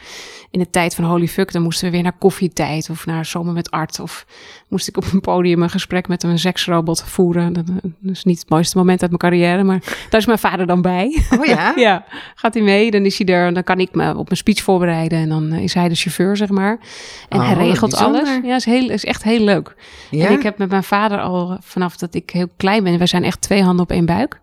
in 0.52 0.60
de 0.60 0.70
tijd 0.70 0.96
van 0.96 1.04
Holy 1.06 1.28
Fuck, 1.28 1.52
dan 1.52 1.62
moesten 1.62 1.86
we 1.86 1.92
weer 1.92 2.04
naar 2.04 2.18
koffietijd. 2.18 2.90
Of 2.90 3.06
naar 3.06 3.26
Zomer 3.26 3.54
met 3.54 3.72
Art. 3.72 4.00
Of 4.00 4.26
moest 4.68 4.88
ik 4.88 4.98
op 4.98 5.06
een 5.14 5.22
podium 5.22 5.62
een 5.62 5.70
gesprek 5.70 6.08
met 6.08 6.24
een 6.24 6.40
seksrobot 6.40 7.04
voeren. 7.04 7.54
Dat, 7.54 7.64
eh, 7.70 8.12
is 8.12 8.24
niet 8.24 8.40
het 8.40 8.50
mooiste 8.50 8.78
moment 8.78 9.02
uit 9.02 9.10
mijn 9.10 9.22
carrière. 9.22 9.64
Maar 9.64 9.80
daar 10.10 10.20
is 10.20 10.26
mijn 10.26 10.40
vader 10.40 10.68
dan 10.68 10.82
bij. 10.82 11.22
Oh 11.40 11.46
ja? 11.46 11.74
Ja, 11.86 12.06
gaat 12.36 12.54
hij 12.54 12.64
mee, 12.64 12.92
dan 12.92 13.06
is 13.06 13.18
hij 13.18 13.28
er, 13.28 13.54
dan 13.54 13.64
kan 13.64 13.80
ik 13.80 13.96
me 13.96 14.10
op 14.18 14.26
mijn 14.26 14.38
speech 14.38 14.62
voorbereiden 14.62 15.20
en 15.20 15.30
dan 15.30 15.52
eh, 15.52 15.64
is 15.64 15.74
hij 15.74 15.90
de 15.90 15.96
chauffeur, 15.96 16.38
zeg 16.38 16.50
maar. 16.50 16.80
En 17.30 17.40
Oh, 17.40 17.46
hij 17.46 17.56
wat 17.56 17.66
regelt 17.66 17.96
alles. 17.96 18.40
Ja, 18.44 18.56
is, 18.56 18.66
heel, 18.66 18.90
is 18.90 19.06
echt 19.06 19.24
heel 19.24 19.44
leuk. 19.44 19.76
Ja? 20.10 20.28
En 20.28 20.34
ik 20.34 20.44
heb 20.44 20.58
met 20.58 20.70
mijn 20.70 20.84
vader 20.84 21.20
al 21.22 21.58
vanaf 21.62 21.98
dat 21.98 22.14
ik 22.14 22.30
heel 22.30 22.50
klein 22.58 22.84
ben, 22.84 22.98
wij 22.98 23.08
zijn 23.08 23.24
echt 23.24 23.42
twee 23.42 23.64
handen 23.64 23.84
op 23.84 23.92
één 23.92 24.06
buik. 24.06 24.40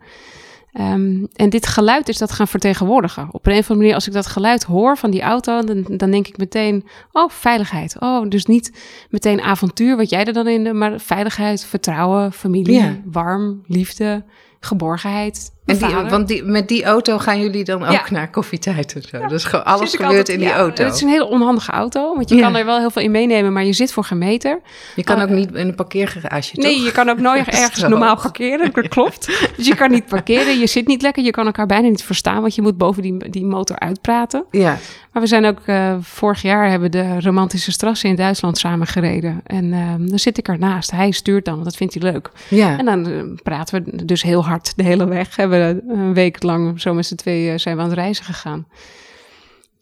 Ehm, 0.72 1.24
en 1.34 1.50
dit 1.50 1.66
geluid 1.66 2.08
is 2.08 2.18
dat 2.18 2.32
gaan 2.32 2.48
vertegenwoordigen. 2.48 3.28
Op 3.32 3.46
een 3.46 3.52
of 3.52 3.58
andere 3.58 3.76
manier, 3.78 3.94
als 3.94 4.06
ik 4.06 4.12
dat 4.12 4.26
geluid 4.26 4.62
hoor 4.62 4.96
van 4.98 5.10
die 5.10 5.22
auto, 5.22 5.60
dan, 5.64 5.84
dan 5.96 6.10
denk 6.10 6.26
ik 6.28 6.36
meteen, 6.38 6.84
oh, 7.12 7.30
veiligheid. 7.30 7.96
Oh, 8.00 8.28
dus 8.28 8.46
niet 8.46 8.72
meteen 9.10 9.40
avontuur, 9.40 9.96
wat 9.96 10.10
jij 10.10 10.24
er 10.24 10.32
dan 10.32 10.48
in, 10.48 10.64
de- 10.64 10.72
maar 10.72 11.00
veiligheid, 11.00 11.64
vertrouwen, 11.64 12.32
familie, 12.32 12.74
Ja. 12.80 12.96
warm, 13.04 13.62
liefde, 13.66 14.24
geborgenheid. 14.60 15.50
En 15.66 15.76
die, 15.78 15.94
want 16.10 16.28
die, 16.28 16.42
met 16.44 16.68
die 16.68 16.84
auto 16.84 17.18
gaan 17.18 17.40
jullie 17.40 17.64
dan 17.64 17.84
ook 17.84 17.90
Ja. 17.92 18.02
naar 18.10 18.30
koffietijd 18.30 18.94
en 18.94 19.02
zo. 19.02 19.26
Dus 19.26 19.44
gewoon 19.44 19.64
alles 19.64 19.90
gebeurt 19.90 20.08
altijd- 20.08 20.28
in 20.28 20.38
die 20.38 20.48
ja, 20.48 20.54
auto. 20.56 20.84
Het 20.84 20.94
is 20.94 21.00
een 21.02 21.08
hele 21.08 21.26
onhandige 21.28 21.70
auto, 21.72 22.14
want 22.14 22.28
je 22.28 22.34
Ja. 22.34 22.40
kan 22.42 22.56
er 22.56 22.64
wel 22.64 22.78
heel 22.78 22.90
veel 22.90 23.02
in 23.02 23.10
meenemen, 23.10 23.52
maar 23.52 23.64
je 23.64 23.72
zit 23.72 23.92
voor 23.92 24.04
geen 24.04 24.18
meter. 24.18 24.60
Je 24.96 25.04
kan 25.04 25.16
Oh. 25.16 25.22
ook 25.22 25.28
niet 25.28 25.54
in 25.54 25.68
een 25.68 25.74
parkeergarage, 25.74 26.54
toch? 26.54 26.64
Nee, 26.64 26.80
je 26.82 26.92
kan 26.92 27.08
ook 27.08 27.18
nooit 27.18 27.46
ergens 27.62 27.80
normaal 27.88 28.16
parkeren, 28.16 28.70
dat 28.72 28.88
klopt. 28.88 29.26
Dus 29.56 29.66
je 29.66 29.74
kan 29.74 29.90
niet 29.90 30.06
parkeren, 30.06 30.58
je 30.58 30.66
zit 30.66 30.86
niet 30.86 31.02
lekker, 31.02 31.22
je 31.24 31.30
kan 31.30 31.46
elkaar 31.46 31.66
bijna 31.66 31.88
niet 31.88 32.02
verstaan, 32.02 32.40
want 32.40 32.54
je 32.54 32.62
moet 32.62 32.78
boven 32.78 33.02
die, 33.02 33.30
die 33.30 33.44
motor 33.44 33.78
uitpraten. 33.78 34.44
Ja. 34.50 34.78
Maar 35.12 35.22
we 35.22 35.28
zijn 35.28 35.44
ook, 35.44 35.58
eh, 35.66 35.94
vorig 36.00 36.42
jaar 36.42 36.70
hebben 36.70 36.90
de 36.90 37.20
romantische 37.20 37.72
strassen 37.72 38.08
in 38.08 38.16
Duitsland 38.16 38.58
samen 38.58 38.86
gereden. 38.86 39.40
En 39.46 39.72
eh, 39.72 39.80
dan 39.98 40.18
zit 40.18 40.38
ik 40.38 40.48
ernaast, 40.48 40.90
hij 40.90 41.10
stuurt 41.10 41.44
dan, 41.44 41.54
want 41.54 41.64
dat 41.66 41.76
vindt 41.76 41.94
hij 41.94 42.12
leuk. 42.12 42.30
Ja. 42.48 42.78
En 42.78 42.84
dan 42.84 43.06
eh, 43.06 43.12
praten 43.42 43.84
we 43.84 44.04
dus 44.04 44.22
heel 44.22 44.44
hard 44.44 44.72
de 44.76 44.82
hele 44.82 45.06
weg. 45.08 45.36
Hebben 45.52 45.82
een 45.98 46.14
week 46.14 46.42
lang 46.42 46.80
zo 46.80 46.94
met 46.94 47.06
z'n 47.06 47.14
tweeën 47.14 47.60
zijn 47.60 47.76
we 47.76 47.82
aan 47.82 47.88
het 47.88 47.98
reizen 47.98 48.24
gegaan. 48.24 48.66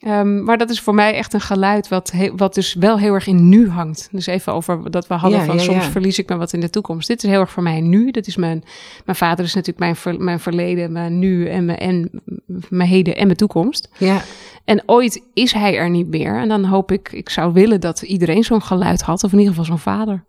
Ehm, 0.00 0.44
maar 0.44 0.58
dat 0.58 0.70
is 0.70 0.80
voor 0.80 0.94
mij 0.94 1.14
echt 1.14 1.32
een 1.34 1.40
geluid 1.40 1.88
wat, 1.88 2.10
he- 2.10 2.34
wat 2.36 2.54
dus 2.54 2.74
wel 2.74 2.98
heel 2.98 3.14
erg 3.14 3.26
in 3.26 3.48
nu 3.48 3.68
hangt. 3.68 4.08
Dus 4.12 4.26
even 4.26 4.52
over 4.52 4.90
dat 4.90 5.06
we 5.06 5.14
hadden 5.14 5.38
Ja, 5.38 5.44
van 5.44 5.54
ja, 5.56 5.62
soms 5.62 5.84
ja. 5.84 5.90
verlies 5.90 6.18
ik 6.18 6.28
me 6.28 6.36
wat 6.36 6.52
in 6.52 6.60
de 6.60 6.70
toekomst. 6.70 7.08
Dit 7.08 7.22
is 7.22 7.30
heel 7.30 7.40
erg 7.40 7.50
voor 7.50 7.62
mij 7.62 7.80
nu. 7.80 8.10
Dat 8.10 8.26
is 8.26 8.36
mijn, 8.36 8.62
mijn 9.04 9.16
vader 9.16 9.44
is 9.44 9.54
natuurlijk 9.54 9.78
mijn, 9.78 9.96
ver- 9.96 10.20
mijn 10.20 10.40
verleden, 10.40 10.92
mijn 10.92 11.18
nu 11.18 11.48
en 11.48 11.64
mijn, 11.64 11.78
en 11.78 12.10
mijn 12.68 12.88
heden 12.88 13.16
en 13.16 13.24
mijn 13.26 13.36
toekomst. 13.38 13.88
Ja, 13.98 14.20
En 14.64 14.82
ooit 14.86 15.22
is 15.34 15.52
hij 15.52 15.76
er 15.76 15.90
niet 15.90 16.08
meer. 16.08 16.36
En 16.40 16.48
dan 16.48 16.64
hoop 16.64 16.92
ik, 16.92 17.12
ik 17.12 17.28
zou 17.28 17.52
willen 17.52 17.80
dat 17.80 18.02
iedereen 18.02 18.44
zo'n 18.44 18.62
geluid 18.62 19.02
had. 19.02 19.24
Of 19.24 19.32
in 19.32 19.38
ieder 19.38 19.54
geval 19.54 19.68
zo'n 19.68 19.78
vader. 19.94 20.24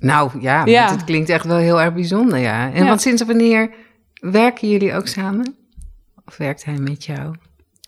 nou 0.00 0.30
ja, 0.40 0.64
het 0.90 1.04
klinkt 1.04 1.28
echt 1.28 1.44
wel 1.46 1.56
heel 1.56 1.80
erg 1.80 1.94
bijzonder, 1.94 2.38
ja. 2.38 2.72
En 2.72 2.86
want 2.86 3.00
sinds 3.00 3.24
wanneer 3.24 3.70
werken 4.20 4.68
jullie 4.68 4.94
ook 4.94 5.06
samen? 5.06 5.54
Of 6.26 6.36
werkt 6.36 6.64
hij 6.64 6.78
met 6.78 7.04
jou? 7.04 7.34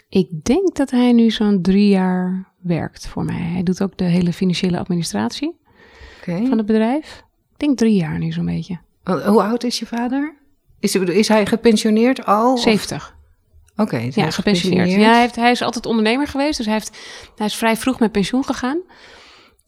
Ik 0.09 0.45
denk 0.45 0.77
dat 0.77 0.91
hij 0.91 1.13
nu 1.13 1.31
zo'n 1.31 1.63
drie 1.63 1.89
jaar 1.89 2.53
werkt 2.61 3.09
voor 3.09 3.25
mij. 3.25 3.41
Hij 3.41 3.63
doet 3.63 3.83
ook 3.83 3.97
de 3.99 4.05
hele 4.05 4.33
financiële 4.33 4.79
administratie 4.79 5.57
van 6.25 6.57
het 6.59 6.67
bedrijf. 6.67 7.23
Ik 7.53 7.59
denk 7.59 7.79
drie 7.79 7.95
jaar 7.95 8.19
nu 8.19 8.33
zo'n 8.33 8.45
beetje. 8.45 8.79
Hoe 9.05 9.43
oud 9.43 9.65
is 9.65 9.79
je 9.79 9.87
vader? 9.87 10.35
Is, 10.81 10.95
is 10.95 11.29
hij 11.29 11.47
gepensioneerd 11.47 12.25
al? 12.27 12.53
Of- 12.53 12.61
70. 12.61 13.17
Oké, 13.77 13.97
dus 14.05 14.15
hij 14.15 14.23
Ja, 14.25 14.29
is 14.29 14.35
gepensioneerd. 14.35 14.91
Ja, 14.91 15.11
hij, 15.11 15.21
heeft, 15.21 15.37
hij 15.37 15.51
is 15.51 15.63
altijd 15.63 15.87
ondernemer 15.87 16.27
geweest. 16.27 16.57
Dus 16.57 16.67
hij, 16.67 16.75
heeft, 16.75 16.99
hij 17.37 17.47
is 17.47 17.55
vrij 17.57 17.77
vroeg 17.77 17.99
met 18.01 18.13
pensioen 18.13 18.45
gegaan. 18.45 18.81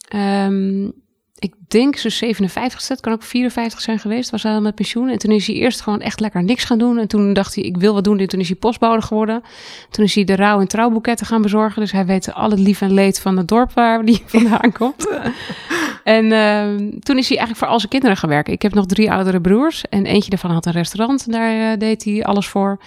Ehm, 0.09 0.91
ik 1.39 1.55
denk 1.69 1.97
zijn 1.97 2.35
57ste, 2.35 2.87
het 2.87 3.01
kan 3.01 3.13
ook 3.13 3.23
54 3.23 3.81
zijn 3.81 3.99
geweest, 3.99 4.31
was 4.31 4.43
hij 4.43 4.53
al 4.53 4.61
met 4.61 4.75
pensioen. 4.75 5.09
En 5.09 5.19
toen 5.19 5.31
is 5.31 5.47
hij 5.47 5.57
eerst 5.57 5.81
gewoon 5.81 6.01
echt 6.01 6.21
lekker 6.21 6.45
niks 6.45 6.65
gaan 6.65 6.79
doen. 6.79 6.99
En 6.99 7.09
toen 7.09 7.33
dacht 7.33 7.55
hij, 7.55 7.65
ik 7.65 7.77
wil 7.77 7.95
wat 7.95 8.05
doen. 8.05 8.19
En 8.19 8.29
toen 8.29 8.41
is 8.41 8.49
hij 8.49 8.57
postbode 8.57 9.03
geworden. 9.03 9.43
Toen 9.91 10.05
is 10.05 10.15
hij 10.15 10.25
de 10.25 10.37
rouw- 10.37 10.61
en 10.61 10.69
trouwboeketten 10.69 11.27
gaan 11.27 11.43
bezorgen. 11.43 11.81
Dus 11.81 11.93
hij 11.93 12.07
weet 12.07 12.35
al 12.35 12.51
het 12.51 12.59
lief 12.59 12.81
en 12.81 12.93
leed 12.93 13.21
van 13.21 13.37
het 13.37 13.49
dorp 13.49 13.73
waar 13.73 14.01
hij 14.01 14.23
vandaan 14.27 14.73
komt. 14.73 15.09
en 16.05 16.33
ehm, 16.33 16.99
toen 16.99 17.19
is 17.19 17.29
hij 17.29 17.39
eigenlijk 17.39 17.57
voor 17.57 17.69
al 17.69 17.79
zijn 17.79 17.91
kinderen 17.91 18.17
gaan 18.17 18.29
werken. 18.29 18.53
Ik 18.53 18.63
heb 18.63 18.75
nog 18.75 18.87
drie 18.87 19.13
oudere 19.13 19.41
broers. 19.41 19.85
En 19.89 20.07
eentje 20.07 20.31
daarvan 20.31 20.51
had 20.51 20.67
een 20.67 20.73
restaurant. 20.73 21.33
Daar 21.33 21.73
eh, 21.73 21.79
deed 21.79 22.05
hij 22.05 22.25
alles 22.25 22.49
voor 22.49 22.79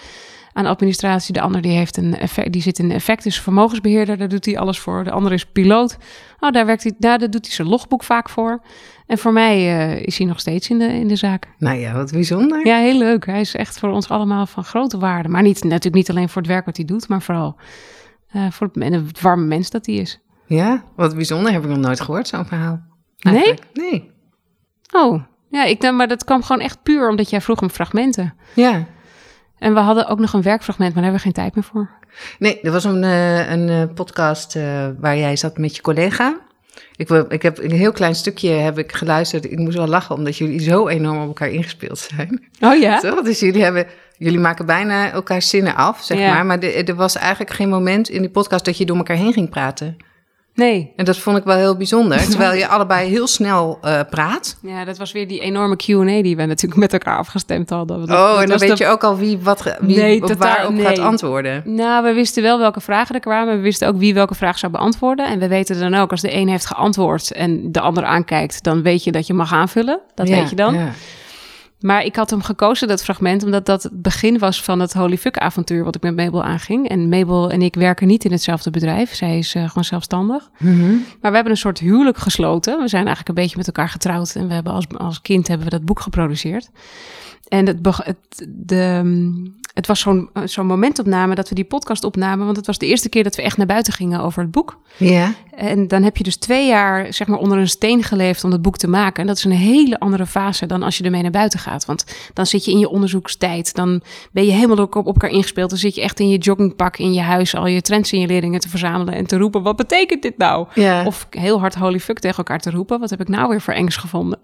aan 0.58 0.66
administratie. 0.66 1.34
De 1.34 1.42
ander 1.42 1.62
die, 1.62 1.72
heeft 1.72 1.98
een 1.98 2.18
effect, 2.18 2.52
die 2.52 2.62
zit 2.62 2.80
in 2.80 2.92
effect, 2.92 3.26
is 3.26 3.42
vermogensbeheerder. 3.42 4.18
Daar 4.18 4.28
doet 4.28 4.46
hij 4.46 4.58
alles 4.58 4.80
voor. 4.80 5.04
De 5.04 5.12
andere 5.12 5.36
is 5.36 5.46
piloot. 5.46 5.98
Oh, 6.40 6.52
daar, 6.52 6.66
werkt 6.66 6.84
hij, 6.84 6.94
daar, 6.98 7.20
daar 7.20 7.30
doet 7.30 7.46
hij 7.46 7.56
zijn 7.56 7.68
logboek 7.68 8.04
vaak 8.04 8.30
voor. 8.30 8.62
En 9.08 9.18
voor 9.18 9.34
mij 9.34 9.56
eh, 9.56 10.06
is 10.06 10.18
hij 10.18 10.28
nog 10.28 10.40
steeds 10.40 10.70
in 10.70 10.80
de, 10.80 10.94
in 10.94 11.08
de 11.08 11.16
zaak. 11.16 11.48
Nou 11.58 11.78
ja, 11.78 11.94
wat 11.94 12.12
bijzonder. 12.12 12.68
Ja, 12.68 12.78
heel 12.78 12.98
leuk. 12.98 13.26
Hij 13.26 13.40
is 13.40 13.56
echt 13.56 13.80
voor 13.80 13.90
ons 13.90 14.10
allemaal 14.10 14.46
van 14.46 14.64
grote 14.64 14.98
waarde. 14.98 15.30
Maar 15.30 15.42
niet, 15.42 15.64
natuurlijk 15.64 15.96
niet 15.96 16.10
alleen 16.10 16.30
voor 16.30 16.42
het 16.42 16.52
werk 16.52 16.66
wat 16.66 16.78
hij 16.78 16.86
doet, 16.86 17.08
maar 17.08 17.22
vooral 17.22 17.56
eh, 18.28 18.52
voor 18.52 18.70
het, 18.74 18.94
het 19.06 19.22
warme 19.22 19.46
mens 19.46 19.70
dat 19.70 19.86
hij 19.86 19.96
is. 19.96 20.20
Ja, 20.46 20.84
wat 20.96 21.16
bijzonder. 21.16 21.52
Heb 21.52 21.64
ik 21.64 21.70
nog 21.70 21.78
nooit 21.78 22.02
gehoord, 22.02 22.28
zo'n 22.28 22.46
verhaal. 22.46 22.82
Nee? 23.18 23.34
Eigenlijk. 23.34 23.64
Nee. 23.74 24.12
Oh, 24.94 25.24
ja, 25.50 25.64
ik, 25.64 25.82
nou, 25.82 25.96
maar 25.96 26.08
dat 26.08 26.24
kwam 26.24 26.44
gewoon 26.44 26.62
echt 26.62 26.84
puur 26.84 27.10
omdat 27.10 27.30
jij 27.30 27.42
vroeg 27.42 27.62
om 27.62 27.70
fragmenten. 27.70 28.34
Ja. 28.54 28.86
En 29.60 29.74
we 29.74 29.80
hadden 29.80 30.08
ook 30.08 30.20
nog 30.20 30.34
een 30.34 30.42
werkfragment, 30.42 30.94
maar 30.94 31.04
daar 31.04 31.12
hebben 31.12 31.32
we 31.32 31.36
geen 31.36 31.44
tijd 31.44 31.56
meer 31.56 31.64
voor. 31.64 31.90
Nee, 32.40 32.62
er 32.62 32.72
was 32.72 32.84
een, 32.84 33.04
eh, 33.04 33.52
een 33.52 33.70
eh, 33.70 33.84
podcast 33.94 34.56
eh, 34.56 34.88
waar 35.00 35.18
jij 35.18 35.36
zat 35.36 35.58
met 35.58 35.76
je 35.76 35.82
collega. 35.82 36.38
Ik, 36.96 37.10
ik 37.10 37.42
heb 37.42 37.58
een 37.58 37.72
heel 37.72 37.92
klein 37.92 38.16
stukje 38.16 38.50
heb 38.50 38.78
ik 38.78 38.92
geluisterd. 38.92 39.52
Ik 39.52 39.58
moest 39.58 39.78
wel 39.78 39.88
lachen 39.88 40.16
omdat 40.16 40.38
jullie 40.38 40.60
zo 40.60 40.88
enorm 40.88 41.22
op 41.22 41.28
elkaar 41.28 41.50
ingespeeld 41.50 42.00
zijn. 42.00 42.48
Oh 42.60 42.76
ja? 42.80 43.00
Toch? 43.10 43.22
Dus 43.22 43.40
jullie, 43.40 43.64
hebben, 43.64 43.86
jullie 44.18 44.40
maken 44.40 44.66
bijna 44.66 45.12
elkaar 45.12 45.42
zinnen 45.42 45.76
af, 45.76 46.04
zeg 46.04 46.18
Ja. 46.20 46.34
maar. 46.34 46.46
Maar 46.46 46.60
er 46.60 46.96
was 46.96 47.16
eigenlijk 47.16 47.52
geen 47.52 47.70
moment 47.70 48.10
in 48.10 48.22
die 48.22 48.30
podcast 48.32 48.66
dat 48.66 48.78
je 48.78 48.86
door 48.86 48.98
elkaar 48.98 49.18
heen 49.18 49.34
ging 49.34 49.50
praten. 49.50 49.98
Nee. 50.58 50.94
En 50.96 51.06
dat 51.06 51.18
vond 51.18 51.38
ik 51.38 51.44
wel 51.44 51.56
heel 51.58 51.76
bijzonder. 51.78 52.18
Terwijl 52.30 52.54
je 52.54 52.68
allebei 52.68 53.10
heel 53.10 53.28
snel 53.28 53.78
eh, 53.82 54.00
praat. 54.10 54.58
Ja, 54.62 54.86
dat 54.86 54.98
was 54.98 55.12
weer 55.12 55.28
die 55.28 55.40
enorme 55.40 55.76
Q&A 55.76 56.22
die 56.22 56.36
we 56.36 56.46
natuurlijk 56.46 56.80
met 56.82 56.94
elkaar 56.94 57.18
afgestemd 57.18 57.70
hadden. 57.70 58.00
Dat- 58.00 58.10
oh, 58.10 58.30
dat 58.34 58.42
en 58.42 58.48
dan 58.50 58.58
weet 58.60 58.78
de- 58.78 58.84
je 58.84 58.90
ook 58.90 59.04
al 59.04 59.18
wie, 59.18 59.38
wat, 59.40 59.64
wie 59.80 59.98
Nee, 59.98 60.22
op 60.22 60.28
totaal- 60.28 60.38
waarop 60.56 60.80
gaat 60.80 60.96
nee. 60.96 61.02
antwoorden. 61.06 61.62
Nou, 61.66 62.04
we 62.04 62.14
wisten 62.14 62.44
wel 62.44 62.60
welke 62.60 62.82
vragen 62.82 63.16
er 63.16 63.22
kwamen. 63.22 63.56
We 63.56 63.62
wisten 63.62 63.88
ook 63.88 63.98
wie 63.98 64.14
welke 64.14 64.36
vraag 64.36 64.58
zou 64.58 64.72
beantwoorden. 64.72 65.28
En 65.28 65.40
we 65.40 65.48
weten 65.48 65.80
dan 65.80 65.94
ook, 65.96 66.12
als 66.12 66.22
de 66.22 66.34
een 66.34 66.48
heeft 66.50 66.66
geantwoord 66.66 67.32
en 67.32 67.72
de 67.72 67.80
ander 67.80 68.04
aankijkt, 68.06 68.64
dan 68.64 68.82
weet 68.82 69.04
je 69.04 69.12
dat 69.12 69.28
je 69.28 69.34
mag 69.34 69.54
aanvullen. 69.54 70.00
Dat 70.16 70.28
Ja, 70.28 70.36
weet 70.40 70.50
je 70.50 70.56
dan. 70.56 70.74
ja. 70.74 70.90
Maar 71.80 72.04
ik 72.04 72.16
had 72.16 72.30
hem 72.30 72.42
gekozen, 72.42 72.88
dat 72.88 73.04
fragment, 73.04 73.44
omdat 73.44 73.66
dat 73.66 73.84
het 73.84 74.02
begin 74.02 74.40
was 74.40 74.64
van 74.64 74.80
het 74.80 74.94
Holy 74.94 75.18
Fuck 75.18 75.38
avontuur 75.38 75.84
wat 75.84 75.96
ik 75.96 76.02
met 76.02 76.16
Mabel 76.16 76.44
aanging. 76.44 76.90
En 76.90 77.10
Mabel 77.10 77.52
en 77.52 77.62
ik 77.62 77.76
werken 77.76 78.08
niet 78.08 78.26
in 78.26 78.32
hetzelfde 78.32 78.70
bedrijf. 78.70 79.14
Zij 79.14 79.38
is 79.38 79.56
eh, 79.56 79.68
gewoon 79.68 79.84
zelfstandig. 79.84 80.50
Mhm. 80.58 80.90
Maar 81.22 81.30
we 81.32 81.36
hebben 81.36 81.52
een 81.52 81.58
soort 81.58 81.80
huwelijk 81.80 82.18
gesloten. 82.18 82.80
We 82.80 82.88
zijn 82.88 83.06
eigenlijk 83.06 83.38
een 83.38 83.44
beetje 83.44 83.58
met 83.58 83.68
elkaar 83.68 83.90
getrouwd. 83.90 84.36
En 84.36 84.48
we 84.48 84.54
hebben 84.54 84.74
als, 84.74 84.86
als 84.98 85.22
kind 85.22 85.48
hebben 85.48 85.66
we 85.66 85.74
dat 85.74 85.86
boek 85.86 86.00
geproduceerd. 86.00 86.70
En 87.48 87.66
het, 87.66 87.80
het, 87.84 88.48
de, 88.50 89.02
mm, 89.04 89.56
het 89.78 89.88
was 89.88 90.00
zo'n 90.00 90.30
zo'n 90.44 90.66
momentopname 90.66 91.36
dat 91.36 91.50
we 91.50 91.56
die 91.56 91.64
podcast 91.64 92.04
opnamen. 92.04 92.46
Want 92.46 92.58
het 92.58 92.66
was 92.66 92.78
de 92.78 92.86
eerste 92.86 93.10
keer 93.10 93.24
dat 93.24 93.36
we 93.36 93.42
echt 93.42 93.58
naar 93.58 93.66
buiten 93.66 93.94
gingen 93.94 94.20
over 94.22 94.42
het 94.42 94.52
boek. 94.52 94.80
Ja. 94.98 95.34
En 95.56 95.88
dan 95.88 96.04
heb 96.04 96.18
je 96.18 96.24
dus 96.24 96.36
twee 96.36 96.68
jaar 96.68 97.14
zeg 97.14 97.28
maar, 97.28 97.40
onder 97.40 97.58
een 97.58 97.70
steen 97.70 98.04
geleefd 98.04 98.44
om 98.44 98.50
dat 98.50 98.62
boek 98.62 98.78
te 98.78 98.88
maken. 98.88 99.22
En 99.22 99.28
dat 99.28 99.38
is 99.38 99.44
een 99.44 99.52
hele 99.52 100.00
andere 100.00 100.26
fase 100.26 100.66
dan 100.66 100.84
als 100.84 100.98
je 100.98 101.04
ermee 101.04 101.22
naar 101.22 101.32
buiten 101.32 101.60
gaat. 101.60 101.86
Want 101.86 102.06
dan 102.34 102.46
zit 102.46 102.66
je 102.66 102.72
in 102.72 102.80
je 102.80 102.90
onderzoekstijd. 102.90 103.76
Dan 103.76 104.02
ben 104.32 104.46
je 104.46 104.52
helemaal 104.52 104.86
op, 104.86 104.96
op 104.96 105.06
elkaar 105.06 105.30
ingespeeld. 105.30 105.70
Dan 105.70 105.80
zit 105.80 105.96
je 105.96 106.02
echt 106.02 106.20
in 106.20 106.30
je 106.30 106.38
joggingpak 106.38 106.98
in 106.98 107.14
je 107.14 107.22
huis 107.22 107.56
al 107.56 107.68
je 107.68 107.82
trends 107.82 108.12
en 108.12 108.20
je 108.20 108.28
leerlingen 108.28 108.60
te 108.60 108.70
verzamelen. 108.70 109.14
En 109.14 109.28
te 109.28 109.38
roepen, 109.38 109.64
wat 109.64 109.76
betekent 109.76 110.22
dit 110.22 110.38
nou? 110.38 110.68
Ja. 110.74 111.06
Of 111.06 111.28
heel 111.30 111.60
hard 111.60 111.76
holy 111.76 112.00
fuck 112.00 112.20
tegen 112.20 112.38
elkaar 112.38 112.60
te 112.60 112.72
roepen. 112.72 113.00
Wat 113.00 113.10
heb 113.10 113.22
ik 113.22 113.28
nou 113.28 113.50
weer 113.50 113.62
voor 113.62 113.74
engs 113.74 113.96
gevonden? 113.96 114.40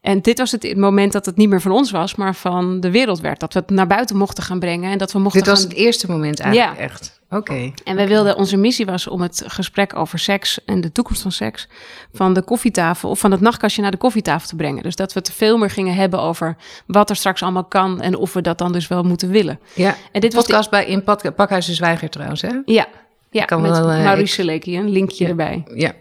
En 0.00 0.20
dit 0.20 0.38
was 0.38 0.50
het 0.52 0.76
moment 0.76 1.12
dat 1.12 1.26
het 1.26 1.36
niet 1.36 1.48
meer 1.48 1.60
van 1.60 1.70
ons 1.70 1.90
was, 1.90 2.14
maar 2.14 2.34
van 2.34 2.80
de 2.80 2.90
wereld 2.90 3.20
werd. 3.20 3.40
Dat 3.40 3.52
we 3.52 3.58
het 3.58 3.70
naar 3.70 3.86
buiten 3.86 4.16
mochten 4.16 4.42
gaan 4.44 4.58
brengen. 4.58 4.90
En 4.92 4.98
dat 4.98 5.12
we 5.12 5.18
mochten 5.18 5.40
Dit 5.42 5.50
was 5.50 5.60
gaan... 5.60 5.68
het 5.68 5.78
eerste 5.78 6.10
moment 6.10 6.40
eigenlijk 6.40 6.76
Ja. 6.78 6.84
echt. 6.84 7.16
Oké. 7.30 7.72
En 7.84 7.96
wij 7.96 8.08
wilden, 8.08 8.36
onze 8.36 8.56
missie 8.56 8.86
was 8.86 9.06
om 9.06 9.20
het 9.20 9.42
gesprek 9.46 9.96
over 9.96 10.18
seks 10.18 10.64
en 10.64 10.80
de 10.80 10.92
toekomst 10.92 11.22
van 11.22 11.32
seks 11.32 11.68
van 12.12 12.32
de 12.32 12.42
koffietafel 12.42 13.10
of 13.10 13.18
van 13.18 13.30
het 13.30 13.40
nachtkastje 13.40 13.82
naar 13.82 13.90
de 13.90 13.96
koffietafel 13.96 14.48
te 14.48 14.56
brengen. 14.56 14.82
Dus 14.82 14.96
dat 14.96 15.12
we 15.12 15.18
het 15.18 15.32
veel 15.32 15.56
meer 15.58 15.70
gingen 15.70 15.94
hebben 15.94 16.20
over 16.20 16.56
wat 16.86 17.10
er 17.10 17.16
straks 17.16 17.42
allemaal 17.42 17.64
kan 17.64 18.00
en 18.00 18.16
of 18.16 18.32
we 18.32 18.40
dat 18.40 18.58
dan 18.58 18.72
dus 18.72 18.88
wel 18.88 19.02
moeten 19.02 19.30
willen. 19.30 19.60
Ja. 19.74 19.94
En 20.12 20.20
dit 20.20 20.34
was 20.34 20.44
de- 20.44 20.48
podcast 20.52 20.70
bij 20.70 20.86
in 20.86 21.02
Pak- 21.04 21.34
Pakhuis 21.34 21.66
de 21.66 21.74
Zwijger 21.74 22.10
trouwens, 22.10 22.42
hè? 22.42 22.50
Ja, 22.64 22.86
ja 23.30 23.44
Kan 23.44 23.60
met 23.62 23.70
wel, 23.70 23.90
eh, 23.90 24.04
Maurice 24.04 24.32
Seleki, 24.34 24.78
een 24.78 24.88
linkje 24.90 25.24
Ja. 25.24 25.30
erbij. 25.30 25.64
Ja. 25.74 25.92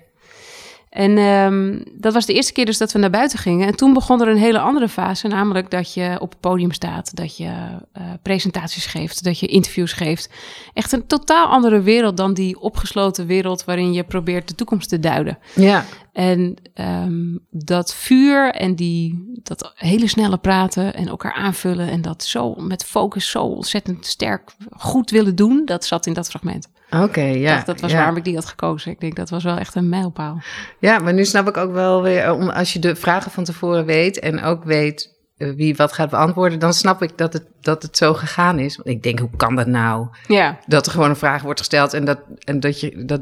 En 0.97 1.17
ehm, 1.17 1.79
dat 1.93 2.13
was 2.13 2.25
de 2.25 2.33
eerste 2.33 2.53
keer 2.53 2.65
dus 2.65 2.77
dat 2.77 2.91
we 2.91 2.99
naar 2.99 3.09
buiten 3.09 3.39
gingen. 3.39 3.67
En 3.67 3.75
toen 3.75 3.93
begon 3.93 4.21
er 4.21 4.27
een 4.27 4.37
hele 4.37 4.59
andere 4.59 4.89
fase, 4.89 5.27
namelijk 5.27 5.71
dat 5.71 5.93
je 5.93 6.17
op 6.19 6.29
het 6.29 6.39
podium 6.39 6.71
staat, 6.71 7.15
dat 7.15 7.37
je 7.37 7.51
eh, 7.91 8.03
presentaties 8.21 8.85
geeft, 8.85 9.23
dat 9.23 9.39
je 9.39 9.47
interviews 9.47 9.93
geeft. 9.93 10.29
Echt 10.73 10.91
een 10.91 11.07
totaal 11.07 11.47
andere 11.47 11.81
wereld 11.81 12.17
dan 12.17 12.33
die 12.33 12.59
opgesloten 12.59 13.27
wereld 13.27 13.65
waarin 13.65 13.93
je 13.93 14.03
probeert 14.03 14.47
de 14.47 14.55
toekomst 14.55 14.89
te 14.89 14.99
duiden. 14.99 15.37
Ja. 15.55 15.85
En 16.17 16.55
ehm, 16.73 17.35
dat 17.49 17.93
vuur 17.93 18.51
en 18.51 18.75
die, 18.75 19.31
dat 19.43 19.71
hele 19.75 20.07
snelle 20.07 20.37
praten 20.37 20.93
en 20.93 21.07
elkaar 21.07 21.33
aanvullen 21.33 21.89
en 21.89 22.01
dat 22.01 22.23
zo 22.23 22.55
met 22.55 22.85
focus 22.85 23.29
zo 23.29 23.41
ontzettend 23.43 24.05
sterk 24.05 24.51
goed 24.69 25.09
willen 25.09 25.35
doen, 25.35 25.61
dat 25.65 25.85
zat 25.85 26.05
in 26.05 26.13
dat 26.13 26.29
fragment. 26.29 26.67
Oké, 26.89 27.21
ja. 27.21 27.55
dat, 27.55 27.65
dat 27.65 27.81
was 27.81 27.91
ja. 27.91 27.97
waarom 27.97 28.17
ik 28.17 28.23
die 28.23 28.35
had 28.35 28.45
gekozen. 28.45 28.91
Ik 28.91 28.99
denk 28.99 29.15
dat 29.15 29.29
was 29.29 29.43
wel 29.43 29.57
echt 29.57 29.75
een 29.75 29.89
mijlpaal. 29.89 30.41
Ja, 30.79 30.99
maar 30.99 31.13
nu 31.13 31.25
snap 31.25 31.47
ik 31.47 31.57
ook 31.57 31.71
wel 31.71 32.01
weer, 32.01 32.51
als 32.53 32.73
je 32.73 32.79
de 32.79 32.95
vragen 32.95 33.31
van 33.31 33.43
tevoren 33.43 33.85
weet 33.85 34.19
en 34.19 34.43
ook 34.43 34.63
weet 34.63 35.16
wie 35.37 35.75
wat 35.75 35.93
gaat 35.93 36.09
beantwoorden, 36.09 36.59
dan 36.59 36.73
snap 36.73 37.01
ik 37.01 37.17
dat 37.17 37.33
het, 37.33 37.43
dat 37.61 37.81
het 37.83 37.97
zo 37.97 38.13
gegaan 38.13 38.59
is. 38.59 38.75
Want 38.75 38.87
ik 38.89 39.03
denk, 39.03 39.19
hoe 39.19 39.29
kan 39.37 39.55
dat 39.55 39.67
nou? 39.67 40.07
Ja, 40.27 40.59
Dat 40.67 40.85
er 40.85 40.91
gewoon 40.91 41.09
een 41.09 41.15
vraag 41.15 41.41
wordt 41.41 41.59
gesteld 41.59 41.93
en 41.93 42.05
dat, 42.05 42.19
en 42.43 42.59
dat, 42.59 42.79
je, 42.79 43.05
dat, 43.05 43.21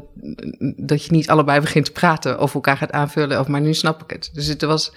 dat 0.76 1.04
je 1.04 1.12
niet 1.12 1.30
allebei 1.30 1.60
begint 1.60 1.84
te 1.84 1.92
praten 1.92 2.40
of 2.40 2.54
elkaar 2.54 2.76
gaat 2.76 2.92
aanvullen. 2.92 3.40
Of, 3.40 3.46
maar 3.48 3.60
nu 3.60 3.74
snap 3.74 4.02
ik 4.02 4.10
het. 4.10 4.30
Dus 4.32 4.46
het 4.46 4.62
was, 4.62 4.92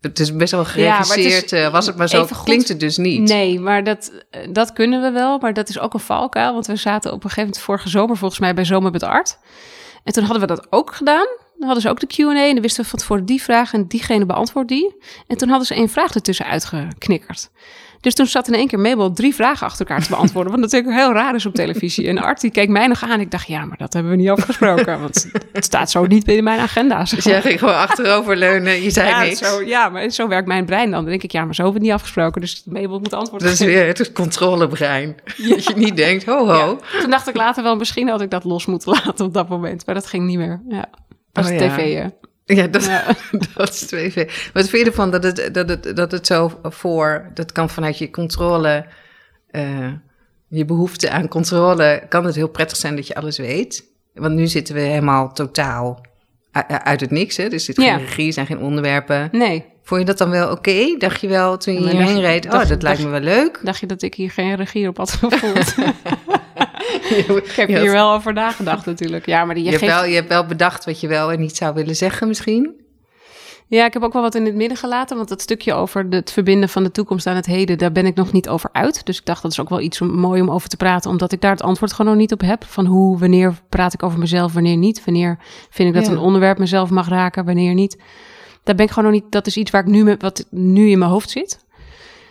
het 0.00 0.18
is 0.20 0.36
best 0.36 0.52
wel 0.52 0.66
Ja, 0.74 0.88
maar 0.88 0.98
het 0.98 1.06
is- 1.08 1.12
geregisseerd. 1.14 1.52
eh, 1.52 1.72
was 1.72 1.86
het 1.86 1.96
maar 1.96 2.08
zo, 2.08 2.26
klinkt 2.44 2.68
het 2.68 2.80
dus 2.80 2.96
niet. 2.96 3.28
Nee, 3.28 3.60
maar 3.60 3.84
dat, 3.84 4.12
eh, 4.30 4.40
dat 4.52 4.72
kunnen 4.72 5.02
we 5.02 5.10
wel. 5.10 5.38
Maar 5.38 5.52
dat 5.54 5.68
is 5.68 5.78
ook 5.78 5.94
een 5.94 6.00
valkuil. 6.00 6.52
Want 6.52 6.66
we 6.66 6.76
zaten 6.76 7.10
op 7.10 7.16
een 7.16 7.22
gegeven 7.22 7.42
moment 7.42 7.62
vorige 7.62 7.88
zomer 7.88 8.16
volgens 8.16 8.40
mij 8.40 8.54
bij 8.54 8.64
Zomer 8.64 8.90
met 8.90 9.02
Art. 9.02 9.38
En 10.04 10.12
toen 10.12 10.22
hadden 10.24 10.40
we 10.40 10.46
dat 10.54 10.66
ook 10.70 10.94
gedaan. 10.94 11.26
Dan 11.58 11.66
hadden 11.66 11.82
ze 11.82 11.88
ook 11.88 12.00
de 12.00 12.06
Q&A 12.06 12.46
en 12.46 12.52
dan 12.52 12.62
wisten 12.62 12.82
we 12.82 12.88
van 12.90 12.98
tevoren 12.98 13.24
die 13.24 13.42
vraag 13.42 13.72
en 13.72 13.86
diegene 13.86 14.26
beantwoordt 14.26 14.68
die. 14.68 14.96
En 15.26 15.36
toen 15.36 15.48
hadden 15.48 15.66
ze 15.66 15.74
één 15.74 15.88
vraag 15.88 16.14
ertussen 16.14 16.46
uitgeknikkerd. 16.46 17.50
Dus 18.04 18.14
toen 18.14 18.26
zat 18.26 18.48
in 18.48 18.54
één 18.54 18.66
keer 18.66 18.78
Mabel 18.78 19.12
drie 19.12 19.34
vragen 19.34 19.66
achter 19.66 19.86
elkaar 19.86 20.04
te 20.04 20.10
beantwoorden. 20.10 20.52
Wat 20.52 20.60
natuurlijk 20.60 20.94
heel 20.94 21.12
raar 21.12 21.34
is 21.34 21.46
op 21.46 21.54
televisie. 21.54 22.08
En 22.08 22.18
Art 22.18 22.40
die 22.40 22.50
keek 22.50 22.68
mij 22.68 22.86
nog 22.86 23.02
aan. 23.02 23.20
Ik 23.20 23.30
dacht, 23.30 23.46
ja, 23.46 23.64
maar 23.64 23.76
dat 23.76 23.92
hebben 23.92 24.12
we 24.12 24.18
niet 24.18 24.28
afgesproken. 24.28 25.00
Want 25.00 25.30
het 25.52 25.64
staat 25.64 25.90
zo 25.90 26.06
niet 26.06 26.28
in 26.28 26.44
mijn 26.44 26.60
agenda. 26.60 27.04
zeg 27.04 27.16
Dus 27.16 27.24
jij 27.24 27.32
maar. 27.34 27.42
ging 27.42 27.58
gewoon 27.58 27.74
achteroverleunen, 27.74 28.82
je 28.82 28.90
zei 28.90 29.08
ja, 29.08 29.22
niks. 29.22 29.38
zo, 29.38 29.62
ja, 29.62 29.88
maar 29.88 30.10
zo 30.10 30.28
werkt 30.28 30.46
mijn 30.46 30.64
brein 30.64 30.90
dan. 30.90 31.00
Dan 31.00 31.10
denk 31.10 31.22
ik, 31.22 31.32
ja, 31.32 31.44
maar 31.44 31.54
zo 31.54 31.62
hebben 31.62 31.80
we 31.80 31.86
het 31.86 31.94
niet 31.96 32.02
afgesproken. 32.02 32.40
Dus 32.40 32.62
Mabel 32.64 32.98
moet 32.98 33.12
antwoord 33.12 33.42
Dat 33.42 33.52
is 33.52 33.60
weer 33.60 33.86
het 33.86 34.12
controlebrein. 34.12 35.16
Dat 35.48 35.64
je 35.64 35.74
niet 35.76 35.96
denkt, 35.96 36.24
ho 36.24 36.46
ho. 36.46 36.78
Ja. 36.92 37.00
Toen 37.00 37.10
dacht 37.10 37.28
ik 37.28 37.36
later 37.36 37.62
wel, 37.62 37.76
misschien 37.76 38.08
had 38.08 38.20
ik 38.20 38.30
dat 38.30 38.44
los 38.44 38.66
moeten 38.66 38.92
laten 39.04 39.24
op 39.24 39.34
dat 39.34 39.48
moment. 39.48 39.86
Maar 39.86 39.94
dat 39.94 40.06
ging 40.06 40.26
niet 40.26 40.38
meer. 40.38 40.62
Ja. 40.68 40.88
Is 41.34 41.46
Oh, 41.46 41.52
ja. 41.58 41.58
tv. 41.68 42.08
Ja, 42.44 42.66
dat, 42.66 42.84
Ja. 42.84 43.04
dat 43.54 43.68
is 43.68 43.80
twee 43.86 44.12
v. 44.12 44.50
Wat 44.52 44.68
vind 44.68 44.82
je 44.84 44.88
ervan 44.90 45.10
dat 45.10 45.22
het, 45.24 45.48
dat, 45.54 45.68
het, 45.68 45.96
dat 45.96 46.10
het 46.12 46.26
zo 46.26 46.58
voor... 46.62 47.30
Dat 47.34 47.52
kan 47.52 47.70
vanuit 47.70 47.98
je 47.98 48.10
controle... 48.10 48.86
eh, 49.50 49.92
je 50.48 50.64
behoefte 50.64 51.10
aan 51.10 51.28
controle... 51.28 52.02
kan 52.08 52.24
het 52.24 52.34
heel 52.34 52.48
prettig 52.48 52.76
zijn 52.76 52.96
dat 52.96 53.06
je 53.06 53.14
alles 53.14 53.38
weet. 53.38 53.84
Want 54.14 54.34
nu 54.34 54.46
zitten 54.46 54.74
we 54.74 54.80
helemaal 54.80 55.32
totaal 55.32 56.06
uit 56.68 57.00
het 57.00 57.10
niks. 57.10 57.36
Hè? 57.36 57.44
Er 57.48 57.60
zit 57.60 57.76
geen 57.76 57.84
Ja. 57.86 57.96
regie, 57.96 58.32
zijn 58.32 58.46
geen 58.46 58.58
onderwerpen. 58.60 59.28
Nee, 59.32 59.64
Vond 59.86 60.00
je 60.00 60.06
dat 60.06 60.18
dan 60.18 60.30
wel 60.30 60.50
oké? 60.50 60.94
Dacht 60.98 61.20
je 61.20 61.28
wel 61.28 61.56
toen 61.56 61.74
je 61.74 61.80
hierheen 61.90 62.20
reed... 62.20 62.42
dacht- 62.42 62.62
oh, 62.64 62.68
dat 62.68 62.82
lijkt 62.82 63.02
me 63.02 63.08
wel 63.08 63.20
leuk. 63.20 63.60
dacht 63.62 63.80
je 63.80 63.86
dat 63.86 64.02
ik 64.02 64.14
hier 64.14 64.30
geen 64.30 64.54
regie 64.54 64.88
op 64.88 64.96
had 64.96 65.10
gevoeld? 65.10 65.74
ik 67.44 67.52
heb 67.56 67.68
Je 67.68 67.74
had- 67.74 67.82
hier 67.82 67.92
wel 67.92 68.12
over 68.12 68.32
nagedacht 68.32 68.86
natuurlijk. 68.86 69.26
Ja, 69.26 69.44
maar 69.44 69.54
die, 69.54 69.64
Je, 69.64 69.70
je 69.70 69.76
hebt 69.78 69.90
wel, 69.90 70.04
je 70.04 70.14
hebt 70.14 70.28
wel 70.28 70.46
bedacht 70.46 70.84
wat 70.84 71.00
je 71.00 71.08
wel 71.08 71.32
en 71.32 71.40
niet 71.40 71.56
zou 71.56 71.74
willen 71.74 71.96
zeggen 71.96 72.28
misschien. 72.28 72.82
Ja, 73.66 73.84
ik 73.84 73.92
heb 73.92 74.02
ook 74.02 74.12
wel 74.12 74.22
wat 74.22 74.34
in 74.34 74.44
het 74.44 74.54
midden 74.54 74.76
gelaten. 74.78 75.16
Want 75.16 75.28
dat 75.28 75.40
stukje 75.40 75.72
over 75.74 76.06
het 76.10 76.32
verbinden 76.32 76.68
van 76.68 76.82
de 76.82 76.90
toekomst 76.90 77.26
aan 77.26 77.36
het 77.36 77.46
heden... 77.46 77.78
daar 77.78 77.92
ben 77.92 78.06
ik 78.06 78.14
nog 78.14 78.32
niet 78.32 78.48
over 78.48 78.70
uit. 78.72 79.06
Dus 79.06 79.18
ik 79.18 79.24
dacht, 79.24 79.42
dat 79.42 79.50
is 79.50 79.60
ook 79.60 79.68
wel 79.68 79.80
iets 79.80 80.00
om, 80.00 80.08
mooi 80.10 80.40
om 80.40 80.50
over 80.50 80.68
te 80.68 80.76
praten... 80.76 81.10
omdat 81.10 81.32
ik 81.32 81.40
daar 81.40 81.50
het 81.50 81.62
antwoord 81.62 81.92
gewoon 81.92 82.10
nog 82.12 82.20
niet 82.20 82.32
op 82.32 82.40
heb. 82.40 82.64
Van 82.64 82.86
hoe, 82.86 83.18
wanneer 83.18 83.54
praat 83.68 83.92
ik 83.94 84.02
over 84.02 84.18
mezelf, 84.18 84.52
wanneer 84.52 84.76
niet? 84.76 85.04
Wanneer 85.04 85.38
vind 85.70 85.88
ik 85.88 85.94
dat 85.94 86.06
Ja. 86.06 86.10
een 86.12 86.18
onderwerp 86.18 86.58
mezelf 86.58 86.90
mag 86.90 87.08
raken, 87.08 87.44
wanneer 87.44 87.74
niet? 87.74 87.98
Daar 88.64 88.74
ben 88.74 88.84
ik 88.84 88.90
gewoon 88.92 89.12
nog 89.12 89.22
niet... 89.22 89.32
Dat 89.32 89.46
is 89.46 89.56
iets 89.56 89.70
waar 89.70 89.80
ik 89.82 89.86
nu, 89.88 90.04
met, 90.04 90.22
wat 90.22 90.46
nu 90.50 90.90
in 90.90 90.98
mijn 90.98 91.10
hoofd 91.10 91.30
zit. 91.30 91.64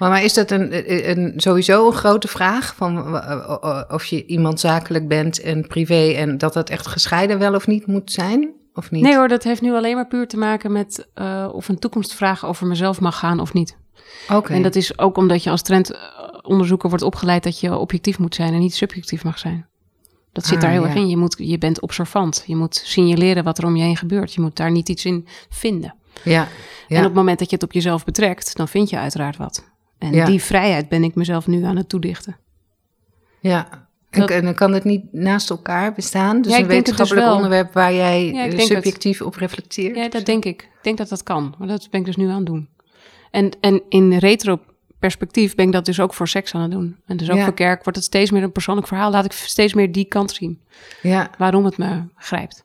Maar, 0.03 0.11
maar 0.11 0.23
is 0.23 0.33
dat 0.33 0.51
een, 0.51 1.09
een, 1.09 1.33
sowieso 1.35 1.87
een 1.87 1.93
grote 1.93 2.27
vraag? 2.27 2.75
Van, 2.75 3.17
eh, 3.17 3.57
eh, 3.61 3.81
of 3.89 4.05
je 4.05 4.25
iemand 4.25 4.59
zakelijk 4.59 5.07
bent 5.07 5.41
en 5.41 5.67
privé 5.67 6.13
en 6.13 6.37
dat 6.37 6.53
dat 6.53 6.69
echt 6.69 6.87
gescheiden 6.87 7.39
wel 7.39 7.55
of 7.55 7.67
niet 7.67 7.87
moet 7.87 8.11
zijn? 8.11 8.51
Of 8.73 8.91
niet? 8.91 9.03
Nee 9.03 9.15
hoor, 9.15 9.27
dat 9.27 9.43
heeft 9.43 9.61
nu 9.61 9.73
alleen 9.73 9.95
maar 9.95 10.07
puur 10.07 10.27
te 10.27 10.37
maken 10.37 10.71
met... 10.71 11.07
eh, 11.13 11.49
of 11.51 11.69
een 11.69 11.79
toekomstvraag 11.79 12.45
over 12.45 12.67
mezelf 12.67 12.99
mag 12.99 13.19
gaan 13.19 13.39
of 13.39 13.53
niet. 13.53 13.77
Oké. 14.29 14.53
En 14.53 14.61
dat 14.61 14.75
is 14.75 14.97
ook 14.97 15.17
omdat 15.17 15.43
je 15.43 15.49
als 15.49 15.61
trendonderzoeker 15.61 16.89
wordt 16.89 17.03
opgeleid 17.03 17.43
dat 17.43 17.59
je 17.59 17.77
objectief 17.77 18.19
moet 18.19 18.35
zijn 18.35 18.53
en 18.53 18.59
niet 18.59 18.75
subjectief 18.75 19.23
mag 19.23 19.39
zijn. 19.39 19.67
Dat 20.31 20.45
zit 20.45 20.55
Ah, 20.55 20.61
daar 20.61 20.71
heel 20.71 20.81
ja. 20.81 20.87
erg 20.87 20.97
in. 20.97 21.09
Je, 21.09 21.17
moet, 21.17 21.35
je 21.37 21.57
bent 21.57 21.81
observant. 21.81 22.43
Je 22.47 22.55
moet 22.55 22.81
signaleren 22.85 23.43
wat 23.43 23.57
er 23.57 23.65
om 23.65 23.75
je 23.75 23.83
heen 23.83 23.97
gebeurt. 23.97 24.33
Je 24.33 24.41
moet 24.41 24.55
daar 24.55 24.71
niet 24.71 24.89
iets 24.89 25.05
in 25.05 25.27
vinden. 25.49 25.95
Ja. 26.23 26.31
ja. 26.31 26.47
En 26.87 26.97
op 26.97 27.03
het 27.03 27.13
moment 27.13 27.39
dat 27.39 27.49
je 27.49 27.55
het 27.55 27.63
op 27.63 27.71
jezelf 27.71 28.03
betrekt, 28.05 28.55
dan 28.55 28.67
vind 28.67 28.89
je 28.89 28.97
uiteraard 28.97 29.37
wat. 29.37 29.71
En 30.03 30.13
Ja. 30.13 30.25
die 30.25 30.41
vrijheid 30.43 30.89
ben 30.89 31.03
ik 31.03 31.15
mezelf 31.15 31.47
nu 31.47 31.63
aan 31.63 31.75
het 31.77 31.89
toedichten. 31.89 32.37
ja. 33.39 33.81
En, 34.09 34.19
dat- 34.19 34.29
en 34.29 34.43
dan 34.43 34.53
kan 34.53 34.73
het 34.73 34.83
niet 34.83 35.13
naast 35.13 35.49
elkaar 35.49 35.93
bestaan? 35.93 36.41
Dus 36.41 36.51
Ja, 36.51 36.57
een 36.57 36.63
dus 36.67 36.73
wetenschappelijk 36.73 37.27
onderwerp 37.35 37.73
waar 37.73 37.93
jij 37.93 38.25
Ja, 38.25 38.45
eh, 38.45 38.51
het. 38.51 38.61
subjectief 38.61 39.21
op 39.21 39.35
reflecteert? 39.35 39.95
Ja, 39.95 40.09
dat 40.09 40.25
denk 40.25 40.45
ik. 40.45 40.61
Ik 40.61 40.69
denk 40.81 40.97
dat 40.97 41.09
dat 41.09 41.23
kan. 41.23 41.55
Maar 41.57 41.67
dat 41.67 41.87
ben 41.89 41.99
ik 41.99 42.05
dus 42.05 42.15
nu 42.15 42.27
aan 42.29 42.35
het 42.37 42.45
doen. 42.45 42.69
En, 43.31 43.51
en 43.61 43.81
in 43.89 44.13
retro 44.17 44.59
perspectief 44.99 45.55
ben 45.55 45.65
ik 45.65 45.71
dat 45.71 45.85
dus 45.85 45.99
ook 45.99 46.13
voor 46.13 46.27
seks 46.27 46.53
aan 46.55 46.61
het 46.61 46.71
doen. 46.71 46.97
En 47.05 47.17
dus 47.17 47.29
ook 47.31 47.39
voor 47.39 47.53
kerk 47.53 47.83
wordt 47.83 47.97
het 47.97 48.07
steeds 48.07 48.31
meer 48.31 48.43
een 48.43 48.51
persoonlijk 48.51 48.87
verhaal. 48.87 49.11
Laat 49.11 49.25
ik 49.25 49.31
steeds 49.31 49.73
meer 49.73 49.91
die 49.91 50.05
kant 50.05 50.31
zien. 50.31 50.61
Ja. 51.01 51.29
Waarom 51.37 51.65
het 51.65 51.77
me 51.77 52.03
grijpt. 52.15 52.63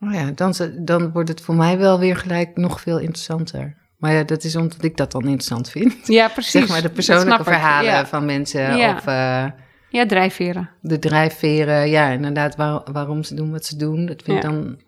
Oh 0.00 0.12
ja, 0.12 0.30
dan, 0.34 0.54
dan 0.78 1.12
wordt 1.12 1.28
het 1.28 1.40
voor 1.40 1.54
mij 1.54 1.78
wel 1.78 1.98
weer 1.98 2.16
gelijk 2.16 2.56
nog 2.56 2.80
veel 2.80 2.98
interessanter. 2.98 3.76
Maar 4.04 4.12
ja, 4.12 4.22
dat 4.22 4.44
is 4.44 4.56
omdat 4.56 4.82
ik 4.84 4.96
dat 4.96 5.12
dan 5.12 5.22
interessant 5.22 5.70
vind. 5.70 5.94
Ja, 6.06 6.28
precies. 6.38 6.50
Zeg 6.52 6.68
maar 6.68 6.82
de 6.82 6.88
persoonlijke 6.90 7.44
verhalen 7.44 7.90
Ja, 7.92 8.06
van 8.06 8.24
mensen 8.24 8.76
Ja. 8.76 8.96
of 8.96 9.06
eh, 9.06 9.44
ja 9.88 10.06
drijfveren. 10.06 10.70
de 10.80 10.98
drijfveren. 10.98 11.88
Ja, 11.90 12.08
inderdaad, 12.10 12.56
waar- 12.56 12.82
waarom 12.92 13.22
ze 13.22 13.34
doen 13.34 13.50
wat 13.50 13.64
ze 13.64 13.76
doen. 13.76 14.06
Dat 14.06 14.22
vind 14.22 14.36
ik 14.36 14.42
Ja. 14.42 14.48
dan 14.50 14.78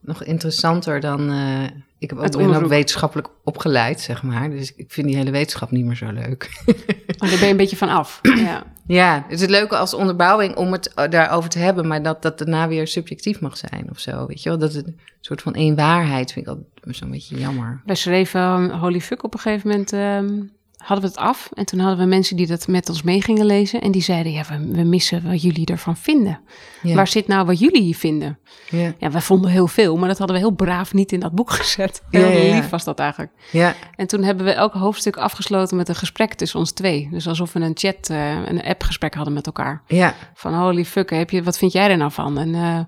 nog 0.00 0.24
interessanter 0.24 1.00
dan... 1.00 1.30
eh, 1.30 1.62
ik 1.98 2.10
heb 2.10 2.18
ook, 2.18 2.36
ben 2.36 2.54
ook 2.54 2.66
wetenschappelijk 2.68 3.28
opgeleid, 3.44 4.00
zeg 4.00 4.22
maar. 4.22 4.50
Dus 4.50 4.74
ik 4.74 4.92
vind 4.92 5.06
die 5.06 5.16
hele 5.16 5.30
wetenschap 5.30 5.70
niet 5.70 5.84
meer 5.84 5.96
zo 5.96 6.10
leuk. 6.12 6.50
Oh, 6.66 6.74
daar 7.18 7.28
ben 7.30 7.38
je 7.38 7.46
een 7.46 7.56
beetje 7.56 7.76
van 7.76 7.88
af. 7.88 8.20
Ja. 8.46 8.62
Ja, 8.86 9.22
het 9.22 9.32
is 9.32 9.40
het 9.40 9.50
leuke 9.50 9.76
als 9.76 9.94
onderbouwing 9.94 10.56
om 10.56 10.72
het 10.72 10.94
eh, 10.94 11.10
daarover 11.10 11.50
te 11.50 11.58
hebben... 11.58 11.86
maar 11.86 12.02
dat 12.02 12.22
dat 12.22 12.38
daarna 12.38 12.68
weer 12.68 12.86
subjectief 12.86 13.40
mag 13.40 13.56
zijn 13.56 13.86
of 13.90 13.98
zo. 13.98 14.26
Weet 14.26 14.42
je 14.42 14.48
wel, 14.48 14.58
dat 14.58 14.72
het 14.72 14.86
een 14.86 15.00
soort 15.20 15.42
van 15.42 15.54
één 15.54 15.76
waarheid 15.76 16.32
vind 16.32 16.46
ik 16.46 16.52
altijd 16.52 16.96
zo'n 16.96 17.10
beetje 17.10 17.38
jammer. 17.38 17.82
Wij 17.84 17.94
schreven 17.94 18.40
um, 18.40 18.70
Holy 18.70 19.00
Fuck 19.00 19.22
op 19.22 19.34
een 19.34 19.40
gegeven 19.40 19.68
moment. 19.68 19.92
ehm, 19.92 20.42
hadden 20.84 21.08
we 21.08 21.14
het 21.14 21.16
af. 21.26 21.48
En 21.52 21.64
toen 21.66 21.78
hadden 21.78 21.98
we 21.98 22.04
mensen 22.04 22.36
die 22.36 22.46
dat 22.46 22.66
met 22.68 22.88
ons 22.88 23.02
mee 23.02 23.22
gingen 23.22 23.46
lezen. 23.46 23.80
En 23.80 23.90
die 23.90 24.02
zeiden, 24.02 24.32
ja, 24.32 24.42
we, 24.48 24.72
we 24.72 24.82
missen 24.82 25.22
wat 25.28 25.42
jullie 25.42 25.66
ervan 25.66 25.96
vinden. 25.96 26.40
Ja. 26.82 26.94
Waar 26.94 27.08
zit 27.08 27.26
nou 27.26 27.46
wat 27.46 27.58
jullie 27.58 27.96
vinden? 27.96 28.38
Ja, 28.70 28.92
Ja, 28.98 29.10
wij 29.10 29.20
vonden 29.20 29.50
heel 29.50 29.66
veel, 29.66 29.96
maar 29.96 30.08
dat 30.08 30.18
hadden 30.18 30.36
we 30.36 30.42
heel 30.42 30.52
braaf 30.54 30.92
niet 30.92 31.12
in 31.12 31.20
dat 31.20 31.32
boek 31.32 31.50
gezet. 31.60 32.02
Ja, 32.10 32.20
Heel 32.20 32.54
lief 32.54 32.68
was 32.68 32.84
dat 32.84 32.98
eigenlijk. 32.98 33.32
ja, 33.50 33.74
En 33.96 34.06
toen 34.06 34.22
hebben 34.22 34.44
we 34.44 34.52
elk 34.52 34.72
hoofdstuk 34.72 35.16
afgesloten 35.16 35.76
met 35.76 35.88
een 35.88 35.94
gesprek 35.94 36.34
tussen 36.34 36.58
ons 36.58 36.72
twee. 36.72 37.08
Dus 37.10 37.28
alsof 37.28 37.52
we 37.52 37.60
een 37.60 37.72
chat, 37.74 38.08
eh, 38.10 38.30
een 38.46 38.62
appgesprek 38.62 39.14
hadden 39.14 39.32
met 39.34 39.46
elkaar. 39.46 39.82
ja. 39.86 40.14
Van 40.34 40.54
holy 40.54 40.84
fuck, 40.84 41.10
heb 41.10 41.30
je, 41.30 41.42
wat 41.42 41.58
vind 41.58 41.72
jij 41.72 41.90
er 41.90 41.96
nou 41.96 42.12
van? 42.12 42.38
En 42.38 42.54
eh, 42.54 42.78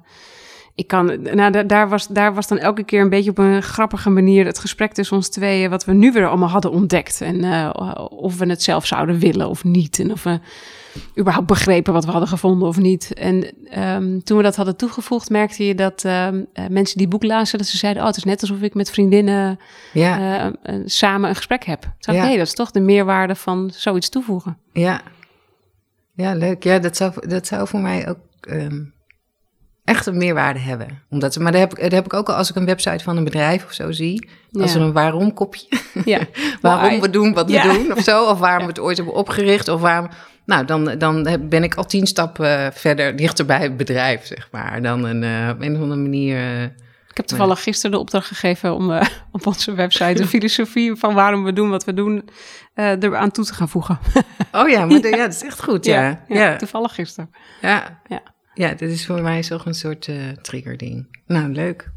ik 0.77 0.87
kan, 0.87 1.22
nou, 1.22 1.53
da- 1.53 1.62
daar, 1.62 1.89
was, 1.89 2.07
daar 2.07 2.35
was 2.35 2.49
dan 2.49 2.59
elke 2.59 2.85
keer 2.85 3.01
een 3.01 3.09
beetje 3.09 3.31
op 3.31 3.39
een 3.39 3.62
grappige 3.62 4.11
manier 4.11 4.45
het 4.47 4.59
gesprek 4.59 4.93
tussen 4.93 5.16
ons 5.16 5.29
tweeën, 5.29 5.70
wat 5.70 5.85
we 5.85 5.93
nu 5.93 6.12
weer 6.12 6.29
allemaal 6.29 6.49
hadden 6.49 6.70
ontdekt. 6.70 7.20
En 7.20 7.45
eh, 7.45 7.70
of 8.11 8.39
we 8.39 8.47
het 8.47 8.62
zelf 8.62 8.87
zouden 8.87 9.18
willen 9.18 9.49
of 9.49 9.64
niet. 9.64 9.99
En 9.99 10.12
of 10.12 10.22
we 10.22 10.39
überhaupt 11.18 11.47
begrepen 11.47 11.93
wat 11.93 12.05
we 12.05 12.11
hadden 12.11 12.29
gevonden 12.29 12.68
of 12.68 12.79
niet. 12.79 13.14
En 13.14 13.53
ehm, 13.70 14.18
toen 14.20 14.37
we 14.37 14.43
dat 14.43 14.57
hadden 14.57 14.77
toegevoegd, 14.77 15.31
merkte 15.31 15.66
je 15.66 15.74
dat 15.74 16.05
ehm, 16.05 16.43
eh, 16.53 16.66
mensen 16.66 16.99
die 16.99 17.09
boek 17.09 17.22
lazen, 17.22 17.59
dat 17.59 17.66
ze 17.66 17.77
zeiden, 17.77 18.03
oh, 18.03 18.09
het 18.09 18.16
is 18.16 18.24
net 18.24 18.41
alsof 18.41 18.61
ik 18.61 18.74
met 18.74 18.91
vriendinnen 18.91 19.59
ja. 19.93 20.53
eh, 20.62 20.74
samen 20.85 21.29
een 21.29 21.37
gesprek 21.37 21.64
heb. 21.64 21.91
Toen 21.99 22.14
Ja. 22.14 22.24
nee, 22.24 22.37
dat 22.39 22.47
is 22.47 22.55
toch 22.55 22.70
de 22.70 22.81
meerwaarde 22.81 23.35
van 23.35 23.70
zoiets 23.74 24.09
toevoegen. 24.09 24.59
Ja, 24.72 25.01
ja 26.14 26.35
leuk. 26.35 26.64
Ja, 26.64 26.79
dat 26.79 26.97
zou, 26.97 27.29
dat 27.29 27.47
zou 27.47 27.68
voor 27.68 27.81
mij 27.81 28.09
ook 28.09 28.18
ehm, 28.41 28.83
echt 29.87 30.07
een 30.07 30.16
meerwaarde 30.16 30.59
hebben. 30.59 31.03
Omdat, 31.11 31.39
maar 31.39 31.53
dat 31.53 31.61
heb, 31.61 31.70
ik, 31.76 31.82
dat 31.82 31.93
heb 31.93 32.05
ik 32.05 32.14
ook 32.14 32.28
al 32.28 32.34
als 32.34 32.51
ik 32.51 32.57
een 32.57 32.66
website 32.66 33.05
van 33.05 33.16
een 33.16 33.24
bedrijf 33.24 33.64
of 33.64 33.72
zo 33.72 33.93
zie. 33.93 34.28
Als 34.53 34.74
er 34.74 34.80
een 34.80 34.93
waarom 34.93 35.34
kopje, 35.34 35.66
Ja, 36.05 36.20
waarom 36.61 37.01
we 37.01 37.11
doen 37.11 37.32
wat 37.34 37.47
we 37.47 37.53
Ja. 37.53 37.72
doen 37.72 37.93
of 37.93 38.03
zo. 38.03 38.24
Of 38.24 38.39
waarom 38.39 38.62
we 38.62 38.68
het 38.68 38.80
ooit 38.80 38.97
hebben 38.97 39.14
opgericht. 39.14 39.68
Of 39.68 39.80
waarom, 39.80 40.09
nou, 40.45 40.64
dan, 40.64 40.99
dan 40.99 41.28
ben 41.49 41.62
ik 41.62 41.74
al 41.74 41.84
tien 41.84 42.07
stappen 42.07 42.72
verder 42.72 43.16
dichter 43.16 43.47
bij 43.47 43.61
het 43.62 43.76
bedrijf, 43.76 44.26
zeg 44.26 44.49
maar. 44.53 44.82
Dan 44.82 45.05
een, 45.05 45.22
eh, 45.22 45.49
op 45.55 45.61
een 45.62 45.74
of 45.76 45.80
andere 45.82 46.01
manier... 46.01 46.37
eh, 46.37 46.62
Ik 46.62 47.16
heb 47.16 47.26
toevallig 47.26 47.62
gisteren 47.62 47.91
de 47.91 47.99
opdracht 47.99 48.26
gegeven 48.26 48.74
om 48.74 48.93
eh, 48.93 49.07
op 49.32 49.47
onze 49.47 49.74
website 49.74 50.12
de 50.14 50.26
filosofie 50.26 50.95
van 50.95 51.14
waarom 51.14 51.45
we 51.45 51.53
doen 51.53 51.70
wat 51.70 51.84
we 51.84 51.95
doen 51.95 52.28
eh 52.74 53.03
er 53.03 53.16
aan 53.16 53.30
toe 53.30 53.45
te 53.45 53.55
gaan 53.55 53.68
voegen. 53.68 53.99
Oh 54.53 54.68
ja, 54.68 54.84
maar 54.84 55.01
ja, 55.01 55.16
dat 55.26 55.34
is 55.34 55.43
echt 55.43 55.62
goed, 55.62 55.84
ja. 55.84 56.03
Ja, 56.03 56.20
ja. 56.28 56.57
toevallig 56.57 56.95
gisteren. 56.95 57.30
ja. 57.61 58.01
Ja. 58.07 58.22
Ja, 58.57 58.75
dit 58.75 58.91
is 58.91 59.07
voor 59.07 59.23
mij 59.23 59.43
toch 59.43 59.67
een 59.67 59.75
soort 59.75 60.09
eh 60.09 60.17
triggerding. 60.43 61.07
Nou, 61.27 61.53
leuk. 61.53 61.91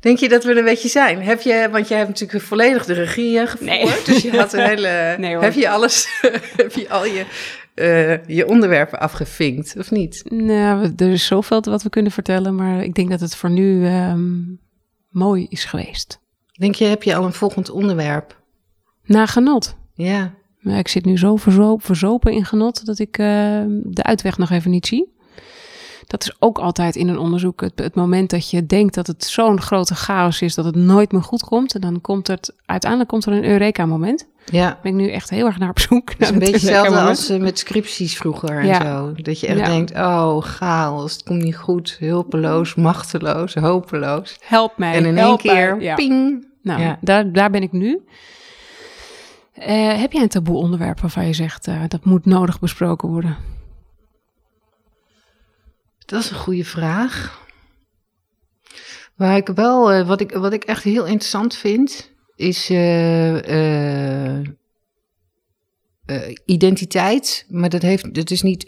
Denk 0.00 0.18
je 0.18 0.28
dat 0.28 0.44
we 0.44 0.50
er 0.50 0.58
een 0.58 0.64
beetje 0.64 0.88
zijn? 0.88 1.22
Heb 1.22 1.40
je, 1.40 1.68
want 1.72 1.88
jij 1.88 1.98
hebt 1.98 2.10
natuurlijk 2.10 2.44
volledig 2.44 2.84
de 2.84 2.92
regie 2.92 3.38
eh, 3.38 3.46
gevoerd. 3.46 3.70
Nee. 3.70 3.86
Dus 4.04 4.22
je 4.22 4.36
had 4.36 4.52
een 4.52 4.66
hele. 4.66 4.88
Nee, 5.18 5.34
hoor. 5.34 5.42
heb 5.42 5.52
je 5.52 5.68
alles, 5.68 6.08
heb 6.56 6.72
je 6.72 6.88
al 6.88 7.04
je, 7.04 7.26
eh, 7.74 8.36
je 8.36 8.46
onderwerpen 8.46 9.00
afgevinkt, 9.00 9.74
of 9.78 9.90
niet? 9.90 10.22
Nou, 10.30 10.92
er 10.96 11.10
is 11.10 11.26
zoveel 11.26 11.60
wat 11.60 11.82
we 11.82 11.90
kunnen 11.90 12.12
vertellen, 12.12 12.54
maar 12.54 12.84
ik 12.84 12.94
denk 12.94 13.10
dat 13.10 13.20
het 13.20 13.36
voor 13.36 13.50
nu 13.50 13.86
ehm, 13.86 14.42
mooi 15.08 15.46
is 15.48 15.64
geweest. 15.64 16.20
Denk 16.52 16.74
je, 16.74 16.84
heb 16.84 17.02
je 17.02 17.14
al 17.14 17.24
een 17.24 17.32
volgend 17.32 17.70
onderwerp? 17.70 18.42
Na 19.04 19.26
genot. 19.26 19.76
Ja. 19.94 20.34
Maar 20.60 20.78
ik 20.78 20.88
zit 20.88 21.04
nu 21.04 21.18
zo 21.18 21.36
verzoop, 21.36 21.84
verzopen 21.84 22.32
in 22.32 22.44
genot 22.44 22.86
dat 22.86 22.98
ik 22.98 23.18
eh, 23.18 23.26
de 23.84 24.02
uitweg 24.02 24.38
nog 24.38 24.50
even 24.50 24.70
niet 24.70 24.86
zie. 24.86 25.14
Dat 26.06 26.22
is 26.22 26.36
ook 26.38 26.58
altijd 26.58 26.96
in 26.96 27.08
een 27.08 27.18
onderzoek 27.18 27.60
het, 27.60 27.72
het 27.78 27.94
moment 27.94 28.30
dat 28.30 28.50
je 28.50 28.66
denkt 28.66 28.94
dat 28.94 29.06
het 29.06 29.24
zo'n 29.24 29.60
grote 29.60 29.94
chaos 29.94 30.42
is 30.42 30.54
dat 30.54 30.64
het 30.64 30.74
nooit 30.74 31.12
meer 31.12 31.22
goed 31.22 31.44
komt. 31.44 31.74
En 31.74 31.80
dan 31.80 32.00
komt 32.00 32.26
het, 32.26 32.54
uiteindelijk 32.66 33.10
komt 33.10 33.24
er 33.24 33.32
een 33.32 33.44
Eureka-moment. 33.44 34.26
Ja. 34.50 34.78
ben 34.82 34.92
ik 34.92 34.98
nu 34.98 35.10
echt 35.10 35.30
heel 35.30 35.46
erg 35.46 35.58
naar 35.58 35.68
op 35.68 35.78
zoek. 35.78 36.10
Het 36.10 36.20
is 36.20 36.28
een 36.30 36.38
beetje 36.38 36.52
hetzelfde 36.52 37.00
als 37.00 37.28
eh, 37.28 37.40
met 37.40 37.58
scripties 37.58 38.16
vroeger 38.16 38.50
en 38.58 38.66
Ja. 38.66 38.82
zo. 38.82 39.12
Dat 39.22 39.40
je 39.40 39.46
echt 39.46 39.58
Ja. 39.58 39.64
denkt, 39.66 39.92
oh, 39.92 40.42
chaos, 40.42 41.12
het 41.12 41.22
komt 41.22 41.42
niet 41.42 41.56
goed, 41.56 41.96
hulpeloos, 42.00 42.74
machteloos, 42.74 43.54
hopeloos. 43.54 44.36
Help 44.40 44.78
mij. 44.78 44.94
En 44.94 45.04
in 45.04 45.18
één 45.18 45.36
keer, 45.36 45.80
Ja. 45.80 45.94
ping. 45.94 46.46
Nou, 46.62 46.80
Ja. 46.80 46.98
daar, 47.00 47.32
daar 47.32 47.50
ben 47.50 47.62
ik 47.62 47.72
nu. 47.72 48.00
Eh, 49.52 49.98
heb 50.00 50.12
jij 50.12 50.22
een 50.22 50.28
taboe 50.28 50.56
onderwerp 50.56 51.00
waarvan 51.00 51.26
je 51.26 51.32
zegt 51.32 51.66
eh, 51.66 51.80
dat 51.88 52.04
moet 52.04 52.24
nodig 52.24 52.58
besproken 52.60 53.08
worden? 53.08 53.36
Dat 56.06 56.22
is 56.22 56.30
een 56.30 56.36
goede 56.36 56.64
vraag. 56.64 57.44
Waar 59.14 59.36
ik 59.36 59.48
wel, 59.48 59.92
eh, 59.92 60.06
wat, 60.06 60.20
ik, 60.20 60.32
wat 60.32 60.52
ik 60.52 60.64
echt 60.64 60.82
heel 60.82 61.04
interessant 61.04 61.56
vind, 61.56 62.12
is 62.36 62.70
eh, 62.70 64.38
eh, 64.38 64.46
identiteit. 66.44 67.46
Maar 67.48 67.68
dat, 67.68 67.82
heeft, 67.82 68.14
dat 68.14 68.30
is 68.30 68.42
niet 68.42 68.64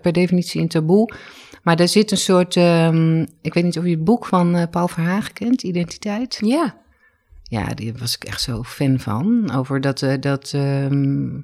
per 0.00 0.12
definitie 0.12 0.60
een 0.60 0.68
taboe. 0.68 1.12
Maar 1.62 1.76
daar 1.76 1.88
zit 1.88 2.10
een 2.10 2.16
soort, 2.16 2.56
ehm, 2.56 3.26
ik 3.42 3.54
weet 3.54 3.64
niet 3.64 3.78
of 3.78 3.84
je 3.84 3.90
het 3.90 4.04
boek 4.04 4.26
van 4.26 4.68
Paul 4.70 4.88
Verhagen 4.88 5.32
kent, 5.32 5.62
Identiteit. 5.62 6.38
Ja. 6.44 6.84
Ja, 7.42 7.64
daar 7.64 7.98
was 7.98 8.14
ik 8.14 8.24
echt 8.24 8.40
zo 8.40 8.62
fan 8.62 8.98
van. 8.98 9.52
Over 9.54 9.80
dat, 9.80 10.06
dat 10.20 10.52
ehm, 10.52 11.38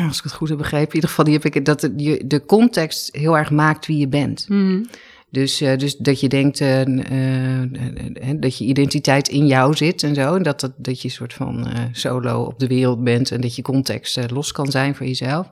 als 0.08 0.16
ik 0.18 0.22
het 0.24 0.32
goed 0.32 0.48
heb 0.48 0.58
begrepen, 0.58 0.88
in 0.88 0.94
ieder 0.94 1.08
geval 1.08 1.24
die 1.24 1.34
heb 1.34 1.44
ik, 1.44 1.64
dat 1.64 1.90
je, 1.96 2.22
de 2.26 2.44
context 2.44 3.16
heel 3.16 3.38
erg 3.38 3.50
maakt 3.50 3.86
wie 3.86 3.98
je 3.98 4.08
bent. 4.08 4.48
Mhm. 4.48 4.82
Dus, 5.30 5.60
eh, 5.60 5.78
dus 5.78 5.96
dat 5.96 6.20
je 6.20 6.28
denkt 6.28 6.60
eh, 6.60 6.80
eh, 6.80 7.70
dat 8.36 8.58
je 8.58 8.64
identiteit 8.64 9.28
in 9.28 9.46
jou 9.46 9.74
zit 9.76 10.02
en 10.02 10.14
zo. 10.14 10.34
En 10.34 10.42
dat, 10.42 10.60
dat, 10.60 10.72
dat 10.76 11.02
je 11.02 11.08
een 11.08 11.14
soort 11.14 11.34
van 11.34 11.66
solo 11.92 12.42
op 12.42 12.58
de 12.58 12.66
wereld 12.66 13.04
bent 13.04 13.30
en 13.30 13.40
dat 13.40 13.56
je 13.56 13.62
context 13.62 14.30
los 14.30 14.52
kan 14.52 14.66
zijn 14.70 14.94
voor 14.94 15.06
jezelf. 15.06 15.48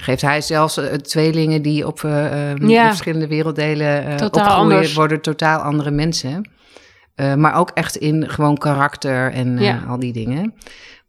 Geeft 0.00 0.22
hij 0.22 0.40
zelfs 0.40 0.80
tweelingen 1.02 1.62
die 1.62 1.86
op, 1.86 2.04
eh, 2.04 2.50
eh, 2.52 2.56
Ja. 2.68 2.82
in 2.82 2.88
verschillende 2.88 3.26
werelddelen 3.28 4.16
Totaal 4.16 4.28
opgroeien, 4.28 4.56
anders. 4.56 4.94
worden 4.94 5.20
totaal 5.20 5.60
andere 5.60 5.90
mensen. 5.90 6.50
Maar 7.36 7.54
ook 7.54 7.70
echt 7.74 7.96
in 7.96 8.28
gewoon 8.28 8.56
karakter 8.56 9.32
en 9.32 9.58
Ja. 9.58 9.84
al 9.88 9.98
die 9.98 10.12
dingen. 10.12 10.54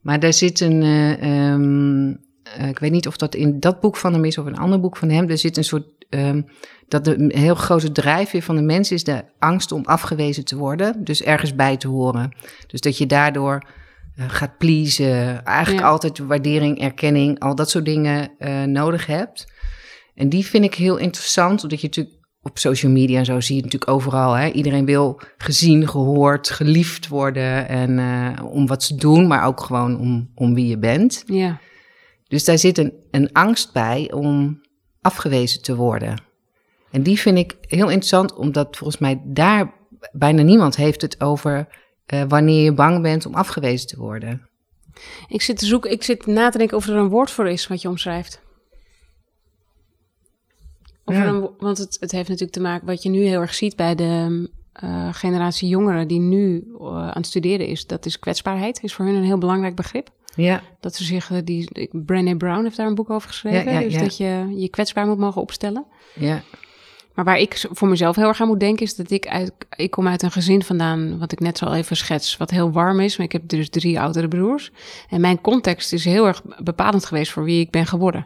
Maar 0.01 0.19
daar 0.19 0.33
zit 0.33 0.59
een. 0.59 0.83
eh, 0.83 2.28
eh, 2.57 2.67
ik 2.67 2.79
weet 2.79 2.91
niet 2.91 3.07
of 3.07 3.17
dat 3.17 3.35
in 3.35 3.59
dat 3.59 3.79
boek 3.79 3.95
van 3.95 4.13
hem 4.13 4.25
is 4.25 4.37
of 4.37 4.45
een 4.45 4.57
ander 4.57 4.79
boek 4.79 4.97
van 4.97 5.09
hem. 5.09 5.29
Er 5.29 5.37
zit 5.37 5.57
een 5.57 5.63
soort. 5.63 5.85
ehm, 6.09 6.41
dat 6.87 7.05
de 7.05 7.17
een 7.17 7.31
heel 7.35 7.55
grote 7.55 7.91
drijfveer 7.91 8.41
van 8.41 8.55
de 8.55 8.61
mens 8.61 8.91
is 8.91 9.03
de 9.03 9.23
angst 9.39 9.71
om 9.71 9.85
afgewezen 9.85 10.45
te 10.45 10.57
worden. 10.57 11.03
Dus 11.03 11.23
ergens 11.23 11.55
bij 11.55 11.77
te 11.77 11.87
horen. 11.87 12.35
Dus 12.67 12.81
dat 12.81 12.97
je 12.97 13.05
daardoor 13.05 13.63
eh, 14.15 14.25
gaat 14.29 14.57
pleasen. 14.57 15.43
Eigenlijk 15.45 15.85
Ja. 15.85 15.89
altijd 15.91 16.17
waardering, 16.17 16.79
erkenning, 16.81 17.39
al 17.39 17.55
dat 17.55 17.69
soort 17.69 17.85
dingen 17.85 18.31
eh, 18.37 18.63
nodig 18.63 19.05
hebt. 19.05 19.53
En 20.15 20.29
die 20.29 20.45
vind 20.45 20.63
ik 20.63 20.73
heel 20.75 20.97
interessant, 20.97 21.63
omdat 21.63 21.81
je 21.81 21.87
natuurlijk 21.87 22.15
op 22.41 22.57
social 22.57 22.91
media 22.91 23.19
en 23.19 23.25
zo 23.25 23.39
zie 23.39 23.55
je 23.55 23.61
het 23.61 23.71
natuurlijk 23.71 23.91
overal. 24.01 24.33
Hè? 24.33 24.47
Iedereen 24.49 24.85
wil 24.85 25.21
gezien, 25.37 25.87
gehoord, 25.87 26.49
geliefd 26.49 27.07
worden 27.07 27.67
en 27.67 27.99
om 28.43 28.67
wat 28.67 28.83
ze 28.83 28.95
doen, 28.95 29.27
maar 29.27 29.45
ook 29.45 29.61
gewoon 29.61 29.99
om, 29.99 30.29
om 30.35 30.53
wie 30.53 30.67
je 30.67 30.77
bent. 30.77 31.23
Ja. 31.25 31.59
Dus 32.29 32.43
daar 32.45 32.57
zit 32.57 32.77
een, 32.77 32.93
een 33.11 33.33
angst 33.33 33.73
bij 33.73 34.11
om 34.11 34.61
afgewezen 35.01 35.61
te 35.61 35.75
worden. 35.75 36.21
En 36.91 37.03
die 37.03 37.19
vind 37.19 37.37
ik 37.37 37.55
heel 37.61 37.87
interessant, 37.87 38.33
omdat 38.35 38.77
volgens 38.77 38.99
mij 39.01 39.21
daar 39.25 39.73
bijna 40.11 40.41
niemand 40.41 40.75
heeft 40.75 41.01
het 41.01 41.21
over 41.21 41.67
eh, 42.05 42.23
wanneer 42.27 42.63
je 42.63 42.73
bang 42.73 43.01
bent 43.01 43.25
om 43.25 43.33
afgewezen 43.33 43.87
te 43.87 43.97
worden. 43.97 44.47
Ik 45.27 45.41
zit 45.41 45.57
te 45.57 45.65
zoeken, 45.65 45.91
ik 45.91 46.03
zit 46.03 46.25
na 46.25 46.49
te 46.49 46.57
denken 46.57 46.77
of 46.77 46.87
er 46.87 46.95
een 46.95 47.07
woord 47.09 47.31
voor 47.31 47.49
is 47.49 47.67
wat 47.67 47.81
je 47.81 47.87
omschrijft. 47.89 48.41
Of 51.05 51.15
Ja. 51.15 51.25
een 51.25 51.39
wo- 51.39 51.55
want 51.57 51.77
het, 51.77 51.97
het 51.99 52.11
heeft 52.11 52.27
natuurlijk 52.27 52.57
te 52.57 52.61
maken, 52.63 52.87
wat 52.87 53.03
je 53.03 53.09
nu 53.09 53.21
heel 53.23 53.41
erg 53.41 53.53
ziet 53.53 53.75
bij 53.75 53.95
de 53.95 54.49
eh, 54.73 55.13
generatie 55.13 55.67
jongeren 55.69 56.07
die 56.07 56.19
nu 56.19 56.67
eh, 56.79 56.85
aan 56.87 57.11
het 57.13 57.25
studeren 57.25 57.67
is, 57.67 57.85
dat 57.87 58.05
is 58.05 58.19
kwetsbaarheid, 58.19 58.83
is 58.83 58.93
voor 58.93 59.05
hun 59.05 59.15
een 59.15 59.23
heel 59.23 59.37
belangrijk 59.37 59.75
begrip. 59.75 60.09
Ja, 60.35 60.61
Dat 60.79 60.95
ze 60.95 61.03
zich, 61.03 61.31
die, 61.43 61.89
Brené 61.91 62.35
Brown 62.35 62.63
heeft 62.63 62.77
daar 62.77 62.87
een 62.87 62.95
boek 62.95 63.09
over 63.09 63.27
geschreven, 63.27 63.71
Ja, 63.71 63.79
ja, 63.79 63.87
dus 63.87 63.97
dat 63.97 64.17
je 64.17 64.53
je 64.55 64.69
kwetsbaar 64.69 65.07
moet 65.07 65.17
mogen 65.17 65.41
opstellen. 65.41 65.85
ja, 66.15 66.41
Maar 67.13 67.25
waar 67.25 67.37
ik 67.37 67.65
voor 67.71 67.87
mezelf 67.87 68.15
heel 68.15 68.27
erg 68.27 68.41
aan 68.41 68.47
moet 68.47 68.59
denken, 68.59 68.85
is 68.85 68.95
dat 68.95 69.11
ik 69.11 69.27
uit, 69.27 69.51
ik 69.75 69.91
kom 69.91 70.07
uit 70.07 70.21
een 70.21 70.31
gezin 70.31 70.63
vandaan, 70.63 71.19
wat 71.19 71.31
ik 71.31 71.39
net 71.39 71.57
zo 71.57 71.65
al 71.65 71.75
even 71.75 71.97
schets, 71.97 72.37
wat 72.37 72.49
heel 72.49 72.71
warm 72.71 72.99
is. 72.99 73.17
Maar 73.17 73.25
ik 73.25 73.31
heb 73.31 73.47
dus 73.47 73.69
drie 73.69 73.99
oudere 73.99 74.27
broers. 74.27 74.71
En 75.09 75.21
mijn 75.21 75.41
context 75.41 75.93
is 75.93 76.05
heel 76.05 76.27
erg 76.27 76.41
bepalend 76.63 77.05
geweest 77.05 77.31
voor 77.31 77.43
wie 77.43 77.59
ik 77.59 77.69
ben 77.71 77.85
geworden. 77.85 78.25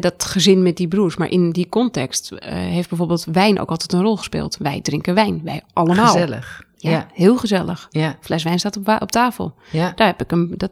Dat 0.00 0.24
gezin 0.24 0.62
met 0.62 0.76
die 0.76 0.88
broers. 0.88 1.16
Maar 1.16 1.30
in 1.30 1.50
die 1.50 1.68
context 1.68 2.32
eh, 2.32 2.52
heeft 2.52 2.88
bijvoorbeeld 2.88 3.24
wijn 3.24 3.60
ook 3.60 3.70
altijd 3.70 3.92
een 3.92 4.02
rol 4.02 4.16
gespeeld. 4.16 4.56
Wij 4.56 4.80
drinken 4.80 5.14
wijn, 5.14 5.40
wij 5.44 5.62
allemaal. 5.72 6.06
gezellig. 6.06 6.63
Ja, 6.84 6.90
Ja, 6.90 7.06
heel 7.12 7.36
gezellig. 7.36 7.86
ja, 7.90 8.16
Fles 8.20 8.42
wijn 8.42 8.58
staat 8.58 8.76
op, 8.76 8.88
op 9.00 9.10
tafel. 9.10 9.54
ja, 9.70 9.92
Daar 9.94 10.06
heb 10.06 10.22
ik 10.22 10.32
een, 10.32 10.54
dat, 10.56 10.70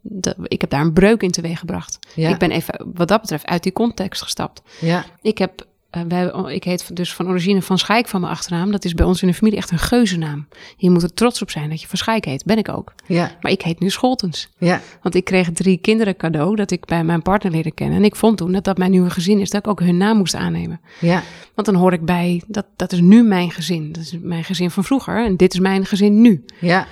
dat, 0.00 0.34
ik 0.42 0.60
heb 0.60 0.70
daar 0.70 0.80
een 0.80 0.92
breuk 0.92 1.22
in 1.22 1.30
teweeg 1.30 1.58
gebracht. 1.58 1.98
ja, 2.14 2.28
Ik 2.28 2.38
ben 2.38 2.50
even, 2.50 2.86
wat 2.94 3.08
dat 3.08 3.20
betreft, 3.20 3.46
uit 3.46 3.62
die 3.62 3.72
context 3.72 4.22
gestapt. 4.22 4.62
ja, 4.80 5.04
Ik 5.20 5.38
heb, 5.38 5.66
wij, 6.08 6.52
ik 6.54 6.64
heet 6.64 6.96
dus 6.96 7.14
van 7.14 7.28
origine 7.28 7.62
Van 7.62 7.78
Schaik 7.78 8.08
van 8.08 8.20
mijn 8.20 8.32
achternaam. 8.32 8.70
Dat 8.70 8.84
is 8.84 8.94
bij 8.94 9.06
ons 9.06 9.22
in 9.22 9.28
de 9.28 9.34
familie 9.34 9.58
echt 9.58 9.70
een 9.70 9.78
geuzennaam. 9.78 10.48
Je 10.76 10.90
moet 10.90 11.02
er 11.02 11.14
trots 11.14 11.42
op 11.42 11.50
zijn 11.50 11.70
dat 11.70 11.80
je 11.80 11.88
Van 11.88 11.98
Schaik 11.98 12.24
heet. 12.24 12.44
Ben 12.44 12.58
ik 12.58 12.68
ook. 12.68 12.94
ja, 13.06 13.36
Maar 13.40 13.52
ik 13.52 13.62
heet 13.62 13.80
nu 13.80 13.90
Scholtens. 13.90 14.48
ja, 14.58 14.80
Want 15.02 15.14
ik 15.14 15.24
kreeg 15.24 15.50
drie 15.52 15.76
kinderen 15.76 16.16
cadeau 16.16 16.56
dat 16.56 16.70
ik 16.70 16.84
bij 16.84 17.04
mijn 17.04 17.22
partner 17.22 17.52
leerde 17.52 17.72
kennen. 17.72 17.96
En 17.98 18.04
ik 18.04 18.16
vond 18.16 18.36
toen 18.36 18.52
dat 18.52 18.64
dat 18.64 18.78
mijn 18.78 18.90
nieuwe 18.90 19.10
gezin 19.10 19.38
is, 19.40 19.50
dat 19.50 19.60
ik 19.64 19.70
ook 19.70 19.80
hun 19.80 19.96
naam 19.96 20.16
moest 20.16 20.34
aannemen. 20.34 20.80
ja, 21.00 21.22
Want 21.54 21.66
dan 21.66 21.76
hoor 21.76 21.92
ik 21.92 22.04
bij, 22.04 22.42
dat, 22.46 22.66
dat 22.76 22.92
is 22.92 23.00
nu 23.00 23.22
mijn 23.22 23.50
gezin. 23.50 23.92
Dat 23.92 24.02
is 24.02 24.16
mijn 24.22 24.44
gezin 24.44 24.70
van 24.70 24.84
vroeger 24.84 25.24
en 25.24 25.36
dit 25.36 25.52
is 25.54 25.60
mijn 25.60 25.86
gezin 25.86 26.20
nu. 26.20 26.44
ja, 26.60 26.86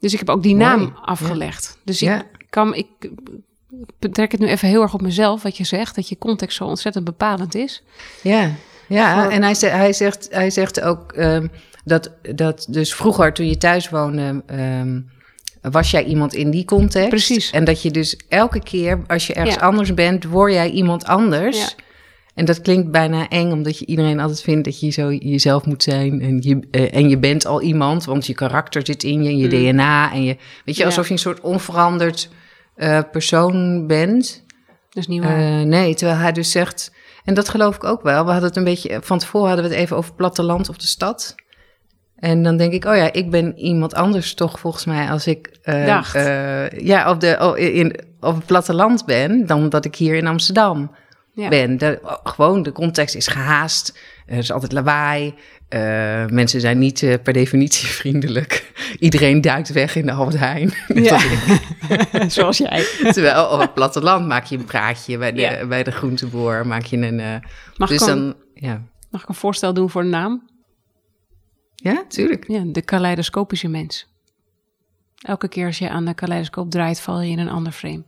Dus 0.00 0.12
ik 0.12 0.18
heb 0.18 0.28
ook 0.30 0.42
die 0.42 0.56
Mooi. 0.56 0.68
naam 0.76 0.92
afgelegd. 1.02 1.78
Dus 1.84 2.00
Ja. 2.00 2.20
ik 2.38 2.46
kan, 2.50 2.74
ik 2.74 2.86
betrek 3.98 4.32
het 4.32 4.40
nu 4.40 4.46
even 4.46 4.68
heel 4.68 4.82
erg 4.82 4.94
op 4.94 5.00
mezelf, 5.02 5.42
wat 5.42 5.56
je 5.56 5.64
zegt, 5.64 5.94
dat 5.94 6.08
je 6.08 6.18
context 6.18 6.56
zo 6.56 6.64
ontzettend 6.64 7.04
bepalend 7.04 7.54
is. 7.54 7.82
ja. 8.22 8.50
Ja, 8.88 9.22
Voor- 9.22 9.32
en 9.32 9.42
hij, 9.42 9.54
ze- 9.54 9.66
hij, 9.66 9.92
zegt, 9.92 10.28
hij 10.30 10.50
zegt 10.50 10.80
ook 10.80 11.12
ehm, 11.12 11.46
dat, 11.84 12.10
dat 12.34 12.66
dus 12.70 12.94
vroeger 12.94 13.32
toen 13.32 13.46
je 13.48 13.56
thuis 13.56 13.88
woonde, 13.88 14.42
ehm, 14.46 15.00
was 15.60 15.90
jij 15.90 16.04
iemand 16.04 16.34
in 16.34 16.50
die 16.50 16.64
context. 16.64 17.08
Precies. 17.08 17.50
En 17.50 17.64
dat 17.64 17.82
je 17.82 17.90
dus 17.90 18.16
elke 18.28 18.62
keer 18.62 19.00
als 19.06 19.26
je 19.26 19.34
ergens 19.34 19.54
Ja. 19.54 19.60
anders 19.60 19.94
bent, 19.94 20.24
word 20.24 20.52
jij 20.52 20.70
iemand 20.70 21.04
anders. 21.04 21.58
Ja. 21.58 21.68
En 22.34 22.44
dat 22.44 22.60
klinkt 22.60 22.90
bijna 22.90 23.28
eng, 23.28 23.50
omdat 23.52 23.78
je 23.78 23.86
iedereen 23.86 24.20
altijd 24.20 24.40
vindt 24.42 24.64
dat 24.64 24.80
je 24.80 24.90
zo 24.90 25.12
jezelf 25.12 25.64
moet 25.64 25.82
zijn. 25.82 26.20
En 26.20 26.38
je, 26.42 26.60
eh, 26.70 26.94
en 26.94 27.08
je 27.08 27.18
bent 27.18 27.46
al 27.46 27.62
iemand, 27.62 28.04
want 28.04 28.26
je 28.26 28.34
karakter 28.34 28.86
zit 28.86 29.02
in 29.04 29.22
je, 29.22 29.36
je 29.36 29.48
DNA. 29.48 30.12
En 30.12 30.22
je, 30.24 30.36
weet 30.64 30.76
je, 30.76 30.84
alsof 30.84 31.06
je 31.06 31.12
een 31.12 31.18
soort 31.18 31.40
onveranderd 31.40 32.28
eh, 32.78 33.00
persoon 33.10 33.86
bent. 33.86 34.44
Is 34.92 35.06
niet 35.06 35.22
waar. 35.22 35.38
Eh, 35.38 35.66
nee, 35.66 35.94
terwijl 35.94 36.18
hij 36.18 36.32
dus 36.32 36.50
zegt, 36.50 36.92
en 37.24 37.34
dat 37.34 37.48
geloof 37.48 37.76
ik 37.76 37.84
ook 37.84 38.02
wel. 38.02 38.24
We 38.24 38.30
hadden 38.30 38.48
het 38.48 38.56
een 38.56 38.64
beetje, 38.64 38.98
van 39.02 39.18
tevoren 39.18 39.46
hadden 39.48 39.64
we 39.68 39.70
het 39.70 39.80
even 39.80 39.96
over 39.96 40.14
platteland 40.14 40.68
of 40.68 40.76
de 40.76 40.86
stad. 40.86 41.34
En 42.16 42.42
dan 42.42 42.56
denk 42.56 42.72
ik, 42.72 42.84
oh 42.84 42.96
ja, 42.96 43.12
ik 43.12 43.30
ben 43.30 43.58
iemand 43.58 43.94
anders 43.94 44.34
toch 44.34 44.60
volgens 44.60 44.84
mij 44.84 45.10
als 45.10 45.26
ik 45.26 45.58
eh, 45.62 45.86
Dacht. 45.86 46.12
ja, 46.82 47.10
op, 47.10 47.20
de, 47.20 47.36
oh, 47.40 47.58
in, 47.58 48.00
op 48.20 48.34
het 48.34 48.46
platteland 48.46 49.04
ben, 49.04 49.46
dan 49.46 49.68
dat 49.68 49.84
ik 49.84 49.96
hier 49.96 50.14
in 50.14 50.26
Amsterdam 50.26 50.94
ja. 51.32 51.48
ben. 51.48 51.78
De, 51.78 51.98
oh, 52.02 52.16
gewoon, 52.22 52.62
de 52.62 52.72
context 52.72 53.14
is 53.14 53.26
gehaast. 53.26 53.98
Er 54.28 54.38
is 54.38 54.52
altijd 54.52 54.72
lawaai. 54.72 55.34
eh, 55.68 56.26
mensen 56.26 56.60
zijn 56.60 56.78
niet 56.78 57.02
eh, 57.02 57.14
per 57.22 57.32
definitie 57.32 57.88
vriendelijk. 58.00 58.72
Iedereen 58.98 59.40
duikt 59.40 59.68
weg 59.72 59.96
in 59.96 60.06
de 60.06 60.12
Albert 60.12 60.38
Heijn. 60.38 60.72
Ja. 61.08 61.18
Zoals 62.28 62.58
jij. 62.58 62.84
Terwijl 63.12 63.46
op 63.48 63.60
het 63.60 63.74
platteland 63.74 64.26
maak 64.26 64.44
je 64.44 64.56
een 64.58 64.64
praatje 64.64 65.18
bij 65.18 65.32
de, 65.32 65.40
Ja. 65.40 65.66
bij 65.66 65.82
de 65.82 65.90
groenteboer. 65.90 66.66
Maak 66.66 66.84
je 66.84 66.96
een. 66.96 67.20
eh, 67.20 67.34
Mag, 67.76 67.88
dus 67.88 68.02
ik 68.02 68.08
een, 68.08 68.16
dan, 68.18 68.34
ja. 68.54 68.82
mag 69.10 69.22
ik 69.22 69.28
een 69.28 69.34
voorstel 69.34 69.74
doen 69.74 69.90
voor 69.90 70.00
een 70.02 70.08
naam? 70.10 70.48
Ja, 71.74 72.04
tuurlijk. 72.08 72.44
Ja, 72.48 72.62
de 72.66 72.82
kaleidoscopische 72.82 73.68
mens. 73.68 74.06
Elke 75.18 75.48
keer 75.48 75.66
als 75.66 75.78
je 75.78 75.88
aan 75.90 76.04
de 76.04 76.14
kaleidoscoop 76.14 76.70
draait, 76.70 77.00
val 77.00 77.20
je 77.20 77.30
in 77.30 77.38
een 77.38 77.48
ander 77.48 77.72
frame. 77.72 78.02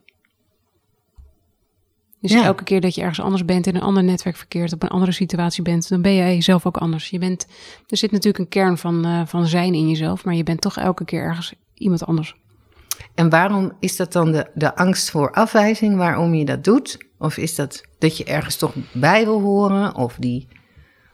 Dus 2.21 2.33
Ja. 2.33 2.45
elke 2.45 2.65
keer 2.65 2.81
dat 2.81 2.95
je 2.95 3.01
ergens 3.01 3.21
anders 3.21 3.45
bent, 3.45 3.67
in 3.67 3.75
een 3.75 3.83
ander 3.83 4.05
netwerk 4.05 4.37
verkeert, 4.37 4.73
op 4.73 4.83
een 4.83 4.89
andere 4.89 5.13
situatie 5.13 5.63
bent, 5.63 5.89
dan 5.89 6.03
ben 6.03 6.15
jij 6.15 6.41
zelf 6.43 6.67
ook 6.67 6.77
anders. 6.77 7.11
Je 7.11 7.19
bent, 7.19 7.47
er 7.89 7.97
zit 7.97 8.11
natuurlijk 8.11 8.39
een 8.39 8.49
kern 8.49 8.79
van, 8.79 9.05
eh, 9.05 9.23
van 9.27 9.47
zijn 9.47 9.75
in 9.75 9.89
jezelf, 9.89 10.25
maar 10.25 10.35
je 10.35 10.43
bent 10.43 10.61
toch 10.61 10.77
elke 10.77 11.05
keer 11.05 11.23
ergens 11.23 11.53
iemand 11.75 12.07
anders. 12.07 12.35
En 13.15 13.29
waarom 13.29 13.73
is 13.81 13.97
dat 13.97 14.13
dan 14.13 14.33
de, 14.33 14.51
de 14.55 14.77
angst 14.77 15.11
voor 15.11 15.31
afwijzing 15.33 15.97
waarom 15.97 16.35
je 16.35 16.45
dat 16.45 16.65
doet? 16.65 16.99
Of 17.19 17.37
is 17.37 17.55
dat 17.55 17.83
dat 17.99 18.17
je 18.17 18.25
ergens 18.25 18.57
toch 18.57 18.75
bij 18.93 19.25
wil 19.25 19.41
horen? 19.41 19.95
Of 19.95 20.17
die. 20.19 20.49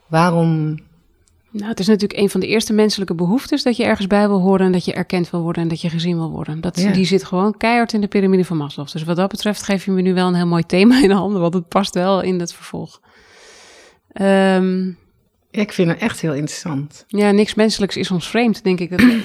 Waarom. 0.07 0.77
Nou, 1.57 1.69
het 1.69 1.79
is 1.79 1.87
natuurlijk 1.87 2.19
een 2.19 2.29
van 2.29 2.39
de 2.39 2.47
eerste 2.47 2.73
menselijke 2.73 3.15
behoeftes 3.15 3.63
dat 3.63 3.77
je 3.77 3.83
ergens 3.83 4.07
bij 4.07 4.27
wil 4.27 4.39
horen 4.39 4.65
en 4.65 4.71
dat 4.71 4.85
je 4.85 4.93
erkend 4.93 5.29
wil 5.29 5.41
worden 5.41 5.61
en 5.61 5.67
dat 5.67 5.81
je 5.81 5.89
gezien 5.89 6.17
wil 6.17 6.29
worden. 6.29 6.61
Dat, 6.61 6.79
Ja. 6.79 6.91
Die 6.91 7.05
zit 7.05 7.23
gewoon 7.23 7.57
keihard 7.57 7.93
in 7.93 8.01
de 8.01 8.07
piramide 8.07 8.45
van 8.45 8.57
Maslow. 8.57 8.87
Dus 8.91 9.03
wat 9.03 9.15
dat 9.15 9.29
betreft 9.29 9.63
geef 9.63 9.85
je 9.85 9.91
me 9.91 10.01
nu 10.01 10.13
wel 10.13 10.27
een 10.27 10.35
heel 10.35 10.47
mooi 10.47 10.63
thema 10.63 11.01
in 11.03 11.11
handen, 11.11 11.41
want 11.41 11.53
het 11.53 11.67
past 11.67 11.93
wel 11.93 12.21
in 12.21 12.39
het 12.39 12.53
vervolg. 12.53 13.01
Ehm, 14.11 14.91
ik 15.51 15.73
vind 15.73 15.89
het 15.89 15.99
echt 15.99 16.21
heel 16.21 16.33
interessant. 16.33 17.05
ja, 17.07 17.31
niks 17.31 17.53
menselijks 17.53 17.97
is 17.97 18.11
ons 18.11 18.29
vreemd, 18.29 18.63
denk 18.63 18.79
ik. 18.79 18.89
Dat, 18.89 19.01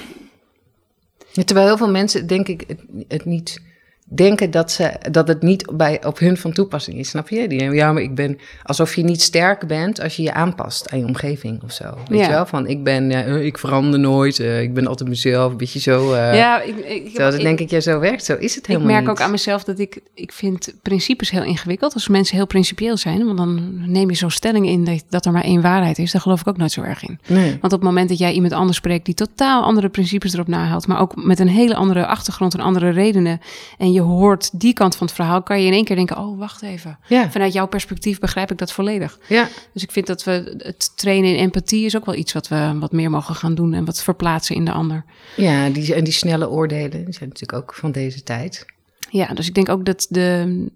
Ja, 1.33 1.43
terwijl 1.43 1.67
heel 1.67 1.77
veel 1.77 1.91
mensen, 1.91 2.27
denk 2.27 2.47
ik, 2.47 2.63
het, 2.67 2.79
het 3.07 3.25
niet 3.25 3.61
denken 4.09 4.51
dat, 4.51 4.71
ze, 4.71 4.91
dat 5.11 5.27
het 5.27 5.41
niet 5.41 5.71
bij, 5.77 6.05
op 6.05 6.19
hun 6.19 6.37
van 6.37 6.51
toepassing 6.53 6.97
is. 6.97 7.09
Snap 7.09 7.29
je? 7.29 7.47
Die, 7.47 7.57
denken, 7.57 7.75
ja, 7.77 7.91
maar 7.93 8.01
ik 8.01 8.15
ben 8.15 8.37
alsof 8.63 8.95
je 8.95 9.03
niet 9.03 9.21
sterk 9.21 9.67
bent 9.67 10.01
als 10.01 10.15
je 10.15 10.21
je 10.23 10.33
aanpast 10.33 10.91
aan 10.91 10.99
je 10.99 11.05
omgeving 11.05 11.63
of 11.63 11.71
zo. 11.71 11.83
Weet 12.07 12.19
Ja. 12.19 12.25
je 12.25 12.31
wel? 12.31 12.45
Van 12.45 12.67
ik 12.67 12.83
ben, 12.83 13.11
eh, 13.11 13.45
ik 13.45 13.57
verander 13.57 13.99
nooit, 13.99 14.39
eh, 14.39 14.61
ik 14.61 14.73
ben 14.73 14.87
altijd 14.87 15.09
mezelf, 15.09 15.51
een 15.51 15.57
beetje 15.57 15.79
zo. 15.79 16.13
eh 16.13 16.35
ja, 16.35 16.61
ik, 16.61 16.77
ik, 16.77 17.05
terwijl 17.09 17.31
dat 17.31 17.41
denk 17.41 17.59
ik, 17.59 17.69
ja, 17.69 17.79
zo 17.79 17.99
werkt. 17.99 18.23
Zo 18.25 18.33
is 18.35 18.55
het 18.55 18.63
Ik 18.63 18.67
helemaal 18.67 18.87
merk 18.91 19.01
niet. 19.01 19.09
ook 19.09 19.21
aan 19.21 19.31
mezelf 19.31 19.63
dat 19.63 19.79
ik, 19.79 19.99
ik 20.13 20.31
vind 20.31 20.73
principes 20.81 21.29
heel 21.29 21.43
ingewikkeld. 21.43 21.93
Als 21.93 22.07
mensen 22.07 22.35
heel 22.35 22.47
principieel 22.47 22.97
zijn, 22.97 23.25
want 23.25 23.37
dan 23.37 23.71
neem 23.91 24.09
je 24.09 24.15
zo'n 24.15 24.31
stelling 24.31 24.67
in 24.67 24.83
dat, 24.83 25.03
dat 25.09 25.25
er 25.25 25.31
maar 25.31 25.43
één 25.43 25.61
waarheid 25.61 25.97
is. 25.99 26.11
Daar 26.11 26.21
geloof 26.21 26.41
ik 26.41 26.47
ook 26.47 26.57
nooit 26.57 26.71
zo 26.71 26.81
erg 26.81 27.03
in. 27.03 27.19
Nee. 27.27 27.49
Want 27.49 27.63
op 27.73 27.79
het 27.79 27.81
moment 27.83 28.09
dat 28.09 28.17
jij 28.17 28.31
iemand 28.33 28.53
anders 28.53 28.77
spreekt 28.77 29.05
die 29.05 29.13
totaal 29.15 29.63
andere 29.63 29.89
principes 29.89 30.33
erop 30.33 30.47
nahaalt, 30.47 30.87
maar 30.87 30.99
ook 30.99 31.23
met 31.25 31.39
een 31.39 31.47
hele 31.47 31.75
andere 31.75 32.05
achtergrond 32.05 32.53
en 32.53 32.59
andere 32.59 32.89
redenen, 32.89 33.39
en 33.77 33.91
je 33.93 34.01
hoort 34.01 34.59
die 34.59 34.73
kant 34.73 34.95
van 34.95 35.07
het 35.07 35.15
verhaal, 35.15 35.43
kan 35.43 35.61
je 35.61 35.67
in 35.67 35.73
één 35.73 35.85
keer 35.85 35.95
denken: 35.95 36.17
oh, 36.17 36.37
wacht 36.39 36.61
even. 36.61 36.99
Ja, 37.07 37.31
Vanuit 37.31 37.53
jouw 37.53 37.67
perspectief 37.67 38.19
begrijp 38.19 38.51
ik 38.51 38.57
dat 38.57 38.71
volledig. 38.71 39.19
ja. 39.27 39.47
Dus 39.73 39.83
ik 39.83 39.91
vind 39.91 40.07
dat 40.07 40.23
we 40.23 40.55
het 40.57 40.97
trainen 40.97 41.29
in 41.29 41.37
empathie 41.37 41.85
is 41.85 41.95
ook 41.95 42.05
wel 42.05 42.15
iets 42.15 42.33
wat 42.33 42.47
we 42.47 42.77
wat 42.79 42.91
meer 42.91 43.09
mogen 43.09 43.35
gaan 43.35 43.55
doen 43.55 43.73
en 43.73 43.85
wat 43.85 44.03
verplaatsen 44.03 44.55
in 44.55 44.65
de 44.65 44.71
ander. 44.71 45.05
ja 45.35 45.69
die, 45.69 45.93
en 45.93 46.03
die 46.03 46.13
snelle 46.13 46.49
oordelen 46.49 47.05
die 47.05 47.13
zijn 47.13 47.29
natuurlijk 47.29 47.53
ook 47.63 47.73
van 47.73 47.91
deze 47.91 48.23
tijd. 48.23 48.65
Ja, 49.09 49.27
dus 49.33 49.47
ik 49.47 49.53
denk 49.53 49.69
ook 49.69 49.85
dat, 49.85 50.07
de, 50.09 50.67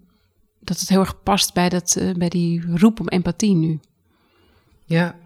dat 0.60 0.78
het 0.80 0.88
heel 0.88 1.00
erg 1.00 1.22
past 1.22 1.54
bij, 1.54 1.68
dat, 1.68 1.96
eh, 1.96 2.14
bij 2.14 2.28
die 2.28 2.62
roep 2.74 3.00
om 3.00 3.08
empathie 3.08 3.54
nu. 3.54 3.78
Ja. 4.84 5.16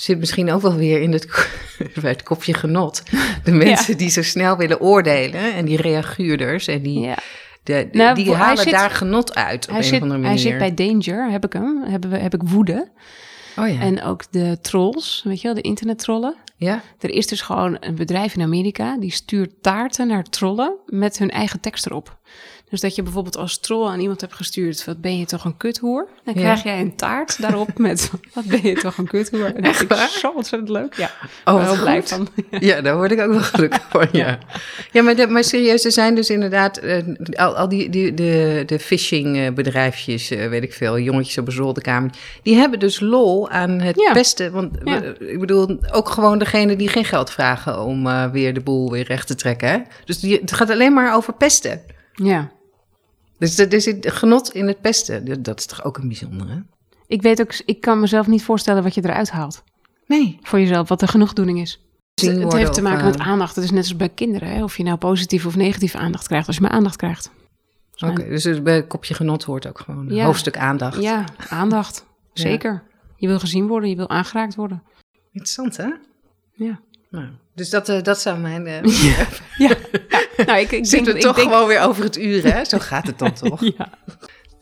Zit 0.00 0.18
misschien 0.18 0.50
ook 0.52 0.60
wel 0.62 0.74
weer 0.74 1.00
in 1.00 1.12
het, 1.12 1.26
bij 2.00 2.10
het 2.10 2.22
kopje 2.22 2.54
genot. 2.54 3.02
De 3.44 3.52
mensen 3.52 3.96
die 3.96 4.10
zo 4.10 4.22
snel 4.22 4.56
willen 4.56 4.80
oordelen 4.80 5.54
en 5.54 5.64
die 5.64 5.76
reaguurders 5.80 6.66
en 6.66 6.82
die, 6.82 7.00
Ja. 7.00 7.14
de, 7.62 7.88
de- 7.92 7.98
Nou, 7.98 8.14
die 8.14 8.24
hij 8.26 8.34
halen 8.34 8.62
zit- 8.62 8.72
daar 8.72 8.90
genot 8.90 9.34
uit 9.34 9.64
op 9.64 9.70
Hij, 9.70 9.78
een 9.78 9.84
zit, 9.84 9.94
of 9.96 10.02
andere 10.02 10.20
hij 10.20 10.28
manier. 10.28 10.44
zit 10.44 10.58
bij 10.58 10.74
Danger, 10.74 11.30
heb 11.30 11.44
ik 11.44 11.52
hem, 11.52 11.82
hebben 11.84 12.10
we, 12.10 12.18
heb 12.18 12.34
ik 12.34 12.40
woede. 12.44 12.88
Oh 13.56 13.68
ja. 13.68 13.80
En 13.80 14.02
ook 14.02 14.22
de 14.32 14.58
trolls, 14.60 15.20
weet 15.24 15.40
je 15.40 15.46
wel, 15.46 15.54
de 15.56 15.60
internettrollen. 15.60 16.34
ja? 16.56 16.82
Er 16.98 17.10
is 17.10 17.26
dus 17.26 17.40
gewoon 17.40 17.76
een 17.80 17.94
bedrijf 17.94 18.34
in 18.34 18.42
Amerika 18.42 18.98
die 18.98 19.12
stuurt 19.12 19.52
taarten 19.60 20.06
naar 20.06 20.22
trollen 20.22 20.76
met 20.86 21.18
hun 21.18 21.30
eigen 21.30 21.60
tekst 21.60 21.86
erop. 21.86 22.18
Dus 22.70 22.80
dat 22.80 22.94
je 22.94 23.02
bijvoorbeeld 23.02 23.36
als 23.36 23.58
troll 23.58 23.88
aan 23.88 24.00
iemand 24.00 24.20
hebt 24.20 24.34
gestuurd, 24.34 24.84
wat 24.84 25.00
ben 25.00 25.18
je 25.18 25.24
toch 25.24 25.44
een 25.44 25.56
kuthoer? 25.56 26.08
Dan 26.24 26.34
Ja. 26.34 26.40
krijg 26.40 26.62
jij 26.62 26.80
een 26.80 26.96
taart 26.96 27.40
daarop 27.42 27.78
met, 27.78 28.10
wat 28.34 28.44
ben 28.44 28.62
je 28.66 28.74
toch 28.74 28.96
een 28.98 29.06
kuthoer? 29.08 29.54
En 29.54 29.62
dat 29.62 29.80
ik 29.80 29.88
waar? 29.88 30.08
zo 30.08 30.30
ontzettend 30.36 30.70
leuk. 30.70 30.94
Ja, 30.94 31.10
Oh, 31.44 31.64
wel 31.64 31.76
blij 31.80 32.02
van. 32.02 32.28
Ja, 32.60 32.80
daar 32.80 32.96
word 32.96 33.10
ik 33.12 33.20
ook 33.20 33.30
wel 33.30 33.40
gelukkig 33.40 33.86
van, 33.90 34.06
ja. 34.12 34.38
Ja, 34.92 35.02
maar, 35.02 35.16
de, 35.16 35.26
maar 35.26 35.44
serieus, 35.44 35.84
er 35.84 35.92
zijn 35.92 36.14
dus 36.14 36.30
inderdaad 36.30 36.76
eh, 36.76 37.02
al, 37.32 37.56
al 37.56 37.68
die, 37.68 37.88
die 37.90 38.14
de, 38.14 38.62
de 38.66 38.78
phishing 38.78 39.36
eh, 39.36 39.52
bedrijfjes, 39.52 40.30
eh, 40.30 40.48
weet 40.48 40.62
ik 40.62 40.72
veel, 40.72 40.98
jongetjes 40.98 41.38
op 41.38 41.46
een 41.46 41.52
zolderkamer, 41.52 42.10
die 42.42 42.54
hebben 42.56 42.78
dus 42.78 43.00
lol 43.00 43.48
aan 43.48 43.70
het 43.80 44.00
Ja. 44.00 44.12
pesten. 44.12 44.52
Want 44.52 44.78
Ja. 44.84 45.02
ik 45.18 45.40
bedoel, 45.40 45.78
ook 45.92 46.08
gewoon 46.08 46.38
degene 46.38 46.76
die 46.76 46.88
geen 46.88 47.04
geld 47.04 47.30
vragen 47.30 47.80
om 47.82 48.06
eh, 48.06 48.30
weer 48.30 48.54
de 48.54 48.60
boel 48.60 48.90
weer 48.90 49.04
recht 49.04 49.26
te 49.26 49.34
trekken. 49.34 49.68
Hè? 49.68 49.78
Dus 50.04 50.20
die, 50.20 50.38
het 50.40 50.52
gaat 50.52 50.70
alleen 50.70 50.92
maar 50.92 51.14
over 51.14 51.32
pesten. 51.32 51.80
Ja. 52.12 52.50
Dus 53.40 53.58
er 53.58 53.72
er 53.74 53.80
zit 53.80 54.12
genot 54.12 54.54
in 54.54 54.66
het 54.66 54.80
pesten. 54.80 55.42
Dat- 55.42 55.58
is 55.58 55.66
toch 55.66 55.84
ook 55.84 55.98
een 55.98 56.08
bijzondere? 56.08 56.64
Ik 57.06 57.22
weet 57.22 57.40
ook, 57.40 57.54
ik 57.64 57.80
kan 57.80 58.00
mezelf 58.00 58.26
niet 58.26 58.42
voorstellen 58.42 58.82
wat 58.82 58.94
je 58.94 59.04
eruit 59.04 59.30
haalt. 59.30 59.62
Nee. 60.06 60.38
Voor 60.42 60.60
jezelf, 60.60 60.88
wat 60.88 61.00
de 61.00 61.06
genoegdoening 61.06 61.60
is. 61.60 61.84
Het 62.14 62.52
heeft 62.52 62.72
te 62.74 62.82
maken 62.82 62.98
eh, 63.00 63.04
met 63.06 63.18
aandacht. 63.18 63.54
Het 63.54 63.64
is 63.64 63.70
net 63.70 63.78
als 63.82 63.96
bij 63.96 64.08
kinderen. 64.08 64.48
Hè? 64.48 64.62
Of 64.62 64.76
je 64.76 64.82
nou 64.82 64.96
positieve 64.98 65.46
of 65.46 65.56
negatieve 65.56 65.98
aandacht 65.98 66.26
krijgt. 66.26 66.46
Als 66.46 66.56
je 66.56 66.62
maar 66.62 66.70
aandacht 66.70 66.96
krijgt. 66.96 67.30
Oké, 67.98 68.28
dus 68.28 68.62
bij 68.62 68.74
het 68.74 68.86
kopje 68.86 69.14
genot 69.14 69.44
hoort 69.44 69.66
ook 69.66 69.78
gewoon 69.80 70.08
een 70.08 70.14
Ja. 70.14 70.24
hoofdstuk 70.24 70.56
aandacht. 70.58 71.02
Ja, 71.02 71.24
aandacht. 71.48 72.04
Ja. 72.32 72.42
Zeker. 72.42 72.82
Je 73.16 73.26
wil 73.26 73.38
gezien 73.38 73.66
worden, 73.66 73.88
je 73.90 73.96
wil 73.96 74.08
aangeraakt 74.08 74.54
worden. 74.54 74.82
Interessant, 75.32 75.76
hè? 75.76 75.88
Ja. 76.52 76.80
Nou, 77.10 77.26
dus 77.54 77.70
dat, 77.70 77.88
eh, 77.88 78.02
dat 78.02 78.20
zou 78.20 78.38
mijn... 78.38 78.66
eh 78.66 78.82
ja. 79.58 79.76
Nou, 80.46 80.58
ik, 80.60 80.70
ik 80.72 80.86
Zitten 80.86 80.90
denk, 80.90 81.06
we 81.06 81.12
ik 81.12 81.20
toch 81.20 81.36
denk, 81.36 81.48
gewoon 81.50 81.66
weer 81.68 81.80
over 81.82 82.04
het 82.04 82.18
uur, 82.18 82.54
hè? 82.54 82.64
Zo 82.64 82.78
gaat 82.78 83.06
het 83.06 83.18
dan 83.18 83.32
toch? 83.42 83.60
Ja. 83.60 83.88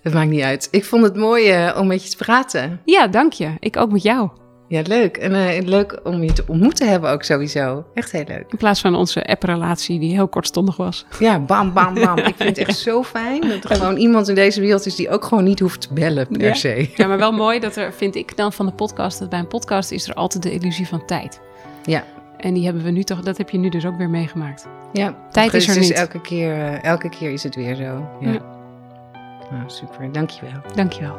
Het 0.02 0.14
maakt 0.14 0.30
niet 0.30 0.42
uit. 0.42 0.68
Ik 0.70 0.84
vond 0.84 1.02
het 1.02 1.16
mooi 1.16 1.48
eh, 1.50 1.76
om 1.78 1.86
met 1.86 2.04
je 2.04 2.10
te 2.10 2.16
praten. 2.16 2.80
ja, 2.84 3.06
dank 3.06 3.32
je. 3.32 3.50
Ik 3.58 3.76
ook 3.76 3.92
met 3.92 4.02
jou. 4.02 4.28
Ja, 4.68 4.82
leuk. 4.86 5.16
En 5.16 5.34
eh, 5.48 5.66
leuk 5.66 6.00
om 6.04 6.22
je 6.22 6.32
te 6.32 6.44
ontmoeten 6.46 6.88
hebben 6.88 7.10
ook 7.10 7.22
sowieso. 7.22 7.84
Echt 7.94 8.12
heel 8.12 8.24
leuk. 8.26 8.44
In 8.48 8.56
plaats 8.56 8.80
van 8.80 8.94
onze 8.94 9.26
app-relatie 9.26 9.98
die 9.98 10.12
heel 10.14 10.28
kortstondig 10.28 10.76
was. 10.76 11.06
Ja, 11.18 11.38
bam, 11.38 11.72
bam, 11.72 11.94
bam. 11.94 12.18
Ik 12.32 12.34
vind 12.36 12.56
het 12.56 12.68
echt 12.68 12.78
zo 12.78 13.02
fijn 13.02 13.40
dat 13.40 13.64
er 13.70 13.76
gewoon 13.76 13.96
iemand 13.96 14.28
in 14.28 14.34
deze 14.34 14.60
wereld 14.60 14.86
is 14.86 14.94
die 14.94 15.10
ook 15.10 15.24
gewoon 15.24 15.44
niet 15.44 15.60
hoeft 15.60 15.80
te 15.80 15.88
bellen 15.94 16.28
per 16.28 16.40
Ja. 16.42 16.54
se. 16.54 16.90
Ja, 16.94 17.06
maar 17.06 17.18
wel 17.18 17.32
mooi 17.32 17.58
dat 17.60 17.76
er, 17.76 17.92
vind 17.92 18.14
ik 18.14 18.36
dan 18.36 18.52
van 18.52 18.66
de 18.66 18.72
podcast, 18.72 19.18
dat 19.18 19.28
bij 19.28 19.38
een 19.38 19.48
podcast 19.48 19.90
is 19.90 20.08
er 20.08 20.14
altijd 20.14 20.42
de 20.42 20.52
illusie 20.52 20.86
van 20.86 21.06
tijd. 21.06 21.40
Ja. 21.84 22.04
En 22.38 22.54
die 22.54 22.64
hebben 22.64 22.82
we 22.82 22.90
nu 22.90 23.02
toch, 23.02 23.20
dat 23.20 23.38
heb 23.38 23.50
je 23.50 23.58
nu 23.58 23.68
dus 23.68 23.86
ook 23.86 23.96
weer 23.96 24.10
meegemaakt. 24.10 24.66
Ja, 24.92 25.16
Tijd 25.30 25.54
is 25.54 25.68
er 25.68 25.74
dus 25.74 25.88
niet. 25.88 25.98
Elke 25.98 26.20
keer, 26.20 26.52
eh, 26.52 26.84
elke 26.84 27.08
keer 27.08 27.30
is 27.30 27.42
het 27.42 27.54
weer 27.54 27.74
zo. 27.74 28.08
Ja. 28.20 28.32
Ja. 28.32 28.40
Nou, 29.50 29.62
super. 29.66 30.12
Dankjewel. 30.12 30.60
Dankjewel. 30.74 31.16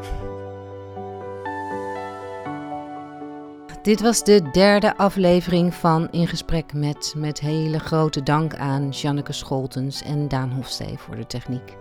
Dit 3.81 4.01
was 4.01 4.23
de 4.23 4.49
derde 4.51 4.97
aflevering 4.97 5.73
van 5.73 6.07
In 6.11 6.27
Gesprek 6.27 6.73
met. 6.73 7.13
Met 7.17 7.39
hele 7.39 7.79
grote 7.79 8.23
dank 8.23 8.55
aan 8.55 8.89
Janneke 8.89 9.33
Scholtens 9.33 10.03
en 10.03 10.27
Daan 10.27 10.51
Hofstee 10.51 10.97
voor 10.97 11.15
de 11.15 11.27
techniek. 11.27 11.77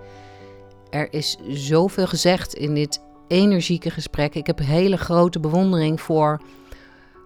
Er 0.90 1.12
is 1.12 1.38
zoveel 1.48 2.06
gezegd 2.06 2.54
in 2.54 2.74
dit 2.74 3.00
energieke 3.28 3.90
gesprek. 3.90 4.34
Ik 4.34 4.46
heb 4.46 4.58
hele 4.58 4.96
grote 4.96 5.40
bewondering 5.40 6.00
voor 6.00 6.40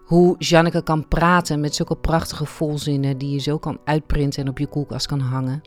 hoe 0.04 0.34
Janneke 0.38 0.82
kan 0.82 1.08
praten 1.08 1.60
met 1.60 1.74
zulke 1.74 1.96
prachtige 1.96 2.46
volzinnen 2.46 3.18
die 3.18 3.30
je 3.30 3.38
zo 3.38 3.58
kan 3.58 3.78
uitprinten 3.84 4.42
en 4.42 4.48
op 4.48 4.58
je 4.58 4.66
koelkast 4.66 5.06
kan 5.06 5.20
hangen. 5.20 5.62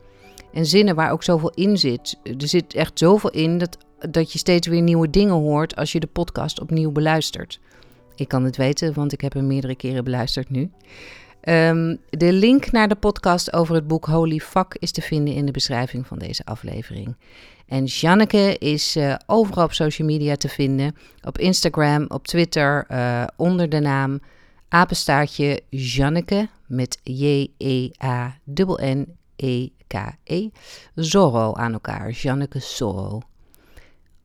En 0.52 0.66
zinnen 0.66 0.94
waar 0.94 1.10
ook 1.10 1.22
zoveel 1.22 1.50
in 1.54 1.78
zit. 1.78 2.18
Er 2.22 2.48
zit 2.48 2.74
echt 2.74 2.98
zoveel 2.98 3.30
in 3.30 3.58
dat, 3.58 3.78
dat 4.10 4.32
je 4.32 4.38
steeds 4.38 4.66
weer 4.66 4.82
nieuwe 4.82 5.10
dingen 5.10 5.34
hoort 5.34 5.76
als 5.76 5.92
je 5.92 6.00
de 6.00 6.06
podcast 6.06 6.60
opnieuw 6.60 6.90
beluistert. 6.90 7.60
Ik 8.14 8.28
kan 8.28 8.44
het 8.44 8.56
weten, 8.56 8.94
want 8.94 9.12
ik 9.12 9.20
heb 9.20 9.32
hem 9.32 9.46
meerdere 9.46 9.74
keren 9.74 10.04
beluisterd 10.04 10.50
nu. 10.50 10.70
Ehm, 11.46 11.96
de 12.10 12.32
link 12.32 12.70
naar 12.70 12.88
de 12.88 12.94
podcast 12.94 13.52
over 13.52 13.74
het 13.74 13.86
boek 13.86 14.04
Holy 14.04 14.38
Fuck 14.38 14.76
is 14.78 14.90
te 14.90 15.00
vinden 15.00 15.34
in 15.34 15.46
de 15.46 15.52
beschrijving 15.52 16.06
van 16.06 16.18
deze 16.18 16.44
aflevering. 16.44 17.16
En 17.66 17.84
Janneke 17.84 18.58
is 18.58 18.96
eh, 18.96 19.14
overal 19.26 19.64
op 19.64 19.72
social 19.72 20.08
media 20.08 20.36
te 20.36 20.48
vinden. 20.48 20.96
Op 21.22 21.38
Instagram, 21.38 22.04
op 22.08 22.26
Twitter, 22.26 22.84
eh, 22.88 23.24
onder 23.36 23.68
de 23.68 23.80
naam 23.80 24.20
apenstaartje 24.68 25.60
Janneke 25.68 26.48
met 26.66 26.98
J-E-A-N-N-E-K-E. 27.02 27.68
Zorro 30.94 31.54
aan 31.54 31.72
elkaar, 31.72 32.10
Janneke 32.10 32.60
Zorro. 32.60 33.20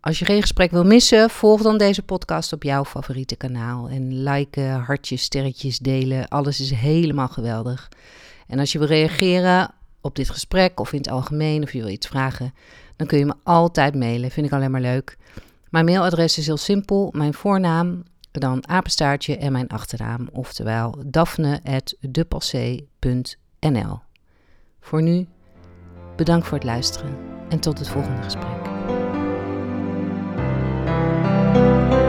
Als 0.02 0.20
je 0.20 0.26
geen 0.26 0.42
gesprek 0.42 0.72
wil 0.72 0.84
missen, 0.84 1.30
volg 1.30 1.62
dan 1.62 1.78
deze 1.78 2.04
podcast 2.04 2.54
op 2.54 2.64
jouw 2.64 2.86
favoriete 2.86 3.36
kanaal. 3.36 3.90
En 3.90 4.24
liken, 4.24 4.80
hartjes, 4.80 5.22
sterretjes, 5.22 5.80
delen. 5.80 6.28
Alles 6.28 6.60
is 6.60 6.72
helemaal 6.72 7.28
geweldig. 7.28 7.90
En 8.48 8.60
als 8.60 8.72
je 8.72 8.78
wil 8.78 8.88
reageren 8.88 9.72
op 10.02 10.16
dit 10.16 10.30
gesprek 10.30 10.80
of 10.80 10.92
in 10.92 10.98
het 10.98 11.10
algemeen 11.10 11.64
of 11.64 11.74
je 11.74 11.82
wil 11.82 11.90
iets 11.90 12.08
vragen, 12.08 12.54
dan 12.96 13.08
kun 13.08 13.18
je 13.18 13.26
me 13.26 13.34
altijd 13.44 13.96
mailen. 13.96 14.32
Vind 14.32 14.46
ik 14.46 14.54
alleen 14.54 14.72
maar 14.72 14.82
leuk. 14.82 15.18
Mijn 15.70 15.86
mailadres 15.86 16.38
is 16.38 16.46
heel 16.46 16.58
simpel. 16.58 17.10
Mijn 17.16 17.34
voornaam, 17.34 18.04
dan 18.32 18.68
apenstaartje 18.68 19.38
en 19.38 19.52
mijn 19.52 19.68
achternaam. 19.68 20.30
Oftewel 20.32 20.96
daphne.depassé.nl 21.06 24.00
Voor 24.80 25.02
nu, 25.02 25.28
bedankt 26.16 26.48
voor 26.48 26.58
het 26.58 26.68
luisteren 26.68 27.18
en 27.50 27.60
tot 27.60 27.80
het 27.80 27.90
volgende 27.90 28.22
gesprek. 28.22 28.71
Thank 31.54 31.94
you. 31.94 32.01